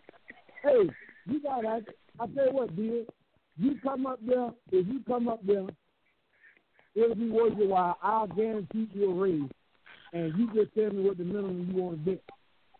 Hey, 0.62 0.90
you 1.26 1.43
got 1.43 1.64
I 1.66 1.80
I 2.20 2.26
tell 2.34 2.47
you 2.47 2.53
what, 2.53 2.76
dear, 2.76 3.05
you 3.57 3.76
come 3.82 4.07
up 4.07 4.18
there, 4.26 4.51
if 4.70 4.86
you 4.86 5.01
come 5.07 5.28
up 5.28 5.40
there, 5.47 5.66
it'll 6.95 7.14
be 7.14 7.30
worth 7.30 7.57
your 7.57 7.68
while. 7.68 7.99
I'll 8.03 8.26
guarantee 8.26 8.88
you 8.93 9.11
a 9.11 9.14
raise. 9.14 9.51
And 10.12 10.38
you 10.38 10.53
just 10.53 10.74
tell 10.74 10.90
me 10.90 11.05
what 11.05 11.16
the 11.16 11.24
minimum 11.24 11.70
you 11.70 11.82
want 11.82 12.05
to 12.05 12.11
bet. 12.11 12.22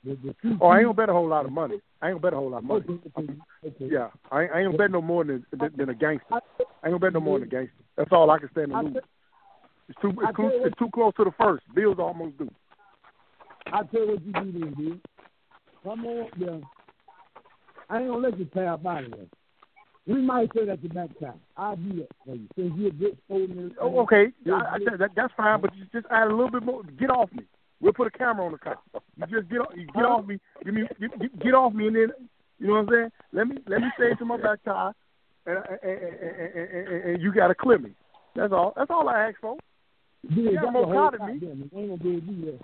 The, 0.04 0.16
the 0.22 0.34
two 0.42 0.58
Oh, 0.60 0.66
I 0.66 0.78
ain't 0.78 0.86
gonna 0.86 0.94
bet 0.94 1.08
a 1.08 1.12
whole 1.12 1.28
lot 1.28 1.46
of 1.46 1.52
money. 1.52 1.80
I 2.00 2.08
ain't 2.08 2.14
gonna 2.14 2.22
bet 2.22 2.32
a 2.34 2.36
whole 2.36 2.50
lot 2.50 2.58
of 2.58 2.64
money. 2.64 2.84
Okay, 2.88 3.10
okay, 3.18 3.32
okay. 3.66 3.88
Yeah, 3.90 4.08
I 4.30 4.42
ain't, 4.42 4.52
I 4.52 4.58
ain't 4.60 4.68
gonna 4.68 4.78
bet 4.78 4.90
no 4.90 5.00
more 5.00 5.24
than 5.24 5.46
than, 5.52 5.70
than 5.76 5.88
a 5.88 5.94
gangster. 5.94 6.26
I 6.34 6.36
ain't 6.36 6.62
gonna 6.84 6.98
bet 6.98 7.12
no 7.12 7.20
more 7.20 7.38
than 7.38 7.48
a 7.48 7.50
gangster. 7.50 7.76
That's 7.96 8.10
all 8.12 8.30
I 8.30 8.38
can 8.38 8.50
stand 8.50 8.70
to 8.72 8.80
lose. 8.80 8.96
It's 9.88 10.00
too, 10.00 10.08
it's 10.10 10.38
you 10.38 10.62
it's 10.64 10.78
too 10.78 10.88
close 10.92 11.12
to 11.16 11.24
the 11.24 11.32
first. 11.38 11.64
Bills 11.74 11.98
almost 11.98 12.38
due. 12.38 12.50
I 13.66 13.82
tell 13.84 14.00
you 14.00 14.08
what 14.08 14.24
you 14.24 14.32
do 14.32 14.60
then, 14.60 14.74
dude. 14.74 15.00
Come 15.84 16.06
on 16.06 16.28
there. 16.38 16.60
I 17.88 17.98
ain't 18.00 18.08
gonna 18.08 18.28
let 18.28 18.38
you 18.38 18.48
out 18.60 19.04
of 19.04 19.10
there. 19.10 19.26
We 20.07 20.20
might 20.20 20.50
say 20.55 20.64
that 20.66 20.82
the 20.82 20.88
back 20.88 21.11
time. 21.20 21.40
I'll 21.57 21.76
do 21.76 21.96
that 22.00 22.09
for 22.24 22.34
you. 22.34 22.48
Since 22.57 22.72
you're 22.76 22.88
a 22.88 22.92
good 22.92 23.18
sporting 23.24 23.59
and 23.59 23.72
Oh, 23.80 24.00
okay, 24.00 24.32
I, 24.46 24.50
I, 24.50 24.78
that, 24.98 25.11
that's 25.14 25.32
fine, 25.36 25.61
but 25.61 25.74
you 25.76 25.84
just 25.92 26.07
add 26.11 26.26
a 26.26 26.30
little 26.30 26.50
bit 26.50 26.64
more. 26.64 26.82
Get 26.98 27.11
off 27.11 27.30
me. 27.32 27.44
We'll 27.80 27.92
put 27.92 28.09
a 28.09 28.11
camera 28.11 28.44
on 28.44 28.53
the 28.53 28.59
car. 28.59 28.78
You 29.16 29.26
just 29.26 29.48
get 29.48 29.61
off, 29.61 29.68
you 29.76 29.86
get 29.86 30.05
off 30.05 30.26
me. 30.26 30.38
Give 30.64 30.74
me 30.74 30.82
get, 31.00 31.20
get, 31.20 31.38
get 31.40 31.55
off 31.55 31.72
me, 31.72 31.86
and 31.86 31.96
then 31.96 32.09
you 32.59 32.66
know 32.68 32.74
what 32.74 32.80
I'm 32.80 32.88
saying. 32.90 33.11
Let 33.32 33.46
me 33.48 33.57
let 33.66 33.80
me 33.80 33.88
stay 33.96 34.14
to 34.18 34.24
my 34.24 34.36
back 34.38 34.62
tire, 34.64 34.92
and, 35.46 35.59
and, 35.59 35.98
and, 35.98 36.55
and, 36.57 36.88
and, 36.88 37.05
and 37.11 37.22
you 37.22 37.32
got 37.32 37.48
to 37.48 37.55
clear 37.55 37.78
me. 37.78 37.90
That's 38.34 38.53
all. 38.53 38.72
That's 38.76 38.90
all 38.90 39.09
I 39.09 39.28
ask 39.28 39.40
for. 39.40 39.57
Yeah, 40.28 40.36
You 40.36 40.55
got 40.55 40.62
that's 40.62 40.72
more 40.72 40.86
the 40.86 40.92
whole 40.92 41.11
car 41.11 41.18
than 41.18 41.40
me. 41.40 41.46
ain't 41.76 41.90
gonna 41.90 41.96
be 41.96 42.09
able 42.11 42.20
to 42.20 42.26
do 42.26 42.44
that. 42.46 42.61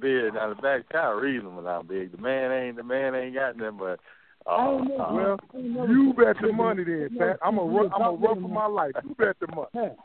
Big 0.00 0.34
now 0.34 0.48
the 0.48 0.60
back 0.60 0.88
tire 0.90 1.20
reasonable 1.20 1.62
now, 1.62 1.82
big. 1.82 2.12
The 2.12 2.18
man 2.18 2.50
ain't 2.50 2.76
the 2.76 2.82
man 2.82 3.14
ain't 3.14 3.34
got 3.34 3.56
nothing 3.56 3.78
but 3.78 4.00
never- 4.46 5.02
uh, 5.02 5.12
Well, 5.14 5.40
I 5.54 5.56
ain't 5.58 5.66
never 5.70 5.92
you 5.92 6.12
bet 6.14 6.36
the 6.40 6.52
money 6.52 6.84
then, 6.84 7.16
Pat. 7.18 7.38
I'm 7.42 7.58
a 7.58 7.62
run. 7.64 7.90
I'm 7.94 8.02
a 8.02 8.12
run 8.12 8.42
for 8.42 8.48
my 8.48 8.66
life. 8.66 8.92
You 9.02 9.14
bet 9.14 9.36
the 9.40 9.46
money. 9.48 9.68
Pat, 9.72 9.96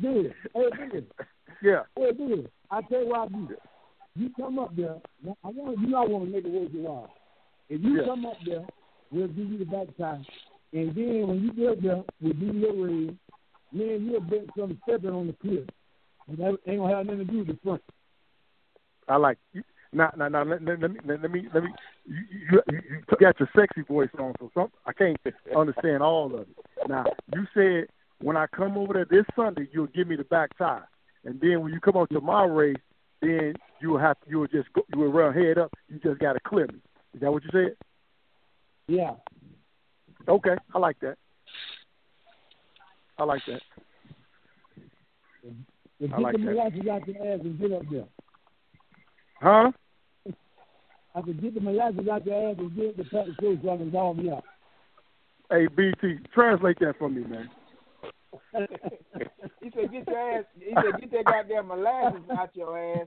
dude, 0.00 0.34
hey, 0.54 0.70
dude, 0.90 1.06
Yeah. 1.62 1.82
hey, 1.96 2.12
dude, 2.12 2.50
I 2.70 2.82
tell 2.82 3.00
you 3.02 3.08
what 3.08 3.20
I 3.20 3.28
do. 3.28 3.56
You 4.16 4.30
come 4.36 4.58
up 4.58 4.74
there. 4.76 4.96
I 5.44 5.48
want 5.48 5.78
you 5.78 5.86
know 5.88 6.02
I 6.02 6.06
want 6.06 6.24
to 6.26 6.30
make 6.30 6.44
it 6.44 6.50
worth 6.50 6.72
your 6.72 6.82
while. 6.90 7.10
If 7.68 7.82
you 7.82 8.00
Yeah. 8.00 8.04
come 8.06 8.26
up 8.26 8.36
there, 8.44 8.66
we'll 9.10 9.28
give 9.28 9.50
you 9.50 9.58
the 9.58 9.64
back 9.64 9.96
time, 9.96 10.26
and 10.72 10.94
then 10.94 11.28
when 11.28 11.42
you 11.42 11.52
get 11.52 11.68
up 11.72 11.78
there, 11.80 12.04
we'll 12.20 12.34
you 12.36 12.52
your 12.52 12.86
raise. 12.86 13.14
Then 13.72 14.06
you'll 14.06 14.20
bet 14.20 14.46
some 14.56 14.78
stepping 14.82 15.10
on 15.10 15.26
the 15.28 15.32
cliff. 15.34 15.68
And 16.26 16.38
that 16.38 16.58
ain't 16.66 16.80
gonna 16.80 16.94
have 16.94 17.06
nothing 17.06 17.26
to 17.26 17.32
do 17.32 17.38
with 17.38 17.48
the 17.48 17.58
front. 17.62 17.82
I 19.08 19.16
like 19.16 19.38
you. 19.52 19.62
Now, 19.92 20.10
now, 20.16 20.28
now, 20.28 20.42
let, 20.42 20.62
let, 20.62 20.80
let 20.80 20.90
me, 20.90 21.00
let 21.06 21.30
me, 21.30 21.48
let 21.54 21.62
me. 21.64 21.70
You, 22.08 22.16
you, 22.50 22.62
you, 22.70 23.16
got 23.20 23.38
your 23.38 23.50
sexy 23.54 23.82
voice 23.82 24.08
on, 24.18 24.32
so 24.40 24.50
some, 24.54 24.68
I 24.86 24.92
can't 24.94 25.16
understand 25.54 26.02
all 26.02 26.34
of 26.34 26.40
it. 26.40 26.48
Now, 26.88 27.04
you 27.34 27.46
said 27.52 27.88
when 28.20 28.36
I 28.36 28.46
come 28.46 28.78
over 28.78 28.94
there 28.94 29.06
this 29.10 29.26
Sunday, 29.36 29.68
you'll 29.72 29.88
give 29.88 30.08
me 30.08 30.16
the 30.16 30.24
back 30.24 30.56
tire, 30.56 30.88
and 31.24 31.38
then 31.40 31.60
when 31.60 31.72
you 31.72 31.80
come 31.80 31.96
on 31.96 32.08
to 32.08 32.20
my 32.20 32.44
race, 32.44 32.76
then 33.20 33.54
you 33.80 33.90
will 33.90 33.98
have, 33.98 34.16
you 34.26 34.38
will 34.38 34.46
just, 34.46 34.72
go, 34.72 34.82
you 34.92 35.00
will 35.00 35.12
run 35.12 35.34
head 35.34 35.58
up. 35.58 35.72
You 35.88 35.98
just 35.98 36.18
got 36.18 36.32
to 36.34 36.40
clear 36.40 36.66
me. 36.66 36.78
Is 37.14 37.20
that 37.20 37.30
what 37.30 37.42
you 37.44 37.50
said? 37.52 37.76
Yeah. 38.86 39.12
Okay, 40.28 40.56
I 40.74 40.78
like 40.78 40.98
that. 41.00 41.16
I 43.18 43.24
like 43.24 43.42
that. 43.46 43.60
If 46.00 46.12
I 46.12 46.18
like 46.18 46.32
that. 46.32 46.40
molasses 46.40 46.86
out 46.90 47.08
your 47.08 47.34
ass 47.34 47.40
and 47.42 47.58
get 47.58 47.72
up 47.72 47.82
there. 47.90 48.04
Huh? 49.40 49.72
I 51.14 51.22
said, 51.22 51.40
get 51.40 51.54
the 51.54 51.60
molasses 51.60 52.06
out 52.08 52.26
your 52.26 52.50
ass 52.50 52.56
and 52.58 52.74
get 52.76 52.96
the 52.96 53.04
pepper 53.04 53.30
soup 53.40 53.60
so 53.62 53.70
I 53.70 53.76
can 53.78 53.90
dog 53.90 54.18
me 54.18 54.30
out. 54.30 54.44
Hey, 55.50 55.66
BT, 55.66 56.18
translate 56.34 56.78
that 56.80 56.98
for 56.98 57.08
me, 57.08 57.24
man. 57.24 57.48
he 59.62 59.70
said, 59.74 59.90
"Get 59.90 60.06
your 60.06 60.38
ass." 60.38 60.44
He 60.58 60.74
said, 60.74 61.00
"Get 61.00 61.10
that 61.12 61.24
goddamn 61.24 61.68
molasses 61.68 62.20
out 62.30 62.50
your 62.54 62.78
ass 63.00 63.06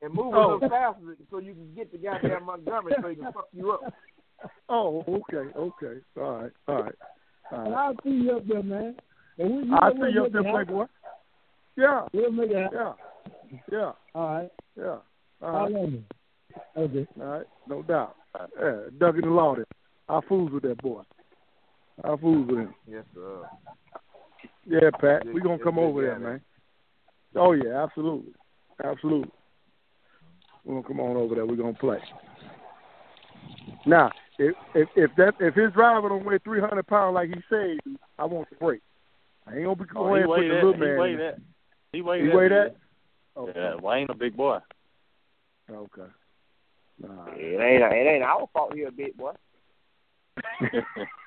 and 0.00 0.14
move 0.14 0.32
a 0.32 0.36
Oh. 0.36 0.54
little 0.54 0.68
faster 0.68 1.16
so 1.30 1.38
you 1.38 1.54
can 1.54 1.74
get 1.74 1.90
the 1.90 1.98
goddamn 1.98 2.44
Montgomery 2.44 2.94
so 3.02 3.08
he 3.08 3.16
can 3.16 3.32
fuck 3.32 3.48
you 3.52 3.72
up." 3.72 3.92
Oh, 4.68 5.04
okay, 5.08 5.50
okay. 5.56 6.00
All 6.16 6.42
right, 6.42 6.52
all 6.68 6.82
right. 6.82 6.94
All 7.52 7.58
And. 7.58 7.74
I'll 7.74 7.94
see 8.04 8.10
you 8.10 8.36
up 8.36 8.46
there, 8.46 8.62
man. 8.62 8.94
And 9.38 9.68
we, 9.70 9.76
I'll 9.76 9.92
see 9.92 10.12
you 10.14 10.24
up 10.26 10.32
there, 10.32 10.42
it. 10.42 10.50
Playboy. 10.50 10.86
Yeah, 11.76 12.06
We'll 12.12 12.30
make 12.32 12.50
it 12.50 12.56
happen. 12.56 12.78
yeah, 12.78 13.58
yeah, 13.72 13.92
All 14.14 14.34
right. 14.34 14.50
yeah. 14.76 14.84
All 14.84 15.02
How 15.42 15.62
right, 15.64 15.72
long? 15.72 16.04
Okay. 16.76 17.06
all 17.20 17.26
right, 17.26 17.46
no 17.68 17.82
doubt. 17.82 18.16
Yeah, 18.38 18.72
Dougie 18.98 19.22
the 19.22 19.28
Lawton. 19.28 19.64
I 20.08 20.20
fools 20.28 20.50
with 20.52 20.62
that 20.64 20.80
boy. 20.82 21.02
I 22.04 22.16
fools 22.16 22.48
with 22.48 22.58
him. 22.60 22.74
Yes, 22.86 23.04
sir. 23.14 23.42
Yeah, 24.66 24.90
Pat, 25.00 25.24
Good- 25.24 25.34
we 25.34 25.40
gonna 25.40 25.58
come 25.62 25.78
over 25.78 26.02
there, 26.02 26.18
man. 26.18 26.30
man. 26.32 26.40
Oh 27.36 27.52
yeah, 27.52 27.82
absolutely, 27.82 28.32
absolutely. 28.82 29.30
We're 30.64 30.74
gonna 30.80 30.86
come 30.88 31.00
on 31.00 31.16
over 31.16 31.34
there. 31.34 31.46
We're 31.46 31.56
gonna 31.56 31.74
play. 31.74 31.98
Now, 33.86 34.10
if 34.38 34.54
if 34.74 34.88
if 34.96 35.10
that 35.16 35.34
if 35.40 35.54
his 35.54 35.72
driver 35.72 36.08
don't 36.08 36.24
weigh 36.24 36.38
three 36.44 36.60
hundred 36.60 36.86
pounds 36.86 37.14
like 37.14 37.28
he 37.28 37.40
said, 37.48 37.78
I 38.18 38.24
want 38.24 38.48
the 38.50 38.56
break. 38.56 38.80
I 39.46 39.54
ain't 39.56 39.64
gonna 39.64 39.76
be 39.76 39.84
oh, 39.96 40.04
going 40.04 40.16
he 40.16 40.22
and 40.22 40.28
put 40.28 40.38
weigh 40.38 40.48
the 40.48 40.54
that. 40.54 40.64
little 40.64 40.72
He 40.74 40.80
man. 40.80 40.98
weigh 40.98 41.12
in 41.12 41.18
that. 41.18 41.38
He 41.92 42.02
weigh 42.02 42.20
He 42.22 42.26
that. 42.28 42.36
weigh 42.36 42.48
big. 42.48 42.52
that? 42.52 42.76
Okay. 43.36 43.52
Yeah, 43.56 43.74
Wayne 43.76 44.06
a 44.10 44.14
big 44.14 44.36
boy. 44.36 44.58
Okay. 45.70 46.02
Nah. 47.00 47.26
It 47.34 47.60
ain't 47.60 47.82
it 47.82 48.06
ain't 48.06 48.22
our 48.22 48.46
fault 48.52 48.74
here, 48.74 48.90
big 48.90 49.16
boy. 49.16 49.32
Yeah, 50.60 50.80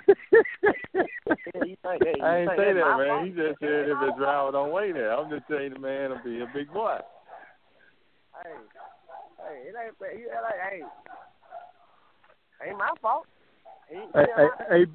you 1.64 1.76
think 1.82 2.04
that, 2.04 2.18
you 2.18 2.24
I 2.24 2.38
ain't 2.40 2.50
think 2.50 2.60
say 2.60 2.74
that, 2.74 2.98
man. 2.98 3.08
fault? 3.08 3.26
He 3.26 3.30
just 3.32 3.60
said 3.60 3.90
if 3.90 4.00
his 4.00 4.16
driver 4.18 4.52
don't 4.52 4.72
weigh 4.72 4.91
that. 4.91 5.10
I'm 5.18 5.30
just 5.30 5.48
telling 5.48 5.74
the 5.74 5.80
man 5.80 6.12
to 6.12 6.22
be 6.24 6.41
a 6.41 6.48
big 6.54 6.72
boy. 6.72 6.98
Hey, 8.44 8.52
hey, 9.40 9.70
it 9.70 9.76
ain't 9.86 9.98
fair. 9.98 10.18
You 10.18 10.28
like, 10.28 10.60
hey, 10.70 10.82
ain't 12.68 12.78
my 12.78 12.90
fault. 13.02 13.26
Ain't 13.91 14.16
Hey, 14.16 14.26
hey, 14.36 14.48
my- 14.60 14.66
hey, 14.70 14.86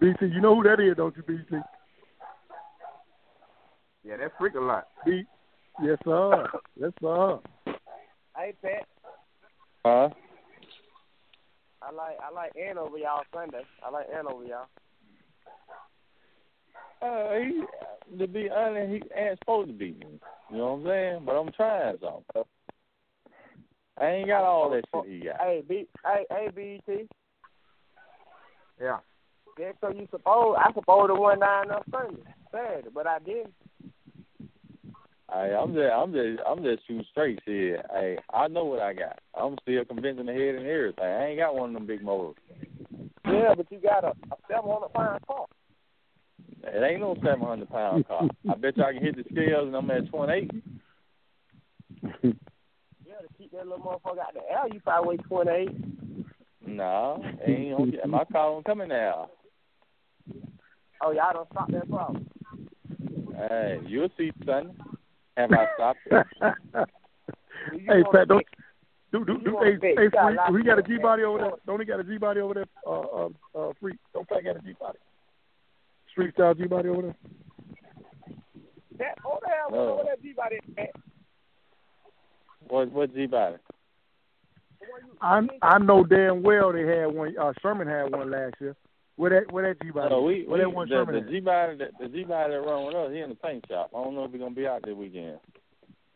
BT, 0.00 0.34
you 0.34 0.40
know 0.40 0.56
who 0.56 0.62
that 0.64 0.80
is, 0.80 0.96
don't 0.96 1.16
you, 1.16 1.22
BT? 1.22 1.56
Yeah, 4.02 4.16
that 4.16 4.32
freak 4.38 4.54
a 4.54 4.60
lot. 4.60 4.88
B, 5.04 5.24
yes 5.82 5.98
sir, 6.04 6.48
yes 6.76 6.92
sir. 7.00 7.38
Hey, 8.36 8.54
Pat, 8.62 8.86
Huh? 9.84 10.10
I 11.82 11.92
like 11.92 12.16
I 12.22 12.32
like 12.34 12.52
Ann 12.56 12.78
over 12.78 12.98
y'all 12.98 13.22
Sunday. 13.34 13.64
I 13.84 13.90
like 13.90 14.06
Ann 14.14 14.26
over 14.26 14.44
y'all. 14.44 14.66
Uh, 17.02 17.38
he, 17.38 18.18
to 18.18 18.26
be 18.26 18.50
honest, 18.50 18.90
he 18.92 19.18
ain't 19.18 19.38
supposed 19.38 19.68
to 19.68 19.74
be. 19.74 19.96
You 20.50 20.56
know 20.56 20.74
what 20.74 20.80
I'm 20.80 20.86
saying? 20.86 21.22
But 21.24 21.32
I'm 21.32 21.52
trying 21.52 21.96
something. 22.00 22.50
I 23.98 24.06
ain't 24.06 24.28
got 24.28 24.44
all 24.44 24.70
that 24.70 24.84
shit 24.94 25.10
he 25.10 25.26
got. 25.26 25.40
Hey, 25.40 25.62
B, 25.66 25.86
hey, 26.04 26.24
hey, 26.30 26.48
BT. 26.54 27.08
Yeah. 28.80 28.98
Yeah, 29.58 29.72
so 29.80 29.90
you 29.90 30.06
suppose 30.10 30.56
I 30.58 30.72
supposed 30.72 31.08
to 31.08 31.14
won 31.14 31.40
down 31.40 31.70
on 31.70 31.82
Sunday, 31.90 32.22
Saturday, 32.52 32.88
but 32.94 33.06
I 33.06 33.18
didn't. 33.18 33.52
Hey, 35.32 35.54
I'm 35.54 35.74
just, 35.74 35.92
I'm 35.92 36.12
just, 36.12 36.40
I'm 36.46 36.62
just 36.64 36.86
shooting 36.86 37.04
straight 37.10 37.40
here. 37.46 37.84
Hey, 37.92 38.18
I 38.34 38.48
know 38.48 38.64
what 38.64 38.80
I 38.80 38.92
got. 38.92 39.20
I'm 39.34 39.56
still 39.62 39.84
convincing 39.84 40.26
the 40.26 40.32
head 40.32 40.56
and 40.56 40.66
everything. 40.66 41.04
I 41.04 41.26
ain't 41.26 41.38
got 41.38 41.54
one 41.54 41.70
of 41.70 41.74
them 41.74 41.86
big 41.86 42.02
motors. 42.02 42.34
Yeah, 43.24 43.54
but 43.56 43.70
you 43.70 43.78
got 43.80 44.02
a, 44.02 44.08
a 44.08 44.36
seven 44.48 44.70
hundred 44.70 44.92
pound 44.92 45.20
car. 45.26 45.46
It 46.64 46.82
ain't 46.82 47.00
no 47.00 47.14
seven 47.24 47.42
hundred 47.42 47.70
pound 47.70 48.08
car. 48.08 48.28
I 48.50 48.54
bet 48.56 48.76
you 48.76 48.82
I 48.82 48.92
can 48.92 49.02
hit 49.02 49.16
the 49.16 49.24
scales 49.30 49.68
and 49.68 49.76
I'm 49.76 49.90
at 49.90 50.10
twenty 50.10 50.32
eight. 50.32 50.50
Yeah, 53.06 53.16
to 53.26 53.28
keep 53.36 53.50
that 53.52 53.66
little 53.66 53.84
motherfucker 53.84 54.20
out 54.20 54.34
the 54.34 54.40
air, 54.48 54.68
you 54.72 54.80
probably 54.80 55.16
weigh 55.16 55.22
twenty 55.24 55.50
eight. 55.50 55.76
No, 56.66 57.22
ain't 57.44 57.76
gonna 57.76 58.06
my 58.06 58.24
car 58.24 58.50
don't 58.50 58.64
come 58.64 58.80
in 58.82 58.90
there. 58.90 59.14
Oh, 61.02 61.12
y'all 61.12 61.32
don't 61.32 61.48
stop 61.50 61.70
that 61.72 61.88
problem. 61.90 62.26
Hey, 63.36 63.80
you'll 63.86 64.10
see, 64.16 64.30
son. 64.46 64.76
Have 65.40 65.52
I 65.52 65.66
stopped 65.74 65.98
it? 66.06 66.26
hey, 67.86 68.02
Pat, 68.12 68.28
don't 68.28 68.46
do 69.12 69.24
do 69.24 69.38
do. 69.44 69.58
Hey, 69.62 69.76
bet 69.76 69.90
hey, 69.96 70.04
you 70.04 70.10
got 70.10 70.24
a 70.24 70.28
free, 70.28 70.36
lot 70.36 70.52
we 70.52 70.62
got 70.62 70.72
a 70.78 70.82
more 70.82 70.82
G 70.88 70.92
than 70.94 71.02
body 71.02 71.22
that. 71.22 71.28
over 71.28 71.38
there. 71.38 71.50
Don't 71.66 71.80
he 71.80 71.86
got 71.86 72.00
a 72.00 72.04
G 72.04 72.18
body 72.18 72.40
over 72.40 72.54
there? 72.54 72.66
Uh, 72.86 73.00
uh, 73.00 73.28
uh, 73.58 73.72
free. 73.80 73.94
Don't 74.14 74.28
Pat 74.28 74.44
got 74.44 74.56
a 74.56 74.60
G 74.60 74.74
body. 74.78 74.98
Street 76.12 76.34
style 76.34 76.54
G 76.54 76.66
body 76.66 76.88
over 76.88 77.02
there. 77.02 77.16
That 78.98 79.18
oh 79.24 79.38
the 79.42 79.48
hell 79.48 79.70
No. 79.70 79.92
over 79.94 80.02
that 80.04 80.22
G 80.22 80.32
body 80.32 80.58
at? 80.78 80.90
What 82.68 82.92
what 82.92 83.14
G 83.14 83.26
body? 83.26 83.56
I 85.20 85.40
I 85.62 85.78
know 85.78 86.04
damn 86.04 86.42
well 86.42 86.72
they 86.72 86.86
had 86.86 87.06
one. 87.06 87.34
Uh, 87.38 87.52
Sherman 87.60 87.86
had 87.88 88.12
one 88.12 88.30
last 88.30 88.54
year. 88.60 88.76
Where 89.20 89.28
that 89.38 89.52
where 89.52 89.68
that 89.68 89.82
G 89.84 89.90
body? 89.90 90.08
No, 90.08 90.22
we, 90.22 90.44
where 90.46 90.56
we 90.56 90.64
that 90.64 90.70
one 90.74 90.88
the, 90.88 90.94
Sherman? 90.94 91.26
the? 91.26 91.30
G 91.30 91.40
body 91.40 91.76
the, 91.76 91.90
the 92.00 92.08
G 92.08 92.24
body 92.24 92.54
that 92.54 92.60
run 92.62 92.86
with 92.86 92.94
us, 92.94 93.12
he 93.12 93.18
in 93.20 93.28
the 93.28 93.34
paint 93.34 93.62
shop. 93.68 93.90
I 93.94 94.02
don't 94.02 94.14
know 94.14 94.24
if 94.24 94.32
he's 94.32 94.40
gonna 94.40 94.54
be 94.54 94.66
out 94.66 94.80
this 94.82 94.94
weekend. 94.94 95.40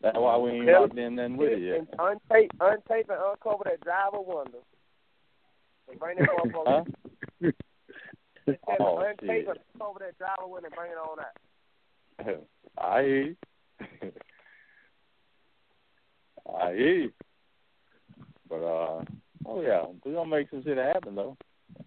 That's 0.01 0.17
why 0.17 0.35
we 0.37 0.49
ain't 0.49 0.65
locked 0.65 0.97
in 0.97 1.13
nothing 1.13 1.37
with 1.37 1.51
it 1.51 1.59
yet. 1.59 1.77
And 1.77 1.87
untape, 1.99 2.49
untape, 2.59 3.09
and 3.09 3.21
uncover 3.21 3.65
that 3.65 3.81
driver 3.81 4.21
window. 4.21 4.57
And 5.87 5.99
bring 5.99 6.17
that 6.17 6.29
motherfucker. 6.29 6.87
Huh? 7.43 7.51
Just 8.47 8.59
Oh, 8.79 8.99
them, 8.99 9.15
untape 9.21 9.49
and 9.49 9.59
uncover 9.75 9.99
that 9.99 10.17
driver 10.17 10.47
window 10.47 10.67
and 10.67 10.75
bring 10.75 10.91
it 10.91 10.97
on 10.97 11.19
out. 11.19 12.43
I 12.83 13.03
hear 13.03 13.21
you. 13.21 13.35
I 16.59 16.73
hear 16.73 16.95
you. 17.03 17.11
But 18.49 18.63
uh 18.63 19.03
oh 19.45 19.61
yeah, 19.61 19.85
we 20.03 20.11
gonna 20.11 20.27
make 20.27 20.49
some 20.49 20.63
shit 20.63 20.77
happen 20.77 21.13
though. 21.13 21.37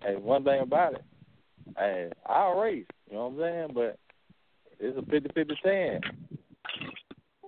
Hey, 0.03 0.17
one 0.17 0.45
thing 0.45 0.61
about 0.61 0.95
it, 0.95 1.05
hey, 1.77 2.11
I'll 2.27 2.59
race, 2.59 2.87
you 3.11 3.17
know 3.17 3.29
what 3.29 3.45
I'm 3.45 3.53
saying? 3.53 3.69
But 3.75 3.99
it's 4.79 4.99
a 4.99 5.03
fifty 5.11 5.31
fifty 5.35 5.55
chance. 5.65 6.03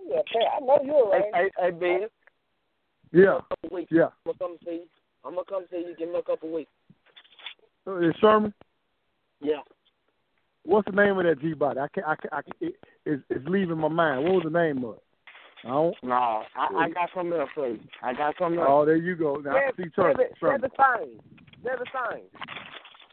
Yeah, 0.08 0.20
I 0.56 0.60
know 0.60 0.78
you're 0.84 1.08
right. 1.08 1.22
Hey, 1.34 1.50
hey, 1.58 1.64
hey, 1.64 1.70
Ben. 1.70 2.08
Yeah, 3.12 3.38
A 3.38 3.56
couple 3.62 3.86
yeah. 3.90 4.08
I'm 4.26 4.32
gonna 4.32 4.38
come 4.38 4.56
see 4.64 4.72
you. 4.72 4.86
I'm 5.24 5.34
gonna 5.34 5.44
come 5.48 5.64
see 5.70 5.78
you. 5.78 5.94
Give 5.98 6.08
me 6.08 6.18
a 6.18 6.22
couple 6.22 6.52
weeks. 6.52 6.70
Uh, 7.86 7.98
Is 7.98 8.14
Sherman? 8.20 8.52
Yeah. 9.40 9.60
What's 10.64 10.86
the 10.86 10.92
name 10.92 11.18
of 11.18 11.24
that 11.24 11.40
G 11.40 11.54
body? 11.54 11.80
I 11.80 11.88
can't. 11.88 12.06
I 12.06 12.16
can't. 12.16 12.32
I 12.32 12.42
can't 12.42 12.56
it, 12.60 12.74
it's, 13.06 13.22
it's 13.30 13.48
leaving 13.48 13.78
my 13.78 13.88
mind. 13.88 14.24
What 14.24 14.34
was 14.34 14.44
the 14.44 14.50
name 14.50 14.84
of 14.84 14.94
it? 14.94 15.02
I 15.64 15.68
don't. 15.68 15.96
No, 16.02 16.14
I, 16.14 16.44
I 16.76 16.88
got 16.90 17.10
something 17.14 17.38
else 17.38 17.50
for 17.54 17.68
you. 17.68 17.80
I 18.02 18.12
got 18.12 18.34
something 18.38 18.58
else. 18.58 18.68
Oh, 18.70 18.84
there 18.84 18.96
you 18.96 19.16
go. 19.16 19.36
Now 19.36 19.56
I 19.56 19.70
see 19.76 19.90
Sherman. 19.94 20.16
They're 20.16 20.30
Sherman. 20.38 20.60
the 20.60 20.70
same. 21.62 21.64
They're 21.64 21.78
the 21.78 21.86
same. 22.12 22.24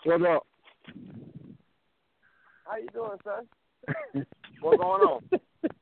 What's 0.04 0.24
up? 0.24 0.48
How 2.66 2.78
you 2.78 2.88
doing, 2.94 3.18
son? 3.24 4.26
What's 4.62 4.78
going 4.78 5.02
on? 5.02 5.22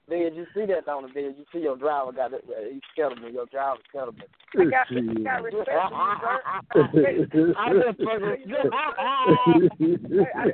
Ben, 0.08 0.36
you 0.36 0.46
see 0.54 0.66
that 0.68 0.88
on 0.88 1.04
the 1.04 1.10
video? 1.10 1.32
You 1.32 1.46
see 1.52 1.60
your 1.60 1.78
driver 1.78 2.12
got 2.12 2.34
it? 2.34 2.46
Uh, 2.48 2.70
he's 2.72 2.82
kettleman. 2.98 3.34
Your 3.34 3.46
driver's 3.48 3.82
kettleman. 3.94 4.30
I 4.58 4.66
got, 4.66 4.88
I 4.92 5.24
got 5.24 5.44
respect 5.44 5.66
for 5.76 7.10
you, 7.10 7.26
sir. 7.34 7.54
I 7.58 7.74
just 7.74 7.98
fucking. 8.04 8.46
Hey, 8.48 8.70
I, 8.72 8.78
I, 8.78 9.22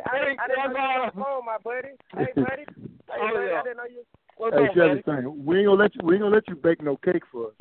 I, 0.06 0.36
I 0.40 0.48
didn't 0.48 0.74
know 0.74 0.80
you 0.80 0.88
were 0.88 1.04
on 1.04 1.12
phone, 1.14 1.46
my 1.46 1.58
buddy. 1.64 1.90
Hey, 2.16 2.32
buddy. 2.36 2.64
Hey, 2.64 3.20
Oh, 3.20 3.34
buddy. 3.34 3.52
I 3.52 3.64
didn't 3.64 3.78
know 3.78 3.84
you. 3.90 4.04
What's 4.38 4.56
hey, 4.56 4.68
up, 4.68 4.74
Chevy 4.74 5.02
buddy? 5.06 5.28
We 5.28 5.58
ain't 5.60 5.68
gonna 5.68 5.84
let 5.84 5.96
you. 5.96 6.02
We 6.04 6.16
ain't 6.16 6.24
gonna 6.24 6.36
let 6.36 6.48
you 6.48 6.56
bake 6.56 6.82
no 6.82 6.98
cake 6.98 7.24
for 7.32 7.48
us. 7.48 7.54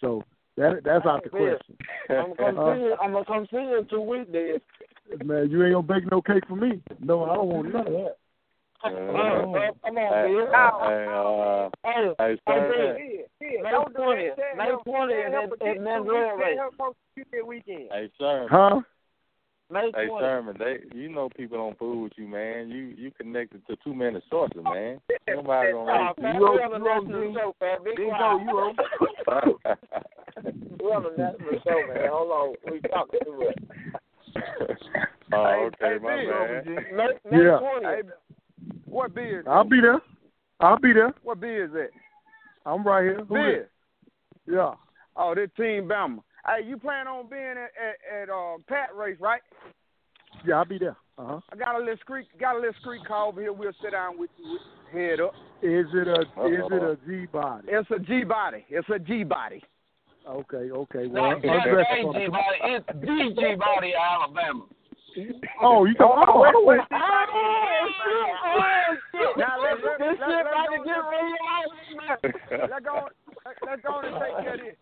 So 0.00 0.22
that 0.58 0.84
that's 0.84 1.06
out 1.06 1.24
the 1.24 1.30
Ben, 1.30 1.56
question. 1.56 1.76
I'm 2.10 2.34
gonna 2.34 2.52
come 2.52 2.58
Uh, 2.58 2.74
see 2.74 2.80
you. 2.80 2.96
I'm 3.00 3.12
gonna 3.12 3.24
come 3.24 3.46
see 3.50 3.56
you 3.56 3.78
in 3.78 3.86
two 3.86 4.00
weeks, 4.00 4.30
then. 4.32 4.60
Man, 5.26 5.50
you 5.50 5.64
ain't 5.64 5.74
gonna 5.74 5.86
bake 6.00 6.10
no 6.10 6.20
cake 6.20 6.46
for 6.46 6.56
me. 6.56 6.80
No, 7.00 7.24
I 7.24 7.34
don't 7.34 7.48
want 7.48 7.72
none 7.72 7.86
of 7.86 7.92
that. 7.92 8.16
Uh, 8.84 8.88
uh, 8.88 8.90
come 8.90 9.16
on, 9.16 9.54
Hey, 9.54 9.70
Ben. 9.84 9.96
hey, 9.96 10.36
uh, 10.54 11.68
Hey, 11.84 11.92
hey, 11.92 12.14
hey, 12.18 12.38
sir, 12.46 12.72
Ben. 12.72 12.84
Yeah, 13.40 13.48
yeah. 13.50 13.62
May 13.62 13.70
Don't 13.70 13.92
do 13.92 14.02
20th. 14.02 14.36
that. 14.36 14.56
May 14.56 14.70
20th 14.86 15.26
at, 15.26 15.68
at 15.68 15.76
Mandrell 15.78 16.38
Race. 16.38 16.44
Race. 16.46 16.56
Tell 16.56 16.68
him 16.68 16.74
come 16.78 16.92
shoot 17.16 17.26
that 17.32 17.46
weekend. 17.46 17.88
hey, 17.90 18.10
Sherman. 18.20 18.48
Huh? 18.50 18.80
May 19.70 19.90
Hey 19.94 20.08
Sherman, 20.18 20.56
they 20.58 20.78
you 20.96 21.10
know 21.10 21.28
people 21.36 21.58
don't 21.58 21.78
fool 21.78 22.02
with 22.04 22.12
you, 22.16 22.26
man. 22.26 22.70
You 22.70 22.94
you 22.96 23.10
connected 23.10 23.66
to 23.66 23.76
too 23.84 23.94
many 23.94 24.20
sources, 24.30 24.62
man. 24.64 24.98
Nobody 25.28 25.72
gonna 25.72 25.92
Oh, 25.92 26.06
race 26.08 26.14
man, 26.22 26.34
You 26.36 26.40
we 26.40 26.46
owe- 26.46 26.62
on 26.62 26.70
the 26.70 26.78
you 26.78 26.88
owe 26.88 27.00
national 27.00 27.20
Big- 27.20 27.34
show, 27.34 27.54
man. 27.60 27.84
Be 27.84 27.90
Big 27.96 28.08
quiet. 28.08 28.18
Joe, 28.18 28.38
you 28.40 28.58
owe. 28.58 28.72
we're 30.80 30.94
on 30.96 31.02
the 31.02 31.10
national 31.22 31.60
show, 31.64 31.86
man. 31.86 32.08
Hold 32.10 32.30
on. 32.30 32.72
We 32.72 32.80
talking 32.88 33.20
too 33.24 33.38
much. 33.38 33.58
oh, 35.34 35.44
Hey, 35.44 35.86
okay, 35.86 36.02
my 36.02 36.16
Big, 36.16 36.28
bad. 36.30 36.66
May, 36.96 37.08
May 37.30 37.44
Yeah. 37.44 37.58
20th. 37.60 37.82
Hey, 37.82 38.02
what 38.86 39.14
beer? 39.14 39.44
I'll 39.46 39.64
be 39.64 39.80
there. 39.82 40.00
I'll 40.60 40.78
be 40.78 40.92
there. 40.94 41.12
What 41.22 41.40
beer 41.40 41.64
is 41.66 41.72
that? 41.72 41.90
I'm 42.64 42.82
right 42.86 43.02
here. 43.02 43.18
Who 43.28 43.34
Beer. 43.34 43.60
is? 43.64 43.68
Yeah. 44.46 44.74
Oh, 45.16 45.34
this 45.34 45.50
Team 45.58 45.88
Bama. 45.88 46.20
Hey, 46.48 46.66
you 46.66 46.76
plan 46.78 47.06
on 47.06 47.28
being 47.28 47.42
at 47.42 47.70
at, 47.76 48.22
at 48.22 48.30
uh, 48.30 48.56
Pat 48.68 48.94
race, 48.96 49.16
right? 49.20 49.40
Yeah, 50.46 50.56
I'll 50.58 50.64
be 50.64 50.78
there. 50.78 50.96
Uh 51.18 51.26
huh. 51.26 51.40
I 51.52 51.56
got 51.56 51.74
a 51.76 51.78
little 51.78 51.96
street, 52.02 52.26
got 52.38 52.54
a 52.56 52.58
little 52.58 52.74
street 52.80 53.04
car 53.06 53.26
over 53.26 53.40
here. 53.40 53.52
We'll 53.52 53.72
sit 53.82 53.92
down 53.92 54.18
with 54.18 54.30
you, 54.38 54.52
with 54.52 54.62
head 54.92 55.20
up. 55.20 55.34
Is 55.62 55.86
it 55.92 56.08
a 56.08 56.20
is 56.46 56.66
it 56.70 56.82
a 56.82 56.96
G 57.06 57.26
body? 57.26 57.68
It's 57.68 57.90
a 57.90 57.98
G 57.98 58.24
body. 58.24 58.64
It's 58.70 58.88
a 58.94 58.98
G 58.98 59.24
body. 59.24 59.62
Okay, 60.28 60.70
okay. 60.70 61.06
Well, 61.06 61.30
Not 61.32 61.42
just 61.42 61.66
AG 61.66 62.28
body. 62.28 62.58
It's 62.64 62.86
DG 63.00 63.58
body, 63.58 63.92
Alabama. 63.94 64.64
Oh, 65.62 65.84
you 65.86 65.94
talking? 65.94 66.24
Oh, 66.28 66.42
I 66.42 66.52
don't 66.52 66.66
want. 66.66 66.86
Now 69.38 69.56
let's 69.62 69.80
let, 69.82 69.98
This 69.98 70.18
let, 70.20 70.28
shit 70.28 70.36
let, 70.36 70.46
about 70.46 70.68
to 70.70 70.78
go- 70.78 70.84
get 70.84 71.02
real. 71.08 72.68
Let's 72.68 72.84
go. 72.84 72.94
let- 73.44 73.56
Let's 73.66 73.82
go 73.82 74.00
and 74.00 74.14
take 74.20 74.36
care 74.44 74.54
of 74.54 74.60
this. 74.60 74.76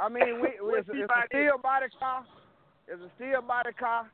I 0.00 0.08
mean, 0.08 0.40
we, 0.40 0.48
we 0.64 0.78
it's, 0.78 0.88
a, 0.88 0.92
it's 0.92 1.10
a 1.10 1.26
steel 1.28 1.58
body 1.62 1.86
car. 1.98 2.24
It's 2.88 3.00
a 3.00 3.10
steel 3.16 3.42
body 3.42 3.70
car. 3.78 4.10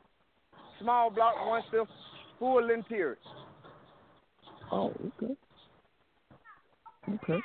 Small 0.81 1.11
block, 1.11 1.35
one 1.47 1.63
still 1.69 1.87
full 2.39 2.71
interior. 2.71 3.17
Oh, 4.71 4.93
okay. 5.23 5.35
Okay. 7.09 7.41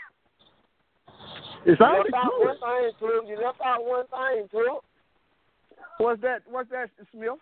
It 1.65 1.77
sounds 1.77 2.05
You 2.09 2.11
left 2.11 2.15
out 2.15 2.31
one 2.39 2.47
good. 2.47 2.57
thing, 2.59 2.91
too. 2.99 3.21
You 3.29 3.45
left 3.45 3.61
out 3.63 3.85
one 3.85 4.05
thing, 4.07 4.47
too. 4.51 4.79
What's 5.99 6.21
that? 6.23 6.41
What's 6.49 6.69
that, 6.71 6.89
Smith? 7.11 7.37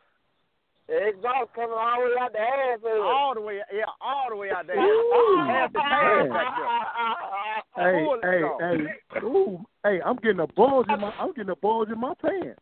The 0.90 1.08
exhaust 1.08 1.54
coming 1.56 1.78
all 1.78 2.02
the 2.02 2.10
way 2.10 2.20
out 2.20 2.34
the 2.34 2.40
ass. 2.40 2.80
of. 2.84 3.02
All 3.02 3.34
the 3.36 3.42
way, 3.42 3.60
yeah, 3.74 3.84
all 4.02 4.26
the 4.30 4.36
way 4.36 4.50
out 4.52 4.68
there. 4.68 4.76
Ooh, 4.78 5.46
Half 5.48 5.72
the 5.72 5.80
tag 5.80 6.30
back 6.30 7.64
there. 7.78 7.94
Hey, 7.94 8.08
hey, 8.24 8.88
hey, 9.14 9.20
ooh, 9.26 9.66
hey! 9.84 10.00
I'm 10.06 10.16
getting 10.18 10.40
a 10.40 10.48
bulge 10.48 10.88
in 10.90 11.00
my. 11.00 11.12
I'm 11.20 11.34
getting 11.34 11.52
a 11.52 11.56
bulge 11.56 11.90
in 11.90 12.00
my 12.00 12.14
pants. 12.22 12.60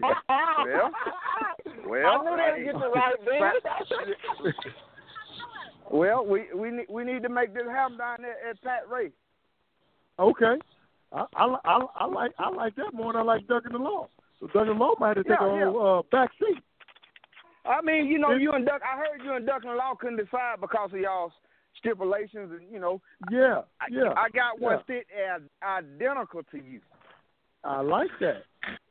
Well, 0.00 0.92
well. 1.86 2.06
I 2.06 2.24
knew 2.24 2.36
they'd 2.36 2.64
get 2.64 2.74
the 2.74 2.90
right 2.90 3.14
bitch. 3.26 4.52
Well, 5.90 6.26
we 6.26 6.44
we 6.54 6.70
need 6.70 6.86
we 6.88 7.04
need 7.04 7.22
to 7.22 7.28
make 7.28 7.52
this 7.52 7.66
happen 7.68 7.98
down 7.98 8.18
there 8.22 8.36
at 8.48 8.60
Pat 8.62 8.88
Ray. 8.90 9.10
Okay. 10.18 10.58
I, 11.12 11.26
I, 11.36 11.56
I, 11.64 11.80
I 12.00 12.06
like 12.06 12.32
I 12.38 12.48
like 12.48 12.74
that 12.76 12.94
more 12.94 13.12
than 13.12 13.20
I 13.20 13.24
like 13.24 13.46
Duck 13.46 13.64
in 13.66 13.72
the 13.72 13.78
Law. 13.78 14.08
So 14.40 14.46
Duck 14.48 14.62
in 14.62 14.68
the 14.78 14.84
Law 14.84 14.94
might 14.98 15.16
have 15.16 15.26
to 15.26 15.30
take 15.30 15.38
Yeah, 15.40 15.68
a 15.68 15.72
yeah. 15.72 15.78
uh, 15.78 16.02
back 16.10 16.30
seat. 16.38 16.62
I 17.66 17.80
mean, 17.82 18.06
you 18.06 18.18
know, 18.18 18.32
you 18.32 18.52
and 18.52 18.64
Duck. 18.66 18.80
I 18.82 18.96
heard 18.96 19.22
you 19.24 19.34
and 19.34 19.46
Duck 19.46 19.62
and 19.64 19.76
Law 19.76 19.94
couldn't 19.94 20.16
decide 20.16 20.56
because 20.60 20.90
of 20.92 20.98
y'all's 20.98 21.32
stipulations, 21.78 22.52
and 22.52 22.70
you 22.70 22.78
know, 22.80 23.00
Yeah, 23.30 23.62
I, 23.80 23.86
yeah. 23.90 24.12
I 24.16 24.28
got 24.30 24.60
one 24.60 24.78
yeah. 24.78 24.82
fit 24.86 25.06
as 25.34 25.42
identical 25.62 26.42
to 26.50 26.56
you. 26.56 26.80
I 27.64 27.80
like 27.80 28.10
that. 28.20 28.42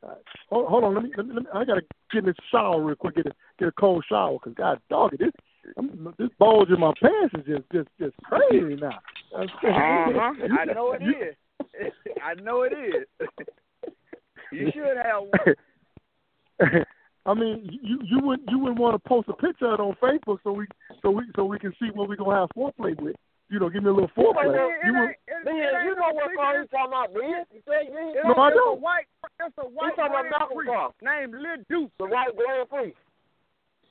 Uh, 0.02 0.14
hold, 0.50 0.68
hold 0.68 0.84
on, 0.84 0.94
let 0.94 1.04
me, 1.04 1.12
let 1.16 1.26
me, 1.26 1.34
let 1.34 1.42
me. 1.44 1.48
I 1.54 1.64
gotta 1.64 1.82
get 2.12 2.18
in 2.20 2.24
the 2.26 2.34
shower 2.50 2.82
real 2.82 2.96
quick. 2.96 3.16
Get 3.16 3.26
a 3.26 3.32
get 3.58 3.68
a 3.68 3.72
cold 3.72 4.04
shower 4.08 4.32
because 4.34 4.54
God 4.54 4.80
dog 4.90 5.14
it, 5.14 5.20
this 5.20 5.32
I'm, 5.76 6.14
this 6.18 6.28
bulge 6.38 6.70
in 6.70 6.80
my 6.80 6.92
pants 7.00 7.34
is 7.34 7.46
just 7.46 7.70
just 7.72 7.88
just 7.98 8.16
crazy 8.24 8.76
now. 8.76 8.98
Uh-huh. 9.36 10.32
I 10.58 10.64
know 10.66 10.92
it 10.92 11.02
is. 11.02 11.36
I 12.22 12.34
know 12.40 12.62
it 12.62 12.72
is. 12.72 13.28
you 14.52 14.70
should 14.72 14.96
have 14.96 15.22
one. 15.22 16.84
I 17.26 17.32
mean, 17.34 17.78
you 17.82 17.98
you 18.04 18.18
wouldn't 18.20 18.48
you 18.50 18.58
wouldn't 18.58 18.78
want 18.80 18.94
to 19.02 19.08
post 19.08 19.28
a 19.28 19.32
picture 19.32 19.66
of 19.66 19.74
it 19.74 19.80
on 19.80 19.96
Facebook 20.02 20.38
so 20.44 20.52
we 20.52 20.66
so 21.02 21.10
we 21.10 21.24
so 21.36 21.44
we 21.44 21.58
can 21.58 21.72
see 21.80 21.88
what 21.94 22.08
we 22.08 22.16
gonna 22.16 22.36
have 22.40 22.50
foreplay 22.56 22.98
with. 23.00 23.16
You 23.50 23.60
know, 23.60 23.68
give 23.68 23.82
me 23.82 23.90
a 23.90 23.92
little 23.92 24.10
foreplay. 24.16 24.52
You 24.84 24.92
would- 24.98 25.14
Ben, 25.44 25.54
you 25.56 25.94
know 25.96 26.12
what 26.12 26.34
car 26.36 26.60
he's 26.60 26.70
talking 26.70 26.88
about, 26.92 27.12
Ben? 27.12 27.44
You 27.52 27.60
say, 27.68 27.88
Ben? 27.92 28.14
No, 28.24 28.32
I 28.34 28.48
It's 28.48 28.56
a 28.56 28.58
don't. 28.58 28.80
white, 28.80 29.04
it's 29.40 29.54
a 29.58 29.62
white 29.68 29.88
He's 29.90 29.96
talking 29.96 30.12
about 30.16 30.30
Malcolm 30.30 30.56
Prix 30.56 30.66
car. 30.66 30.90
named 31.02 31.34
Lil 31.34 31.56
Deuce. 31.68 31.90
The 31.98 32.06
white 32.06 32.36
Grand 32.36 32.68
Prix. 32.70 32.94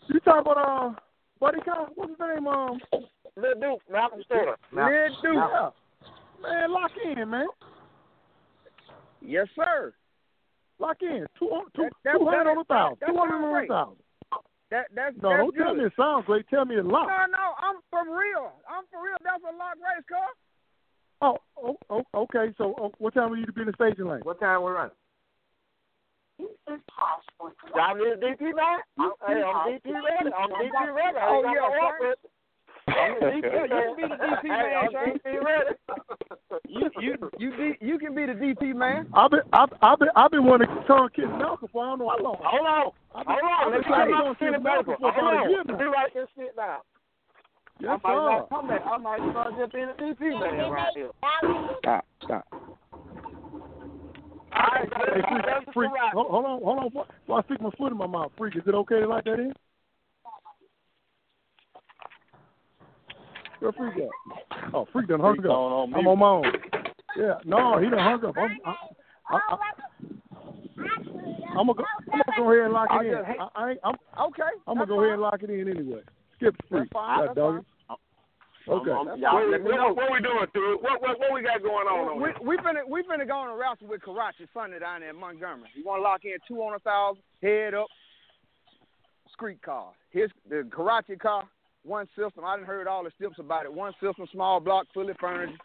You 0.08 0.20
talking 0.22 0.52
about 0.52 0.58
uh, 0.58 0.94
buddy, 1.40 1.60
Con- 1.62 1.90
what's 1.96 2.10
his 2.12 2.20
name? 2.20 2.48
Um, 2.48 2.80
Lil 3.38 3.54
Duke, 3.62 3.82
Malcolm 3.92 4.22
Stoner. 4.26 4.58
Lil 4.74 5.10
Deuce. 5.22 5.36
yeah. 5.36 5.70
Man, 6.42 6.72
lock 6.72 6.92
in, 7.06 7.30
man. 7.30 7.48
Yes, 9.22 9.48
sir. 9.56 9.94
Lock 10.80 10.98
in. 11.02 11.26
Two 11.40 11.50
two 11.76 11.84
That- 11.84 11.92
that- 12.04 12.18
two 12.18 12.26
hundred 12.26 12.48
on 12.52 12.58
a 12.58 12.60
that- 12.62 12.68
thousand. 12.68 13.00
that 13.00 13.08
Two 13.08 13.18
hundred 13.18 13.36
on 13.36 13.64
a 13.64 13.68
thousand. 13.68 13.98
That 14.72 14.88
that's 14.96 15.16
No, 15.22 15.30
that's 15.30 15.40
don't 15.42 15.56
tell 15.56 15.74
me 15.76 15.86
it 15.86 15.94
sounds 15.96 16.26
great. 16.26 16.48
Tell 16.50 16.66
me 16.66 16.76
it 16.78 16.86
lock. 16.86 17.08
No, 17.08 17.26
no, 17.30 17.54
I'm 17.60 17.78
for 17.92 18.04
real. 18.18 18.52
I'm 18.68 18.84
for 18.92 19.04
real. 19.04 19.18
That's 19.24 19.44
a 19.44 19.56
lock 19.56 19.76
race 19.78 20.06
car. 20.10 20.30
Oh, 21.22 21.38
oh, 21.62 21.78
oh, 21.90 22.04
okay. 22.24 22.54
So, 22.58 22.74
oh, 22.80 22.92
what 22.98 23.14
time 23.14 23.30
we 23.32 23.40
need 23.40 23.46
to 23.46 23.54
be 23.54 23.62
in 23.62 23.68
the 23.68 23.74
staging 23.74 24.08
lane? 24.08 24.22
What 24.24 24.40
time 24.40 24.62
we 24.64 24.72
running? 24.72 24.92
Y'all 26.40 27.96
need 27.96 28.08
a 28.08 28.18
DP 28.18 28.42
man? 28.56 28.80
I'm, 29.00 29.12
DP 29.22 29.94
ready. 29.94 30.34
I'm 30.34 30.50
DP 30.50 30.96
ready. 30.96 31.18
Oh, 31.22 31.44
ain't 31.46 31.56
got 31.56 31.70
yeah, 32.02 32.14
I'm 32.88 33.16
the 33.20 33.26
DP 33.28 33.44
you 33.44 33.68
can 33.70 33.96
be 33.96 34.04
the 34.04 34.20
DP 34.20 34.44
man, 34.48 34.74
I'm 34.76 34.92
Shane. 34.92 35.20
DP 35.20 35.44
ready. 35.44 35.76
You 36.68 36.90
you 37.00 37.30
you 37.38 37.58
D, 37.58 37.86
you 37.86 38.00
can 38.00 38.16
be 38.16 38.26
the 38.26 38.34
DP 38.34 38.76
man. 38.76 39.08
I've 39.14 39.32
been, 39.32 39.42
I've, 39.54 39.70
I've 39.82 40.00
been, 40.00 40.10
I've 40.16 40.32
been 40.32 40.46
wanting 40.46 40.68
to 40.68 40.84
turn 40.88 41.10
Kid 41.16 41.28
Malcolm 41.28 41.70
for 41.72 41.84
I 41.84 41.90
don't 41.90 42.00
know 42.00 42.10
how 42.10 42.24
long. 42.24 42.38
Hold 42.42 42.68
on. 42.68 42.92
I've 43.16 43.26
Hold 43.28 43.40
on. 43.44 43.72
Let 43.72 43.78
me 43.78 43.78
been 43.78 43.88
trying 43.88 44.08
get 44.08 44.12
to 44.12 44.24
my 44.24 44.24
go 44.24 44.34
pen 44.34 44.48
to 44.50 44.56
and 44.56 44.64
Malcolm 44.64 44.96
for 45.00 45.10
about 45.10 45.46
a 45.46 45.50
year 45.50 45.64
now. 45.66 45.78
Be 45.78 45.86
right 45.86 46.12
there, 46.14 46.28
sit 46.38 46.56
down. 46.56 46.80
Yes, 47.80 48.00
I 48.04 48.08
might 48.08 48.26
not 48.26 48.50
come 48.50 48.68
back. 48.68 48.82
I 48.86 48.98
might 48.98 49.32
start 49.32 49.54
just 49.58 49.74
being 49.74 49.90
a 49.90 49.94
DP 49.94 50.20
man 50.40 50.72
right 50.72 50.92
here. 50.96 51.12
Stop, 51.80 52.06
stop. 52.24 52.48
All 54.54 54.70
right, 54.72 54.88
Hey, 54.94 55.22
freak, 55.74 55.74
freak, 55.74 55.92
hold, 56.14 56.28
hold 56.30 56.46
on, 56.46 56.62
hold 56.62 56.78
on. 56.80 56.88
Before 56.90 57.06
before 57.26 57.40
I 57.40 57.44
stick 57.44 57.62
my 57.62 57.72
foot 57.78 57.92
in 57.92 57.98
my 57.98 58.08
mouth, 58.08 58.32
freak, 58.38 58.56
is 58.56 58.62
it 58.66 58.76
okay 58.76 59.00
to 59.00 59.08
lock 59.08 59.26
that 59.26 59.40
in? 59.40 59.54
Where 63.64 63.72
freak 63.74 64.04
at? 64.04 64.74
Oh, 64.74 64.88
freak 64.92 65.08
done 65.08 65.20
hung 65.20 65.36
Freak 65.36 65.46
up. 65.46 65.52
on- 65.52 65.72
on 65.72 65.94
I'm 65.96 66.08
on 66.08 66.20
my 66.20 66.28
own. 66.28 66.44
Yeah, 67.16 67.36
no, 67.46 67.78
he 67.78 67.90
done 67.90 68.00
hung 68.00 68.26
up. 68.26 68.36
I'm, 68.38 68.58
I, 68.66 68.76
I, 69.30 69.40
I, 69.50 69.58
I'm 71.58 71.68
gonna 71.68 71.74
go. 71.76 71.84
I'm 72.12 72.22
gonna 72.26 72.38
go 72.38 72.52
ahead 72.52 72.66
and 72.66 72.74
lock 72.74 72.88
I 72.92 73.04
it 73.04 73.08
in. 73.08 73.14
just 73.14 73.26
hate- 73.28 73.40
I, 73.40 73.48
I 73.56 73.70
ain't, 73.72 73.80
I'm, 73.84 73.96
Okay. 74.28 74.42
I'm 74.68 74.76
gonna 74.76 74.88
go 74.88 75.00
ahead 75.02 75.14
and 75.14 75.22
lock 75.22 75.42
it 75.44 75.50
in 75.50 75.68
anyway. 75.70 76.02
Skip 76.38 76.56
the 76.58 76.64
freak. 76.68 76.90
That's 76.90 76.92
fine, 76.94 77.20
Yeah, 77.20 77.26
that's 77.28 77.36
doggy. 77.38 77.60
Okay. 78.66 78.90
What, 78.92 79.20
Y'all 79.20 79.50
let 79.52 79.62
me 79.62 79.70
what, 79.72 79.76
know. 79.76 79.94
what 79.94 80.12
we 80.12 80.20
doing, 80.22 80.46
Stu? 80.52 80.78
What, 80.82 81.02
what, 81.02 81.20
what 81.20 81.34
we 81.34 81.42
got 81.44 81.62
going 81.62 81.86
on 81.88 82.22
We 82.22 82.30
on 82.32 82.46
we 82.48 82.58
finna 82.58 82.88
we 82.88 83.04
finna 83.04 83.28
go 83.28 83.36
on 83.38 83.50
a 83.50 83.56
wrestle 83.58 83.88
with 83.88 84.02
Karachi 84.02 84.48
Sunday 84.54 84.80
down 84.80 85.02
there 85.02 85.10
in 85.12 85.16
Montgomery. 85.20 85.70
You 85.76 85.86
want 85.86 86.00
to 86.00 86.04
lock 86.04 86.22
in 86.26 86.38
two 86.48 86.62
hundred 86.64 86.82
thousand 86.84 87.22
head 87.42 87.74
up 87.74 87.88
street 89.34 89.62
car. 89.62 89.92
His 90.12 90.30
the 90.50 90.66
Karachi 90.72 91.18
car, 91.18 91.44
one 91.84 92.08
system. 92.18 92.44
I 92.46 92.56
didn't 92.56 92.68
heard 92.68 92.88
all 92.88 93.04
the 93.04 93.12
tips 93.22 93.40
about 93.40 93.66
it. 93.66 93.74
One 93.74 93.94
system, 94.02 94.26
small 94.32 94.60
block, 94.60 94.88
fully 94.94 95.14
furnished. 95.20 95.60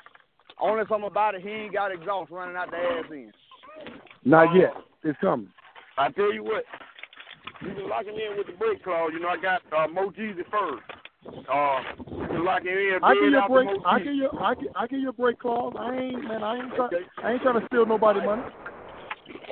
Only 0.61 0.85
something 0.89 1.09
about 1.09 1.35
it, 1.35 1.43
he 1.43 1.49
ain't 1.49 1.73
got 1.73 1.93
exhaust 1.93 2.31
running 2.33 2.57
out 2.57 2.71
the 2.71 2.77
ass 2.77 3.05
end. 3.13 3.33
Not 4.25 4.55
yet. 4.55 4.73
It's 5.05 5.19
coming. 5.21 5.49
I 5.97 6.11
tell 6.11 6.33
you 6.33 6.43
what, 6.43 6.65
you 7.63 7.75
can 7.75 7.89
lock 7.89 8.05
him 8.05 8.15
in 8.15 8.37
with 8.37 8.47
the 8.47 8.53
brake 8.55 8.83
clause. 8.83 9.11
You 9.13 9.21
know, 9.21 9.29
I 9.29 9.37
got 9.41 9.63
uh, 9.73 9.87
Mojeezy 9.87 10.43
first. 10.51 10.83
Uh, 11.27 11.81
you 12.11 12.27
can 12.27 12.45
lock 12.45 12.63
him 12.63 12.75
in. 12.75 12.99
I 13.03 13.15
give 13.15 13.23
bid 13.23 13.33
you 13.33 13.39
a 13.39 13.43
out 13.43 13.49
to 13.49 13.55
break. 13.55 13.69
I 13.87 13.99
Mojeezy. 13.99 14.05
give 14.05 14.15
you. 14.15 14.31
I 14.41 14.55
give, 14.55 14.73
I 14.75 14.87
give 14.87 15.01
you 15.01 15.09
a 15.11 15.13
break 15.13 15.39
clause. 15.39 15.75
I 15.79 15.95
ain't 15.95 16.25
man. 16.25 16.43
I 16.43 16.57
ain't. 16.57 16.75
Try, 16.75 16.89
I 17.23 17.33
ain't 17.33 17.43
trying 17.43 17.61
to 17.61 17.67
steal 17.67 17.87
nobody 17.87 18.21
money. 18.25 18.43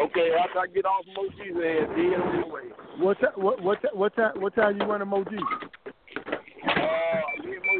Okay, 0.03 0.31
after 0.39 0.59
I 0.59 0.67
get 0.75 0.85
off 0.85 1.05
Mojeezy 1.17 1.55
and 1.55 1.89
dead 1.95 2.21
on 2.21 2.41
the. 2.41 3.05
What 3.05 3.19
ta- 3.21 3.37
what 3.37 3.63
what 3.63 3.79
what 3.95 4.17
time 4.17 4.41
what 4.41 4.55
time 4.55 4.79
you 4.81 4.87
running 4.87 5.09
Moji? 5.09 5.37
Uh, 5.37 5.67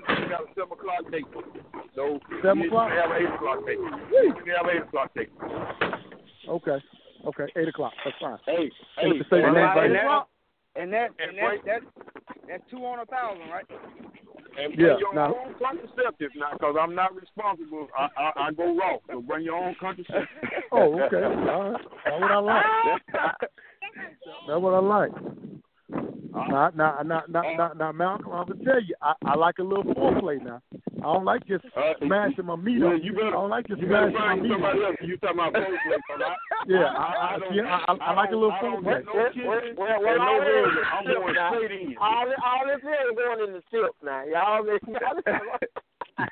me 0.09 0.15
and 0.15 0.25
Mojeezy 0.27 0.31
got 0.31 0.41
a 0.43 0.47
seven 0.55 0.73
o'clock 0.73 1.11
date. 1.11 1.25
So 1.95 2.19
Seven 2.43 2.61
we 2.61 2.67
o'clock? 2.69 2.91
have 2.93 3.11
an 3.11 3.17
eight 3.23 3.35
o'clock 3.35 3.67
date. 3.67 3.79
We 3.81 4.33
can 4.43 4.55
have 4.57 4.67
an 4.67 4.77
eight 4.77 4.83
o'clock 4.83 5.11
date. 5.15 5.31
Okay. 6.49 6.79
Okay. 7.27 7.47
Eight 7.57 7.69
o'clock. 7.69 7.93
That's 8.05 8.17
fine. 8.21 8.39
Hey, 8.47 8.71
And 9.03 9.13
hey, 9.13 9.19
the 9.19 9.25
same 9.31 9.45
and 9.45 9.57
that- 9.57 9.77
and 9.79 9.95
that- 9.95 10.27
And 10.77 10.93
that 10.93 11.11
And 11.19 11.31
and 11.31 11.39
that 11.39 11.49
break- 11.49 11.65
that 11.65 11.81
that's 12.47 12.63
two 12.71 12.85
hundred 12.85 13.09
thousand, 13.09 13.49
right? 13.49 13.65
And 14.59 14.73
Yeah, 14.75 14.89
bring 14.95 14.99
your 15.01 15.15
now- 15.15 15.35
own 15.35 15.55
contraceptive 15.55 16.31
now, 16.37 16.53
because 16.53 16.77
I'm 16.79 16.95
not 16.95 17.15
responsible. 17.15 17.89
I, 17.97 18.09
I 18.17 18.33
I 18.49 18.53
go 18.53 18.77
raw, 18.77 18.99
so 19.09 19.21
bring 19.23 19.45
your 19.45 19.57
own 19.57 19.75
contraceptive. 19.81 20.29
Oh, 20.73 21.01
okay. 21.01 21.23
All 21.25 21.71
right. 21.73 21.81
That's 22.05 22.21
what 22.21 22.31
I 22.31 22.39
like. 22.39 22.67
That's 24.47 24.61
what 24.61 24.75
I 24.75 24.79
like. 24.81 25.13
Now, 25.91 26.71
now, 26.75 27.01
now, 27.03 27.23
now, 27.29 27.43
now, 27.57 27.73
now, 27.77 27.93
Malcolm, 27.93 28.33
I'm 28.33 28.47
gonna 28.47 28.65
tell 28.65 28.83
you, 28.83 28.95
I, 29.01 29.15
I 29.25 29.35
like 29.37 29.59
a 29.59 29.63
little 29.63 29.85
foreplay 29.95 30.43
now. 30.43 30.61
I 30.99 31.03
don't 31.15 31.25
like 31.25 31.47
just 31.47 31.65
Uh, 31.77 31.95
smashing 32.05 32.45
my 32.45 32.57
meat 32.57 32.79
yeah, 32.81 32.89
up. 32.95 33.01
you 33.03 33.13
better- 33.13 33.29
I 33.29 33.31
don't 33.31 33.49
like 33.51 33.67
just 33.69 33.81
You 33.81 33.87
smashing 33.89 34.15
my 34.15 34.35
meat 34.35 34.51
somebody 34.53 34.83
up. 34.83 34.89
else. 34.91 34.97
You 35.03 35.17
talking 35.19 35.39
about 35.39 35.53
foreplay, 35.55 35.99
'cause 36.09 36.21
I, 36.27 36.35
Yeah, 36.67 36.79
I, 36.91 36.91
I, 36.91 37.35
I, 37.35 37.39
don't, 37.39 37.55
yeah, 37.55 37.81
I, 37.89 37.93
I, 37.93 37.97
I 38.01 38.15
like 38.15 38.31
a 38.33 38.37
little 38.37 38.53
foreplay. 38.61 38.85
get 38.85 39.07
no 39.07 39.13
kissing 39.31 39.47
Well, 39.47 39.61
well, 39.77 40.07
and 40.07 40.19
no 40.19 40.25
all 40.27 40.41
this 40.41 40.49
hugging. 40.51 40.79
is 40.79 40.87
I'm 40.93 41.05
going 41.07 41.35
now. 41.35 41.51
straight 41.55 41.71
in. 41.73 41.97
All 41.99 42.27
all 42.45 42.63
this 42.67 42.83
here 42.83 43.03
is 43.07 43.17
going 43.17 43.41
in 43.49 43.53
the 43.55 43.63
tip 43.71 43.91
now. 44.03 44.25
Y'all, 44.25 44.67
y'all 44.67 44.77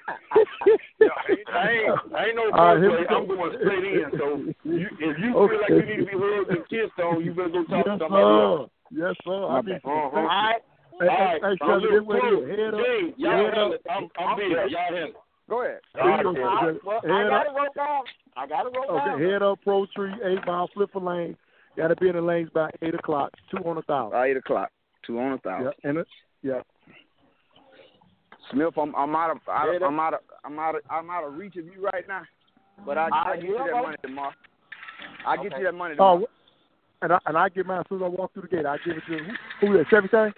I 1.54 1.70
ain't, 1.70 2.14
I 2.14 2.26
ain't, 2.26 2.36
no 2.36 2.50
All 2.52 2.74
right, 2.74 2.78
here 2.82 2.90
we 2.90 3.04
foreplay. 3.06 3.14
I'm 3.14 3.26
going 3.28 3.52
straight 3.60 3.84
in. 3.84 4.10
So 4.18 4.26
you, 4.68 4.88
if 5.00 5.18
you 5.18 5.36
Okay. 5.36 5.54
feel 5.54 5.60
like 5.62 5.70
you 5.70 5.86
need 5.86 6.00
to 6.04 6.08
be 6.10 6.16
hugged 6.18 6.50
and 6.50 6.68
kissed 6.68 6.98
on, 7.00 7.24
you 7.24 7.32
better 7.32 7.48
go 7.50 7.64
talk 7.64 7.86
Yes, 7.86 7.98
to 7.98 8.04
somebody 8.04 8.24
else. 8.24 8.70
Sir. 8.94 9.06
Yes, 9.08 9.16
sir. 9.24 9.46
I 9.46 9.60
be 9.60 9.72
Uh-huh. 9.72 9.90
All 9.90 10.10
right. 10.24 10.62
Hey, 11.00 11.08
All 11.08 11.16
hey, 11.16 11.24
right. 11.24 11.42
hey, 11.42 11.56
So 11.58 11.66
Shirley, 11.66 11.82
look, 11.82 11.90
this 11.90 12.02
way 12.06 12.20
cool. 12.20 12.44
here. 12.46 12.64
Head 12.64 12.74
up. 12.74 12.80
Jay, 12.80 13.14
y'all 13.16 13.44
head 13.44 13.58
up. 13.58 13.72
it. 13.72 13.82
I'm, 13.90 14.08
I'm 14.18 14.36
busy. 14.38 14.50
Y'all 14.50 14.68
handle 14.70 15.04
it. 15.10 15.14
Go 15.50 15.62
ahead. 15.62 15.80
All 16.00 16.08
right, 16.08 16.18
Here 16.20 16.28
we 16.28 16.34
then. 16.34 16.42
go. 16.42 16.48
All 16.48 16.66
right. 16.66 16.84
Well, 16.84 17.00
I 17.04 17.28
got 17.28 17.34
up. 17.34 17.46
it 17.46 17.56
wrote 17.58 17.74
down. 17.74 18.02
I 18.36 18.46
got 18.46 18.66
it 18.66 18.72
wrote 18.76 18.86
down. 18.88 19.14
Okay, 19.20 19.30
head 19.30 19.42
up, 19.42 19.58
Pro 19.62 19.86
Tree, 19.94 20.12
eight 20.24 20.46
mile, 20.46 20.70
flipper 20.72 21.00
lane. 21.00 21.36
Got 21.76 21.88
to 21.88 21.96
be 21.96 22.08
in 22.08 22.14
the 22.14 22.22
lanes 22.22 22.50
by 22.54 22.70
eight 22.82 22.94
o'clock. 22.94 23.32
Two 23.50 23.62
hundred 23.62 23.84
thousand. 23.86 24.18
Eight 24.22 24.36
o'clock. 24.36 24.70
Two 25.06 25.18
hundred 25.18 25.42
thousand. 25.42 25.72
Yeah, 25.82 25.88
and 25.90 25.98
it, 25.98 26.06
yeah. 26.42 26.60
Smith, 28.50 28.74
I'm, 28.78 28.94
I'm 28.94 29.14
out 29.16 29.30
of 29.32 29.38
I, 29.48 29.66
Head 29.72 29.82
up. 29.82 29.88
I'm 29.88 29.98
out 30.00 30.14
of 30.14 30.20
I'm 30.44 30.58
out 30.58 30.74
of 30.76 30.82
I'm 30.88 31.10
out 31.10 31.24
of 31.24 31.34
reach 31.34 31.56
of 31.56 31.64
you 31.66 31.84
right 31.92 32.06
now, 32.06 32.22
but 32.86 32.96
I 32.96 33.08
I 33.12 33.30
right, 33.30 33.40
get 33.40 33.48
you 33.48 33.58
that 33.58 33.82
money 33.82 33.96
tomorrow. 34.02 34.32
I 35.26 35.36
get 35.36 35.46
Okay. 35.46 35.58
you 35.58 35.64
that 35.64 35.74
money 35.74 35.94
tomorrow. 35.96 36.26
And 37.04 37.12
I 37.12 37.18
and 37.26 37.36
I 37.36 37.50
get 37.50 37.66
mine 37.66 37.80
as 37.80 37.86
soon 37.90 37.98
as 38.00 38.04
I 38.06 38.08
walk 38.08 38.32
through 38.32 38.48
the 38.48 38.48
gate. 38.48 38.64
I 38.64 38.78
give 38.82 38.96
it 38.96 39.02
to 39.08 39.18
who? 39.60 39.66
Who 39.72 39.78
is 39.78 39.86
Chevy 39.90 40.08
Stang? 40.08 40.32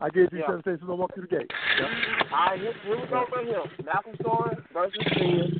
I 0.00 0.08
give 0.08 0.24
it 0.24 0.30
to 0.30 0.36
Yeah. 0.38 0.46
Chevy 0.48 0.60
Stang 0.62 0.74
as 0.74 0.80
soon 0.80 0.88
as 0.88 0.92
I 0.96 0.96
walk 0.96 1.12
through 1.14 1.28
the 1.28 1.36
gate. 1.36 1.50
Yeah. 1.78 1.84
All 2.32 2.46
right, 2.46 2.60
here, 2.60 2.72
here 2.88 2.96
we 2.96 3.06
go 3.06 3.24
right 3.36 3.44
here. 3.46 3.62
Malcolm 3.84 4.16
Story 4.24 4.56
versus 4.72 4.96
Spears. 5.12 5.52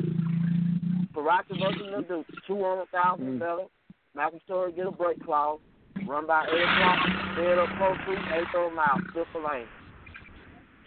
Parachi 1.12 1.60
versus 1.60 1.84
Lil 1.92 2.02
Duke. 2.08 2.26
Two 2.46 2.64
hundred 2.64 2.88
thousand 2.88 3.36
Mm. 3.36 3.38
selling. 3.38 3.68
Malcolm 4.14 4.40
Story 4.48 4.72
get 4.72 4.86
a 4.86 4.90
break 4.90 5.22
clause. 5.24 5.60
Run 6.08 6.26
by 6.26 6.46
eight 6.48 6.64
o'clock. 6.64 6.98
Head 7.36 7.58
up 7.58 7.68
close 7.76 7.98
to 8.08 8.12
eight 8.40 8.48
third 8.52 8.72
mile. 8.72 8.96
Silver 9.12 9.44
lane. 9.52 9.68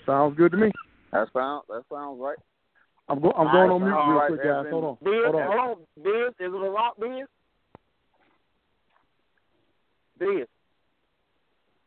Sounds 0.06 0.36
good 0.36 0.52
to 0.54 0.58
me. 0.58 0.72
That 1.14 1.28
sounds 1.34 1.64
that 1.70 1.84
sounds 1.94 2.20
right. 2.20 2.38
I'm 3.08 3.20
go, 3.22 3.32
I'm 3.38 3.52
going 3.54 3.70
right, 3.70 3.76
on 3.76 3.82
mute 3.82 3.94
real 3.94 4.18
right, 4.18 4.28
quick, 4.30 4.44
guys. 4.44 4.66
Hold 4.70 4.84
on. 4.86 4.98
Biz, 5.02 5.14
Hold 5.26 5.36
on. 5.36 5.48
hold 5.48 5.78
on. 5.78 6.04
Biz, 6.04 6.34
is 6.42 6.54
it 6.54 6.62
a 6.62 6.70
lock, 6.70 6.98
Biz? 7.00 7.26
Biz. 10.20 10.48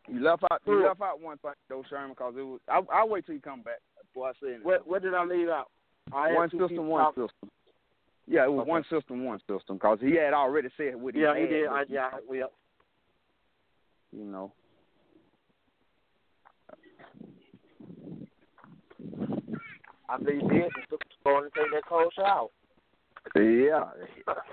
You 0.08 0.20
left 0.20 0.42
out 0.50 0.60
you 0.66 0.82
left 0.84 1.00
out 1.00 1.20
one 1.20 1.38
thing 1.38 1.52
though, 1.68 1.84
Sherman, 1.88 2.10
because 2.10 2.34
it 2.36 2.42
was. 2.42 2.60
I 2.68 2.80
I'll 2.92 3.08
wait 3.08 3.24
till 3.24 3.34
you 3.36 3.40
come 3.40 3.62
back 3.62 3.78
before 4.02 4.28
I 4.28 4.32
say 4.42 4.48
anything. 4.48 4.64
What, 4.64 4.86
what 4.86 5.02
did 5.02 5.14
I 5.14 5.24
leave 5.24 5.48
out? 5.48 5.70
I 6.12 6.32
one 6.32 6.50
system, 6.50 6.88
one 6.88 7.04
talk- 7.04 7.14
system. 7.14 7.50
Yeah, 8.26 8.44
it 8.44 8.52
was 8.52 8.62
Okay. 8.62 8.70
one 8.70 8.84
system, 8.90 9.24
one 9.24 9.38
system, 9.40 9.76
because 9.76 9.98
he 10.00 10.14
had 10.16 10.32
already 10.32 10.68
said 10.76 10.96
what 10.96 11.14
he 11.14 11.20
Yeah, 11.22 11.34
had. 11.34 11.42
he 11.42 11.46
did. 11.48 11.66
I, 11.66 11.70
what 11.72 11.88
he- 11.88 11.94
yeah, 11.94 12.10
yeah. 12.32 12.44
You 14.12 14.24
know. 14.24 14.52
I 20.08 20.16
think 20.18 20.48
Biz 20.48 20.66
is 20.66 20.98
going 21.24 21.44
to 21.44 21.50
take 21.50 21.70
that 21.72 21.82
cold 21.88 22.12
shower. 22.14 22.48
Yeah. 23.34 23.86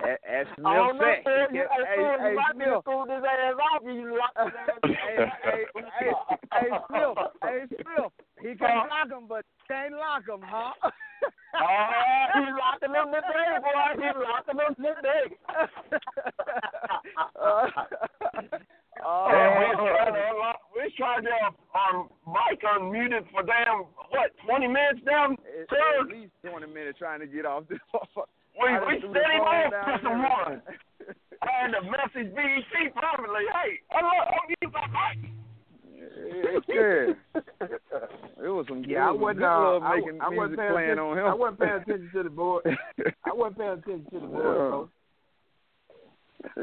As, 0.05 0.17
as 0.23 0.45
Smith 0.55 0.67
I 0.67 0.73
don't 0.77 0.97
know, 0.97 1.03
said, 1.03 1.25
man. 1.25 1.47
he 1.51 1.57
You, 1.57 1.65
can- 1.67 1.85
hey, 1.85 1.97
hey, 1.97 2.15
hey, 2.21 2.29
you 2.29 2.35
might 2.37 2.53
be 2.53 2.63
Smith, 2.63 2.73
to 2.73 2.81
throw 2.85 3.01
this 3.09 3.23
ass 3.25 3.57
off 3.59 3.81
you. 3.83 3.93
You 3.93 4.07
lock 4.17 4.33
his 4.39 4.53
ass. 4.55 4.79
hey, 4.85 5.25
hey, 5.43 5.63
hey, 5.99 6.13
hey, 6.53 6.69
Smith, 6.87 7.17
hey, 7.43 7.59
Smith, 7.67 8.13
he 8.41 8.55
can 8.55 8.87
lock 8.87 9.09
him, 9.09 9.25
but 9.27 9.43
can't 9.67 9.93
lock 9.97 10.23
him, 10.29 10.41
huh? 10.45 10.71
Oh, 10.81 12.25
he's 12.39 12.55
locking 12.55 12.93
them 12.93 13.09
today, 13.11 13.57
boy. 13.59 13.99
He's 13.99 14.15
locking 14.21 14.57
them 14.61 14.73
today. 14.77 15.25
uh, 17.35 17.67
And 19.29 19.49
we, 19.59 19.65
unmuted 22.79 23.25
for 23.31 23.43
damn 23.43 23.85
what 24.11 24.31
twenty 24.45 24.67
minutes 24.67 24.99
down. 25.05 25.37
At 25.71 26.07
least 26.07 26.31
20 26.47 26.67
minutes 26.67 26.99
trying 26.99 27.19
to 27.19 27.27
get 27.27 27.45
off 27.45 27.63
this 27.69 27.79
motherfucker. 27.93 28.25
We 28.59 28.67
we 28.85 28.99
threw 28.99 29.13
the 29.13 29.19
steady 29.19 29.37
phone 29.39 29.47
on 29.47 29.71
down 29.71 29.83
for 29.85 29.97
some 30.03 30.19
one. 30.23 30.61
I 31.41 31.47
had 31.61 31.71
to 31.71 31.81
message 31.87 32.35
BET 32.35 32.93
privately. 32.95 33.45
Hey, 33.51 33.79
I 33.91 34.01
love 34.03 34.27
I'm 34.27 34.47
you 34.49 34.67
my 34.69 34.85
mic. 34.91 35.31
yeah. 36.67 37.13
It 38.43 38.47
was 38.49 38.65
some 38.67 38.83
Yeah, 38.87 39.07
I 39.07 39.11
was 39.11 39.21
wasn't. 39.21 39.39
good 39.39 39.45
Uh, 39.47 39.71
love 39.73 39.83
I, 39.83 39.95
making 39.97 40.21
I 40.21 40.29
wasn't 40.29 40.37
music 40.37 40.59
paying 40.59 40.71
playing 40.73 40.89
attention. 40.91 41.05
on 41.05 41.17
him. 41.17 41.25
I 41.25 41.33
wasn't 41.33 41.59
paying 41.59 41.71
attention 41.81 42.09
to 42.13 42.23
the 42.23 42.29
board. 42.29 42.63
I 43.25 43.33
wasn't 43.33 43.57
paying 43.57 43.71
attention 43.71 44.05
to 44.11 44.19
the 44.19 44.27
board. 44.27 44.45
Yeah. 44.45 44.69
So. 44.69 44.89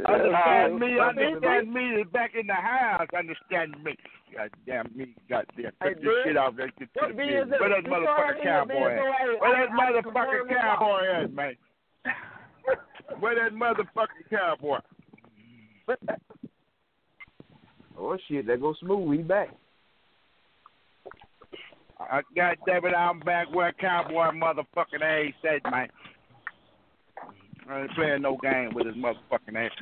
Understand 0.09 0.79
me, 0.81 0.99
understand 0.99 1.73
me 1.73 1.85
is 2.01 2.07
back 2.13 2.33
in 2.39 2.47
the 2.47 2.55
house. 2.55 3.09
Understand 3.17 3.77
me. 3.85 3.93
God 4.35 4.51
damn 4.67 4.91
me, 4.97 5.15
goddamn. 5.29 5.73
Hey, 5.83 5.93
this 5.95 6.05
Bud, 6.05 6.13
shit 6.25 6.37
off. 6.37 6.55
Let's 6.59 6.73
get 6.79 6.89
to 6.95 7.01
what 7.01 7.09
the 7.09 7.15
business. 7.17 7.61
Where 7.61 7.69
that 7.69 7.85
You 7.85 7.91
motherfucking 7.93 8.17
sorry, 8.17 8.41
cowboy 8.43 8.89
at? 8.89 9.41
Where 9.41 9.53
that 9.53 9.69
I 9.69 9.77
motherfucking 9.77 10.03
confirm 10.03 10.51
it 10.51 10.57
cowboy 10.57 11.05
at, 11.13 11.33
man? 11.35 11.55
Where 13.21 13.35
that 13.35 13.57
motherfucking 13.57 14.31
cowboy? 14.31 14.79
Oh 17.99 18.17
shit, 18.29 18.47
that 18.47 18.61
goes 18.61 18.77
smooth. 18.81 19.09
We 19.09 19.19
back. 19.19 19.49
Uh, 21.99 22.21
God 22.35 22.57
damn 22.67 22.85
it, 22.85 22.95
I'm 22.95 23.21
back 23.21 23.53
where 23.55 23.73
cowboy 23.73 24.31
motherfucking 24.33 25.03
ass 25.03 25.33
said, 25.41 25.63
man. 25.71 25.89
I 27.69 27.81
ain't 27.81 27.91
playing 27.93 28.23
no 28.23 28.37
game 28.37 28.75
with 28.75 28.87
his 28.87 28.97
motherfucking 28.97 29.57
ass. 29.57 29.73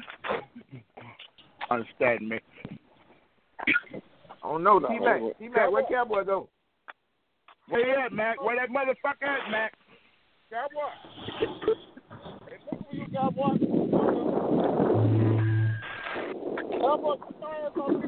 Understand 1.70 2.28
me? 2.28 2.38
Oh 4.42 4.58
no, 4.58 4.78
No, 4.78 4.88
T 4.88 4.98
Mac, 5.00 5.20
wait, 5.22 5.38
T 5.38 5.48
Mac, 5.48 5.70
where 5.70 5.84
Cowboy 5.90 6.24
go? 6.24 6.48
Where 7.68 7.86
you 7.86 8.04
at, 8.04 8.12
Mac? 8.12 8.42
Where 8.42 8.56
that 8.56 8.68
motherfucker 8.68 9.26
at, 9.26 9.50
Mac? 9.50 9.72
Cowboy. 10.50 11.63
Hey, 12.94 13.00
look 13.00 13.10
for 13.10 13.56
you, 13.58 13.58
cowboy. 13.58 13.58
Cowboy, 16.80 17.16
put 17.16 17.36
your 17.40 17.52
hands 17.54 17.76
on 17.82 18.00
me. 18.00 18.06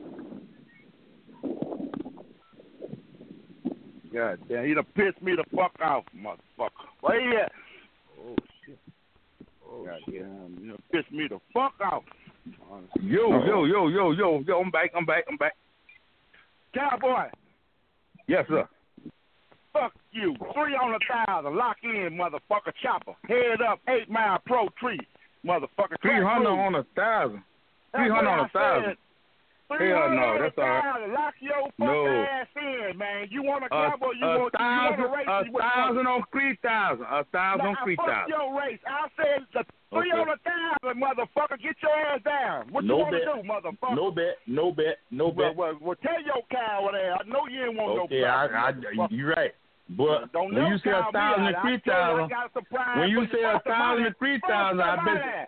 God 4.12 4.38
damn, 4.48 4.64
he 4.66 4.74
done 4.74 4.86
pissed 4.94 5.20
me 5.22 5.34
the 5.36 5.44
fuck 5.54 5.72
off, 5.82 6.04
motherfucker. 6.16 6.70
Where 7.00 7.20
he 7.20 7.36
at? 7.36 7.52
Oh 8.18 8.36
shit. 8.64 8.78
Oh 9.66 9.84
God 9.84 10.00
shit. 10.06 10.22
damn, 10.22 10.58
you 10.60 10.68
done 10.70 10.82
pissed 10.92 11.12
me 11.12 11.26
the 11.28 11.38
fuck 11.52 11.74
off. 11.92 12.04
Yo, 13.00 13.44
yo, 13.44 13.64
yo, 13.64 13.88
yo, 13.88 14.12
yo, 14.12 14.40
yo, 14.46 14.60
I'm 14.60 14.70
back, 14.70 14.92
I'm 14.96 15.04
back, 15.04 15.24
I'm 15.30 15.36
back. 15.36 15.54
Cowboy, 16.74 17.30
Yes, 18.28 18.44
sir. 18.48 18.68
Fuck 19.80 19.92
you. 20.12 20.34
Three 20.54 20.74
on 20.74 20.94
a 20.94 21.26
thousand. 21.26 21.56
Lock 21.56 21.76
in, 21.82 22.10
motherfucker. 22.12 22.72
Chopper. 22.82 23.14
Head 23.28 23.60
up, 23.62 23.80
eight 23.88 24.08
mile 24.10 24.38
pro 24.46 24.68
tree. 24.80 25.00
Motherfucker. 25.44 25.96
Three 26.02 26.22
hundred 26.22 26.48
on 26.50 26.74
a 26.76 26.84
thousand. 26.96 27.42
Three 27.94 28.08
hundred 28.10 28.28
on 28.28 28.40
I 28.40 28.44
a 28.44 28.48
thousand. 28.48 28.84
said. 28.90 28.96
Hell 29.68 29.78
no, 30.14 30.22
on 30.22 30.36
a 30.36 30.42
that's 30.46 30.54
all 30.58 30.64
right. 30.64 30.82
thousand. 30.84 31.12
Lock 31.12 31.34
your 31.40 31.62
fuck 31.74 31.90
No. 31.90 32.06
ass 32.22 32.46
in, 32.54 32.98
man. 32.98 33.26
You 33.30 33.42
want 33.42 33.64
a 33.64 33.66
A, 33.66 33.90
cowboy? 33.90 34.12
You 34.14 34.26
a 34.26 34.38
want 34.38 34.54
you 34.54 34.58
thousand, 34.62 35.00
want 35.02 35.10
a 35.10 35.16
race? 35.16 35.26
a 35.26 35.58
thousand 35.58 36.06
on 36.06 36.22
three 36.30 36.54
thousand. 36.62 37.04
A 37.10 37.24
thousand 37.34 37.64
Nah, 37.66 37.70
on 37.70 37.76
three 37.82 37.96
fuck 37.96 38.06
thousand. 38.06 38.30
your 38.30 38.54
race. 38.54 38.78
I 38.86 39.08
said 39.18 39.42
the 39.54 39.64
three 39.90 40.12
Okay. 40.14 40.20
on 40.22 40.28
a 40.30 40.38
thousand, 40.46 41.02
motherfucker. 41.02 41.58
Get 41.60 41.74
your 41.82 41.98
ass 41.98 42.22
down. 42.22 42.70
What 42.70 42.84
No 42.84 42.98
you 42.98 43.02
want 43.10 43.14
to 43.18 43.24
do, 43.26 43.36
motherfucker? 43.42 43.96
No 43.96 44.10
bet, 44.12 44.38
no 44.46 44.70
bet, 44.70 44.98
no 45.10 45.28
Well, 45.34 45.48
bet. 45.50 45.56
well, 45.56 45.74
well, 45.80 45.96
tell 45.98 46.22
your 46.22 46.42
coward 46.48 46.94
ass. 46.94 47.26
I 47.26 47.28
know 47.28 47.48
you 47.50 47.64
ain't 47.66 47.74
want 47.76 47.98
Okay, 48.06 48.20
no 48.22 48.26
I, 48.30 48.46
problem, 48.46 48.84
I, 49.00 49.06
you're 49.10 49.34
right. 49.34 49.50
But 49.88 50.32
Don't 50.32 50.52
when 50.52 50.66
you 50.66 50.78
say 50.82 50.90
a 50.90 51.06
thousand 51.12 51.46
and 51.46 51.56
three 51.62 51.78
you, 51.78 51.86
thousand, 51.86 52.28
got 52.28 52.50
a 52.50 52.52
surprise 52.52 52.98
when 52.98 53.08
you 53.08 53.22
say 53.30 53.42
a 53.46 53.60
thousand 53.62 54.06
and 54.06 54.16
three 54.18 54.40
thousand, 54.42 54.82
I 54.82 54.96
bet 54.98 55.14
you, 55.14 55.46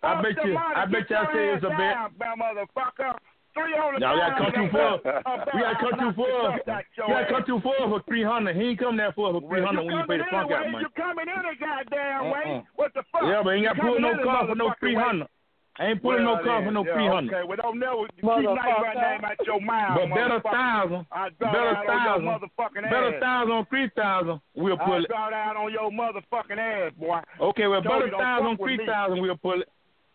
I 0.00 0.22
bet 0.22 0.36
you. 0.44 0.56
I 0.56 0.84
bet 0.88 1.04
you, 1.10 1.16
I 1.16 1.24
say 1.32 1.44
it's 1.52 1.64
a 1.64 1.68
bet. 1.68 1.92
down, 1.92 2.10
man, 2.16 2.34
motherfucker. 2.40 3.12
Three 3.52 3.76
on 3.76 3.94
the 3.94 4.00
Now 4.00 4.14
we 4.16 4.20
gotta 4.24 4.40
thousand, 4.40 4.56
come 4.56 4.66
too 4.66 4.72
far. 4.72 4.94
a 4.96 5.36
bet 5.44 5.54
We 5.54 5.60
gotta 5.60 5.78
too 6.00 6.12
far. 6.16 6.58
dust 6.64 6.96
We 6.96 7.12
gotta 7.12 7.28
come 7.28 7.44
too 7.44 7.60
far 7.60 7.80
for 7.92 8.00
three 8.08 8.24
hundred. 8.24 8.56
He 8.56 8.72
ain't 8.72 8.80
come 8.80 8.96
that 8.96 9.14
far 9.14 9.36
for 9.36 9.44
three 9.44 9.60
hundred 9.60 9.84
you 9.84 9.92
when 9.92 9.96
you 10.00 10.06
pay 10.08 10.18
the 10.18 10.32
coming 10.32 10.56
out 10.56 10.72
money. 10.72 10.84
You 10.88 10.90
coming 10.96 11.28
in 11.28 11.42
a 11.44 11.54
goddamn 11.60 12.32
way. 12.32 12.64
Uh-uh. 12.64 12.72
What 12.80 12.90
the 12.96 13.04
fuck? 13.12 13.28
Yeah, 13.28 13.44
but 13.44 13.52
ain't 13.52 13.68
got 13.68 13.76
pulling 13.76 14.00
no 14.00 14.16
car 14.24 14.48
for 14.48 14.56
no 14.56 14.72
three 14.80 14.96
hundred. 14.96 15.28
I 15.76 15.86
ain't 15.86 16.02
pulling 16.02 16.22
no 16.22 16.34
Well, 16.34 16.44
car 16.44 16.60
then, 16.60 16.68
for 16.68 16.72
no 16.72 16.84
yeah, 16.86 16.94
three 16.94 17.08
hundred. 17.08 17.34
Okay, 17.34 17.48
well 17.48 17.56
don't 17.56 17.78
never 17.80 18.06
keep 18.14 18.22
nice 18.22 18.78
right 18.78 18.94
name 18.94 19.24
out 19.24 19.46
your 19.46 19.60
mouth. 19.60 19.98
But 19.98 20.14
better 20.14 20.40
thousand, 20.40 21.06
I 21.10 21.28
better 21.40 21.74
thousand, 21.86 22.26
motherfucking 22.26 22.82
better 22.90 23.14
ass. 23.16 23.20
thousand 23.20 23.52
on 23.52 23.66
three 23.66 23.90
thousand. 23.96 24.40
We'll 24.54 24.78
pull 24.78 24.94
I 24.94 24.98
it. 24.98 25.08
draw 25.08 25.30
down 25.30 25.56
on 25.56 25.72
your 25.72 25.90
motherfucking 25.90 26.58
ass, 26.58 26.92
boy. 26.98 27.18
Okay, 27.40 27.66
well, 27.66 27.82
better 27.82 28.06
you 28.06 28.12
thousand 28.12 28.46
on 28.46 28.56
fuck 28.56 28.60
with 28.60 28.68
three 28.68 28.78
me. 28.78 28.86
thousand. 28.86 29.20
We'll 29.20 29.36
pull 29.36 29.60
it. 29.62 29.68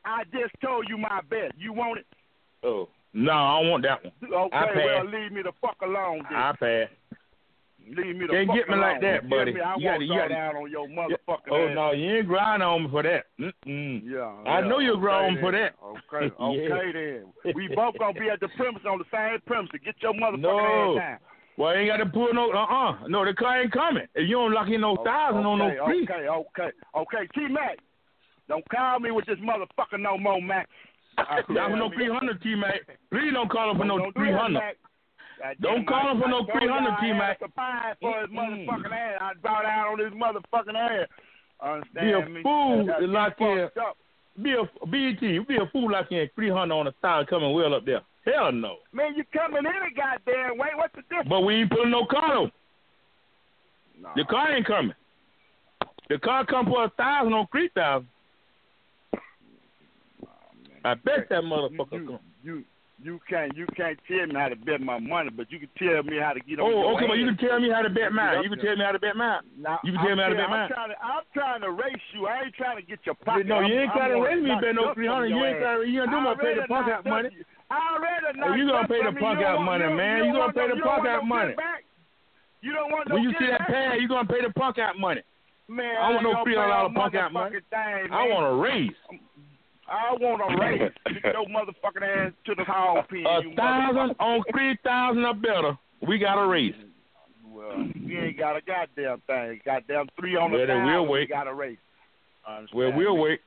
I 0.05 0.23
just 0.31 0.53
told 0.63 0.87
you 0.87 0.97
my 0.97 1.19
bet. 1.29 1.51
You 1.57 1.73
want 1.73 1.99
it? 1.99 2.05
Oh 2.63 2.87
no, 3.13 3.33
I 3.33 3.59
don't 3.61 3.69
want 3.69 3.83
that 3.83 4.03
one. 4.03 4.13
Okay, 4.23 4.55
I 4.55 4.85
well 4.85 5.05
leave 5.11 5.33
me 5.33 5.41
the 5.41 5.51
fuck 5.59 5.75
alone. 5.81 6.23
Then. 6.29 6.39
I 6.39 6.53
pass. 6.53 6.87
Leave 7.95 8.15
me 8.15 8.27
the 8.27 8.33
Can't 8.33 8.53
get 8.53 8.69
me 8.69 8.75
alone. 8.75 8.79
like 8.81 9.01
that, 9.01 9.29
buddy. 9.29 9.51
You, 9.51 9.57
you 9.57 9.83
gotta, 9.83 10.03
you 10.05 10.13
gotta, 10.13 10.35
on 10.57 10.69
your 10.69 10.87
motherfucking 10.87 11.51
Oh, 11.51 11.67
ass. 11.67 11.75
no, 11.75 11.91
you 11.91 12.17
ain't 12.17 12.27
grind 12.27 12.61
on 12.61 12.83
me 12.83 12.89
for 12.91 13.03
that. 13.03 13.25
Mm-mm. 13.39 14.01
Yeah, 14.05 14.33
yeah. 14.45 14.51
I 14.51 14.61
know 14.67 14.79
you're 14.79 14.97
okay, 14.97 15.07
on 15.07 15.37
for 15.41 15.51
that. 15.51 15.73
Okay, 15.81 16.33
okay 16.39 16.67
yeah. 16.67 17.23
then. 17.43 17.53
We 17.55 17.67
both 17.73 17.97
gonna 17.97 18.13
be 18.13 18.29
at 18.29 18.39
the 18.39 18.49
premise 18.55 18.83
on 18.87 18.99
the 18.99 19.05
same 19.11 19.39
premise. 19.47 19.71
Get 19.83 19.95
your 20.01 20.13
motherfucking 20.13 20.41
no. 20.41 20.99
ass. 20.99 21.19
Well, 21.57 21.69
I 21.69 21.75
ain't 21.75 21.89
got 21.89 21.97
to 21.97 22.05
pull 22.05 22.33
no, 22.33 22.51
uh-uh. 22.51 23.07
No, 23.09 23.25
the 23.25 23.33
car 23.33 23.61
ain't 23.61 23.73
coming. 23.73 24.07
If 24.15 24.29
you 24.29 24.35
don't 24.35 24.53
lock 24.53 24.69
in 24.69 24.79
no 24.79 24.93
okay, 24.93 25.03
thousand 25.03 25.45
on 25.45 25.59
no 25.59 25.85
free. 25.85 26.03
Okay, 26.03 26.27
okay, 26.29 26.71
okay. 26.95 27.27
T 27.35 27.47
Mac, 27.49 27.79
don't 28.47 28.63
call 28.69 28.99
me 28.99 29.11
with 29.11 29.25
this 29.25 29.35
motherfucker 29.39 29.99
no 29.99 30.17
more, 30.17 30.41
Mac. 30.41 30.69
Not 31.17 31.45
for 31.47 31.75
no 31.75 31.89
300, 31.93 32.41
T 32.41 32.55
Mac. 32.55 32.79
Please 33.11 33.33
don't 33.33 33.51
call 33.51 33.71
him 33.71 33.77
for 33.77 33.85
no 33.85 34.09
300. 34.15 34.61
Don't 35.61 35.87
call 35.87 36.11
him 36.11 36.21
for 36.21 36.27
no 36.27 36.45
300, 36.45 36.97
T 37.01 37.13
man. 37.13 37.21
I 37.21 37.79
had 37.83 37.97
for 37.99 38.13
mm-hmm. 38.13 38.21
his 38.21 38.67
motherfucking 38.67 38.91
ass. 38.91 39.17
I 39.21 39.33
brought 39.41 39.65
out 39.65 39.87
on 39.91 39.99
his 39.99 40.13
motherfucking 40.13 40.75
ass. 40.75 41.07
Understand 41.61 42.05
be 42.05 42.11
a 42.11 42.29
me? 42.29 42.41
fool 42.43 42.85
that's, 42.85 43.01
like 43.03 43.37
that. 43.37 43.71
Be 44.41 44.53
a 44.53 44.87
BT. 44.87 45.39
Be 45.39 45.55
a 45.57 45.69
fool 45.71 45.91
like 45.91 46.07
you 46.09 46.27
300 46.35 46.73
on 46.73 46.87
a 46.87 46.93
side 47.01 47.27
coming 47.27 47.53
well 47.53 47.73
up 47.73 47.85
there. 47.85 48.01
Hell 48.25 48.51
no. 48.51 48.77
Man, 48.93 49.15
you 49.15 49.23
coming 49.33 49.59
in 49.59 49.65
a 49.65 49.93
goddamn 49.95 50.57
way. 50.57 50.69
What's 50.75 50.95
the 50.95 51.01
difference? 51.03 51.29
But 51.29 51.41
we 51.41 51.55
ain't 51.55 51.69
putting 51.69 51.91
no 51.91 52.05
car 52.05 52.37
on. 52.37 52.51
Nah. 54.01 54.13
The 54.15 54.23
car 54.25 54.55
ain't 54.55 54.65
coming. 54.67 54.95
The 56.09 56.17
car 56.19 56.45
come 56.45 56.65
for 56.65 56.85
a 56.85 56.89
thousand 56.91 57.33
on 57.33 57.47
three 57.51 57.69
thousand. 57.75 58.07
I 60.85 60.93
bet 60.93 61.27
that 61.29 61.43
motherfucker 61.43 61.91
you, 61.91 61.99
you, 61.99 62.07
come. 62.07 62.19
You 62.43 62.63
you 63.01 63.19
can't 63.29 63.55
you 63.55 63.65
can't 63.75 63.97
tell 64.07 64.27
me 64.27 64.35
how 64.35 64.49
to 64.49 64.55
bet 64.55 64.81
my 64.81 64.99
money, 64.99 65.29
but 65.31 65.51
you 65.51 65.59
can 65.59 65.69
tell 65.79 66.03
me 66.03 66.19
how 66.19 66.33
to 66.33 66.41
get 66.41 66.59
on. 66.59 66.67
Oh, 66.67 66.95
okay, 66.95 67.07
well 67.07 67.17
you 67.17 67.31
can 67.31 67.37
tell 67.39 67.59
me 67.59 67.69
how 67.71 67.81
to 67.81 67.89
bet 67.89 68.11
mine. 68.11 68.43
You 68.43 68.49
can 68.49 68.59
tell 68.59 68.75
me 68.75 68.83
how 68.83 68.91
to 68.91 68.99
bet 68.99 69.15
mine. 69.15 69.41
Now, 69.57 69.79
You 69.83 69.93
can 69.93 70.03
tell 70.03 70.15
me 70.15 70.23
how 70.23 70.29
to 70.29 70.35
I'm 70.35 70.43
bet 70.43 70.49
mine. 70.49 70.69
trying 70.69 70.91
to, 70.91 70.97
I'm 70.99 71.23
trying 71.33 71.61
to 71.61 71.71
race 71.71 72.05
you. 72.13 72.27
I 72.27 72.43
ain't 72.43 72.55
trying 72.55 72.77
to 72.77 72.83
get 72.83 72.99
your 73.05 73.15
pocket. 73.15 73.47
No, 73.47 73.61
you 73.61 73.79
ain't 73.79 73.91
trying 73.95 74.11
to 74.11 74.19
gonna 74.19 74.41
me 74.41 74.51
bet 74.59 74.75
no 74.75 74.93
three 74.93 75.07
hundred. 75.07 75.31
You 75.31 75.39
ain't 75.45 75.59
trying. 75.59 75.87
You 75.87 76.01
ain't 76.03 76.11
do 76.11 76.17
I 76.17 76.23
my 76.23 76.35
pay 76.35 76.55
the 76.55 76.67
punk 76.67 76.91
out 76.91 77.05
money. 77.05 77.29
I 77.71 77.79
already 77.95 78.25
Hey, 78.33 78.39
knocked 78.39 78.51
oh, 78.51 78.55
you 78.55 78.65
gonna 78.67 78.87
pay 78.87 79.01
the 79.05 79.13
punk 79.19 79.39
out 79.45 79.61
money, 79.61 79.87
man. 79.93 80.25
You, 80.25 80.33
gonna 80.33 80.53
pay 80.53 80.67
the 80.67 80.81
punk 80.81 81.05
out 81.07 81.23
money. 81.23 81.53
You 82.61 82.73
don't 82.73 82.91
want 82.91 83.07
no 83.07 83.15
When 83.15 83.23
you 83.23 83.31
see 83.39 83.47
that 83.47 83.67
pad, 83.67 84.01
you 84.01 84.07
gonna 84.07 84.27
pay 84.27 84.41
the 84.41 84.51
punk 84.51 84.79
out 84.79 84.97
money. 84.97 85.21
Man, 85.69 85.95
I 86.01 86.09
want 86.11 86.23
no 86.23 86.43
three 86.43 86.55
hundred 86.57 86.73
dollar 86.73 86.89
punk 86.93 87.15
out 87.15 87.31
money. 87.31 87.57
I 87.71 88.27
want 88.27 88.45
a 88.45 88.55
raise. 88.57 88.91
I 89.91 90.13
want 90.13 90.41
a 90.41 90.61
raise. 90.61 90.91
Get 91.23 91.33
your 91.33 91.45
motherfucking 91.47 92.03
ass 92.27 92.33
to 92.45 92.55
the 92.55 92.63
hog 92.63 93.07
pen. 93.09 93.25
A 93.25 93.55
thousand 93.55 94.15
on 94.19 94.43
three 94.51 94.77
thousand 94.83 95.25
or 95.25 95.33
better. 95.33 95.77
We 96.07 96.17
got 96.19 96.41
a 96.41 96.47
raise. 96.47 96.73
Well, 97.51 97.85
you 97.95 98.19
ain't 98.21 98.37
got 98.37 98.55
a 98.55 98.61
goddamn 98.61 99.21
thing. 99.27 99.59
Goddamn 99.65 100.07
three 100.19 100.35
on 100.35 100.51
the 100.51 100.57
Well, 100.59 100.67
then 100.67 100.77
thousand. 100.77 100.93
we'll 100.93 101.07
wait. 101.07 101.19
we 101.21 101.27
got 101.27 101.47
a 101.47 101.53
race. 101.53 101.77
Well, 102.73 102.91
we'll 102.95 103.17
wait. 103.17 103.39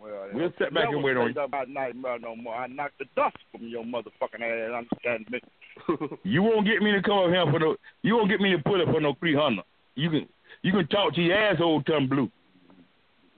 Well, 0.00 0.28
We'll 0.32 0.44
okay. 0.46 0.54
sit 0.58 0.74
back 0.74 0.88
and 0.90 1.02
wait 1.02 1.16
on 1.16 1.28
say 1.32 1.40
you. 1.40 1.44
About 1.44 1.68
nightmare 1.68 2.18
no 2.18 2.34
more. 2.34 2.54
I 2.54 2.66
knocked 2.66 2.98
the 2.98 3.04
dust 3.14 3.36
from 3.52 3.68
your 3.68 3.84
motherfucking 3.84 4.40
ass. 4.42 4.84
Understand 5.04 5.26
me? 5.30 5.40
You 6.24 6.42
won't 6.42 6.66
get 6.66 6.82
me 6.82 6.92
to 6.92 7.02
come 7.02 7.18
up 7.18 7.30
here 7.30 7.44
for 7.50 7.58
no. 7.58 7.76
You 8.02 8.16
won't 8.16 8.28
get 8.30 8.40
me 8.40 8.50
to 8.52 8.58
pull 8.62 8.80
it 8.80 8.86
for 8.92 9.00
no 9.00 9.14
three 9.20 9.34
hundred. 9.34 9.64
You 9.94 10.10
can 10.10 10.28
you 10.62 10.72
can 10.72 10.86
talk 10.88 11.14
to 11.14 11.20
your 11.22 11.36
asshole, 11.36 11.82
Tom 11.82 12.08
Blue. 12.08 12.30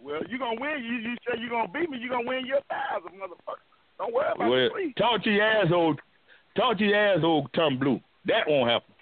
Well, 0.04 0.20
you 0.28 0.38
gonna 0.38 0.60
win. 0.60 0.84
You 0.84 0.96
you 1.10 1.16
say 1.26 1.40
you 1.40 1.48
gonna 1.48 1.68
beat 1.72 1.88
me. 1.88 1.96
You 1.98 2.10
gonna 2.10 2.28
win 2.28 2.44
your 2.46 2.60
thousand, 2.68 3.18
motherfucker. 3.18 3.64
Don't 3.98 4.12
worry 4.12 4.26
about 4.34 4.50
Well, 4.50 4.64
the 4.64 4.70
three. 4.70 4.92
talk 4.94 5.22
to 5.24 5.30
your 5.30 5.42
asshole. 5.44 5.96
Talk 6.56 6.78
to 6.78 6.84
your 6.84 6.96
asshole, 6.96 7.48
Tom 7.54 7.78
Blue. 7.78 8.00
That 8.26 8.46
won't 8.46 8.70
happen. 8.70 8.94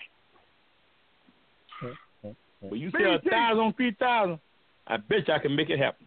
But 2.62 2.78
you 2.78 2.90
say 2.92 3.02
a 3.02 3.18
BT. 3.18 3.30
thousand 3.30 3.58
on 3.64 3.72
three 3.74 3.96
thousand, 3.98 4.38
I 4.86 4.96
bet 4.98 5.26
you 5.26 5.34
I 5.34 5.38
can 5.40 5.56
make 5.56 5.68
it 5.70 5.78
happen. 5.80 6.06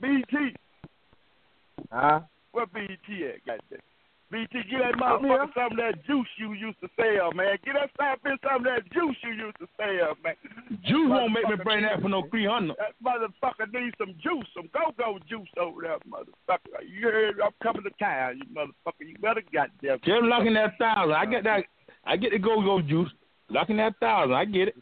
BT. 0.00 0.54
Huh? 1.90 2.20
Where 2.52 2.66
BT 2.66 3.26
at? 3.26 3.44
Goddamn. 3.44 3.80
BT, 4.30 4.60
get 4.70 4.80
that 4.84 4.94
motherfucker 5.00 5.48
some 5.54 5.72
of 5.72 5.78
that 5.78 6.04
juice 6.06 6.28
you 6.36 6.52
used 6.52 6.78
to 6.80 6.88
sell, 6.96 7.32
man. 7.32 7.56
Get 7.64 7.74
that 7.74 7.90
stop 7.94 8.20
in 8.26 8.36
some 8.44 8.60
of 8.60 8.64
that 8.64 8.84
juice 8.92 9.16
you 9.24 9.32
used 9.32 9.58
to 9.58 9.68
sell, 9.76 10.16
man. 10.22 10.34
Juice 10.84 11.08
won't 11.08 11.32
make 11.32 11.48
me 11.48 11.56
bring 11.64 11.82
that 11.82 12.02
for 12.02 12.08
no 12.08 12.22
three 12.30 12.46
hundred. 12.46 12.76
That 12.76 12.92
motherfucker 13.00 13.72
needs 13.72 13.96
some 13.96 14.14
juice, 14.22 14.46
some 14.54 14.68
go-go 14.74 15.18
juice 15.28 15.48
over 15.58 15.80
there, 15.80 15.96
motherfucker. 16.04 16.84
You 16.86 17.08
heard 17.08 17.40
I'm 17.42 17.52
coming 17.62 17.84
to 17.84 17.90
town, 17.98 18.38
you 18.38 18.54
motherfucker. 18.54 19.08
You 19.08 19.16
better 19.18 19.42
goddamn. 19.52 19.98
Just 20.04 20.22
locking 20.22 20.54
that 20.54 20.76
thousand. 20.78 21.14
I 21.14 21.24
get 21.24 21.44
that. 21.44 21.64
I 22.04 22.16
get 22.16 22.32
the 22.32 22.38
go 22.38 22.60
go 22.60 22.82
juice. 22.82 23.10
Locking 23.48 23.78
that 23.78 23.94
thousand. 23.98 24.34
I 24.34 24.44
get 24.44 24.68
it. 24.68 24.76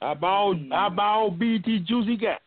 I 0.00 0.14
buy 0.14 0.28
all, 0.28 0.54
I 0.54 0.88
mm. 0.88 0.98
all 0.98 1.30
BT 1.30 1.80
juice 1.80 2.06
he 2.06 2.16
got. 2.16 2.40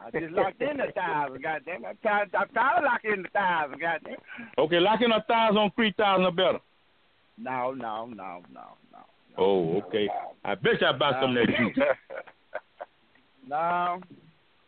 I 0.00 0.10
just 0.18 0.32
locked 0.32 0.62
in 0.62 0.78
the 0.78 0.92
thousand, 0.94 1.42
goddamn. 1.42 1.84
I'm 1.84 1.98
tired, 2.02 2.34
I'm 2.34 2.48
tired 2.48 2.78
of 2.78 2.84
locking 2.84 3.12
in 3.12 3.22
the 3.22 3.28
thousand, 3.28 3.80
goddamn. 3.80 4.16
Okay, 4.58 4.80
locking 4.80 5.12
a 5.12 5.22
thousand 5.28 5.58
on 5.58 5.70
three 5.76 5.92
thousand 5.96 6.24
or 6.24 6.32
better. 6.32 6.58
No, 7.36 7.72
no, 7.72 8.06
no, 8.06 8.42
no, 8.52 8.64
no. 8.92 8.98
Oh, 9.38 9.78
okay. 9.86 10.08
I 10.44 10.54
bet 10.54 10.80
you 10.80 10.86
I 10.86 10.92
buy 10.92 11.12
some 11.20 11.36
of 11.36 11.46
that 11.46 11.56
juice. 11.56 11.78
No, 13.48 13.98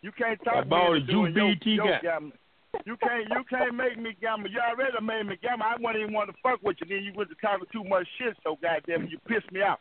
you 0.01 0.11
can't 0.11 0.43
talk. 0.43 0.57
I 0.57 0.65
bought 0.65 0.91
a 0.91 0.95
into 0.97 1.13
doing 1.13 1.35
juice 1.35 1.37
your, 1.37 1.55
BT 1.55 1.71
your 1.71 2.01
gamble. 2.03 2.37
You 2.85 2.97
can't, 2.97 3.29
you 3.29 3.45
can't 3.49 3.77
make 3.77 3.97
me 3.97 4.17
gamble. 4.21 4.51
You 4.51 4.59
already 4.59 4.99
made 5.05 5.23
me 5.29 5.37
gamble. 5.41 5.67
I 5.67 5.77
wouldn't 5.79 6.03
even 6.03 6.13
want 6.13 6.31
to 6.31 6.37
fuck 6.43 6.59
with 6.65 6.79
you. 6.81 6.89
Then 6.89 7.05
you 7.05 7.13
went 7.15 7.31
to 7.31 7.37
talking 7.37 7.67
too 7.71 7.85
much 7.85 8.09
shit. 8.19 8.37
So 8.43 8.59
goddamn, 8.61 9.07
you 9.07 9.19
pissed 9.29 9.53
me 9.53 9.63
out. 9.63 9.79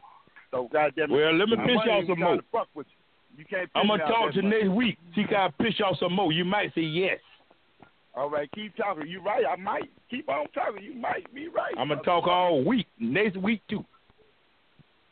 So 0.52 0.70
goddamn. 0.72 1.10
Well, 1.10 1.34
let 1.34 1.50
me 1.50 1.58
I 1.58 1.66
piss 1.66 1.82
y'all 1.86 2.04
some 2.06 2.20
more. 2.20 2.36
to 2.36 2.44
Fuck 2.52 2.68
with 2.76 2.86
you. 2.92 3.01
You 3.38 3.46
can't. 3.46 3.72
Piss 3.72 3.72
I'm 3.76 3.88
gonna 3.88 4.04
talk 4.08 4.34
to 4.34 4.42
much. 4.42 4.52
next 4.52 4.70
week. 4.70 4.98
See, 5.16 5.24
can 5.24 5.36
I 5.36 5.50
piss 5.62 5.80
y'all 5.80 5.98
some 6.00 6.14
more? 6.14 6.32
You 6.32 6.46
might 6.46 6.74
say 6.76 6.82
yes. 6.82 7.20
All 8.14 8.30
right, 8.30 8.50
keep 8.54 8.76
talking. 8.76 9.08
You 9.08 9.22
right. 9.22 9.44
I 9.50 9.56
might 9.56 9.90
keep 10.10 10.28
on 10.28 10.48
talking. 10.54 10.84
You 10.84 10.96
might 10.96 11.34
be 11.34 11.48
right. 11.48 11.74
I'm 11.78 11.88
gonna 11.88 12.02
talk 12.02 12.28
all 12.28 12.64
week. 12.64 12.88
Next 13.00 13.38
week 13.38 13.62
too. 13.70 13.86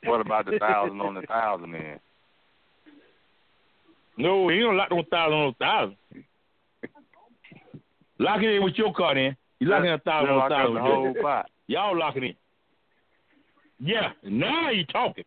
What 0.04 0.22
about 0.22 0.46
the 0.46 0.60
thousand 0.60 1.00
on 1.02 1.16
the 1.16 1.22
thousand 1.28 1.72
then? 1.72 2.00
No, 4.18 4.50
he 4.50 4.60
don't 4.60 4.76
lock 4.76 4.92
no 4.92 5.04
thousand 5.10 5.34
on 5.34 5.48
a 5.50 5.54
thousand. 5.54 5.96
Lock 8.20 8.44
it 8.44 8.54
in 8.56 8.64
with 8.64 8.76
your 8.76 8.94
card 8.94 9.18
in. 9.18 9.36
You 9.60 9.70
lock 9.70 9.84
in 9.86 9.92
a 9.92 9.98
thousand 10.00 10.32
on 10.32 10.38
lock 10.40 10.52
a 10.52 10.56
up 10.56 10.60
thousand. 10.62 10.76
the 10.76 10.82
whole 10.82 11.14
pot. 11.22 11.50
Y'all 11.68 11.98
lock 11.98 12.18
it 12.18 12.24
in. 12.24 12.36
Yeah, 13.80 14.10
now 14.24 14.72
you 14.72 14.84
talking. 14.86 15.24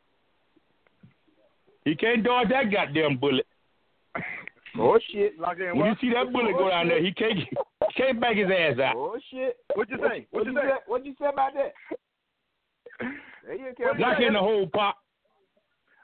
He 1.85 1.95
can't 1.95 2.23
dodge 2.23 2.49
that 2.51 2.71
goddamn 2.73 3.19
bullet. 3.19 3.47
Oh 4.79 4.99
shit! 5.11 5.39
Lock 5.39 5.59
in 5.59 5.79
When 5.79 5.89
you 5.89 5.97
see 6.01 6.11
that 6.15 6.33
bullet 6.33 6.53
go 6.53 6.67
oh, 6.67 6.71
down 6.71 6.89
there, 6.89 7.03
he 7.03 7.13
can't 7.13 7.39
he 7.39 7.47
can't 7.97 8.21
back 8.21 8.37
his 8.37 8.49
ass 8.49 8.79
out. 8.79 8.97
Oh 8.97 9.19
shit! 9.31 9.57
What 9.75 9.91
you 9.91 9.99
say? 9.99 10.27
What 10.31 10.47
you 10.47 10.55
say? 10.55 10.61
say? 10.63 10.77
What 10.87 11.05
you 11.05 11.15
say 11.21 11.27
about 11.27 11.53
that? 11.55 11.73
There 13.45 13.55
you 13.55 13.73
go. 13.77 13.93
Lock 13.99 14.19
in 14.27 14.33
the 14.35 14.39
whole 14.39 14.67
pot. 14.69 14.97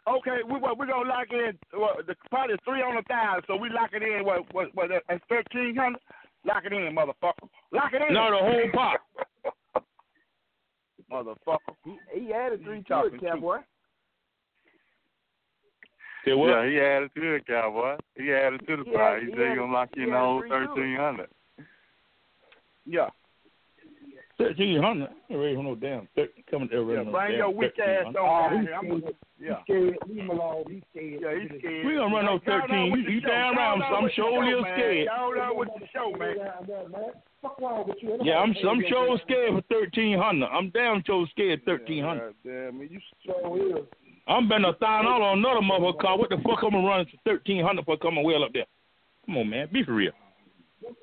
Okay, 0.06 0.38
we 0.46 0.58
what 0.58 0.78
we 0.78 0.86
gonna 0.86 1.08
lock 1.08 1.28
in? 1.30 1.58
Well, 1.72 1.96
the 2.06 2.14
pot 2.30 2.50
is 2.50 2.58
three 2.64 2.82
on 2.82 2.98
a 2.98 3.02
thousand, 3.02 3.44
so 3.46 3.56
we 3.56 3.70
lock 3.70 3.90
it 3.92 4.02
in. 4.02 4.24
What 4.24 4.52
what 4.52 4.74
what? 4.74 4.88
That's 4.90 5.22
thirteen 5.28 5.76
hundred. 5.76 6.00
Lock 6.44 6.64
it 6.64 6.72
in, 6.72 6.94
motherfucker. 6.94 7.48
Lock 7.72 7.92
it 7.92 8.02
in. 8.06 8.14
No, 8.14 8.30
the 8.30 8.38
whole 8.38 8.70
pot. 8.72 9.84
motherfucker. 11.12 11.74
He, 11.84 11.98
he 12.20 12.32
added 12.32 12.62
three 12.64 12.82
to 12.82 12.88
talking 12.88 13.14
it, 13.14 13.20
cowboy. 13.22 13.58
Say 16.28 16.34
what? 16.34 16.48
Yeah, 16.50 16.66
he 16.68 16.80
added 16.80 17.10
to 17.14 17.20
the 17.20 17.40
cowboy. 17.46 17.96
He 18.16 18.32
added 18.32 18.60
to 18.66 18.76
the 18.76 18.84
He 18.84 18.90
pot. 18.92 19.00
added- 19.00 19.20
He 19.24 19.26
he 19.26 19.32
said 19.32 19.38
he 19.38 19.44
added- 19.46 19.58
gonna 19.58 19.72
lock 19.72 19.88
he 19.94 20.02
in 20.02 20.10
the 20.10 20.18
whole 20.18 20.40
three 20.40 20.50
to 20.50 20.56
it. 20.56 20.66
thirteen 20.68 20.96
hundred. 20.96 21.28
Yeah. 22.86 23.08
Thirteen 24.38 24.80
hundred. 24.80 25.10
Ain't 25.30 25.40
ready 25.40 25.56
for 25.56 25.62
no 25.64 25.74
damn 25.74 26.06
thirteen 26.14 26.44
coming 26.48 26.68
there. 26.70 26.78
Yeah, 26.80 27.02
no 27.02 27.10
bring 27.10 27.30
damn 27.30 27.38
your 27.38 27.50
weak 27.50 27.78
ass 27.80 28.04
on 28.06 28.14
Oh, 28.16 28.22
down 28.22 28.58
he's 28.60 28.66
here. 28.68 28.74
I'm 28.76 28.84
scared. 28.86 29.02
gonna, 29.02 29.14
yeah. 29.40 29.62
Scared. 29.64 29.98
Leave 30.06 30.18
him 30.18 30.30
alone. 30.30 30.64
He's 30.68 30.82
scared. 30.90 31.20
Yeah, 31.22 31.34
he's 31.42 31.58
scared. 31.58 31.86
We 31.86 31.94
gonna 31.96 32.14
run 32.14 32.24
no 32.24 32.38
thirteen. 32.46 32.86
You, 32.94 33.04
the 33.04 33.12
you 33.12 33.20
show. 33.20 33.26
damn 33.26 33.54
Y'all 33.54 33.78
right. 33.78 33.78
know 33.90 33.96
I'm 33.96 34.04
with 34.04 34.12
sure 34.12 34.30
show, 34.30 34.46
little 34.46 34.62
scared. 34.62 35.06
Y'all 35.06 35.34
know 35.34 35.54
with 35.54 35.68
the 35.80 35.86
show, 35.92 36.12
man. 36.12 36.36
Down. 36.38 37.12
Fuck 37.42 37.60
wrong 37.60 37.84
with 37.88 37.98
you? 38.02 38.18
Yeah, 38.22 38.38
I'm 38.38 38.50
I'm 38.66 38.82
sure 38.88 39.18
scared 39.26 39.54
for 39.54 39.60
thirteen 39.62 40.16
hundred. 40.18 40.46
I'm 40.46 40.70
damn 40.70 41.02
sure 41.04 41.26
scared 41.30 41.64
thirteen 41.64 42.04
hundred. 42.04 42.34
Yeah, 42.44 42.52
hundred. 42.52 42.70
Damn, 42.70 42.78
man, 42.78 42.88
you 42.92 43.00
So 43.26 43.56
is. 43.56 43.84
I'm 44.28 44.48
betting 44.48 44.66
a 44.66 44.74
thousand 44.74 45.06
dollars 45.06 45.24
on 45.24 45.38
another 45.38 45.60
motherfucker 45.60 46.00
car. 46.00 46.18
What 46.18 46.28
the 46.28 46.36
fuck 46.36 46.62
I'm 46.62 46.70
gonna 46.70 46.86
run 46.86 47.06
for 47.06 47.16
thirteen 47.24 47.64
hundred 47.64 47.86
for 47.86 47.96
coming 47.96 48.24
well 48.24 48.44
up 48.44 48.52
there? 48.52 48.66
Come 49.26 49.38
on, 49.38 49.48
man, 49.48 49.68
be 49.72 49.82
for 49.84 49.94
real. 49.94 50.12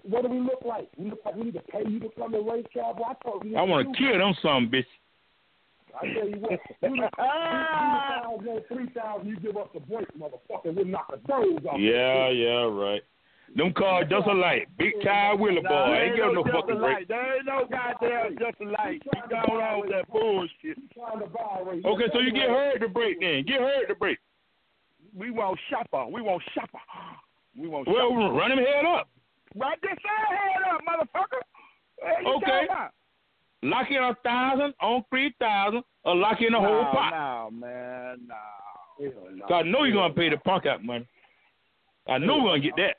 What 0.04 0.24
do 0.24 0.30
we 0.30 0.40
look 0.40 0.62
like? 0.66 0.90
We 0.98 1.10
look 1.10 1.20
like 1.26 1.36
we 1.36 1.46
need 1.46 1.54
to 1.56 1.62
pay 1.62 1.84
you 1.88 2.00
to 2.00 2.10
come 2.18 2.34
and 2.34 2.48
race 2.48 2.66
cowboy. 2.74 3.04
I 3.04 3.14
thought 3.24 3.44
we 3.44 3.56
I 3.56 3.62
want 3.64 3.92
to 3.92 3.98
kill 3.98 4.18
them 4.18 4.36
some 4.42 4.70
bitch. 4.70 4.86
I 6.00 6.14
tell 6.14 6.30
you 6.30 6.38
what, 6.38 6.52
you 6.82 7.08
thousand, 7.18 8.62
three 8.68 8.90
thousand, 8.90 9.28
you 9.28 9.40
give 9.40 9.58
us 9.58 9.68
the 9.74 9.80
break, 9.80 10.08
motherfucker. 10.18 10.76
We'll 10.76 10.86
knock 10.86 11.10
the 11.10 11.18
toes 11.28 11.60
off. 11.70 11.80
Yeah, 11.80 12.30
yeah, 12.30 12.64
right. 12.64 13.02
Them 13.56 13.72
cars 13.74 14.06
just 14.10 14.28
alike. 14.28 14.68
Big 14.78 14.94
tire 15.04 15.36
wheeler 15.36 15.62
boy. 15.62 15.70
Nah, 15.70 15.94
ain't 15.96 16.16
giving 16.16 16.34
no 16.34 16.44
just 16.44 16.56
fucking 16.56 16.80
break. 16.80 16.98
light. 16.98 17.08
There 17.08 17.36
ain't 17.38 17.46
no 17.46 17.66
goddamn 17.70 18.38
just 18.40 18.60
a 18.60 18.66
light. 18.66 19.02
Keep 19.04 19.30
going 19.30 19.62
on 19.64 19.82
with 19.82 19.92
that 19.92 20.08
bullshit. 20.12 20.78
Okay, 21.86 22.06
so 22.12 22.20
you 22.20 22.32
get 22.34 22.50
heard 22.50 22.80
to 22.82 22.90
break 22.90 23.20
then. 23.22 23.44
Get 23.46 23.60
heard 23.62 23.88
to 23.88 23.96
break. 23.96 24.18
We 25.16 25.32
want 25.32 25.60
shopper. 25.70 26.06
We 26.08 26.22
want 26.22 26.42
shopper. 26.54 26.80
We 27.58 27.68
want 27.70 27.88
Well, 27.88 28.10
shopper. 28.10 28.34
run 28.34 28.52
him 28.52 28.58
head 28.60 28.84
up. 28.86 29.08
Right 29.56 29.80
this 29.82 29.92
side 30.04 30.38
head 30.38 30.64
up, 30.74 30.82
motherfucker. 30.84 31.42
Hey, 32.02 32.26
Okay. 32.26 32.68
talking? 32.68 32.90
Lock 33.64 33.90
in 33.90 34.04
a 34.04 34.14
thousand 34.16 34.74
on 34.82 35.04
three 35.10 35.34
thousand, 35.40 35.84
or 36.04 36.16
lock 36.16 36.42
in 36.42 36.52
the 36.52 36.60
whole 36.60 36.84
no, 36.84 36.92
pot. 36.92 37.12
No, 37.14 37.52
man, 37.52 38.28
no. 38.28 38.36
Hell 39.00 39.32
no. 39.32 39.46
'Cause 39.46 39.52
I 39.52 39.62
know 39.64 39.84
you're 39.84 39.96
gonna 39.96 40.14
pay 40.14 40.28
the 40.30 40.38
punk 40.38 40.66
out 40.66 40.84
money. 40.84 41.08
I 42.08 42.18
know 42.18 42.38
we're 42.44 42.50
gonna 42.50 42.60
get 42.60 42.76
that. 42.76 42.98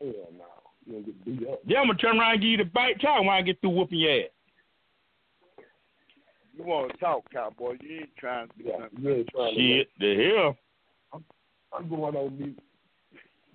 Hell 0.00 0.10
no. 0.36 0.44
You 0.86 0.92
gonna 0.92 1.04
get 1.04 1.24
beat 1.24 1.48
up. 1.48 1.60
Then 1.66 1.76
I'm 1.76 1.86
gonna 1.86 1.98
turn 1.98 2.18
around 2.18 2.32
and 2.32 2.40
give 2.40 2.50
you 2.50 2.56
the 2.58 2.64
bite 2.64 3.00
talk 3.00 3.20
when 3.20 3.30
I 3.30 3.42
get 3.42 3.60
through 3.60 3.70
whooping 3.70 3.98
your 3.98 4.12
ass. 4.12 4.30
You 6.56 6.64
want 6.64 6.90
to 6.90 6.98
talk, 6.98 7.30
cowboy? 7.32 7.76
You 7.80 7.98
ain't 8.00 8.16
trying 8.16 8.48
to 8.48 8.54
do 8.58 8.64
nothing. 8.70 8.98
You 9.00 9.14
ain't 9.14 9.28
trying 9.28 9.54
to 9.54 9.60
Shit, 9.60 9.88
the 10.00 10.34
hell. 10.34 10.56
I'm 11.76 11.88
going 11.88 12.16
on 12.16 12.38
mute. 12.38 12.58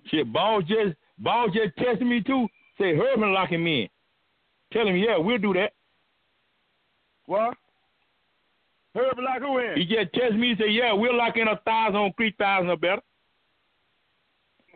Shit, 0.06 0.32
ball 0.32 0.62
just 0.62 0.96
ball 1.18 1.48
just 1.48 1.76
testing 1.76 2.08
me 2.08 2.22
too. 2.22 2.46
Say 2.78 2.96
Herman 2.96 3.32
locking 3.32 3.62
me 3.62 3.82
in. 3.82 3.88
Tell 4.72 4.86
him, 4.86 4.96
yeah, 4.96 5.16
we'll 5.18 5.38
do 5.38 5.52
that. 5.54 5.72
What? 7.26 7.56
Herb 8.94 9.18
lock 9.18 9.40
who 9.40 9.58
in? 9.58 9.76
He 9.76 9.84
just 9.84 10.12
text 10.14 10.34
me 10.34 10.50
and 10.50 10.58
say, 10.58 10.70
yeah, 10.70 10.92
we'll 10.92 11.16
lock 11.16 11.36
in 11.36 11.48
a 11.48 11.56
thousand 11.64 11.96
on 11.96 12.12
three 12.16 12.34
thousand 12.38 12.70
or 12.70 12.76
better. 12.76 13.02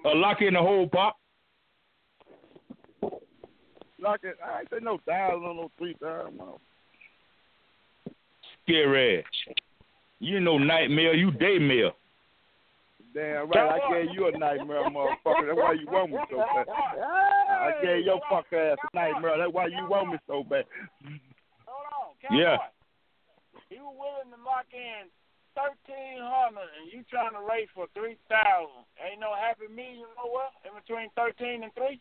Or 0.04 0.14
lock 0.14 0.42
in 0.42 0.54
the 0.54 0.60
whole 0.60 0.88
pot. 0.88 1.16
Like 4.00 4.20
it, 4.22 4.36
I 4.44 4.60
ain't 4.60 4.70
say 4.70 4.78
no 4.80 4.98
thousand, 5.06 5.44
on 5.44 5.56
no 5.56 5.70
three 5.76 5.96
thousand. 6.00 6.38
No. 6.38 6.60
Scary 8.62 9.18
ass. 9.18 9.54
You 10.20 10.40
no 10.40 10.58
nightmare, 10.58 11.14
you 11.14 11.30
daymare. 11.30 11.92
Damn 13.14 13.48
right, 13.50 13.80
I 13.80 13.92
gave 13.92 14.14
you 14.14 14.28
a 14.28 14.38
nightmare, 14.38 14.84
motherfucker. 14.90 15.48
That's 15.48 15.56
why 15.56 15.72
you 15.72 15.86
want 15.88 16.12
me 16.12 16.18
so 16.30 16.36
bad. 16.36 16.68
I 16.68 17.72
gave 17.82 18.04
your 18.04 18.20
fuck 18.30 18.46
ass 18.52 18.76
a 18.78 18.96
nightmare. 18.96 19.38
That's 19.38 19.52
why 19.52 19.66
you 19.66 19.88
want 19.88 20.12
me 20.12 20.18
so 20.26 20.44
bad. 20.44 20.64
Hold 21.66 21.86
on, 21.88 22.14
Cowboy. 22.20 22.38
Yeah. 22.38 22.58
You 23.70 23.82
willing 23.84 24.30
to 24.30 24.40
lock 24.44 24.68
in 24.72 25.08
thirteen 25.56 26.20
hundred 26.20 26.68
and 26.78 26.92
you 26.92 27.02
trying 27.10 27.32
to 27.32 27.42
race 27.42 27.68
for 27.74 27.86
three 27.96 28.16
thousand. 28.28 28.86
Ain't 29.00 29.20
no 29.20 29.34
happy 29.34 29.66
medium 29.72 30.12
nowhere 30.14 30.52
in 30.62 30.76
between 30.76 31.08
thirteen 31.16 31.64
and 31.64 31.72
three? 31.74 31.98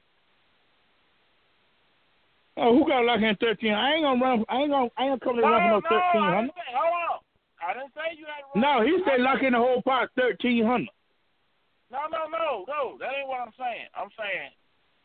Oh, 2.58 2.74
who 2.74 2.90
got 2.90 3.06
lock 3.06 3.22
in 3.22 3.38
thirteen? 3.38 3.78
I 3.78 3.94
ain't 3.94 4.04
gonna 4.04 4.18
run. 4.18 4.46
I 4.50 4.66
ain't 4.66 4.74
gonna. 4.74 4.90
I 4.98 5.14
ain't 5.14 5.22
coming 5.22 5.46
to 5.46 5.46
to 5.46 5.54
run 5.54 5.62
for 5.62 5.78
no 5.78 5.82
thirteen 5.86 6.26
hundred. 6.26 6.58
hold 6.74 6.98
on. 7.06 7.18
I 7.62 7.70
didn't 7.78 7.94
say 7.94 8.18
you 8.18 8.26
had 8.26 8.42
to 8.42 8.58
run. 8.58 8.66
No, 8.66 8.74
he 8.82 8.98
said 9.06 9.22
lock 9.22 9.46
in 9.46 9.54
the 9.54 9.62
whole 9.62 9.86
pot 9.86 10.10
thirteen 10.18 10.66
hundred. 10.66 10.90
No, 11.94 12.10
no, 12.10 12.26
no, 12.26 12.66
no. 12.66 12.82
That 12.98 13.14
ain't 13.14 13.30
what 13.30 13.46
I'm 13.46 13.54
saying. 13.56 13.88
I'm 13.94 14.10
saying 14.18 14.52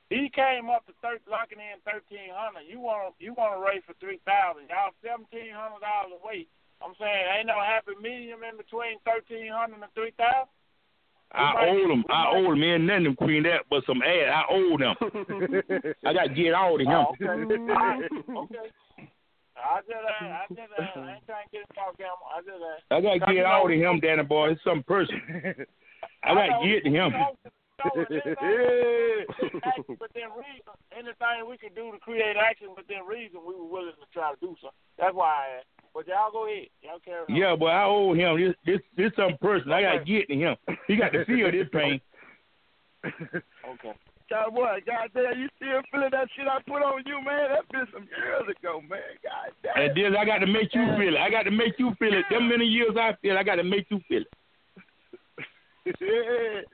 he 0.09 0.33
came 0.33 0.73
up 0.73 0.89
to 0.89 0.97
thir- 1.05 1.21
locking 1.29 1.61
in 1.61 1.77
thirteen 1.85 2.33
hundred. 2.33 2.65
You 2.65 2.81
want 2.81 3.21
you 3.21 3.37
want 3.37 3.53
to 3.53 3.61
race 3.61 3.85
for 3.85 3.93
three 4.01 4.19
thousand. 4.25 4.73
Y'all 4.73 4.97
seventeen 5.05 5.53
hundred 5.53 5.85
dollars 5.85 6.17
away. 6.25 6.49
I'm 6.81 6.97
saying 6.97 7.25
ain't 7.37 7.53
no 7.53 7.61
happy 7.61 7.93
medium 8.01 8.49
in 8.49 8.57
between 8.57 8.97
thirteen 9.05 9.53
hundred 9.53 9.85
and 9.85 9.93
three 9.93 10.17
thousand. 10.17 10.49
I 11.35 11.67
owe 11.69 11.89
them. 11.89 12.05
I 12.11 12.27
owe 12.33 12.51
them. 12.51 12.61
Man, 12.61 12.87
nothing 12.87 13.05
them 13.05 13.17
queen 13.17 13.43
that, 13.45 13.65
but 13.71 13.85
some 13.87 14.03
ass. 14.03 14.29
I 14.29 14.43
owe 14.51 14.77
them. 14.79 14.95
I 16.05 16.13
got 16.13 16.29
to 16.29 16.35
get 16.35 16.55
all 16.55 16.79
to 16.79 16.85
him. 16.85 16.93
Oh, 16.93 17.13
okay. 17.13 17.27
okay. 17.27 18.71
I 19.63 19.81
just, 19.87 19.95
uh, 19.95 20.25
I 20.25 20.47
just, 20.51 20.61
uh, 20.79 21.01
I 21.01 21.15
ain't 21.15 21.27
trying 21.27 21.47
to 21.47 21.53
get 21.53 21.61
him 21.63 21.79
off 21.79 21.97
camera. 21.97 22.27
I 22.35 22.41
just, 22.43 22.59
uh, 22.59 22.95
I 22.95 23.01
got 23.01 23.27
to 23.27 23.35
get 23.35 23.47
all 23.47 23.69
to 23.69 23.75
him, 23.75 24.01
Danny 24.01 24.23
boy. 24.25 24.51
It's 24.51 24.65
some 24.65 24.83
person. 24.83 25.21
I 26.25 26.35
got 26.35 26.61
to 26.61 26.67
get 26.67 26.85
to 26.85 26.91
him. 26.91 27.13
know, 27.13 27.37
if 27.83 28.11
anything, 28.11 29.61
action 29.65 29.97
within 29.99 30.31
reason, 30.35 30.75
anything 30.95 31.49
we 31.49 31.59
could 31.59 31.75
do 31.75 31.93
to 31.93 31.99
create 31.99 32.37
action 32.37 32.69
within 32.77 33.07
reason, 33.07 33.41
we 33.47 33.55
were 33.55 33.67
willing 33.67 33.99
to 33.99 34.07
try 34.13 34.33
to 34.33 34.39
do 34.41 34.55
so. 34.61 34.71
That's 34.99 35.15
why 35.15 35.31
I 35.31 35.47
asked. 35.59 35.82
But 35.95 36.09
y'all 36.09 36.33
go 36.33 36.47
ahead. 36.47 36.69
Y'all 36.83 36.99
carry 37.05 37.25
on. 37.29 37.35
Yeah, 37.35 37.55
but 37.59 37.67
I 37.67 37.85
owe 37.85 38.15
him 38.15 38.41
this 38.41 38.55
this 38.65 38.81
this 38.97 39.13
something 39.17 39.37
personal. 39.41 39.75
I 39.77 39.83
gotta 39.83 40.05
get 40.05 40.29
to 40.29 40.35
him. 40.35 40.57
He 40.87 40.97
got 40.97 41.13
to 41.13 41.25
feel 41.25 41.51
this 41.51 41.69
pain. 41.73 42.01
Okay. 43.73 43.93
Cowboy, 44.29 44.81
goddamn, 44.87 45.39
you 45.41 45.49
still 45.57 45.83
feeling 45.91 46.09
that 46.13 46.29
shit 46.35 46.47
I 46.47 46.61
put 46.63 46.83
on 46.83 47.03
you, 47.05 47.23
man? 47.23 47.51
That 47.51 47.69
been 47.71 47.87
some 47.93 48.09
years 48.09 48.57
ago, 48.59 48.81
man. 48.89 49.01
God 49.23 49.53
damn. 49.63 49.77
And 49.77 49.97
this 49.97 50.15
I 50.19 50.25
got 50.25 50.39
to 50.39 50.47
make 50.47 50.75
you 50.75 50.87
feel 50.97 51.15
it. 51.15 51.21
I 51.21 51.29
got 51.29 51.43
to 51.43 51.51
make 51.51 51.79
you 51.79 51.93
feel 51.99 52.15
it. 52.15 52.25
Them 52.31 52.49
many 52.49 52.65
years 52.65 52.97
I 52.97 53.15
feel, 53.21 53.37
I 53.37 53.43
got 53.43 53.57
to 53.57 53.65
make 53.65 53.87
you 53.91 54.01
feel 54.09 54.23
it. 55.85 55.97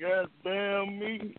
God 0.00 0.28
damn 0.44 0.98
me. 0.98 1.34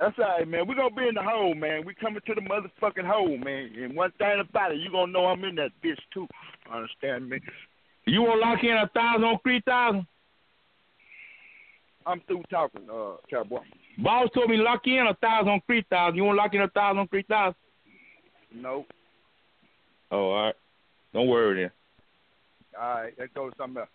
That's 0.00 0.16
all 0.18 0.24
right, 0.24 0.46
man. 0.46 0.66
We're 0.68 0.76
gonna 0.76 0.94
be 0.94 1.08
in 1.08 1.14
the 1.14 1.22
hole, 1.22 1.54
man. 1.54 1.84
We 1.84 1.94
coming 1.94 2.20
to 2.24 2.34
the 2.34 2.40
motherfucking 2.40 3.06
hole, 3.06 3.36
man. 3.36 3.72
And 3.76 3.96
one 3.96 4.12
thing 4.18 4.40
about 4.40 4.72
it, 4.72 4.78
you 4.78 4.90
gonna 4.92 5.10
know 5.10 5.26
I'm 5.26 5.42
in 5.44 5.56
that 5.56 5.70
bitch 5.84 5.98
too. 6.14 6.28
Understand 6.72 7.28
me? 7.28 7.40
You 8.06 8.22
want 8.22 8.40
to 8.40 8.48
lock 8.48 8.62
in 8.62 8.76
a 8.76 8.88
thousand 8.94 9.24
on 9.24 9.38
three 9.42 9.60
thousand? 9.66 10.06
I'm 12.06 12.20
through 12.26 12.42
talking, 12.48 12.82
uh, 12.90 13.16
cowboy. 13.28 13.58
Boss 13.98 14.30
told 14.34 14.48
me 14.48 14.56
lock 14.56 14.86
in 14.86 15.06
a 15.08 15.14
thousand 15.14 15.48
on 15.48 15.60
three 15.66 15.84
thousand. 15.90 16.16
You 16.16 16.24
want 16.24 16.36
to 16.36 16.42
lock 16.42 16.54
in 16.54 16.62
a 16.62 16.68
thousand 16.68 17.00
on 17.00 17.08
three 17.08 17.24
thousand? 17.28 17.56
Nope. 18.54 18.86
Oh, 20.10 20.30
all 20.30 20.44
right. 20.44 20.54
Don't 21.12 21.28
worry 21.28 21.62
then. 21.62 21.70
All 22.80 23.02
right, 23.02 23.12
let's 23.18 23.32
go 23.34 23.50
to 23.50 23.56
something 23.58 23.80
else. 23.80 23.88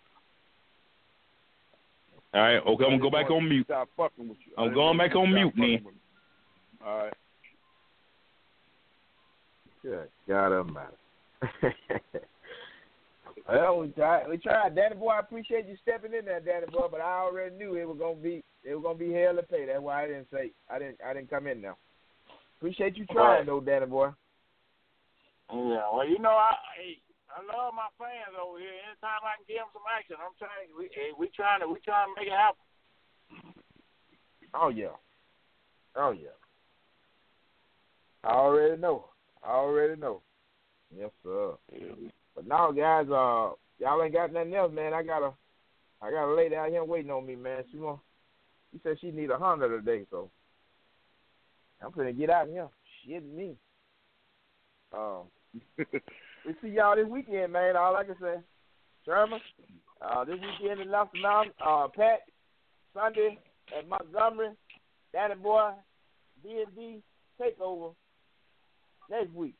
All 2.34 2.40
right. 2.40 2.56
Okay, 2.56 2.84
I'm 2.84 2.90
gonna 2.90 2.98
go 2.98 3.10
back 3.10 3.30
on 3.30 3.48
mute. 3.48 3.66
Stop 3.66 3.88
fucking 3.96 4.28
with 4.28 4.38
you. 4.44 4.52
I 4.58 4.62
I'm 4.62 4.74
going 4.74 4.98
back 4.98 5.14
on 5.14 5.32
mute 5.32 5.52
fucking 5.54 5.62
then. 5.62 5.84
with 5.84 5.94
me. 5.94 6.00
All 6.84 6.98
right. 6.98 7.14
Good 9.82 10.08
God 10.26 10.52
Almighty. 10.52 10.96
well, 13.48 13.78
we 13.78 13.88
tried. 13.88 14.28
We 14.28 14.38
tried, 14.38 14.74
Danny 14.74 14.96
boy. 14.96 15.10
I 15.10 15.20
appreciate 15.20 15.68
you 15.68 15.76
stepping 15.80 16.12
in 16.12 16.24
there, 16.24 16.40
Danny 16.40 16.66
boy. 16.72 16.88
But 16.90 17.02
I 17.02 17.20
already 17.20 17.54
knew 17.54 17.76
it 17.76 17.86
was 17.86 17.98
gonna 18.00 18.16
be 18.16 18.42
it 18.64 18.74
was 18.74 18.82
gonna 18.82 18.98
be 18.98 19.12
hell 19.12 19.36
to 19.36 19.42
pay. 19.42 19.66
That's 19.66 19.80
why 19.80 20.02
I 20.02 20.06
didn't 20.08 20.26
say 20.32 20.50
I 20.68 20.80
didn't 20.80 20.98
I 21.06 21.14
didn't 21.14 21.30
come 21.30 21.46
in 21.46 21.60
now. 21.60 21.76
Appreciate 22.58 22.96
you 22.96 23.06
trying 23.06 23.46
though, 23.46 23.60
Danny 23.60 23.86
boy. 23.86 24.08
Yeah, 25.52 25.82
well, 25.92 26.08
you 26.08 26.18
know, 26.18 26.30
I 26.30 26.54
hey, 26.76 26.96
I 27.34 27.42
love 27.42 27.74
my 27.74 27.90
fans 27.98 28.38
over 28.38 28.62
here. 28.62 28.78
Anytime 28.86 29.26
I 29.26 29.34
can 29.42 29.46
give 29.50 29.58
them 29.58 29.74
some 29.74 29.90
action, 29.90 30.16
I'm 30.22 30.38
trying. 30.38 30.70
We 30.78 30.86
we 31.18 31.26
trying 31.34 31.60
to 31.60 31.66
we 31.66 31.82
trying 31.82 32.06
to 32.06 32.14
make 32.14 32.30
it 32.30 32.38
happen. 32.38 32.62
Oh 34.54 34.70
yeah. 34.70 34.94
Oh 35.96 36.12
yeah. 36.14 36.38
I 38.22 38.32
already 38.38 38.80
know. 38.80 39.10
I 39.42 39.50
already 39.50 40.00
know. 40.00 40.22
Yes, 40.96 41.10
sir. 41.22 41.54
But 42.34 42.46
now, 42.46 42.70
guys, 42.70 43.06
uh, 43.10 43.52
y'all 43.78 44.02
ain't 44.02 44.14
got 44.14 44.32
nothing 44.32 44.54
else, 44.54 44.72
man. 44.72 44.94
I 44.94 45.02
got 45.02 45.22
a, 45.22 45.32
I 46.00 46.10
got 46.10 46.32
a 46.32 46.34
lady 46.34 46.54
out 46.54 46.70
here 46.70 46.84
waiting 46.84 47.10
on 47.10 47.26
me, 47.26 47.34
man. 47.34 47.64
She 47.70 47.78
want, 47.78 48.00
she 48.72 48.80
said 48.82 48.96
she 49.00 49.10
need 49.10 49.30
a 49.30 49.38
hundred 49.38 49.76
a 49.76 49.82
day, 49.82 50.06
so 50.10 50.30
I'm 51.82 51.90
gonna 51.90 52.12
get 52.12 52.30
out 52.30 52.48
here. 52.48 52.68
Shit, 53.04 53.24
me. 53.24 53.56
Um, 54.96 55.24
we 56.46 56.54
see 56.62 56.74
y'all 56.74 56.96
this 56.96 57.06
weekend, 57.06 57.52
man. 57.52 57.76
All 57.76 57.96
I 57.96 58.04
can 58.04 58.16
say, 58.20 58.34
Sherman. 59.04 59.40
Uh, 60.00 60.24
this 60.24 60.36
weekend 60.60 60.80
in 60.80 60.90
Lassiter 60.90 61.22
Mountain. 61.22 61.52
Uh, 61.64 61.88
Pat, 61.88 62.20
Sunday 62.92 63.38
at 63.76 63.88
Montgomery. 63.88 64.50
Danny 65.12 65.36
Boy, 65.36 65.70
D 66.42 66.64
and 66.66 66.74
D 66.74 67.02
takeover 67.40 67.94
next 69.08 69.32
week. 69.32 69.54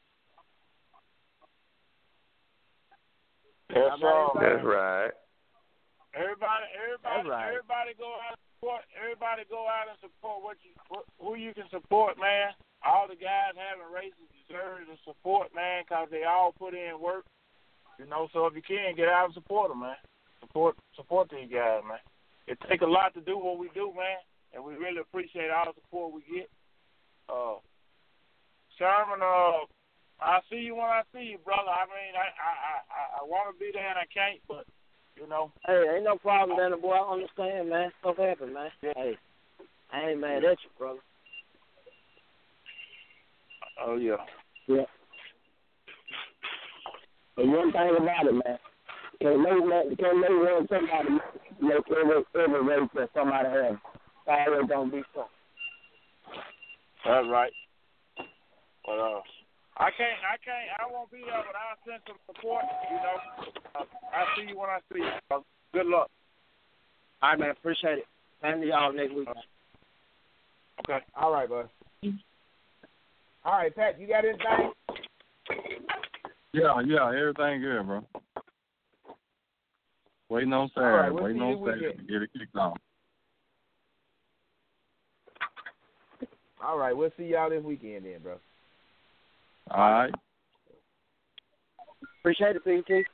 Yes, 3.71 3.99
sir. 4.01 4.27
That's 4.35 4.65
right. 4.65 5.11
Everybody, 6.15 6.67
everybody, 6.79 7.29
right. 7.29 7.49
everybody 7.49 7.91
go 7.99 8.07
out 8.23 8.39
and 8.39 8.43
support. 8.55 8.83
Everybody 8.95 9.43
go 9.51 9.67
out 9.67 9.91
and 9.91 9.99
support 9.99 10.43
what 10.43 10.57
you, 10.63 10.71
what, 10.89 11.05
who 11.19 11.35
you 11.35 11.55
can 11.55 11.67
support, 11.71 12.19
man. 12.19 12.55
All 12.85 13.09
the 13.09 13.17
guys 13.17 13.57
having 13.57 13.89
races 13.89 14.29
deserve 14.45 14.85
the 14.87 15.01
support, 15.09 15.49
man, 15.57 15.83
because 15.85 16.09
they 16.11 16.25
all 16.25 16.53
put 16.53 16.75
in 16.75 17.01
work. 17.01 17.25
You 17.99 18.07
know, 18.07 18.29
so 18.33 18.47
if 18.47 18.55
you 18.55 18.63
can, 18.63 18.97
get 18.97 19.09
out 19.09 19.27
and 19.27 19.35
support 19.35 19.71
them, 19.71 19.81
man. 19.81 19.97
Support, 20.41 20.77
support 20.97 21.31
these 21.31 21.49
guys, 21.49 21.81
man. 21.87 22.03
It 22.47 22.59
take 22.69 22.83
a 22.83 22.87
lot 22.87 23.15
to 23.15 23.23
do 23.23 23.39
what 23.39 23.59
we 23.59 23.71
do, 23.73 23.93
man, 23.97 24.21
and 24.53 24.63
we 24.63 24.75
really 24.75 25.01
appreciate 25.01 25.51
all 25.51 25.73
the 25.73 25.81
support 25.81 26.13
we 26.13 26.21
get. 26.29 26.51
Uh, 27.29 27.57
Sherman, 28.77 29.23
uh, 29.23 29.65
I 30.21 30.41
see 30.51 30.61
you 30.61 30.75
when 30.75 30.85
I 30.85 31.03
see 31.13 31.25
you, 31.35 31.39
brother. 31.39 31.71
I 31.71 31.87
mean, 31.87 32.13
I 32.15 32.29
I 32.37 32.53
I, 32.91 33.03
I 33.21 33.23
want 33.25 33.55
to 33.55 33.59
be 33.59 33.71
there 33.73 33.89
and 33.89 33.99
I 33.99 34.07
can't, 34.13 34.41
but 34.47 34.67
you 35.17 35.29
know. 35.29 35.53
Hey, 35.67 35.85
ain't 35.95 36.05
no 36.05 36.17
problem, 36.17 36.59
Danny 36.59 36.81
boy. 36.81 36.93
I 36.93 37.13
understand, 37.13 37.71
man. 37.71 37.91
Stuff 38.01 38.19
happen, 38.19 38.53
man. 38.53 38.71
Hey, 38.81 39.17
I 39.93 40.11
ain't 40.11 40.21
mad 40.21 40.45
at 40.45 40.59
you, 40.63 40.71
brother. 40.79 41.01
Oh 43.83 43.97
yeah. 43.97 44.17
Yeah. 44.67 44.85
But 47.37 47.47
one 47.47 47.73
thing 47.73 47.97
about 47.99 48.27
it, 48.27 48.33
man, 48.33 48.59
can't 49.21 49.41
make 49.41 49.67
man, 49.67 49.97
can't 49.97 50.21
make 50.21 50.31
one 50.31 50.67
somebody 50.69 51.19
make 51.61 51.85
every 51.91 52.23
every 52.43 52.65
race 52.65 52.91
that 52.95 53.11
somebody 53.15 53.49
has. 53.49 53.77
Always 54.27 54.69
gonna 54.69 54.91
be 54.91 55.03
some. 55.15 55.25
That's 57.05 57.29
right. 57.29 57.53
But 58.87 58.99
uh, 58.99 59.21
I 59.77 59.91
can't, 59.91 60.21
I 60.23 60.37
can't, 60.45 60.71
I 60.81 60.93
won't 60.93 61.11
be 61.11 61.19
there, 61.19 61.43
but 61.45 61.57
I'll 61.57 61.79
send 61.85 62.01
some 62.07 62.17
support. 62.27 62.65
You 62.91 62.97
know, 62.97 63.17
uh, 63.75 63.85
I'll 64.15 64.27
see 64.37 64.49
you 64.49 64.59
when 64.59 64.71
I 64.71 64.79
see 64.93 65.01
you. 65.01 65.11
Uh, 65.31 65.41
good 65.73 65.87
luck. 65.87 66.11
All 67.23 67.31
right, 67.31 67.39
man. 67.39 67.51
Appreciate 67.51 67.99
it. 67.99 68.05
Same 68.43 68.61
to 68.61 68.67
y'all 68.67 68.93
next 68.93 69.15
week. 69.15 69.29
Okay. 70.81 71.05
All 71.17 71.33
right, 71.33 71.49
bud. 71.49 71.69
All 73.45 73.53
right, 73.53 73.75
Pat, 73.75 74.01
you 74.01 74.09
got 74.09 74.25
anything? 74.25 74.73
Yeah, 76.55 76.81
yeah, 76.87 77.09
everything 77.09 77.61
good, 77.61 77.87
bro. 77.87 78.07
Waiting 80.31 80.53
on 80.53 80.71
Saturday. 80.75 80.91
All 80.91 80.97
right, 80.97 81.13
we'll 81.13 81.25
waiting 81.25 81.43
on 81.43 81.59
you 81.59 81.67
Saturday 81.67 81.97
to 81.97 82.03
get 82.05 82.23
it 82.23 82.31
kicked 82.39 82.57
off. 82.57 82.79
All 86.65 86.79
right, 86.79 86.97
we'll 86.97 87.11
see 87.19 87.25
y'all 87.25 87.51
this 87.51 87.63
weekend 87.63 88.07
then, 88.07 88.21
bro. 88.23 88.37
All 89.71 89.91
right. 89.91 90.15
Appreciate 92.21 92.57
it, 92.57 92.65
PT. 92.65 93.07